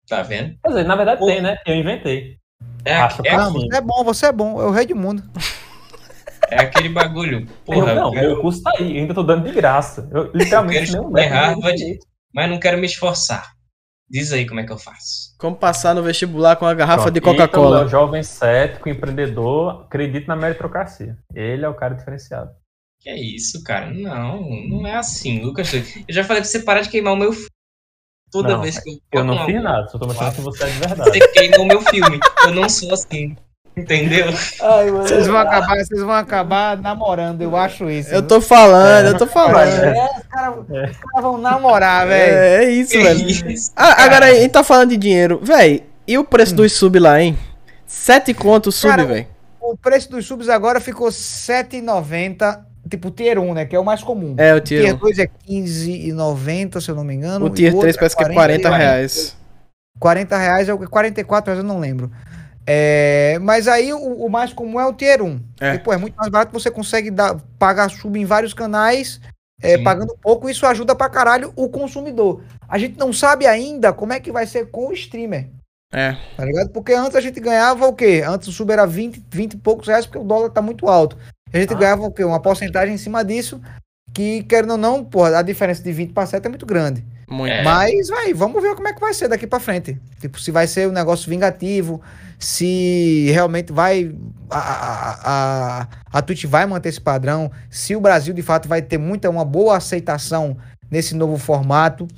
Tá 0.09 0.23
vendo? 0.23 0.57
Quer 0.62 0.68
dizer, 0.68 0.85
na 0.85 0.97
verdade 0.97 1.25
tem, 1.25 1.41
né? 1.43 1.57
Eu 1.66 1.75
inventei. 1.75 2.39
É, 2.85 2.95
Acho 2.97 3.23
é, 3.25 3.31
Ah, 3.35 3.47
sim. 3.47 3.53
você 3.68 3.77
é 3.77 3.81
bom, 3.81 4.05
você 4.05 4.27
é 4.27 4.33
bom. 4.33 4.61
É 4.61 4.64
o 4.64 4.71
rei 4.71 4.87
do 4.87 4.97
mundo. 4.97 5.23
é 6.51 6.61
aquele 6.62 6.89
bagulho. 6.89 7.47
Porra, 7.64 7.95
não, 7.95 8.14
eu- 8.14 8.21
meu 8.33 8.41
curso 8.41 8.62
tá 8.62 8.73
aí, 8.79 8.97
eu 8.97 9.03
ainda 9.03 9.14
tô 9.14 9.23
dando 9.23 9.45
de 9.47 9.53
graça. 9.55 10.09
Eu 10.12 10.31
literalmente 10.35 10.95
Eu 10.95 11.11
Harvard. 11.11 11.83
nem 11.85 11.99
mas 12.35 12.49
não 12.49 12.59
quero 12.61 12.79
me 12.79 12.87
esforçar. 12.87 13.53
Diz 14.09 14.33
aí 14.33 14.47
como 14.47 14.59
é 14.61 14.64
que 14.64 14.73
eu 14.73 14.79
faço. 14.79 15.37
Como 15.39 15.55
passar 15.57 15.95
no 15.95 16.03
vestibular 16.03 16.57
com 16.57 16.66
a 16.66 16.75
garrafa 16.75 17.05
Pronto, 17.05 17.12
de 17.14 17.18
é 17.18 17.23
Coca-Cola. 17.23 17.85
um 17.85 17.89
jovem 17.89 18.23
cético, 18.25 18.89
empreendedor, 18.89 19.83
acredita 19.87 20.27
na 20.29 20.37
meritocracia. 20.37 21.16
Ele 21.35 21.64
é 21.64 21.68
o 21.68 21.75
cara 21.75 21.95
diferenciado. 21.95 22.51
Que 23.01 23.09
é 23.09 23.18
isso, 23.18 23.62
cara? 23.64 23.90
Não, 23.90 24.42
não 24.68 24.86
é 24.86 24.96
assim, 24.96 25.40
Lucas. 25.40 25.72
Eu 25.72 25.82
já 26.09 26.22
falei 26.22 26.42
pra 26.42 26.51
você 26.51 26.61
parar 26.61 26.82
de 26.82 26.90
queimar 26.90 27.14
o 27.14 27.16
meu 27.16 27.32
filme. 27.32 27.48
Toda 28.30 28.51
Não, 28.51 28.62
vez 28.62 28.78
que 28.78 28.90
eu. 28.90 29.20
Eu 29.20 29.24
não 29.24 29.44
fiz 29.44 29.62
nada, 29.62 29.88
só 29.88 29.98
tô 29.98 30.07
mostrando 30.07 30.34
que 30.34 30.40
você 30.42 30.64
é 30.64 30.66
de 30.68 30.78
verdade. 30.78 31.11
Você 31.11 31.28
queimou 31.28 31.62
o 31.62 31.66
meu 31.66 31.80
filme. 31.80 32.20
Eu 32.44 32.53
não 32.53 32.68
sou 32.68 32.92
assim. 32.92 33.34
Entendeu? 33.76 34.26
Ai, 34.61 34.90
mano. 34.90 35.03
Vocês 35.09 35.26
vão 35.26 35.38
acabar, 35.38 35.76
vocês 35.76 36.01
vão 36.01 36.12
acabar 36.12 36.76
namorando, 36.76 37.40
eu 37.40 37.57
acho 37.57 37.88
isso. 37.88 38.11
Eu 38.11 38.22
tô 38.26 38.40
falando, 38.40 39.07
eu 39.07 39.16
tô 39.16 39.26
falando. 39.26 39.82
É, 39.82 40.18
os 40.18 40.26
caras 40.26 40.59
os 40.59 40.66
caras 40.68 41.22
vão 41.22 41.38
namorar, 41.38 42.07
velho. 42.07 42.36
É, 42.36 42.64
é 42.64 42.70
isso, 42.70 42.92
Que 42.92 43.03
velho. 43.03 43.51
isso? 43.51 43.72
Ah, 43.74 44.05
agora 44.05 44.26
a 44.26 44.34
gente 44.34 44.51
tá 44.51 44.62
falando 44.62 44.90
de 44.90 44.96
dinheiro. 44.96 45.40
Véi, 45.42 45.84
e 46.07 46.18
o 46.18 46.24
preço 46.24 46.55
dos 46.55 46.72
sub 46.72 46.98
lá, 46.98 47.20
hein? 47.20 47.38
Sete 47.86 48.34
conto 48.34 48.68
o 48.68 48.72
sub, 48.72 48.90
Cara, 48.90 49.05
velho. 49.07 49.26
O 49.61 49.76
preço 49.76 50.11
dos 50.11 50.26
subs 50.26 50.48
agora 50.48 50.80
ficou 50.80 51.07
R$ 51.09 51.12
7,90. 51.14 52.70
Tipo, 52.91 53.11
Tier 53.11 53.38
1, 53.38 53.55
né? 53.55 53.64
Que 53.64 53.76
é 53.76 53.78
o 53.78 53.84
mais 53.84 54.03
comum. 54.03 54.34
É, 54.36 54.53
o 54.55 54.61
tier 54.61 54.82
Tier 54.82 54.95
um. 54.97 54.99
2 54.99 55.18
é 55.20 55.26
15,90, 55.26 56.80
se 56.80 56.91
eu 56.91 56.97
não 56.97 57.05
me 57.05 57.14
engano. 57.14 57.47
O 57.47 57.51
tier 57.51 57.72
outro 57.72 57.82
3 57.82 57.97
parece 57.97 58.16
que 58.16 58.22
é 58.24 58.32
40 58.32 58.68
40 58.68 58.76
reais. 58.76 59.36
40 59.99 60.38
reais, 60.38 60.68
é 60.68 60.74
o 60.74 60.78
44 60.88 61.53
reais, 61.53 61.64
eu 61.64 61.68
não 61.68 61.78
lembro. 61.78 62.11
É, 62.66 63.38
mas 63.41 63.68
aí 63.68 63.93
o, 63.93 63.99
o 63.99 64.28
mais 64.28 64.53
comum 64.53 64.80
é 64.80 64.86
o 64.86 64.93
Tier 64.93 65.22
1. 65.22 65.41
É. 65.61 65.68
É. 65.74 65.78
Pô, 65.78 65.93
é 65.93 65.97
muito 65.97 66.14
mais 66.16 66.28
barato, 66.28 66.53
você 66.53 66.70
consegue 66.70 67.11
dar, 67.11 67.36
pagar 67.59 67.88
sub 67.91 68.18
em 68.18 68.24
vários 68.24 68.53
canais, 68.53 69.20
é, 69.62 69.78
pagando 69.78 70.16
pouco, 70.20 70.49
isso 70.49 70.66
ajuda 70.66 70.95
pra 70.95 71.09
caralho 71.09 71.53
o 71.55 71.68
consumidor. 71.68 72.43
A 72.68 72.78
gente 72.78 72.99
não 72.99 73.12
sabe 73.12 73.47
ainda 73.47 73.93
como 73.93 74.12
é 74.12 74.20
que 74.20 74.32
vai 74.32 74.47
ser 74.47 74.70
com 74.70 74.88
o 74.88 74.93
streamer. 74.93 75.51
É. 75.93 76.16
Tá 76.36 76.45
ligado? 76.45 76.70
Porque 76.70 76.93
antes 76.93 77.16
a 77.16 77.20
gente 77.20 77.41
ganhava 77.41 77.86
o 77.86 77.93
quê? 77.93 78.22
Antes 78.26 78.49
o 78.49 78.53
sub 78.53 78.72
era 78.72 78.86
20, 78.86 79.22
20 79.28 79.55
e 79.55 79.57
poucos 79.57 79.88
reais, 79.88 80.07
porque 80.07 80.18
o 80.18 80.24
dólar 80.24 80.51
tá 80.51 80.62
muito 80.62 80.88
alto. 80.88 81.16
A 81.53 81.59
gente 81.59 81.72
Ah. 81.74 81.76
ganhava 81.76 82.03
o 82.03 82.11
quê? 82.11 82.24
Uma 82.24 82.40
porcentagem 82.40 82.94
em 82.94 82.98
cima 82.98 83.24
disso, 83.24 83.61
que, 84.14 84.42
querendo 84.44 84.72
ou 84.72 84.78
não, 84.78 85.05
porra, 85.05 85.38
a 85.38 85.42
diferença 85.42 85.82
de 85.82 85.92
20 85.92 86.12
para 86.12 86.26
7 86.26 86.44
é 86.46 86.48
muito 86.48 86.66
grande. 86.66 87.05
Muito. 87.28 87.53
É. 87.53 87.62
Mas, 87.62 88.09
vai, 88.09 88.34
vamos 88.34 88.61
ver 88.61 88.74
como 88.74 88.88
é 88.88 88.92
que 88.92 89.01
vai 89.01 89.14
ser 89.14 89.28
daqui 89.28 89.46
pra 89.46 89.61
frente. 89.61 90.01
Tipo, 90.20 90.40
se 90.40 90.51
vai 90.51 90.66
ser 90.66 90.88
um 90.88 90.92
negócio 90.92 91.30
vingativo, 91.30 92.01
se 92.38 93.30
realmente 93.32 93.72
vai. 93.72 94.12
A, 94.51 94.59
a, 94.59 95.18
a, 95.82 95.88
a 96.18 96.22
Twitch 96.22 96.44
vai 96.46 96.66
manter 96.66 96.88
esse 96.88 97.01
padrão, 97.01 97.53
se 97.70 97.94
o 97.94 98.01
Brasil 98.01 98.34
de 98.34 98.42
fato 98.42 98.68
vai 98.68 98.82
ter 98.82 98.98
muita, 98.98 99.30
uma 99.30 99.44
boa 99.44 99.76
aceitação 99.76 100.57
nesse 100.90 101.14
novo 101.14 101.36
formato. 101.38 102.09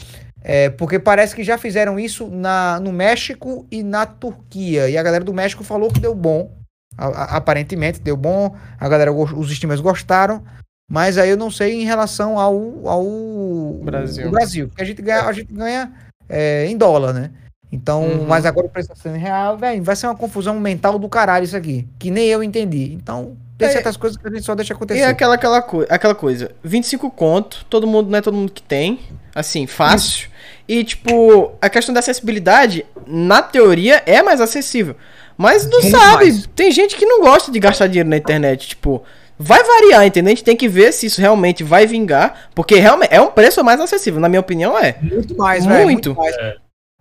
É, 0.44 0.70
porque 0.70 0.98
parece 0.98 1.36
que 1.36 1.44
já 1.44 1.56
fizeram 1.56 2.00
isso 2.00 2.26
na, 2.28 2.80
no 2.80 2.90
México 2.92 3.64
e 3.70 3.82
na 3.82 4.06
Turquia. 4.06 4.88
E 4.88 4.96
a 4.98 5.02
galera 5.02 5.22
do 5.22 5.32
México 5.34 5.62
falou 5.62 5.90
que 5.90 6.00
deu 6.00 6.14
bom. 6.14 6.50
A- 6.96 7.06
a- 7.06 7.36
aparentemente 7.36 8.00
deu 8.00 8.16
bom. 8.16 8.54
A 8.78 8.88
galera, 8.88 9.12
os 9.12 9.50
streamers 9.50 9.80
gostaram. 9.80 10.42
Mas 10.90 11.16
aí 11.16 11.30
eu 11.30 11.36
não 11.36 11.50
sei 11.50 11.80
em 11.80 11.84
relação 11.84 12.38
ao, 12.38 12.86
ao 12.86 13.04
Brasil. 13.82 14.30
Brasil. 14.30 14.68
Porque 14.68 14.82
a 14.82 14.84
gente 14.84 15.00
ganha, 15.00 15.22
a 15.22 15.32
gente 15.32 15.52
ganha 15.52 15.90
é, 16.28 16.66
em 16.66 16.76
dólar, 16.76 17.12
né? 17.12 17.30
Então, 17.70 18.02
Uhum. 18.04 18.26
mas 18.26 18.44
agora 18.44 18.66
o 18.66 18.70
preço 18.70 18.88
tá 18.90 18.94
sendo 18.94 19.16
real, 19.16 19.56
velho, 19.56 19.82
vai 19.82 19.96
ser 19.96 20.06
uma 20.06 20.14
confusão 20.14 20.60
mental 20.60 20.98
do 20.98 21.08
caralho 21.08 21.44
isso 21.44 21.56
aqui. 21.56 21.88
Que 21.98 22.10
nem 22.10 22.26
eu 22.26 22.42
entendi. 22.42 22.92
Então, 22.92 23.34
tem 23.56 23.68
É. 23.68 23.70
certas 23.72 23.96
coisas 23.96 24.18
que 24.18 24.28
a 24.28 24.30
gente 24.30 24.44
só 24.44 24.54
deixa 24.54 24.74
E 24.74 24.76
acontecer. 24.76 25.00
é 25.00 25.06
aquela, 25.06 25.34
aquela, 25.36 25.62
coi- 25.62 25.86
aquela 25.88 26.14
coisa, 26.14 26.50
25 26.62 27.10
conto, 27.10 27.64
todo 27.70 27.86
mundo, 27.86 28.10
não 28.10 28.18
é 28.18 28.20
todo 28.20 28.36
mundo 28.36 28.52
que 28.52 28.62
tem, 28.62 29.00
assim, 29.34 29.66
fácil. 29.66 30.28
E, 30.68 30.84
tipo, 30.84 31.52
a 31.62 31.70
questão 31.70 31.94
da 31.94 32.00
acessibilidade, 32.00 32.84
na 33.06 33.40
teoria, 33.40 34.02
é 34.04 34.22
mais 34.22 34.40
acessível. 34.42 34.94
Mas 35.42 35.64
não 35.64 35.80
Muito 35.80 35.90
sabe, 35.90 36.24
mais. 36.26 36.46
tem 36.54 36.70
gente 36.70 36.96
que 36.96 37.04
não 37.04 37.20
gosta 37.20 37.50
de 37.50 37.58
gastar 37.58 37.88
dinheiro 37.88 38.08
na 38.08 38.16
internet, 38.16 38.68
tipo... 38.68 39.02
Vai 39.38 39.60
variar, 39.64 40.06
entendeu? 40.06 40.28
A 40.28 40.34
gente 40.36 40.44
tem 40.44 40.56
que 40.56 40.68
ver 40.68 40.92
se 40.92 41.06
isso 41.06 41.20
realmente 41.20 41.64
vai 41.64 41.84
vingar, 41.84 42.50
porque 42.54 42.76
realmente 42.76 43.12
é 43.12 43.20
um 43.20 43.30
preço 43.30 43.64
mais 43.64 43.80
acessível, 43.80 44.20
na 44.20 44.28
minha 44.28 44.38
opinião 44.40 44.78
é. 44.78 44.96
Muito 45.02 45.36
mais, 45.36 45.66
velho. 45.66 45.84
Muito. 45.84 46.14
Muito 46.14 46.18
mais. 46.20 46.36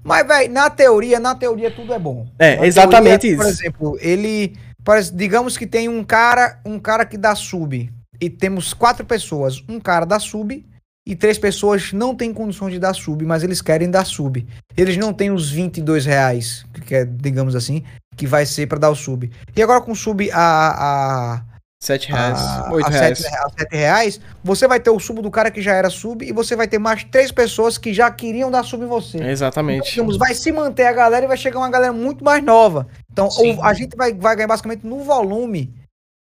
Mas, 0.03 0.27
velho, 0.27 0.51
na 0.51 0.69
teoria, 0.69 1.19
na 1.19 1.35
teoria 1.35 1.69
tudo 1.69 1.93
é 1.93 1.99
bom. 1.99 2.25
É, 2.39 2.55
Na 2.57 2.65
exatamente 2.65 3.21
teoria, 3.21 3.37
Por 3.37 3.45
isso. 3.45 3.61
exemplo, 3.61 3.97
ele. 4.01 4.57
por 4.83 4.97
exemplo, 4.97 5.17
digamos 5.19 5.57
que 5.57 5.67
tem 5.67 5.87
um 5.87 6.03
cara, 6.03 6.59
um 6.65 6.79
cara 6.79 7.05
que 7.05 7.17
dá 7.17 7.35
sub. 7.35 7.91
E 8.19 8.29
temos 8.29 8.73
quatro 8.73 9.05
pessoas. 9.05 9.63
Um 9.69 9.79
cara 9.79 10.05
dá 10.05 10.19
sub 10.19 10.65
e 11.05 11.15
três 11.15 11.37
pessoas 11.37 11.91
não 11.93 12.15
têm 12.15 12.33
condições 12.33 12.73
de 12.73 12.79
dar 12.79 12.93
sub, 12.93 13.23
mas 13.25 13.43
eles 13.43 13.61
querem 13.61 13.89
dar 13.89 14.05
sub. 14.05 14.47
Eles 14.75 14.97
não 14.97 15.13
têm 15.13 15.31
os 15.31 15.49
22 15.51 16.05
reais, 16.05 16.65
que 16.85 16.95
é, 16.95 17.05
digamos 17.05 17.55
assim, 17.55 17.83
que 18.15 18.27
vai 18.27 18.45
ser 18.45 18.67
pra 18.67 18.77
dar 18.77 18.89
o 18.89 18.95
sub. 18.95 19.29
E 19.55 19.61
agora 19.61 19.81
com 19.81 19.95
sub 19.95 20.29
a. 20.31 21.37
a 21.37 21.51
7 21.83 22.09
reais, 22.09 22.39
a, 22.39 22.71
8 22.71 22.85
a 22.85 22.89
reais. 22.91 23.17
sete 23.17 23.27
rea- 23.31 23.41
a 23.43 23.49
sete 23.49 23.75
reais, 23.75 24.21
você 24.43 24.67
vai 24.67 24.79
ter 24.79 24.91
o 24.91 24.99
sub 24.99 25.19
do 25.19 25.31
cara 25.31 25.49
que 25.49 25.63
já 25.63 25.73
era 25.73 25.89
sub 25.89 26.23
e 26.23 26.31
você 26.31 26.55
vai 26.55 26.67
ter 26.67 26.77
mais 26.77 27.03
três 27.05 27.31
pessoas 27.31 27.75
que 27.75 27.91
já 27.91 28.11
queriam 28.11 28.51
dar 28.51 28.61
sub 28.63 28.83
em 28.83 28.87
você. 28.87 29.17
Então, 29.17 29.27
Exatamente. 29.29 29.89
digamos, 29.89 30.15
vai 30.15 30.35
se 30.35 30.51
manter 30.51 30.85
a 30.85 30.93
galera 30.93 31.25
e 31.25 31.27
vai 31.27 31.37
chegar 31.37 31.57
uma 31.57 31.71
galera 31.71 31.91
muito 31.91 32.23
mais 32.23 32.43
nova. 32.43 32.87
Então, 33.11 33.31
Sim. 33.31 33.55
o- 33.57 33.63
a 33.63 33.73
gente 33.73 33.95
vai, 33.97 34.13
vai 34.13 34.35
ganhar 34.35 34.47
basicamente 34.47 34.85
no 34.85 34.99
volume. 35.03 35.73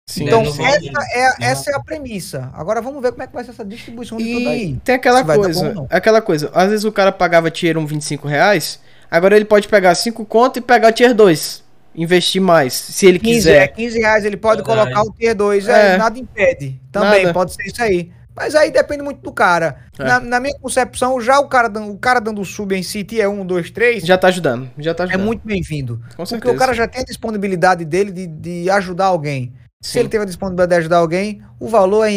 Sim. 0.06 0.24
Então, 0.26 0.42
no 0.42 0.50
essa 0.50 0.62
volume. 0.62 0.90
é, 1.14 1.26
a- 1.26 1.36
essa 1.40 1.70
é 1.70 1.74
a 1.74 1.80
premissa. 1.80 2.50
Agora 2.52 2.82
vamos 2.82 3.00
ver 3.00 3.12
como 3.12 3.22
é 3.22 3.26
que 3.26 3.32
vai 3.32 3.42
ser 3.44 3.52
essa 3.52 3.64
distribuição 3.64 4.18
de 4.18 4.30
tudo 4.30 4.48
aí. 4.50 4.72
E 4.72 4.76
tem 4.80 4.96
aquela 4.96 5.20
Se 5.20 5.24
coisa, 5.24 5.72
bom 5.72 5.80
ou 5.80 5.86
aquela 5.90 6.20
coisa, 6.20 6.50
às 6.54 6.68
vezes 6.68 6.84
o 6.84 6.92
cara 6.92 7.10
pagava 7.10 7.50
tier 7.50 7.78
1 7.78 7.86
25 7.86 8.28
reais, 8.28 8.78
agora 9.10 9.34
ele 9.34 9.46
pode 9.46 9.66
pegar 9.66 9.94
5 9.94 10.26
conto 10.26 10.58
e 10.58 10.60
pegar 10.60 10.92
tier 10.92 11.14
2, 11.14 11.62
investir 12.02 12.40
mais, 12.40 12.72
se 12.74 13.06
ele 13.06 13.18
15, 13.18 13.50
é, 13.50 13.66
quiser. 13.66 13.68
15 13.74 13.98
reais 13.98 14.24
ele 14.24 14.36
pode 14.36 14.62
Verdade. 14.62 14.92
colocar 14.92 15.02
o 15.10 15.12
Tier 15.12 15.34
2, 15.34 15.68
é, 15.68 15.94
É. 15.94 15.98
nada 15.98 16.18
impede. 16.18 16.80
Também 16.92 17.22
Nada. 17.22 17.34
pode 17.34 17.52
ser 17.54 17.64
isso 17.66 17.82
aí. 17.82 18.10
Mas 18.36 18.54
aí 18.54 18.70
depende 18.70 19.02
muito 19.02 19.20
do 19.20 19.32
cara. 19.32 19.78
É. 19.98 20.04
Na, 20.04 20.20
na 20.20 20.38
minha 20.40 20.54
concepção, 20.60 21.20
já 21.20 21.40
o 21.40 21.48
cara, 21.48 21.66
dando, 21.68 21.90
o 21.92 21.98
cara 21.98 22.20
dando 22.20 22.44
sub 22.44 22.72
em 22.72 22.84
si, 22.84 23.02
Tier 23.02 23.28
1, 23.28 23.44
2, 23.44 23.70
3, 23.72 24.04
Já 24.04 24.16
tá 24.16 24.28
ajudando, 24.28 24.70
já 24.78 24.94
tá 24.94 25.02
é 25.02 25.06
ajudando. 25.08 25.26
muito 25.26 25.42
bem-vindo. 25.44 26.00
Porque 26.16 26.26
certeza. 26.26 26.54
o 26.54 26.56
cara 26.56 26.72
já 26.72 26.86
tem 26.86 27.00
a 27.00 27.04
disponibilidade 27.04 27.84
dele 27.84 28.12
de, 28.12 28.26
de 28.28 28.70
ajudar 28.70 29.06
alguém. 29.06 29.52
Se 29.80 29.92
Sim. 29.92 30.00
ele 30.00 30.08
teve 30.08 30.24
a 30.24 30.26
disponibilidade 30.26 30.70
de 30.70 30.78
ajudar 30.80 30.96
alguém, 30.96 31.40
o 31.60 31.68
valor 31.68 32.04
é 32.04 32.12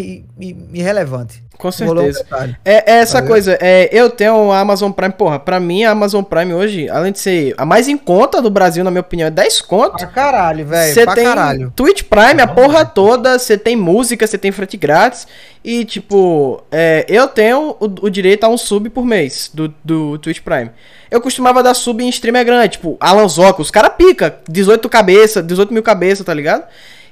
irrelevante. 0.74 1.44
Com 1.60 1.68
é 1.68 1.72
certeza. 1.72 2.26
É, 2.66 2.92
é 2.92 2.96
essa 3.02 3.20
Valeu. 3.20 3.30
coisa, 3.30 3.56
é, 3.62 3.88
eu 3.92 4.10
tenho 4.10 4.52
a 4.52 4.60
Amazon 4.60 4.92
Prime, 4.92 5.14
porra, 5.14 5.38
pra 5.38 5.60
mim 5.60 5.84
a 5.84 5.92
Amazon 5.92 6.24
Prime 6.24 6.56
hoje, 6.56 6.90
além 6.90 7.12
de 7.12 7.20
ser 7.20 7.54
a 7.56 7.64
mais 7.64 7.88
em 7.88 7.98
conta 7.98 8.42
do 8.42 8.50
Brasil, 8.50 8.84
na 8.84 8.90
minha 8.90 9.02
opinião, 9.02 9.28
é 9.28 9.30
10 9.30 9.62
conto. 9.62 9.96
Pra 9.96 10.08
caralho, 10.08 10.66
velho. 10.66 10.92
Você 10.92 11.04
Pra 11.04 11.14
tem 11.14 11.24
caralho. 11.24 11.72
Twitch 11.76 12.02
Prime, 12.02 12.42
a 12.42 12.48
porra 12.48 12.84
toda, 12.84 13.38
você 13.38 13.56
tem 13.56 13.76
música, 13.76 14.26
você 14.26 14.40
tem 14.40 14.52
frete 14.52 14.76
grátis. 14.76 15.28
E, 15.64 15.86
tipo, 15.86 16.64
é, 16.72 17.06
eu 17.08 17.28
tenho 17.28 17.76
o, 17.80 17.86
o 18.08 18.10
direito 18.10 18.44
a 18.44 18.50
um 18.50 18.58
sub 18.58 18.90
por 18.90 19.06
mês 19.06 19.52
do, 19.54 19.72
do 19.86 20.18
Twitch 20.18 20.42
Prime. 20.42 20.72
Eu 21.12 21.22
costumava 21.22 21.62
dar 21.62 21.76
sub 21.76 22.04
em 22.04 22.10
streamer 22.10 22.44
grande, 22.44 22.70
tipo, 22.70 22.98
Alan 23.00 23.28
Zoca, 23.28 23.62
os 23.62 23.70
cara 23.70 23.92
pica, 23.92 24.40
18 24.50 24.90
cabeça, 24.90 25.44
18 25.44 25.72
mil 25.72 25.84
cabeça, 25.84 26.24
tá 26.24 26.34
ligado? 26.34 26.64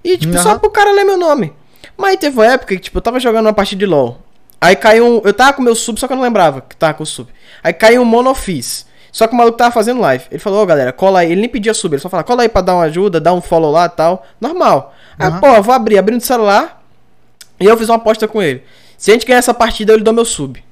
E, 0.03 0.17
tipo, 0.17 0.37
só 0.37 0.51
Aham. 0.51 0.59
pro 0.59 0.69
cara 0.69 0.91
ler 0.91 1.03
meu 1.03 1.17
nome. 1.17 1.53
Mas 1.97 2.17
teve 2.17 2.37
uma 2.37 2.45
época 2.45 2.75
que, 2.75 2.81
tipo, 2.81 2.97
eu 2.97 3.01
tava 3.01 3.19
jogando 3.19 3.45
uma 3.45 3.53
partida 3.53 3.79
de 3.79 3.85
LoL. 3.85 4.17
Aí 4.61 4.75
caiu 4.75 5.05
um. 5.05 5.21
Eu 5.23 5.33
tava 5.33 5.53
com 5.53 5.61
meu 5.61 5.75
sub, 5.75 5.99
só 5.99 6.07
que 6.07 6.13
eu 6.13 6.17
não 6.17 6.23
lembrava 6.23 6.61
que 6.61 6.75
tava 6.75 6.93
com 6.93 7.03
o 7.03 7.05
sub. 7.05 7.29
Aí 7.63 7.73
caiu 7.73 8.01
um 8.01 8.05
monofis. 8.05 8.85
Só 9.11 9.25
que 9.25 9.33
o 9.33 9.37
maluco 9.37 9.57
tava 9.57 9.71
fazendo 9.71 10.01
live. 10.01 10.25
Ele 10.29 10.39
falou, 10.39 10.61
ô 10.61 10.65
galera, 10.65 10.91
cola 10.91 11.19
aí. 11.19 11.31
Ele 11.31 11.41
nem 11.41 11.49
pedia 11.49 11.73
sub, 11.73 11.93
ele 11.93 12.01
só 12.01 12.09
falou, 12.09 12.23
cola 12.23 12.43
aí 12.43 12.49
pra 12.49 12.61
dar 12.61 12.75
uma 12.75 12.83
ajuda, 12.83 13.19
dar 13.19 13.33
um 13.33 13.41
follow 13.41 13.71
lá 13.71 13.85
e 13.85 13.89
tal. 13.89 14.25
Normal. 14.39 14.93
Aí, 15.17 15.27
Aham. 15.27 15.39
pô, 15.39 15.47
eu 15.47 15.63
vou 15.63 15.73
abrir, 15.73 15.97
abrindo 15.97 16.21
o 16.21 16.23
celular. 16.23 16.83
E 17.59 17.65
eu 17.65 17.75
fiz 17.77 17.89
uma 17.89 17.95
aposta 17.95 18.27
com 18.27 18.41
ele. 18.41 18.63
Se 18.97 19.11
a 19.11 19.13
gente 19.13 19.25
ganhar 19.25 19.39
essa 19.39 19.53
partida, 19.53 19.91
eu 19.93 19.97
lhe 19.97 20.03
dou 20.03 20.13
meu 20.13 20.25
sub. 20.25 20.63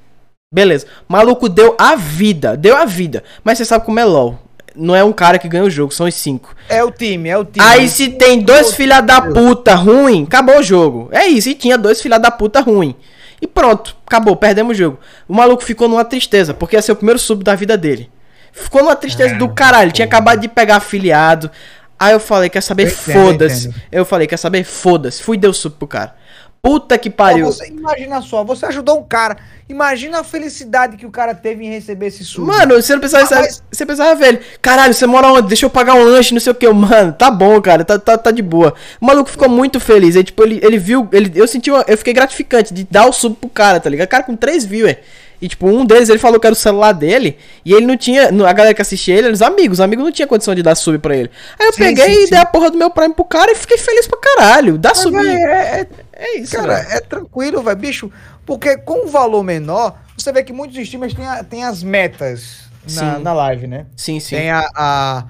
Beleza. 0.52 0.86
Maluco 1.06 1.48
deu 1.48 1.74
a 1.78 1.94
vida, 1.96 2.56
deu 2.56 2.76
a 2.76 2.84
vida. 2.84 3.22
Mas 3.44 3.58
você 3.58 3.64
sabe 3.64 3.84
como 3.84 4.00
é 4.00 4.04
LOL. 4.04 4.38
Não 4.80 4.94
é 4.94 5.02
um 5.02 5.12
cara 5.12 5.38
que 5.38 5.48
ganha 5.48 5.64
o 5.64 5.70
jogo, 5.70 5.92
são 5.92 6.06
os 6.06 6.14
cinco. 6.14 6.54
É 6.68 6.84
o 6.84 6.90
time, 6.92 7.28
é 7.28 7.36
o 7.36 7.44
time. 7.44 7.66
Aí 7.66 7.88
se 7.88 8.10
tem 8.10 8.40
dois 8.40 8.74
filha 8.74 9.00
da 9.00 9.20
puta 9.20 9.74
ruim, 9.74 10.22
acabou 10.22 10.58
o 10.58 10.62
jogo. 10.62 11.08
É 11.10 11.26
isso, 11.26 11.48
e 11.48 11.54
tinha 11.54 11.76
dois 11.76 12.00
filha 12.00 12.18
da 12.18 12.30
puta 12.30 12.60
ruim. 12.60 12.94
E 13.42 13.46
pronto, 13.46 13.96
acabou, 14.06 14.36
perdemos 14.36 14.76
o 14.76 14.78
jogo. 14.78 14.98
O 15.28 15.34
maluco 15.34 15.64
ficou 15.64 15.88
numa 15.88 16.04
tristeza, 16.04 16.54
porque 16.54 16.76
ia 16.76 16.82
ser 16.82 16.92
o 16.92 16.96
primeiro 16.96 17.18
sub 17.18 17.42
da 17.42 17.54
vida 17.54 17.76
dele. 17.76 18.08
Ficou 18.52 18.82
numa 18.82 18.96
tristeza 18.96 19.34
do 19.34 19.48
caralho, 19.48 19.92
tinha 19.92 20.06
acabado 20.06 20.40
de 20.40 20.48
pegar 20.48 20.76
afiliado. 20.76 21.50
Aí 21.98 22.12
eu 22.12 22.20
falei, 22.20 22.48
quer 22.48 22.62
saber, 22.62 22.88
foda-se. 22.88 23.74
Eu 23.90 24.04
falei, 24.04 24.26
quer 24.26 24.36
saber, 24.36 24.62
foda-se. 24.64 25.22
Fui 25.22 25.36
deu 25.36 25.52
sub 25.52 25.74
pro 25.76 25.88
cara. 25.88 26.14
Puta 26.60 26.98
que 26.98 27.08
pariu. 27.08 27.46
você, 27.46 27.68
imagina 27.68 28.20
só, 28.20 28.42
você 28.42 28.66
ajudou 28.66 28.98
um 28.98 29.04
cara. 29.04 29.36
Imagina 29.68 30.20
a 30.20 30.24
felicidade 30.24 30.96
que 30.96 31.06
o 31.06 31.10
cara 31.10 31.34
teve 31.34 31.64
em 31.64 31.70
receber 31.70 32.06
esse 32.06 32.24
sub. 32.24 32.46
Mano, 32.46 32.74
você 32.82 32.92
não 32.94 33.00
precisava, 33.00 33.32
Ah, 33.36 33.40
mas- 33.40 33.62
você 33.70 33.86
precisava 33.86 34.14
ver 34.16 34.28
ele. 34.28 34.40
Caralho, 34.60 34.92
você 34.92 35.06
mora 35.06 35.28
onde? 35.28 35.46
Deixa 35.48 35.66
eu 35.66 35.70
pagar 35.70 35.94
um 35.94 36.02
lanche, 36.02 36.34
não 36.34 36.40
sei 36.40 36.52
o 36.52 36.54
que. 36.54 36.68
Mano, 36.68 37.12
tá 37.12 37.30
bom, 37.30 37.60
cara, 37.62 37.84
tá, 37.84 37.98
tá, 37.98 38.18
tá 38.18 38.30
de 38.30 38.42
boa. 38.42 38.74
O 39.00 39.06
maluco 39.06 39.30
ficou 39.30 39.48
muito 39.48 39.78
feliz. 39.78 40.16
Aí, 40.16 40.24
tipo, 40.24 40.42
ele, 40.42 40.58
ele 40.62 40.78
viu. 40.78 41.08
Ele, 41.12 41.30
eu 41.34 41.46
senti. 41.46 41.70
uma- 41.70 41.84
eu 41.86 41.96
fiquei 41.96 42.12
gratificante 42.12 42.74
de 42.74 42.84
dar 42.90 43.06
o 43.06 43.12
sub 43.12 43.36
pro 43.36 43.48
cara, 43.48 43.78
tá 43.78 43.88
ligado? 43.88 44.08
Cara 44.08 44.24
com 44.24 44.34
três 44.34 44.64
viewers. 44.64 44.96
E, 45.40 45.48
tipo, 45.48 45.68
um 45.68 45.84
deles 45.84 46.08
ele 46.08 46.18
falou 46.18 46.40
que 46.40 46.46
era 46.46 46.52
o 46.52 46.56
celular 46.56 46.92
dele. 46.92 47.38
E 47.64 47.72
ele 47.72 47.86
não 47.86 47.96
tinha. 47.96 48.28
A 48.28 48.52
galera 48.52 48.74
que 48.74 48.82
assistia 48.82 49.14
ele 49.16 49.28
os 49.30 49.40
amigos. 49.42 49.78
Os 49.78 49.80
amigos 49.80 50.04
não 50.04 50.10
tinham 50.12 50.28
condição 50.28 50.54
de 50.54 50.62
dar 50.62 50.74
sub 50.74 50.98
pra 50.98 51.16
ele. 51.16 51.30
Aí 51.58 51.66
eu 51.68 51.72
Sim, 51.72 51.78
peguei 51.78 52.04
sim, 52.06 52.22
e 52.22 52.24
sim. 52.24 52.30
dei 52.30 52.38
a 52.40 52.46
porra 52.46 52.70
do 52.70 52.76
meu 52.78 52.90
Prime 52.90 53.14
pro 53.14 53.24
cara 53.24 53.52
e 53.52 53.54
fiquei 53.54 53.78
feliz 53.78 54.06
pra 54.08 54.18
caralho. 54.18 54.76
Dá 54.76 54.88
Mas, 54.90 54.98
sub. 54.98 55.16
é, 55.16 55.80
é- 55.82 55.86
É 56.20 56.38
isso, 56.40 56.56
cara, 56.56 56.74
é 56.90 56.98
tranquilo, 57.00 57.62
velho, 57.62 57.76
bicho. 57.76 58.10
Porque 58.44 58.76
com 58.78 59.04
um 59.04 59.06
valor 59.06 59.44
menor, 59.44 59.96
você 60.16 60.32
vê 60.32 60.42
que 60.42 60.52
muitos 60.52 60.76
streamers 60.78 61.14
têm, 61.14 61.24
a- 61.26 61.44
têm 61.44 61.62
as 61.64 61.82
metas 61.84 62.62
na, 62.94 63.20
na 63.20 63.32
live, 63.32 63.68
né? 63.68 63.86
Sim, 63.96 64.18
sim. 64.18 64.34
Tem 64.34 64.50
a, 64.50 64.68
a- 64.74 65.24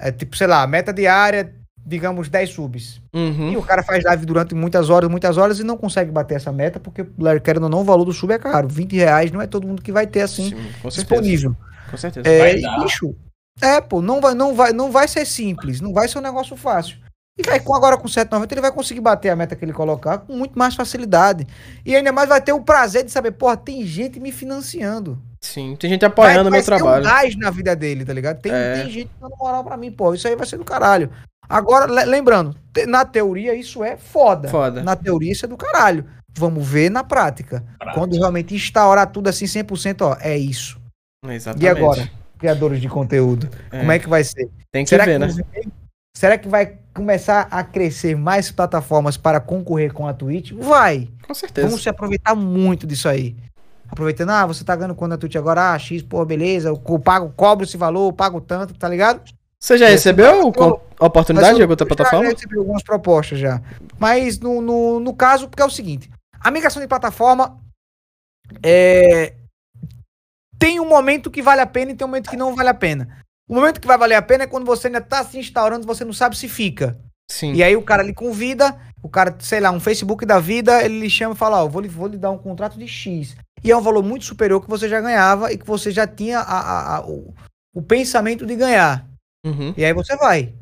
é, 0.00 0.10
tipo, 0.10 0.34
sei 0.34 0.46
lá, 0.46 0.66
meta 0.66 0.94
diária, 0.94 1.52
digamos, 1.84 2.28
10 2.28 2.50
subs. 2.50 3.00
E 3.12 3.18
Uhum. 3.18 3.58
o 3.58 3.62
cara 3.62 3.82
faz 3.82 4.04
live 4.04 4.24
durante 4.26 4.54
muitas 4.54 4.88
horas, 4.90 5.10
muitas 5.10 5.36
horas 5.36 5.58
e 5.58 5.64
não 5.64 5.76
consegue 5.76 6.10
bater 6.10 6.34
essa 6.36 6.52
meta, 6.52 6.78
porque, 6.78 7.04
querendo 7.42 7.64
ou 7.64 7.68
não, 7.68 7.80
o 7.80 7.84
valor 7.84 8.04
do 8.04 8.12
sub 8.12 8.32
é 8.32 8.38
caro. 8.38 8.68
20 8.68 8.94
reais 8.96 9.30
não 9.30 9.40
é 9.40 9.46
todo 9.46 9.66
mundo 9.66 9.82
que 9.82 9.90
vai 9.92 10.06
ter 10.06 10.20
assim 10.22 10.50
Sim, 10.50 10.88
disponível. 10.88 11.56
Com 11.90 11.96
certeza. 11.96 12.28
É, 12.28 12.38
Vai 12.38 12.56
e, 12.56 12.62
dar. 12.62 12.78
bicho, 12.80 13.14
é, 13.60 13.80
pô, 13.80 14.00
não 14.00 14.20
vai, 14.20 14.34
não, 14.34 14.54
vai, 14.54 14.72
não 14.72 14.90
vai 14.92 15.08
ser 15.08 15.24
simples, 15.26 15.80
não 15.80 15.92
vai 15.92 16.06
ser 16.08 16.18
um 16.18 16.22
negócio 16.22 16.56
fácil. 16.56 16.96
E 17.38 17.42
vai, 17.42 17.58
com, 17.58 17.74
agora 17.74 17.96
com 17.96 18.06
7,90 18.06 18.52
ele 18.52 18.60
vai 18.60 18.70
conseguir 18.72 19.00
bater 19.00 19.30
a 19.30 19.36
meta 19.36 19.56
que 19.56 19.64
ele 19.64 19.72
colocar 19.72 20.18
com 20.18 20.34
muito 20.36 20.58
mais 20.58 20.74
facilidade. 20.74 21.46
E 21.86 21.96
ainda 21.96 22.12
mais 22.12 22.28
vai 22.28 22.40
ter 22.40 22.52
o 22.52 22.60
prazer 22.60 23.02
de 23.04 23.10
saber, 23.10 23.30
porra, 23.32 23.56
tem 23.56 23.84
gente 23.86 24.20
me 24.20 24.30
financiando. 24.30 25.18
Sim, 25.40 25.74
tem 25.78 25.88
gente 25.88 26.04
apoiando 26.04 26.40
o 26.48 26.52
meu 26.52 26.62
vai 26.62 26.62
trabalho. 26.62 27.02
um 27.02 27.08
gás 27.08 27.34
na 27.36 27.50
vida 27.50 27.74
dele, 27.74 28.04
tá 28.04 28.12
ligado? 28.12 28.40
Tem, 28.42 28.52
É. 28.52 28.82
tem 28.82 28.90
gente 28.90 29.10
dando 29.18 29.34
moral 29.38 29.64
pra 29.64 29.76
mim, 29.76 29.90
pô. 29.90 30.12
Isso 30.12 30.28
aí 30.28 30.36
vai 30.36 30.46
ser 30.46 30.58
do 30.58 30.64
caralho. 30.64 31.10
Agora, 31.50 31.86
le- 31.92 32.04
lembrando, 32.04 32.54
te- 32.72 32.86
na 32.86 33.04
teoria 33.04 33.54
isso 33.54 33.82
é 33.82 33.96
foda. 33.96 34.48
Foda. 34.48 34.82
Na 34.82 34.94
teoria 34.94 35.32
isso 35.32 35.44
é 35.44 35.48
do 35.48 35.56
caralho. 35.56 36.04
Vamos 36.38 36.66
ver 36.66 36.90
na 36.90 37.02
prática. 37.02 37.64
Prática. 37.78 37.98
Quando 37.98 38.16
realmente 38.16 38.54
instaurar 38.54 39.08
tudo 39.10 39.28
assim 39.28 39.46
100%, 39.46 40.02
ó, 40.02 40.16
é 40.20 40.38
isso. 40.38 40.80
Exatamente. 41.28 41.64
E 41.64 41.68
agora, 41.68 42.08
criadores 42.38 42.80
de 42.80 42.88
conteúdo? 42.88 43.48
Como 43.68 43.90
é 43.90 43.98
que 43.98 44.08
vai 44.08 44.22
ser? 44.22 44.48
Tem 44.72 44.84
que 44.84 44.90
Será 44.90 45.04
ver, 45.04 45.20
que, 45.20 45.26
né? 45.26 45.42
será 46.16 46.38
que 46.38 46.48
vai 46.48 46.78
começar 46.94 47.48
a 47.50 47.64
crescer 47.64 48.16
mais 48.16 48.50
plataformas 48.50 49.16
para 49.16 49.40
concorrer 49.40 49.92
com 49.92 50.06
a 50.06 50.14
Twitch? 50.14 50.52
Vai. 50.52 51.08
Com 51.26 51.34
certeza. 51.34 51.66
Vamos 51.66 51.82
se 51.82 51.88
aproveitar 51.88 52.34
muito 52.36 52.86
disso 52.86 53.08
aí. 53.08 53.36
Aproveitando, 53.90 54.30
ah, 54.30 54.46
você 54.46 54.62
tá 54.62 54.76
ganhando 54.76 54.94
quanto 54.94 55.10
na 55.10 55.18
Twitch 55.18 55.34
agora? 55.34 55.72
Ah, 55.72 55.78
X, 55.78 56.00
pô, 56.00 56.24
beleza. 56.24 56.68
Eu 56.68 56.76
pago, 57.00 57.32
cobro 57.36 57.64
esse 57.64 57.76
valor, 57.76 58.06
eu 58.06 58.12
pago 58.12 58.40
tanto, 58.40 58.72
tá 58.74 58.88
ligado? 58.88 59.20
Você 59.62 59.76
já 59.76 59.88
recebeu 59.88 60.52
a 60.98 61.04
oportunidade 61.06 61.56
de 61.56 61.62
outra 61.64 61.86
plataforma? 61.86 62.24
Já 62.26 62.30
recebi 62.32 62.56
algumas 62.58 62.82
propostas 62.82 63.38
já. 63.38 63.60
Mas 63.98 64.38
no, 64.38 64.60
no, 64.62 64.98
no 65.00 65.14
caso, 65.14 65.48
porque 65.48 65.62
é 65.62 65.66
o 65.66 65.70
seguinte: 65.70 66.10
a 66.40 66.50
migração 66.50 66.80
de 66.80 66.88
plataforma 66.88 67.60
é, 68.62 69.34
tem 70.58 70.80
um 70.80 70.88
momento 70.88 71.30
que 71.30 71.42
vale 71.42 71.60
a 71.60 71.66
pena 71.66 71.92
e 71.92 71.94
tem 71.94 72.04
um 72.06 72.08
momento 72.08 72.30
que 72.30 72.36
não 72.36 72.54
vale 72.56 72.70
a 72.70 72.74
pena. 72.74 73.22
O 73.48 73.54
momento 73.54 73.80
que 73.80 73.86
vai 73.86 73.98
valer 73.98 74.14
a 74.14 74.22
pena 74.22 74.44
é 74.44 74.46
quando 74.46 74.64
você 74.64 74.86
ainda 74.86 75.00
tá 75.00 75.24
se 75.24 75.36
instaurando, 75.38 75.86
você 75.86 76.04
não 76.04 76.12
sabe 76.12 76.36
se 76.38 76.48
fica. 76.48 76.96
Sim. 77.30 77.52
E 77.52 77.62
aí 77.62 77.76
o 77.76 77.82
cara 77.82 78.02
lhe 78.02 78.14
convida, 78.14 78.78
o 79.02 79.08
cara, 79.08 79.36
sei 79.40 79.60
lá, 79.60 79.70
um 79.70 79.80
Facebook 79.80 80.24
da 80.24 80.38
vida, 80.38 80.82
ele 80.84 81.00
lhe 81.00 81.10
chama 81.10 81.34
e 81.34 81.38
fala, 81.38 81.62
ó, 81.62 81.68
vou, 81.68 81.82
lhe, 81.82 81.88
vou 81.88 82.06
lhe 82.06 82.16
dar 82.16 82.30
um 82.30 82.38
contrato 82.38 82.78
de 82.78 82.86
X. 82.88 83.36
E 83.62 83.70
é 83.70 83.76
um 83.76 83.80
valor 83.82 84.02
muito 84.02 84.24
superior 84.24 84.60
que 84.62 84.70
você 84.70 84.88
já 84.88 85.00
ganhava 85.00 85.52
e 85.52 85.58
que 85.58 85.66
você 85.66 85.90
já 85.90 86.06
tinha 86.06 86.38
a- 86.38 86.60
a- 86.60 86.96
a- 86.96 87.06
o, 87.06 87.34
o 87.74 87.82
pensamento 87.82 88.46
de 88.46 88.54
ganhar. 88.54 89.04
Uhum. 89.44 89.74
E 89.76 89.84
aí 89.84 89.92
você 89.92 90.16
vai. 90.16 90.54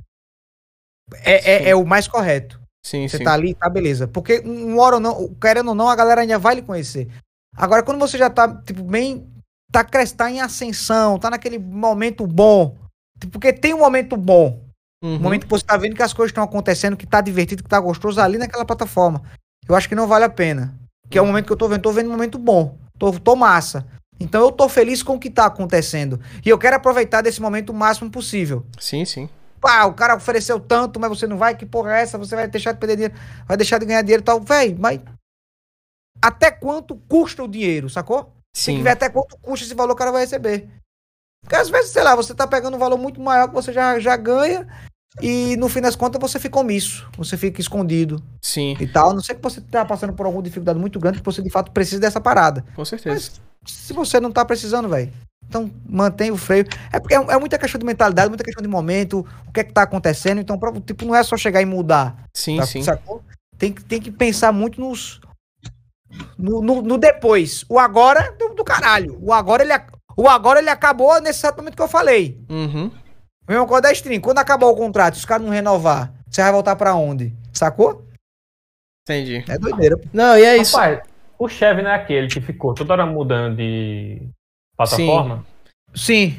É, 1.24 1.52
é, 1.52 1.68
é 1.70 1.74
o 1.74 1.84
mais 1.84 2.06
correto. 2.06 2.60
Sim, 2.84 3.06
Você 3.06 3.18
sim. 3.18 3.24
tá 3.24 3.34
ali, 3.34 3.54
tá 3.54 3.68
beleza. 3.68 4.06
Porque 4.08 4.40
um 4.44 4.78
hora 4.78 4.96
ou 4.96 5.00
não, 5.00 5.34
querendo 5.34 5.68
ou 5.68 5.74
não, 5.74 5.88
a 5.88 5.96
galera 5.96 6.22
ainda 6.22 6.38
vai 6.38 6.54
lhe 6.54 6.62
conhecer. 6.62 7.08
Agora, 7.56 7.82
quando 7.82 7.98
você 7.98 8.16
já 8.16 8.30
tá, 8.30 8.48
tipo, 8.62 8.82
bem. 8.82 9.26
Tá, 9.70 9.84
tá 9.84 10.30
em 10.30 10.40
ascensão, 10.40 11.18
tá 11.18 11.28
naquele 11.28 11.58
momento 11.58 12.26
bom. 12.26 12.78
Tipo, 13.20 13.32
Porque 13.32 13.52
tem 13.52 13.74
um 13.74 13.80
momento 13.80 14.16
bom. 14.16 14.64
Uhum. 15.02 15.14
No 15.14 15.20
momento 15.20 15.44
que 15.44 15.50
você 15.50 15.64
tá 15.64 15.76
vendo 15.76 15.94
que 15.94 16.02
as 16.02 16.14
coisas 16.14 16.30
estão 16.30 16.42
acontecendo, 16.42 16.96
que 16.96 17.06
tá 17.06 17.20
divertido, 17.20 17.62
que 17.62 17.68
tá 17.68 17.78
gostoso 17.78 18.20
ali 18.20 18.38
naquela 18.38 18.64
plataforma. 18.64 19.22
Eu 19.68 19.74
acho 19.76 19.88
que 19.88 19.94
não 19.94 20.06
vale 20.06 20.24
a 20.24 20.30
pena. 20.30 20.74
Que 21.10 21.18
é 21.18 21.22
o 21.22 21.26
momento 21.26 21.46
que 21.46 21.52
eu 21.52 21.56
tô 21.56 21.68
vendo, 21.68 21.82
tô 21.82 21.92
vendo 21.92 22.08
um 22.08 22.12
momento 22.12 22.38
bom. 22.38 22.78
Tô, 22.98 23.12
tô 23.12 23.36
massa. 23.36 23.86
Então 24.20 24.42
eu 24.42 24.52
tô 24.52 24.68
feliz 24.68 25.02
com 25.02 25.14
o 25.14 25.18
que 25.18 25.30
tá 25.30 25.46
acontecendo. 25.46 26.20
E 26.44 26.48
eu 26.48 26.58
quero 26.58 26.76
aproveitar 26.76 27.22
desse 27.22 27.40
momento 27.40 27.70
o 27.70 27.74
máximo 27.74 28.10
possível. 28.10 28.64
Sim, 28.78 29.04
sim. 29.04 29.28
Pá, 29.60 29.84
o 29.86 29.94
cara 29.94 30.16
ofereceu 30.16 30.60
tanto, 30.60 31.00
mas 31.00 31.08
você 31.08 31.26
não 31.26 31.36
vai, 31.36 31.56
que 31.56 31.66
porra 31.66 31.96
é 31.98 32.02
essa? 32.02 32.18
Você 32.18 32.34
vai 32.34 32.46
deixar 32.48 32.72
de 32.72 32.78
perder 32.78 32.96
dinheiro, 32.96 33.14
vai 33.46 33.56
deixar 33.56 33.78
de 33.78 33.86
ganhar 33.86 34.02
dinheiro 34.02 34.22
e 34.22 34.24
tal. 34.24 34.40
Véi, 34.40 34.76
mas 34.78 35.00
até 36.22 36.50
quanto 36.50 36.96
custa 37.08 37.42
o 37.42 37.48
dinheiro, 37.48 37.88
sacou? 37.88 38.24
Tem 38.24 38.32
Sim. 38.54 38.76
que 38.76 38.82
ver 38.82 38.90
até 38.90 39.08
quanto 39.08 39.36
custa 39.38 39.64
esse 39.64 39.74
valor 39.74 39.94
que 39.94 39.94
o 39.94 39.98
cara 39.98 40.12
vai 40.12 40.22
receber. 40.22 40.68
Porque 41.42 41.56
às 41.56 41.70
vezes, 41.70 41.92
sei 41.92 42.02
lá, 42.02 42.14
você 42.14 42.34
tá 42.34 42.46
pegando 42.46 42.76
um 42.76 42.80
valor 42.80 42.98
muito 42.98 43.20
maior 43.20 43.48
que 43.48 43.54
você 43.54 43.72
já, 43.72 43.98
já 43.98 44.16
ganha 44.16 44.66
e 45.22 45.56
no 45.56 45.68
fim 45.68 45.80
das 45.80 45.96
contas 45.96 46.20
você 46.20 46.38
fica 46.38 46.58
omisso, 46.58 47.08
você 47.16 47.36
fica 47.36 47.60
escondido 47.60 48.22
Sim, 48.42 48.76
e 48.78 48.86
tal. 48.86 49.10
A 49.10 49.14
não 49.14 49.22
sei 49.22 49.34
que 49.34 49.42
você 49.42 49.60
tá 49.60 49.84
passando 49.84 50.12
por 50.12 50.26
alguma 50.26 50.42
dificuldade 50.42 50.78
muito 50.78 50.98
grande 50.98 51.18
que 51.18 51.24
você 51.24 51.42
de 51.42 51.50
fato 51.50 51.72
precisa 51.72 52.00
dessa 52.00 52.20
parada. 52.20 52.64
com 52.74 52.84
certeza. 52.84 53.32
Se 53.66 53.92
você 53.92 54.18
não 54.20 54.30
tá 54.32 54.44
precisando, 54.44 54.88
velho, 54.88 55.12
então 55.46 55.70
mantém 55.88 56.30
o 56.30 56.36
freio. 56.36 56.64
É 56.92 56.98
porque 57.00 57.14
é, 57.14 57.18
é 57.18 57.38
muita 57.38 57.58
questão 57.58 57.78
de 57.78 57.84
mentalidade, 57.86 58.28
muita 58.28 58.44
questão 58.44 58.62
de 58.62 58.68
momento, 58.68 59.26
o 59.46 59.52
que 59.52 59.60
é 59.60 59.64
que 59.64 59.72
tá 59.72 59.82
acontecendo. 59.82 60.40
Então, 60.40 60.58
pra- 60.58 60.72
tipo, 60.80 61.04
não 61.04 61.14
é 61.14 61.22
só 61.22 61.36
chegar 61.36 61.60
e 61.62 61.66
mudar. 61.66 62.24
Sim, 62.34 62.56
tá- 62.58 62.66
sim. 62.66 62.82
sacou? 62.82 63.22
Tem, 63.58 63.72
que- 63.72 63.84
tem 63.84 64.00
que 64.00 64.10
pensar 64.10 64.52
muito 64.52 64.80
nos. 64.80 65.20
No, 66.38 66.60
no- 66.62 66.82
no 66.82 66.96
depois. 66.98 67.64
O 67.68 67.78
agora 67.78 68.32
do, 68.38 68.50
do 68.54 68.64
caralho. 68.64 69.18
O 69.20 69.32
agora, 69.32 69.62
ele, 69.62 69.72
o 70.16 70.28
agora 70.28 70.58
ele 70.60 70.70
acabou 70.70 71.20
nesse 71.20 71.40
exato 71.40 71.58
momento 71.58 71.76
que 71.76 71.82
eu 71.82 71.88
falei. 71.88 72.40
Uhum. 72.48 72.90
Mesma 73.48 73.66
coisa 73.66 73.82
da 73.82 73.92
stream. 73.92 74.20
Quando 74.20 74.38
acabar 74.38 74.66
o 74.66 74.76
contrato, 74.76 75.14
se 75.14 75.20
os 75.20 75.24
caras 75.26 75.44
não 75.44 75.52
renovar, 75.52 76.12
você 76.30 76.42
vai 76.42 76.52
voltar 76.52 76.76
pra 76.76 76.94
onde? 76.94 77.34
Sacou? 77.52 78.06
Entendi. 79.02 79.44
É 79.48 79.58
doideira. 79.58 79.98
Não, 80.12 80.36
e 80.38 80.42
é 80.44 80.56
isso. 80.56 80.76
O 81.38 81.48
Chevy 81.48 81.82
não 81.82 81.90
é 81.90 81.94
aquele 81.94 82.26
que 82.28 82.40
ficou 82.40 82.74
toda 82.74 82.92
hora 82.94 83.06
mudando 83.06 83.56
de 83.56 84.28
plataforma? 84.76 85.44
Sim. 85.94 86.36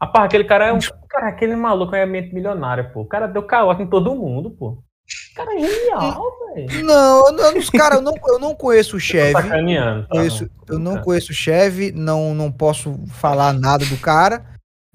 Rapaz, 0.00 0.24
aquele 0.26 0.44
cara 0.44 0.66
é 0.68 0.72
um. 0.72 0.78
Cara, 1.08 1.28
aquele 1.28 1.54
maluco 1.54 1.94
é 1.94 2.04
mente 2.04 2.34
milionário, 2.34 2.90
pô. 2.92 3.02
O 3.02 3.06
cara 3.06 3.26
deu 3.28 3.42
calote 3.44 3.82
em 3.82 3.86
todo 3.86 4.14
mundo, 4.14 4.50
pô. 4.50 4.82
Cara 5.36 5.54
é 5.54 5.58
genial, 5.60 6.24
velho. 6.54 6.84
Não, 6.84 7.26
eu 7.26 7.32
não- 7.32 7.58
os 7.58 7.70
cara, 7.70 7.96
eu 7.96 8.00
não, 8.02 8.14
eu 8.28 8.38
não 8.38 8.54
conheço 8.54 8.96
o 8.96 9.00
Chevy. 9.00 9.32
Sacaneando. 9.32 10.02
tá? 10.08 10.16
conheço, 10.16 10.50
eu 10.68 10.78
não 10.78 10.94
Tá. 10.94 11.02
conheço 11.02 11.30
o 11.32 11.34
Chevy, 11.34 11.92
não, 11.92 12.34
não 12.34 12.50
posso 12.50 12.98
falar 13.08 13.52
nada 13.52 13.84
do 13.84 13.96
cara. 13.98 14.44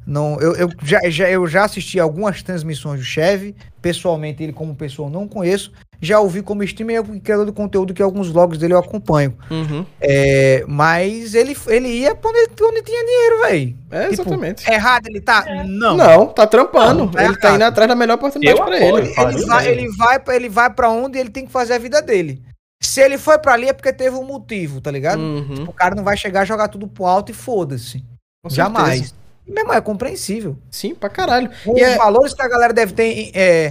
Não, 0.08 0.40
eu, 0.40 0.56
eu, 0.56 0.70
já, 0.82 1.02
já, 1.10 1.30
eu 1.30 1.46
já 1.48 1.66
assisti 1.66 2.00
algumas 2.00 2.42
transmissões 2.42 3.00
do 3.02 3.06
Chevy. 3.06 3.54
Pessoalmente, 3.82 4.42
ele 4.42 4.54
como 4.54 4.74
pessoa 4.74 5.08
eu 5.10 5.12
não 5.12 5.28
conheço. 5.28 5.72
Já 6.02 6.20
ouvi 6.20 6.42
como 6.42 6.64
streamer 6.64 7.04
e 7.14 7.20
criador 7.20 7.46
de 7.46 7.52
conteúdo 7.52 7.94
que 7.94 8.02
alguns 8.02 8.30
vlogs 8.30 8.58
dele 8.60 8.74
eu 8.74 8.78
acompanho. 8.78 9.36
Uhum. 9.52 9.86
É, 10.00 10.64
mas 10.68 11.34
ele, 11.34 11.58
ele 11.68 11.88
ia 11.90 12.16
pra 12.16 12.30
onde, 12.30 12.40
onde 12.62 12.82
tinha 12.84 13.04
dinheiro, 13.06 13.42
velho. 13.42 13.78
É, 13.92 14.02
Tipo, 14.10 14.14
exatamente. 14.22 14.72
Errado 14.72 15.08
ele 15.08 15.20
tá? 15.20 15.44
Não. 15.66 15.98
Não, 15.98 16.28
tá 16.28 16.46
trampando. 16.48 17.00
Não, 17.00 17.08
tá 17.10 17.26
ele 17.26 17.36
tá 17.36 17.48
errado. 17.48 17.56
indo 17.56 17.64
atrás 17.66 17.90
da 17.90 17.96
melhor 17.96 18.14
oportunidade 18.16 18.58
Eu 18.60 18.66
pra 18.66 18.76
apoio. 18.78 18.98
ele. 19.00 19.08
Ele, 19.18 19.36
ele 19.36 19.46
vai, 19.46 19.68
ele, 19.68 19.90
vai, 19.98 20.20
pra- 20.20 20.36
ele 20.36 20.50
vai 20.50 20.70
pra 20.70 20.90
onde 20.90 21.18
ele 21.20 21.30
tem 21.30 21.46
que 21.46 21.52
fazer 21.52 21.74
a 21.74 21.80
vida 21.80 22.02
dele. 22.02 22.42
Se 22.82 23.02
ele 23.02 23.18
foi 23.18 23.40
pra 23.40 23.54
ali 23.54 23.68
é 23.68 23.74
porque 23.74 23.92
teve 23.92 24.16
um 24.16 24.24
motivo, 24.24 24.80
tá 24.80 24.92
ligado? 24.92 25.20
Uhum. 25.20 25.66
O 25.68 25.74
cara 25.74 25.96
não 25.96 26.04
vai 26.04 26.16
chegar 26.16 26.42
a 26.42 26.46
jogar 26.46 26.68
tudo 26.68 26.88
pro 26.88 27.06
alto 27.06 27.32
e 27.32 27.36
foda-se. 27.36 28.04
Jamais. 28.48 29.00
certeza. 29.00 29.14
E, 29.48 29.52
Meu 29.52 29.64
irmão, 29.64 29.76
é 29.76 29.82
compreensível. 29.82 30.58
Sim, 30.70 30.94
pra 30.94 31.10
caralho. 31.10 31.50
Os 31.66 31.80
E 31.80 31.84
é- 31.84 31.96
valores 31.98 32.34
que 32.34 32.42
a 32.42 32.48
galera 32.50 32.74
deve 32.74 32.94
ter. 32.94 33.32
é, 33.34 33.70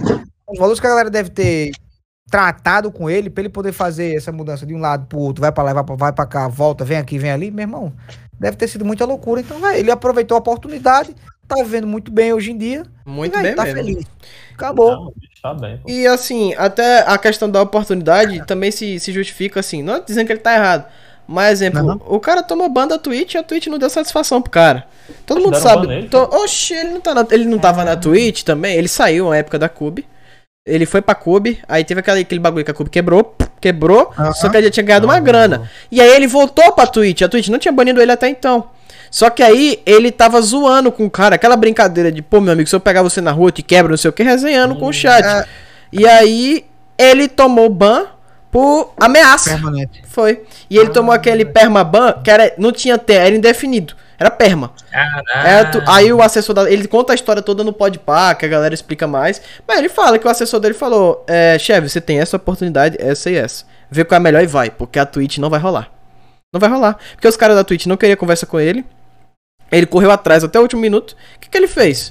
os 0.49 0.57
valores 0.57 0.79
que 0.79 0.87
a 0.87 0.89
galera 0.89 1.09
deve 1.09 1.29
ter 1.29 1.71
tratado 2.29 2.91
com 2.91 3.09
ele, 3.09 3.29
pra 3.29 3.41
ele 3.41 3.49
poder 3.49 3.71
fazer 3.71 4.15
essa 4.15 4.31
mudança 4.31 4.65
de 4.65 4.73
um 4.73 4.79
lado 4.79 5.05
pro 5.07 5.17
outro, 5.19 5.41
vai 5.41 5.51
pra 5.51 5.63
lá, 5.63 5.73
vai 5.73 5.83
pra, 5.83 5.95
vai 5.95 6.11
pra 6.13 6.25
cá, 6.25 6.47
volta, 6.47 6.83
vem 6.83 6.97
aqui, 6.97 7.17
vem 7.17 7.31
ali, 7.31 7.49
meu 7.51 7.63
irmão. 7.63 7.93
Deve 8.39 8.57
ter 8.57 8.67
sido 8.67 8.83
muita 8.83 9.05
loucura. 9.05 9.39
Então, 9.41 9.59
velho, 9.61 9.77
ele 9.77 9.89
aproveitou 9.91 10.35
a 10.35 10.39
oportunidade, 10.39 11.15
tá 11.47 11.55
vivendo 11.55 11.87
muito 11.87 12.11
bem 12.11 12.33
hoje 12.33 12.51
em 12.51 12.57
dia. 12.57 12.83
Muito 13.05 13.33
e, 13.33 13.41
véi, 13.41 13.43
bem 13.43 13.55
tá 13.55 13.63
mesmo. 13.63 13.77
feliz. 13.79 14.05
Acabou. 14.53 14.91
Não, 14.91 15.13
tá 15.41 15.53
bem. 15.53 15.81
E 15.87 16.05
assim, 16.05 16.53
até 16.55 16.99
a 17.07 17.17
questão 17.17 17.49
da 17.49 17.61
oportunidade 17.61 18.45
também 18.45 18.71
se, 18.71 18.99
se 18.99 19.11
justifica 19.11 19.59
assim. 19.59 19.81
Não 19.81 20.03
dizendo 20.03 20.25
que 20.27 20.33
ele 20.33 20.39
tá 20.39 20.53
errado. 20.53 20.85
Mas, 21.27 21.61
exemplo, 21.61 22.01
o 22.07 22.19
cara 22.19 22.41
tomou 22.41 22.69
ban 22.69 22.87
da 22.87 22.97
Twitch 22.97 23.33
e 23.33 23.37
a 23.37 23.43
Twitch 23.43 23.67
não 23.67 23.77
deu 23.77 23.89
satisfação 23.89 24.41
pro 24.41 24.49
cara. 24.51 24.85
Todo 25.25 25.41
mundo 25.41 25.57
sabe. 25.57 25.85
nele, 25.87 26.07
To... 26.07 26.17
Oxi, 26.17 26.73
ele 26.73 26.91
não, 26.91 27.01
tá 27.01 27.13
na- 27.13 27.27
ele 27.31 27.45
não 27.45 27.59
tava 27.59 27.83
na 27.83 27.97
Twitch 27.97 28.43
também. 28.43 28.77
Ele 28.77 28.87
saiu 28.87 29.29
na 29.29 29.37
época 29.37 29.59
da 29.59 29.67
Cube. 29.67 30.05
Ele 30.65 30.85
foi 30.85 31.01
pra 31.01 31.15
Cube, 31.15 31.59
aí 31.67 31.83
teve 31.85 32.01
aquele, 32.01 32.21
aquele 32.21 32.39
bagulho 32.41 32.63
que 32.65 32.71
a 32.71 32.73
Cube 32.73 32.89
quebrou, 32.89 33.33
quebrou, 33.61 34.11
só 34.35 34.49
que 34.49 34.57
ele 34.57 34.65
já 34.67 34.71
tinha 34.71 34.85
ganhado 34.85 35.07
uma 35.07 35.13
Aham. 35.15 35.23
grana. 35.23 35.71
E 35.89 36.01
aí 36.01 36.09
ele 36.13 36.27
voltou 36.27 36.73
pra 36.73 36.85
Twitch, 36.85 37.21
a 37.21 37.29
Twitch 37.29 37.47
não 37.47 37.57
tinha 37.57 37.71
banido 37.71 38.01
ele 38.01 38.11
até 38.11 38.27
então. 38.27 38.65
Só 39.09 39.29
que 39.29 39.41
aí 39.41 39.81
ele 39.85 40.11
tava 40.11 40.41
zoando 40.41 40.91
com 40.91 41.05
o 41.05 41.09
cara, 41.09 41.35
aquela 41.35 41.55
brincadeira 41.55 42.11
de, 42.11 42.21
pô, 42.21 42.41
meu 42.41 42.51
amigo, 42.51 42.67
se 42.67 42.75
eu 42.75 42.81
pegar 42.81 43.01
você 43.01 43.21
na 43.21 43.31
rua, 43.31 43.47
eu 43.47 43.51
te 43.53 43.61
quebro, 43.63 43.91
não 43.91 43.97
sei 43.97 44.09
o 44.09 44.13
que, 44.13 44.23
resenhando 44.23 44.75
com 44.75 44.87
o 44.87 44.93
chat. 44.93 45.23
É. 45.25 45.45
E 45.93 46.05
aí 46.05 46.65
ele 46.97 47.29
tomou 47.29 47.69
ban 47.69 48.07
por 48.51 48.93
ameaça. 48.99 49.51
Permanente. 49.51 50.01
Foi. 50.07 50.43
E 50.69 50.77
ele 50.77 50.89
tomou 50.89 51.13
aquele 51.13 51.45
permaban, 51.45 52.13
que 52.23 52.29
era, 52.31 52.53
não 52.57 52.71
tinha 52.71 52.97
tempo, 52.97 53.21
era 53.25 53.35
indefinido. 53.35 53.93
Era 54.19 54.31
perma. 54.31 54.71
Caralho. 54.91 55.47
É, 55.47 55.63
tu- 55.65 55.83
aí 55.87 56.11
o 56.11 56.21
assessor 56.23 56.55
da, 56.55 56.71
ele 56.71 56.87
conta 56.87 57.13
a 57.13 57.15
história 57.15 57.41
toda 57.41 57.63
no 57.63 57.71
Podpah, 57.71 58.33
que 58.33 58.45
a 58.45 58.49
galera 58.49 58.73
explica 58.73 59.05
mais. 59.05 59.39
Mas 59.67 59.77
ele 59.77 59.89
fala 59.89 60.17
que 60.17 60.25
o 60.25 60.29
assessor 60.29 60.59
dele 60.59 60.73
falou: 60.73 61.23
é, 61.27 61.57
chefe, 61.59 61.87
você 61.87 62.01
tem 62.01 62.19
essa 62.19 62.35
oportunidade, 62.37 62.97
essa 62.99 63.29
e 63.29 63.35
essa. 63.35 63.65
Vê 63.91 64.03
qual 64.03 64.15
é 64.15 64.19
a 64.19 64.23
melhor 64.23 64.41
e 64.43 64.47
vai, 64.47 64.71
porque 64.71 64.97
a 64.97 65.05
Twitch 65.05 65.37
não 65.37 65.49
vai 65.51 65.59
rolar. 65.59 65.91
Não 66.51 66.59
vai 66.59 66.67
rolar. 66.69 66.97
Porque 67.13 67.27
os 67.27 67.37
caras 67.37 67.55
da 67.55 67.63
Twitch 67.63 67.85
não 67.85 67.95
queriam 67.95 68.17
conversa 68.17 68.45
com 68.47 68.59
ele. 68.59 68.83
Ele 69.71 69.85
correu 69.85 70.09
atrás 70.11 70.43
até 70.43 70.57
o 70.57 70.61
último 70.63 70.81
minuto. 70.81 71.11
O 71.35 71.39
que, 71.41 71.49
que 71.49 71.57
ele 71.57 71.67
fez? 71.67 72.09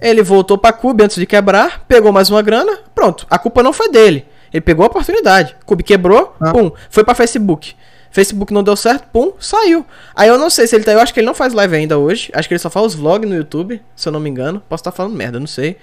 Ele 0.00 0.22
voltou 0.22 0.56
pra 0.58 0.72
Cube 0.72 1.04
antes 1.04 1.16
de 1.16 1.26
quebrar, 1.26 1.84
pegou 1.86 2.10
mais 2.10 2.28
uma 2.30 2.40
grana, 2.42 2.78
pronto. 2.94 3.26
A 3.30 3.38
culpa 3.38 3.62
não 3.62 3.72
foi 3.72 3.90
dele. 3.90 4.26
Ele 4.52 4.60
pegou 4.60 4.84
a 4.84 4.86
oportunidade. 4.86 5.56
Cube 5.64 5.82
quebrou, 5.82 6.34
Ah. 6.40 6.52
pum, 6.52 6.70
foi 6.90 7.04
pra 7.04 7.14
Facebook. 7.14 7.74
Facebook 8.10 8.52
não 8.54 8.62
deu 8.62 8.74
certo, 8.76 9.08
pum, 9.12 9.32
saiu. 9.38 9.84
Aí 10.14 10.28
eu 10.28 10.38
não 10.38 10.48
sei 10.48 10.66
se 10.66 10.74
ele 10.74 10.84
tá. 10.84 10.92
Eu 10.92 11.00
acho 11.00 11.12
que 11.12 11.20
ele 11.20 11.26
não 11.26 11.34
faz 11.34 11.52
live 11.52 11.76
ainda 11.76 11.98
hoje. 11.98 12.30
Acho 12.32 12.48
que 12.48 12.54
ele 12.54 12.58
só 12.58 12.70
faz 12.70 12.86
os 12.86 12.94
vlogs 12.94 13.28
no 13.28 13.36
YouTube, 13.36 13.82
se 13.94 14.08
eu 14.08 14.12
não 14.12 14.20
me 14.20 14.30
engano. 14.30 14.62
Posso 14.68 14.80
estar 14.80 14.92
falando 14.92 15.14
merda, 15.14 15.38
não 15.38 15.46
sei. 15.46 15.76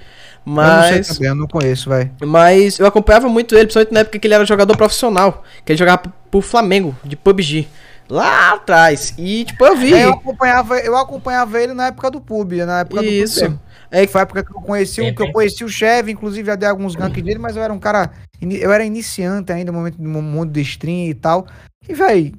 Eu 0.45 0.51
não 0.53 0.81
sei 0.83 0.97
Mas. 0.97 1.07
também, 1.09 1.29
eu 1.29 1.35
não 1.35 1.47
conheço, 1.47 1.89
velho. 1.89 2.11
Mas 2.25 2.79
eu 2.79 2.85
acompanhava 2.87 3.29
muito 3.29 3.53
ele, 3.55 3.65
principalmente 3.65 3.93
na 3.93 3.99
época 3.99 4.17
que 4.17 4.25
ele 4.27 4.33
era 4.33 4.45
jogador 4.45 4.75
profissional. 4.75 5.43
Que 5.63 5.73
ele 5.73 5.79
jogava 5.79 6.01
pro 6.31 6.41
Flamengo, 6.41 6.95
de 7.03 7.15
PUBG. 7.15 7.67
Lá 8.09 8.53
atrás. 8.53 9.13
E, 9.17 9.45
tipo, 9.45 9.63
eu 9.65 9.75
vi. 9.77 9.93
É, 9.93 10.05
Eu 10.05 10.13
acompanhava, 10.13 10.77
eu 10.79 10.97
acompanhava 10.97 11.61
ele 11.61 11.73
na 11.73 11.87
época 11.87 12.11
do 12.11 12.19
pub, 12.19 12.51
na 12.65 12.79
época 12.81 13.01
do 13.01 13.07
Isso. 13.07 13.45
pub. 13.45 13.57
É 13.93 14.07
Foi 14.07 14.21
a 14.21 14.23
época 14.23 14.43
que 14.43 14.51
eu 14.51 14.59
conheci, 14.61 15.01
o- 15.01 15.15
que 15.15 15.21
eu 15.21 15.31
conheci 15.31 15.63
o 15.63 15.69
chefe, 15.69 16.09
inclusive 16.11 16.47
já 16.47 16.55
dei 16.55 16.67
alguns 16.67 16.95
ganks 16.95 17.21
dele, 17.23 17.37
mas 17.37 17.55
eu 17.55 17.61
era 17.61 17.71
um 17.71 17.79
cara. 17.79 18.11
Eu 18.41 18.71
era 18.73 18.83
iniciante 18.83 19.51
ainda 19.51 19.71
no 19.71 19.77
momento 19.77 20.01
no 20.01 20.19
mundo 20.21 20.51
de 20.51 20.61
stream 20.61 21.09
e 21.09 21.13
tal. 21.13 21.45
E, 21.87 21.93
véi. 21.93 22.33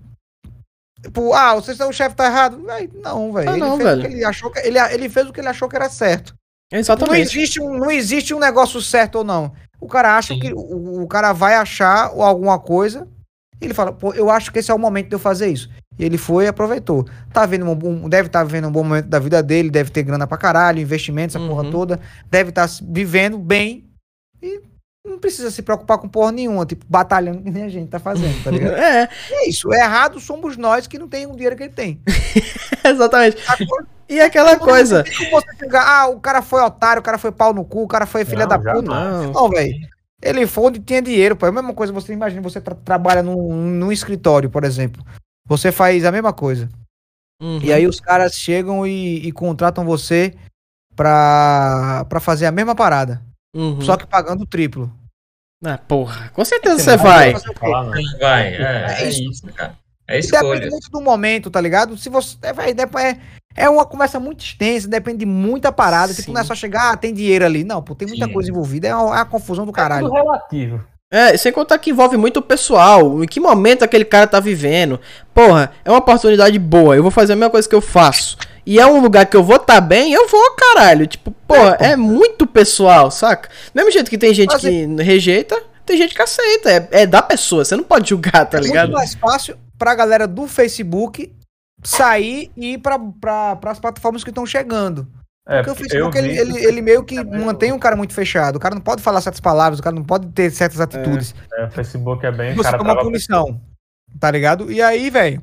Tipo, 1.00 1.32
ah, 1.32 1.54
vocês 1.54 1.78
o 1.78 1.92
chefe 1.92 2.16
tá 2.16 2.26
errado. 2.26 2.60
Véi, 2.64 2.90
não, 3.02 3.32
velho. 3.32 3.50
Ah, 3.50 3.52
ele 3.52 3.60
não, 3.60 3.76
fez 3.76 3.88
velho. 3.88 4.00
o 4.00 4.06
que 4.08 4.12
ele 4.14 4.24
achou 4.24 4.50
que. 4.50 4.58
Ele, 4.66 4.78
ele 4.78 5.08
fez 5.08 5.28
o 5.28 5.32
que 5.32 5.40
ele 5.40 5.48
achou 5.48 5.68
que 5.68 5.76
era 5.76 5.88
certo. 5.88 6.34
Não 6.72 6.78
Exatamente. 6.80 7.20
existe, 7.20 7.60
um, 7.60 7.78
não 7.78 7.90
existe 7.90 8.34
um 8.34 8.38
negócio 8.40 8.80
certo 8.82 9.16
ou 9.16 9.24
não. 9.24 9.52
O 9.80 9.86
cara 9.86 10.16
acha 10.16 10.34
Sim. 10.34 10.40
que. 10.40 10.52
O, 10.52 11.02
o 11.02 11.06
cara 11.06 11.32
vai 11.32 11.54
achar 11.54 12.06
alguma 12.06 12.58
coisa. 12.58 13.06
E 13.60 13.66
ele 13.66 13.74
fala, 13.74 13.92
pô, 13.92 14.12
eu 14.12 14.28
acho 14.28 14.50
que 14.50 14.58
esse 14.58 14.70
é 14.70 14.74
o 14.74 14.78
momento 14.78 15.08
de 15.08 15.14
eu 15.14 15.18
fazer 15.20 15.48
isso. 15.48 15.70
E 15.98 16.04
ele 16.04 16.18
foi 16.18 16.44
e 16.44 16.48
aproveitou. 16.48 17.06
Tá 17.32 17.46
vendo 17.46 17.64
um, 17.70 18.08
deve 18.08 18.26
estar 18.26 18.42
vivendo 18.44 18.68
um 18.68 18.72
bom 18.72 18.82
momento 18.82 19.06
da 19.06 19.18
vida 19.18 19.42
dele, 19.42 19.70
deve 19.70 19.90
ter 19.90 20.02
grana 20.02 20.26
pra 20.26 20.36
caralho, 20.36 20.80
investimento, 20.80 21.36
essa 21.36 21.38
Uhum. 21.40 21.48
porra 21.48 21.70
toda. 21.70 22.00
Deve 22.30 22.50
estar 22.50 22.68
vivendo 22.82 23.38
bem. 23.38 23.84
E 24.42 24.60
não 25.06 25.18
precisa 25.18 25.50
se 25.50 25.62
preocupar 25.62 25.98
com 25.98 26.08
porra 26.08 26.32
nenhuma, 26.32 26.64
tipo, 26.66 26.84
batalhando 26.88 27.42
que 27.42 27.50
nem 27.50 27.64
a 27.64 27.68
gente 27.68 27.88
tá 27.90 27.98
fazendo, 27.98 28.42
tá 28.42 28.50
ligado? 28.50 28.72
É, 28.78 29.08
E 29.30 29.34
é 29.34 29.48
isso. 29.48 29.72
Errado 29.72 30.18
somos 30.18 30.56
nós 30.56 30.86
que 30.86 30.98
não 30.98 31.06
tem 31.08 31.26
o 31.26 31.32
dinheiro 31.32 31.56
que 31.56 31.62
ele 31.64 31.72
tem. 31.72 32.00
exatamente. 32.84 33.36
Agora, 33.48 33.86
E 34.08 34.20
aquela 34.20 34.58
coisa. 34.58 35.04
Como 35.16 35.30
você 35.30 35.56
chegar, 35.58 35.86
ah, 35.86 36.06
o 36.08 36.20
cara 36.20 36.42
foi 36.42 36.60
otário, 36.62 37.00
o 37.00 37.04
cara 37.04 37.18
foi 37.18 37.32
pau 37.32 37.54
no 37.54 37.64
cu, 37.64 37.82
o 37.84 37.88
cara 37.88 38.06
foi 38.06 38.24
filha 38.24 38.46
Não, 38.46 38.48
da 38.48 38.58
puta. 38.58 38.82
Não. 38.82 39.32
Não, 39.32 39.48
velho. 39.48 39.74
Ele 40.22 40.46
foi 40.46 40.64
onde 40.64 40.78
tinha 40.80 41.02
dinheiro, 41.02 41.36
pô. 41.36 41.44
É 41.46 41.50
a 41.50 41.52
mesma 41.52 41.74
coisa, 41.74 41.92
você 41.92 42.12
imagina, 42.12 42.40
você 42.42 42.60
tra- 42.60 42.74
trabalha 42.84 43.22
num, 43.22 43.52
num 43.52 43.92
escritório, 43.92 44.48
por 44.50 44.64
exemplo. 44.64 45.04
Você 45.46 45.70
faz 45.70 46.04
a 46.04 46.12
mesma 46.12 46.32
coisa. 46.32 46.68
Uhum. 47.40 47.60
E 47.62 47.72
aí 47.72 47.86
os 47.86 48.00
caras 48.00 48.34
chegam 48.34 48.86
e, 48.86 49.26
e 49.26 49.32
contratam 49.32 49.84
você 49.84 50.34
pra, 50.96 52.04
pra 52.08 52.20
fazer 52.20 52.46
a 52.46 52.52
mesma 52.52 52.74
parada. 52.74 53.22
Uhum. 53.54 53.80
Só 53.80 53.96
que 53.96 54.06
pagando 54.06 54.42
o 54.42 54.46
triplo. 54.46 54.92
Ah, 55.64 55.78
porra. 55.78 56.28
Com 56.30 56.44
certeza 56.44 56.78
Você 56.78 56.96
vai. 56.96 57.32
não. 57.32 57.90
Vai, 58.20 58.48
é, 58.54 58.96
É 59.00 59.02
é 59.04 59.08
isso. 59.08 59.46
cara. 59.54 59.78
É 60.06 60.20
Depende 60.20 60.34
escolha. 60.36 60.70
muito 60.70 60.90
do 60.90 61.00
momento, 61.00 61.50
tá 61.50 61.60
ligado? 61.60 61.96
Se 61.96 62.10
você. 62.10 62.36
É, 62.42 62.50
é, 63.10 63.20
é 63.56 63.70
uma 63.70 63.86
conversa 63.86 64.20
muito 64.20 64.44
extensa, 64.44 64.86
depende 64.86 65.18
de 65.20 65.26
muita 65.26 65.72
parada. 65.72 66.12
Tipo, 66.12 66.26
Sim. 66.26 66.32
não 66.34 66.40
é 66.42 66.44
só 66.44 66.54
chegar, 66.54 66.92
ah, 66.92 66.96
tem 66.96 67.14
dinheiro 67.14 67.44
ali. 67.46 67.64
Não, 67.64 67.82
pô, 67.82 67.94
tem 67.94 68.06
muita 68.06 68.26
Sim. 68.26 68.32
coisa 68.32 68.50
envolvida. 68.50 68.88
É 68.88 68.94
uma, 68.94 69.14
é 69.14 69.18
uma 69.20 69.24
confusão 69.24 69.64
do 69.64 69.72
caralho. 69.72 70.06
É 70.06 70.08
tudo 70.10 70.14
relativo. 70.14 70.84
É, 71.12 71.36
sem 71.36 71.52
contar 71.52 71.78
que 71.78 71.90
envolve 71.90 72.16
muito 72.16 72.38
o 72.38 72.42
pessoal. 72.42 73.22
Em 73.22 73.26
que 73.26 73.38
momento 73.38 73.84
aquele 73.84 74.04
cara 74.04 74.26
tá 74.26 74.40
vivendo. 74.40 75.00
Porra, 75.32 75.70
é 75.84 75.90
uma 75.90 75.98
oportunidade 75.98 76.58
boa. 76.58 76.96
Eu 76.96 77.02
vou 77.02 77.10
fazer 77.10 77.34
a 77.34 77.36
mesma 77.36 77.50
coisa 77.50 77.68
que 77.68 77.74
eu 77.74 77.80
faço. 77.80 78.36
E 78.66 78.80
é 78.80 78.86
um 78.86 79.00
lugar 79.00 79.26
que 79.26 79.36
eu 79.36 79.44
vou 79.44 79.58
tá 79.58 79.80
bem, 79.80 80.12
eu 80.12 80.26
vou, 80.28 80.50
caralho. 80.52 81.06
Tipo, 81.06 81.30
porra, 81.46 81.76
é 81.78 81.96
muito 81.96 82.46
pessoal, 82.46 83.10
saca? 83.10 83.48
Do 83.48 83.76
mesmo 83.76 83.90
jeito 83.90 84.10
que 84.10 84.18
tem 84.18 84.32
gente 84.32 84.52
Mas 84.52 84.62
que 84.62 84.86
rejeita, 85.02 85.62
tem 85.84 85.98
gente 85.98 86.14
que 86.14 86.22
aceita. 86.22 86.70
É, 86.70 87.02
é 87.02 87.06
da 87.06 87.20
pessoa, 87.20 87.64
você 87.64 87.76
não 87.76 87.84
pode 87.84 88.08
julgar, 88.08 88.46
tá 88.46 88.58
é 88.58 88.60
ligado? 88.62 88.88
muito 88.88 88.98
mais 88.98 89.14
fácil 89.14 89.56
pra 89.78 89.94
galera 89.94 90.26
do 90.26 90.46
Facebook 90.46 91.30
sair 91.82 92.50
e 92.56 92.74
ir 92.74 92.78
pra, 92.78 92.98
pra, 92.98 93.56
pras 93.56 93.78
plataformas 93.78 94.24
que 94.24 94.30
estão 94.30 94.46
chegando. 94.46 95.06
É, 95.46 95.56
Porque 95.62 95.70
o 95.70 95.74
Facebook, 95.74 96.16
ele, 96.16 96.38
ele, 96.38 96.64
ele 96.64 96.80
meio 96.82 97.04
que 97.04 97.22
mantém 97.22 97.70
um 97.70 97.78
cara 97.78 97.94
muito 97.96 98.14
fechado. 98.14 98.56
O 98.56 98.60
cara 98.60 98.74
não 98.74 98.80
pode 98.82 99.02
falar 99.02 99.20
certas 99.20 99.40
palavras, 99.40 99.78
o 99.78 99.82
cara 99.82 99.94
não 99.94 100.02
pode 100.04 100.28
ter 100.28 100.50
certas 100.50 100.80
atitudes. 100.80 101.34
é, 101.52 101.64
o 101.66 101.70
Facebook 101.70 102.24
é 102.24 102.32
bem. 102.32 102.52
o 102.52 102.56
Você 102.56 102.62
cara 102.62 102.78
toma 102.78 102.98
punição. 102.98 103.60
Tá 104.18 104.30
ligado? 104.30 104.72
E 104.72 104.80
aí, 104.80 105.10
velho, 105.10 105.42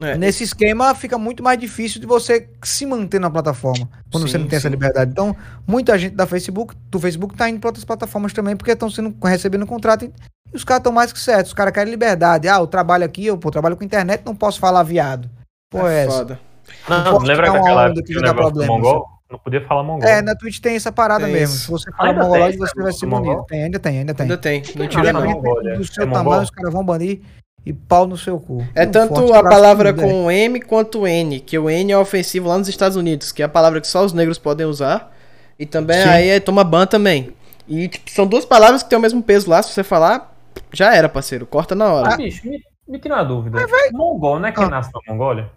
É. 0.00 0.16
nesse 0.16 0.44
esquema 0.44 0.94
fica 0.94 1.18
muito 1.18 1.42
mais 1.42 1.58
difícil 1.58 2.00
de 2.00 2.06
você 2.06 2.48
se 2.64 2.86
manter 2.86 3.18
na 3.20 3.28
plataforma. 3.28 3.86
Quando 4.10 4.26
você 4.26 4.38
Sim, 4.38 4.44
não 4.44 4.48
tem 4.48 4.56
essa 4.56 4.68
sim. 4.68 4.72
liberdade. 4.72 5.10
Então, 5.10 5.36
muita 5.66 5.98
gente 5.98 6.14
da 6.14 6.26
Facebook, 6.26 6.74
do 6.88 6.98
Facebook 6.98 7.36
tá 7.36 7.48
indo 7.50 7.60
pra 7.60 7.68
outras 7.68 7.84
plataformas 7.84 8.32
também, 8.32 8.56
porque 8.56 8.70
estão 8.70 8.88
sendo 8.88 9.14
recebendo 9.22 9.66
contrato. 9.66 10.04
E 10.06 10.12
e 10.52 10.56
os 10.56 10.64
caras 10.64 10.80
estão 10.80 10.92
mais 10.92 11.12
que 11.12 11.20
certos. 11.20 11.50
Os 11.52 11.54
caras 11.54 11.72
querem 11.72 11.90
liberdade. 11.92 12.48
Ah, 12.48 12.56
eu 12.56 12.66
trabalho 12.66 13.04
aqui, 13.04 13.26
eu 13.26 13.38
pô, 13.38 13.50
trabalho 13.52 13.76
com 13.76 13.84
internet, 13.84 14.22
não 14.24 14.34
posso 14.34 14.58
falar 14.58 14.82
viado. 14.82 15.30
Pô, 15.70 15.86
é 15.86 16.04
essa. 16.04 16.10
foda. 16.10 16.40
Não, 16.88 17.04
posso 17.12 17.26
lembra 17.26 17.50
aquela 17.50 17.92
que 17.94 18.02
que 18.02 18.14
dá 18.14 18.20
negócio 18.20 18.42
problema, 18.52 18.72
mongol? 18.74 19.06
Não 19.30 19.38
podia 19.38 19.64
falar 19.66 19.82
mongol. 19.84 20.08
É, 20.08 20.20
na 20.22 20.34
Twitch 20.34 20.58
tem 20.58 20.74
essa 20.74 20.90
parada 20.90 21.24
Tem 21.24 21.32
mesmo. 21.32 21.54
Se 21.56 21.70
você 21.70 21.92
falar 21.92 22.12
mongolóide, 22.14 22.58
tem, 22.58 22.66
você 22.66 22.82
vai 22.82 22.92
ser 22.92 23.06
mongol? 23.06 23.26
banido. 23.26 23.46
Tem, 23.46 23.62
ainda 23.64 23.78
tem, 23.78 23.98
ainda 23.98 24.14
tem. 24.14 24.24
Ainda 24.24 24.38
tem, 24.38 24.62
não 24.74 24.88
tira 24.88 25.08
é 25.08 25.12
não. 25.12 25.42
Do 25.78 25.84
seu 25.84 26.02
É 26.02 26.06
tamanho, 26.06 26.24
mongol? 26.24 26.42
os 26.42 26.50
caras 26.50 26.72
vão 26.72 26.84
banir 26.84 27.20
e 27.64 27.72
pau 27.72 28.06
no 28.08 28.16
seu 28.16 28.40
cu. 28.40 28.66
É 28.74 28.84
Um 28.86 28.90
tanto 28.90 29.32
a 29.34 29.42
palavra 29.42 29.92
com 29.94 30.30
M 30.30 30.60
quanto 30.62 31.06
N, 31.06 31.38
que 31.40 31.56
o 31.58 31.70
N 31.70 31.92
é 31.92 31.98
ofensivo 31.98 32.48
lá 32.48 32.58
nos 32.58 32.68
Estados 32.68 32.96
Unidos, 32.96 33.30
que 33.30 33.42
é 33.42 33.44
a 33.44 33.48
palavra 33.48 33.80
que 33.80 33.86
só 33.86 34.04
os 34.04 34.12
negros 34.12 34.38
podem 34.38 34.66
usar. 34.66 35.14
E 35.58 35.64
também 35.66 36.02
Sim. 36.02 36.08
aí 36.08 36.28
é, 36.30 36.40
toma 36.40 36.64
ban 36.64 36.86
também. 36.86 37.32
E 37.68 37.86
tipo, 37.86 38.10
são 38.10 38.26
duas 38.26 38.44
palavras 38.44 38.82
que 38.82 38.88
têm 38.88 38.98
o 38.98 39.02
mesmo 39.02 39.22
peso 39.22 39.48
lá, 39.48 39.62
se 39.62 39.72
você 39.72 39.84
falar, 39.84 40.34
já 40.72 40.92
era, 40.96 41.08
parceiro. 41.08 41.46
Corta 41.46 41.74
na 41.76 41.92
hora. 41.92 42.14
Ah, 42.14 42.16
bicho, 42.16 42.48
me, 42.48 42.58
me 42.88 42.98
tira 42.98 43.14
uma 43.14 43.24
dúvida. 43.24 43.64
Mongol, 43.92 44.40
não 44.40 44.48
é 44.48 44.52
quem 44.52 44.64
Ah. 44.64 44.70
nasce 44.70 44.90
na 44.92 45.00
Mongólia? 45.12 45.48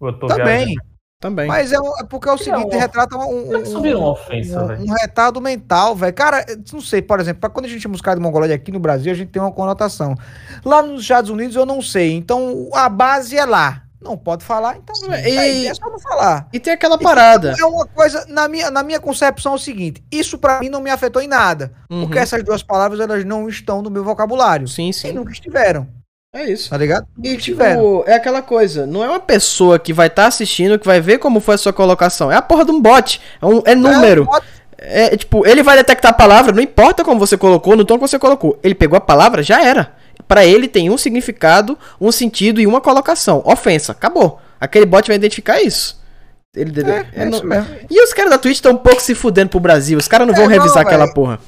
Ou 0.00 0.08
eu 0.08 0.18
tô 0.18 0.26
Também. 0.26 0.44
viajando? 0.66 0.96
Também. 1.18 1.46
Mas 1.48 1.72
é, 1.72 1.80
um- 1.80 1.98
é 1.98 2.04
porque 2.04 2.28
é 2.28 2.32
o 2.32 2.36
seguinte, 2.38 2.70
Não, 2.72 2.78
retrata 2.78 3.16
um, 3.16 3.20
Como 3.44 3.56
é 3.56 3.62
que 3.62 3.68
isso 3.68 3.80
virou 3.80 4.02
uma 4.02 4.10
ofensa, 4.12 4.62
um, 4.62 4.66
velho? 4.66 4.82
um 4.84 4.92
retardo 4.92 5.40
mental, 5.40 5.96
velho. 5.96 6.12
Cara, 6.12 6.44
não 6.70 6.80
sei, 6.80 7.00
por 7.00 7.18
exemplo, 7.18 7.40
pra 7.40 7.48
quando 7.48 7.64
a 7.64 7.68
gente 7.68 7.88
os 7.88 8.00
caras 8.02 8.20
de 8.20 8.22
mongolóide 8.24 8.52
aqui 8.52 8.70
no 8.70 8.78
Brasil, 8.78 9.10
a 9.10 9.14
gente 9.16 9.30
tem 9.30 9.40
uma 9.40 9.50
conotação. 9.50 10.14
Lá 10.62 10.82
nos 10.82 11.00
Estados 11.00 11.30
Unidos 11.30 11.56
eu 11.56 11.64
não 11.64 11.80
sei. 11.80 12.12
Então 12.12 12.68
a 12.74 12.86
base 12.90 13.36
é 13.36 13.46
lá. 13.46 13.82
Não 13.98 14.16
pode 14.16 14.44
falar, 14.44 14.76
então 14.76 14.94
E- 15.10 15.38
aí 15.38 15.66
é 15.66 15.74
só 15.74 15.88
não 15.90 15.98
falar. 15.98 16.48
E 16.52 16.60
tem 16.60 16.74
aquela 16.74 16.98
parada. 16.98 17.54
É 17.58 17.64
uma 17.64 17.86
coisa, 17.86 18.24
na 18.28 18.46
minha, 18.46 18.70
na 18.70 18.82
minha 18.84 19.00
concepção 19.00 19.52
é 19.52 19.54
o 19.56 19.58
seguinte, 19.58 20.04
isso 20.12 20.38
pra 20.38 20.60
mim 20.60 20.68
não 20.68 20.80
me 20.82 20.90
afetou 20.90 21.20
em 21.22 21.26
nada. 21.26 21.72
Uhum. 21.90 22.02
Porque 22.02 22.18
essas 22.18 22.44
duas 22.44 22.62
palavras, 22.62 23.00
elas 23.00 23.24
não 23.24 23.48
estão 23.48 23.80
no 23.82 23.90
meu 23.90 24.04
vocabulário. 24.04 24.68
Sim, 24.68 24.90
E 24.90 24.94
sim. 24.94 25.12
nunca 25.12 25.32
estiveram, 25.32 25.88
É 26.36 26.50
isso. 26.50 26.68
tá 26.70 26.76
ligado? 26.76 27.06
E 27.22 27.34
estiveram. 27.34 27.80
tipo, 27.82 28.04
é 28.06 28.14
aquela 28.14 28.42
coisa, 28.42 28.86
não 28.86 29.02
é 29.02 29.08
uma 29.08 29.20
pessoa 29.20 29.78
que 29.78 29.92
vai 29.92 30.08
estar 30.08 30.26
assistindo, 30.26 30.78
que 30.78 30.86
vai 30.86 31.00
ver 31.00 31.18
como 31.18 31.40
foi 31.40 31.54
a 31.54 31.58
sua 31.58 31.72
colocação. 31.72 32.30
É 32.30 32.36
a 32.36 32.42
porra 32.42 32.64
de 32.64 32.70
um 32.72 32.80
bot. 32.80 33.20
É, 33.40 33.46
um, 33.46 33.62
é 33.64 33.74
número. 33.74 34.28
É, 34.78 35.14
é, 35.14 35.16
tipo, 35.16 35.46
ele 35.46 35.62
vai 35.62 35.76
detectar 35.76 36.10
a 36.10 36.14
palavra, 36.14 36.52
não 36.52 36.62
importa 36.62 37.02
como 37.02 37.18
você 37.18 37.36
colocou, 37.36 37.74
no 37.76 37.84
tom 37.84 37.94
que 37.94 38.00
você 38.06 38.18
colocou. 38.18 38.58
Ele 38.62 38.74
pegou 38.74 38.96
a 38.96 39.00
palavra, 39.00 39.42
já 39.42 39.62
era. 39.64 39.92
Pra 40.28 40.44
ele 40.44 40.68
tem 40.68 40.90
um 40.90 40.98
significado, 40.98 41.78
um 42.00 42.12
sentido 42.12 42.60
e 42.60 42.66
uma 42.66 42.80
colocação. 42.80 43.42
Ofensa, 43.44 43.92
acabou. 43.92 44.38
Aquele 44.60 44.84
bot 44.84 45.06
vai 45.06 45.16
identificar 45.16 45.60
isso. 45.62 45.98
Ele 46.54 46.70
deve- 46.70 46.90
É, 46.90 47.06
é 47.14 47.24
é 47.24 47.28
isso 47.28 47.46
mesmo. 47.46 47.66
E 47.90 48.02
os 48.02 48.12
caras 48.12 48.30
da 48.30 48.38
Twitch 48.38 48.56
estão 48.56 48.72
um 48.72 48.76
pouco 48.78 49.00
se 49.00 49.14
fudendo 49.14 49.50
pro 49.50 49.60
Brasil. 49.60 49.98
Os 49.98 50.08
caras 50.08 50.26
não 50.26 50.34
É, 50.34 50.36
vão 50.36 50.46
não, 50.46 50.52
revisar 50.52 50.82
aquela 50.82 51.04
velho. 51.04 51.14
porra. 51.14 51.38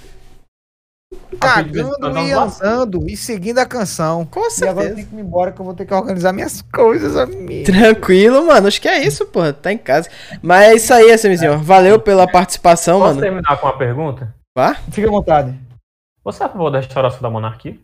Cagando 1.41 2.19
e 2.19 2.33
andando 2.33 3.09
e 3.09 3.17
seguindo 3.17 3.59
a 3.59 3.67
canção. 3.67 4.25
Com 4.27 4.41
E 4.41 4.43
agora 4.43 4.49
eu 4.49 4.51
certeza. 4.51 4.95
tenho 4.97 5.07
que 5.07 5.15
ir 5.17 5.21
embora 5.21 5.53
que 5.53 5.61
eu 5.61 5.65
vou 5.65 5.75
ter 5.75 5.87
que 5.87 5.95
organizar 5.95 6.33
minhas 6.33 6.63
coisas, 6.63 7.17
amigo. 7.17 7.65
Tranquilo, 7.65 8.47
mano. 8.47 8.67
Acho 8.69 8.81
que 8.81 8.89
é 8.89 9.03
isso, 9.05 9.27
porra. 9.27 9.53
Tá 9.53 9.73
em 9.73 9.79
casa. 9.79 10.09
Mas 10.43 10.63
é 10.69 10.75
isso 10.75 10.93
aí, 10.95 11.11
SMzinho. 11.17 11.59
Valeu 11.59 11.99
pela 12.01 12.27
participação, 12.27 12.99
Posso 12.99 13.11
mano. 13.11 13.21
terminar 13.21 13.57
com 13.57 13.67
uma 13.67 13.77
pergunta? 13.79 14.35
Vá. 14.57 14.75
Fica 14.91 15.07
à 15.07 15.11
vontade. 15.11 15.55
Você 16.25 16.43
é 16.43 16.47
a 16.47 16.49
favor 16.49 16.71
da 16.71 16.79
restauração 16.81 17.23
da 17.23 17.31
monarquia? 17.31 17.77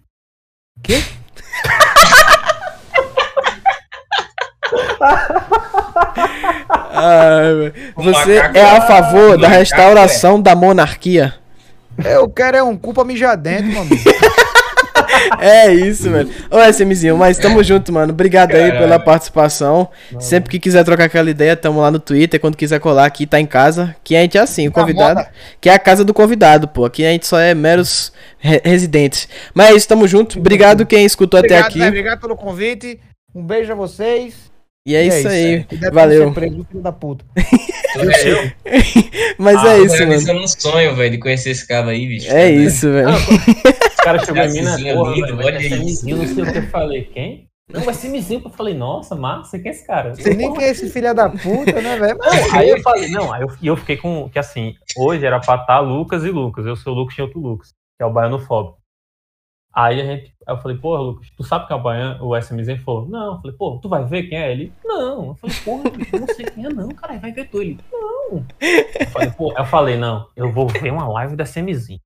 Ai, 6.97 7.55
velho. 7.55 7.75
O 7.97 8.03
Você 8.03 8.37
é 8.37 8.63
a 8.65 8.81
favor 8.87 9.35
o 9.35 9.39
da 9.39 9.49
restauração 9.49 10.41
da 10.41 10.55
monarquia? 10.55 11.35
Eu 12.03 12.29
quero 12.29 12.57
é 12.57 12.63
um 12.63 12.77
culpa 12.77 13.05
mijar 13.05 13.37
dentro, 13.37 13.67
meu 13.67 13.83
amigo. 13.83 14.03
É 15.41 15.73
isso, 15.73 16.11
velho. 16.11 16.29
Ô, 16.51 16.59
SMzinho, 16.71 17.17
mas 17.17 17.39
tamo 17.39 17.63
junto, 17.63 17.93
mano. 17.93 18.13
Obrigado 18.13 18.53
aí 18.55 18.63
Caralho. 18.67 18.79
pela 18.79 18.99
participação. 18.99 19.89
Sempre 20.19 20.51
que 20.51 20.59
quiser 20.59 20.85
trocar 20.85 21.05
aquela 21.05 21.31
ideia, 21.31 21.57
tamo 21.57 21.81
lá 21.81 21.91
no 21.91 21.99
Twitter. 21.99 22.39
Quando 22.41 22.57
quiser 22.57 22.79
colar 22.81 23.07
aqui, 23.07 23.27
tá 23.27 23.41
em 23.41 23.47
casa. 23.47 23.95
Que 24.05 24.17
a 24.17 24.21
gente 24.21 24.37
é 24.37 24.41
assim, 24.41 24.69
o 24.69 24.71
Tá 24.73 24.81
convidado. 24.81 25.27
Que 25.61 25.69
é 25.69 25.75
a 25.75 25.79
casa 25.79 26.05
do 26.05 26.13
convidado, 26.15 26.69
pô. 26.69 26.85
Aqui 26.85 27.05
a 27.05 27.11
gente 27.11 27.27
só 27.27 27.39
é 27.39 27.55
meros 27.55 28.13
re- 28.39 28.61
residentes. 28.65 29.29
Mas 29.55 29.71
é 29.71 29.75
isso, 29.75 29.89
tamo 29.89 30.07
junto. 30.07 30.39
Obrigado 30.39 30.85
quem 30.87 31.05
escutou 31.05 31.39
até 31.39 31.47
Obrigado, 31.61 31.71
aqui. 31.71 31.79
né? 31.79 31.89
Obrigado 31.89 32.21
pelo 32.21 32.37
convite. 32.37 33.01
Um 33.35 33.45
beijo 33.45 33.73
a 33.73 33.77
vocês. 33.77 34.35
E 34.87 34.95
é 34.95 35.05
E 35.05 35.09
isso 35.09 35.29
aí. 35.29 35.55
é. 35.55 35.63
Cuidado 35.65 35.93
pra 35.93 36.03
não 36.07 36.09
Valeu. 36.11 36.29
ser 36.29 36.35
preso, 36.35 36.65
filho 36.71 36.83
da 36.83 36.93
puta. 36.93 37.25
Eu, 37.95 38.51
Mas 39.39 39.57
Ah, 39.59 39.75
é 39.75 39.79
eu 39.79 39.85
isso, 39.85 39.95
mano. 39.95 40.07
realizando 40.09 40.41
um 40.41 40.49
sonho, 40.49 40.97
velho, 40.97 41.11
de 41.13 41.19
conhecer 41.19 41.51
esse 41.51 41.67
cara 41.67 41.91
aí, 41.93 42.09
bicho. 42.09 42.29
É 42.29 42.51
isso, 42.51 42.91
velho. 42.91 43.09
Os 43.11 43.95
caras 44.03 44.25
chegou 44.25 44.43
em 44.43 44.53
mim, 44.53 44.63
né? 44.63 44.95
Porra, 44.95 45.15
velho, 45.15 45.37
olha 45.39 45.59
isso. 45.63 45.79
Mizinho, 45.85 46.17
não 46.17 46.27
sei 46.27 46.43
o 46.43 46.53
que 46.53 46.59
eu 46.59 46.67
falei. 46.71 47.05
Quem? 47.05 47.49
Não, 47.73 47.83
vai 47.83 47.95
ser 47.95 48.09
Mizinho. 48.09 48.43
Eu 48.45 48.51
falei, 48.51 48.75
nossa, 48.75 49.15
massa, 49.15 49.59
quem 49.61 49.69
é 49.71 49.75
esse 49.75 49.87
cara? 49.87 50.13
Sei 50.17 50.35
nem 50.35 50.53
quem 50.53 50.65
é 50.65 50.71
esse 50.71 50.91
filho 50.91 51.15
da 51.15 51.29
puta, 51.31 51.81
né, 51.81 51.97
velho? 51.97 52.19
Mas 52.19 52.53
Aí 52.53 52.69
eu 52.71 52.83
falei, 52.83 53.09
não, 53.11 53.33
aí 53.33 53.43
eu, 53.43 53.49
e 53.63 53.67
eu 53.69 53.77
fiquei 53.77 53.97
com, 53.97 54.29
que 54.29 54.41
assim, 54.41 54.75
hoje 54.97 55.25
era 55.25 55.39
pra 55.39 55.55
estar 55.55 55.79
Lucas 55.79 56.25
e 56.25 56.31
Lucas, 56.31 56.67
eu 56.67 56.75
sou 56.75 56.93
o 56.93 56.97
Lucas 56.97 57.17
e 57.17 57.23
outro 57.23 57.39
Lucas, 57.41 57.69
que 57.97 58.03
é 58.03 58.07
o 58.07 58.13
Baiano 58.13 58.41
Fóbico. 58.41 58.79
Aí 59.77 60.01
a 60.01 60.05
gente, 60.05 60.33
eu 60.47 60.57
falei, 60.59 60.77
porra, 60.77 61.01
Lucas, 61.03 61.29
tu 61.37 61.43
sabe 61.43 61.67
quem 61.67 61.77
é 61.77 61.81
o 61.81 61.83
Baiano? 61.83 62.25
O 62.25 62.41
SMZ 62.41 62.69
Ele 62.69 62.79
falou, 62.79 63.09
não, 63.09 63.35
eu 63.35 63.41
falei, 63.41 63.57
pô, 63.57 63.79
tu 63.83 63.89
vai 63.89 64.05
ver 64.05 64.25
quem 64.25 64.39
é 64.39 64.53
ele? 64.53 64.73
Não, 64.85 65.29
eu 65.29 65.35
falei, 65.35 65.57
porra, 65.65 65.91
bicho, 65.91 66.11
eu 66.15 66.21
não 66.21 66.27
sei 66.29 66.47
quem 66.47 66.65
é 66.65 66.69
não, 66.69 66.89
cara, 66.91 67.19
vai 67.19 67.33
ver 67.33 67.49
tu, 67.49 67.61
ele, 67.61 67.81
não. 67.93 68.47
Eu 69.01 69.07
falei, 69.09 69.31
pô, 69.33 69.53
eu 69.57 69.65
falei, 69.65 69.97
não, 69.97 70.29
eu 70.37 70.53
vou 70.53 70.69
ver 70.69 70.93
uma 70.93 71.09
live 71.09 71.35
da 71.35 71.45
SMZ. 71.45 71.99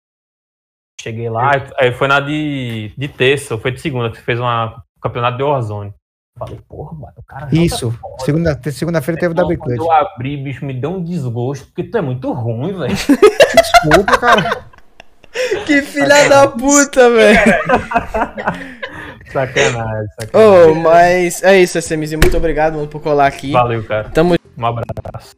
Cheguei 1.00 1.28
lá, 1.28 1.52
aí 1.76 1.92
foi 1.92 2.08
na 2.08 2.20
de, 2.20 2.92
de 2.96 3.06
terça, 3.08 3.54
ou 3.54 3.60
foi 3.60 3.70
de 3.70 3.80
segunda, 3.80 4.10
que 4.10 4.16
você 4.16 4.22
fez 4.22 4.40
uma, 4.40 4.78
um 4.96 5.00
campeonato 5.00 5.36
de 5.36 5.42
Warzone. 5.42 5.92
Falei, 6.38 6.58
porra, 6.68 6.92
mano, 6.94 7.12
o 7.16 7.22
cara 7.22 7.48
joga 7.48 7.62
Isso. 7.62 7.90
foda. 7.90 8.24
Segunda- 8.24 8.60
Segunda-feira 8.72 9.20
teve 9.20 9.32
o 9.32 9.36
W 9.36 9.58
quando 9.58 9.76
eu 9.76 9.90
abri, 9.92 10.36
bicho, 10.36 10.64
me 10.64 10.72
deu 10.72 10.90
um 10.92 11.02
desgosto, 11.02 11.66
porque 11.66 11.84
tu 11.84 11.98
é 11.98 12.00
muito 12.00 12.32
ruim, 12.32 12.72
velho. 12.72 12.94
Desculpa, 12.96 14.18
cara. 14.18 14.67
Que 15.66 15.82
filha 15.82 16.28
da 16.28 16.48
puta, 16.48 17.10
velho. 17.10 17.38
Sacanagem, 19.32 20.08
sacanagem. 20.20 20.70
Ô, 20.70 20.74
mas 20.74 21.42
é 21.42 21.60
isso, 21.60 21.78
SMzinho. 21.78 22.20
Muito 22.22 22.36
obrigado, 22.36 22.74
mano, 22.74 22.88
por 22.88 23.00
colar 23.02 23.26
aqui. 23.26 23.52
Valeu, 23.52 23.84
cara. 23.84 24.08
Tamo 24.10 24.36
Um 24.56 24.66
abraço. 24.66 25.36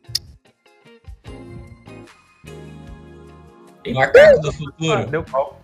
Macaco 3.92 4.40
do 4.40 4.52
futuro. 4.52 5.06
Deu 5.06 5.22
pau. 5.24 5.60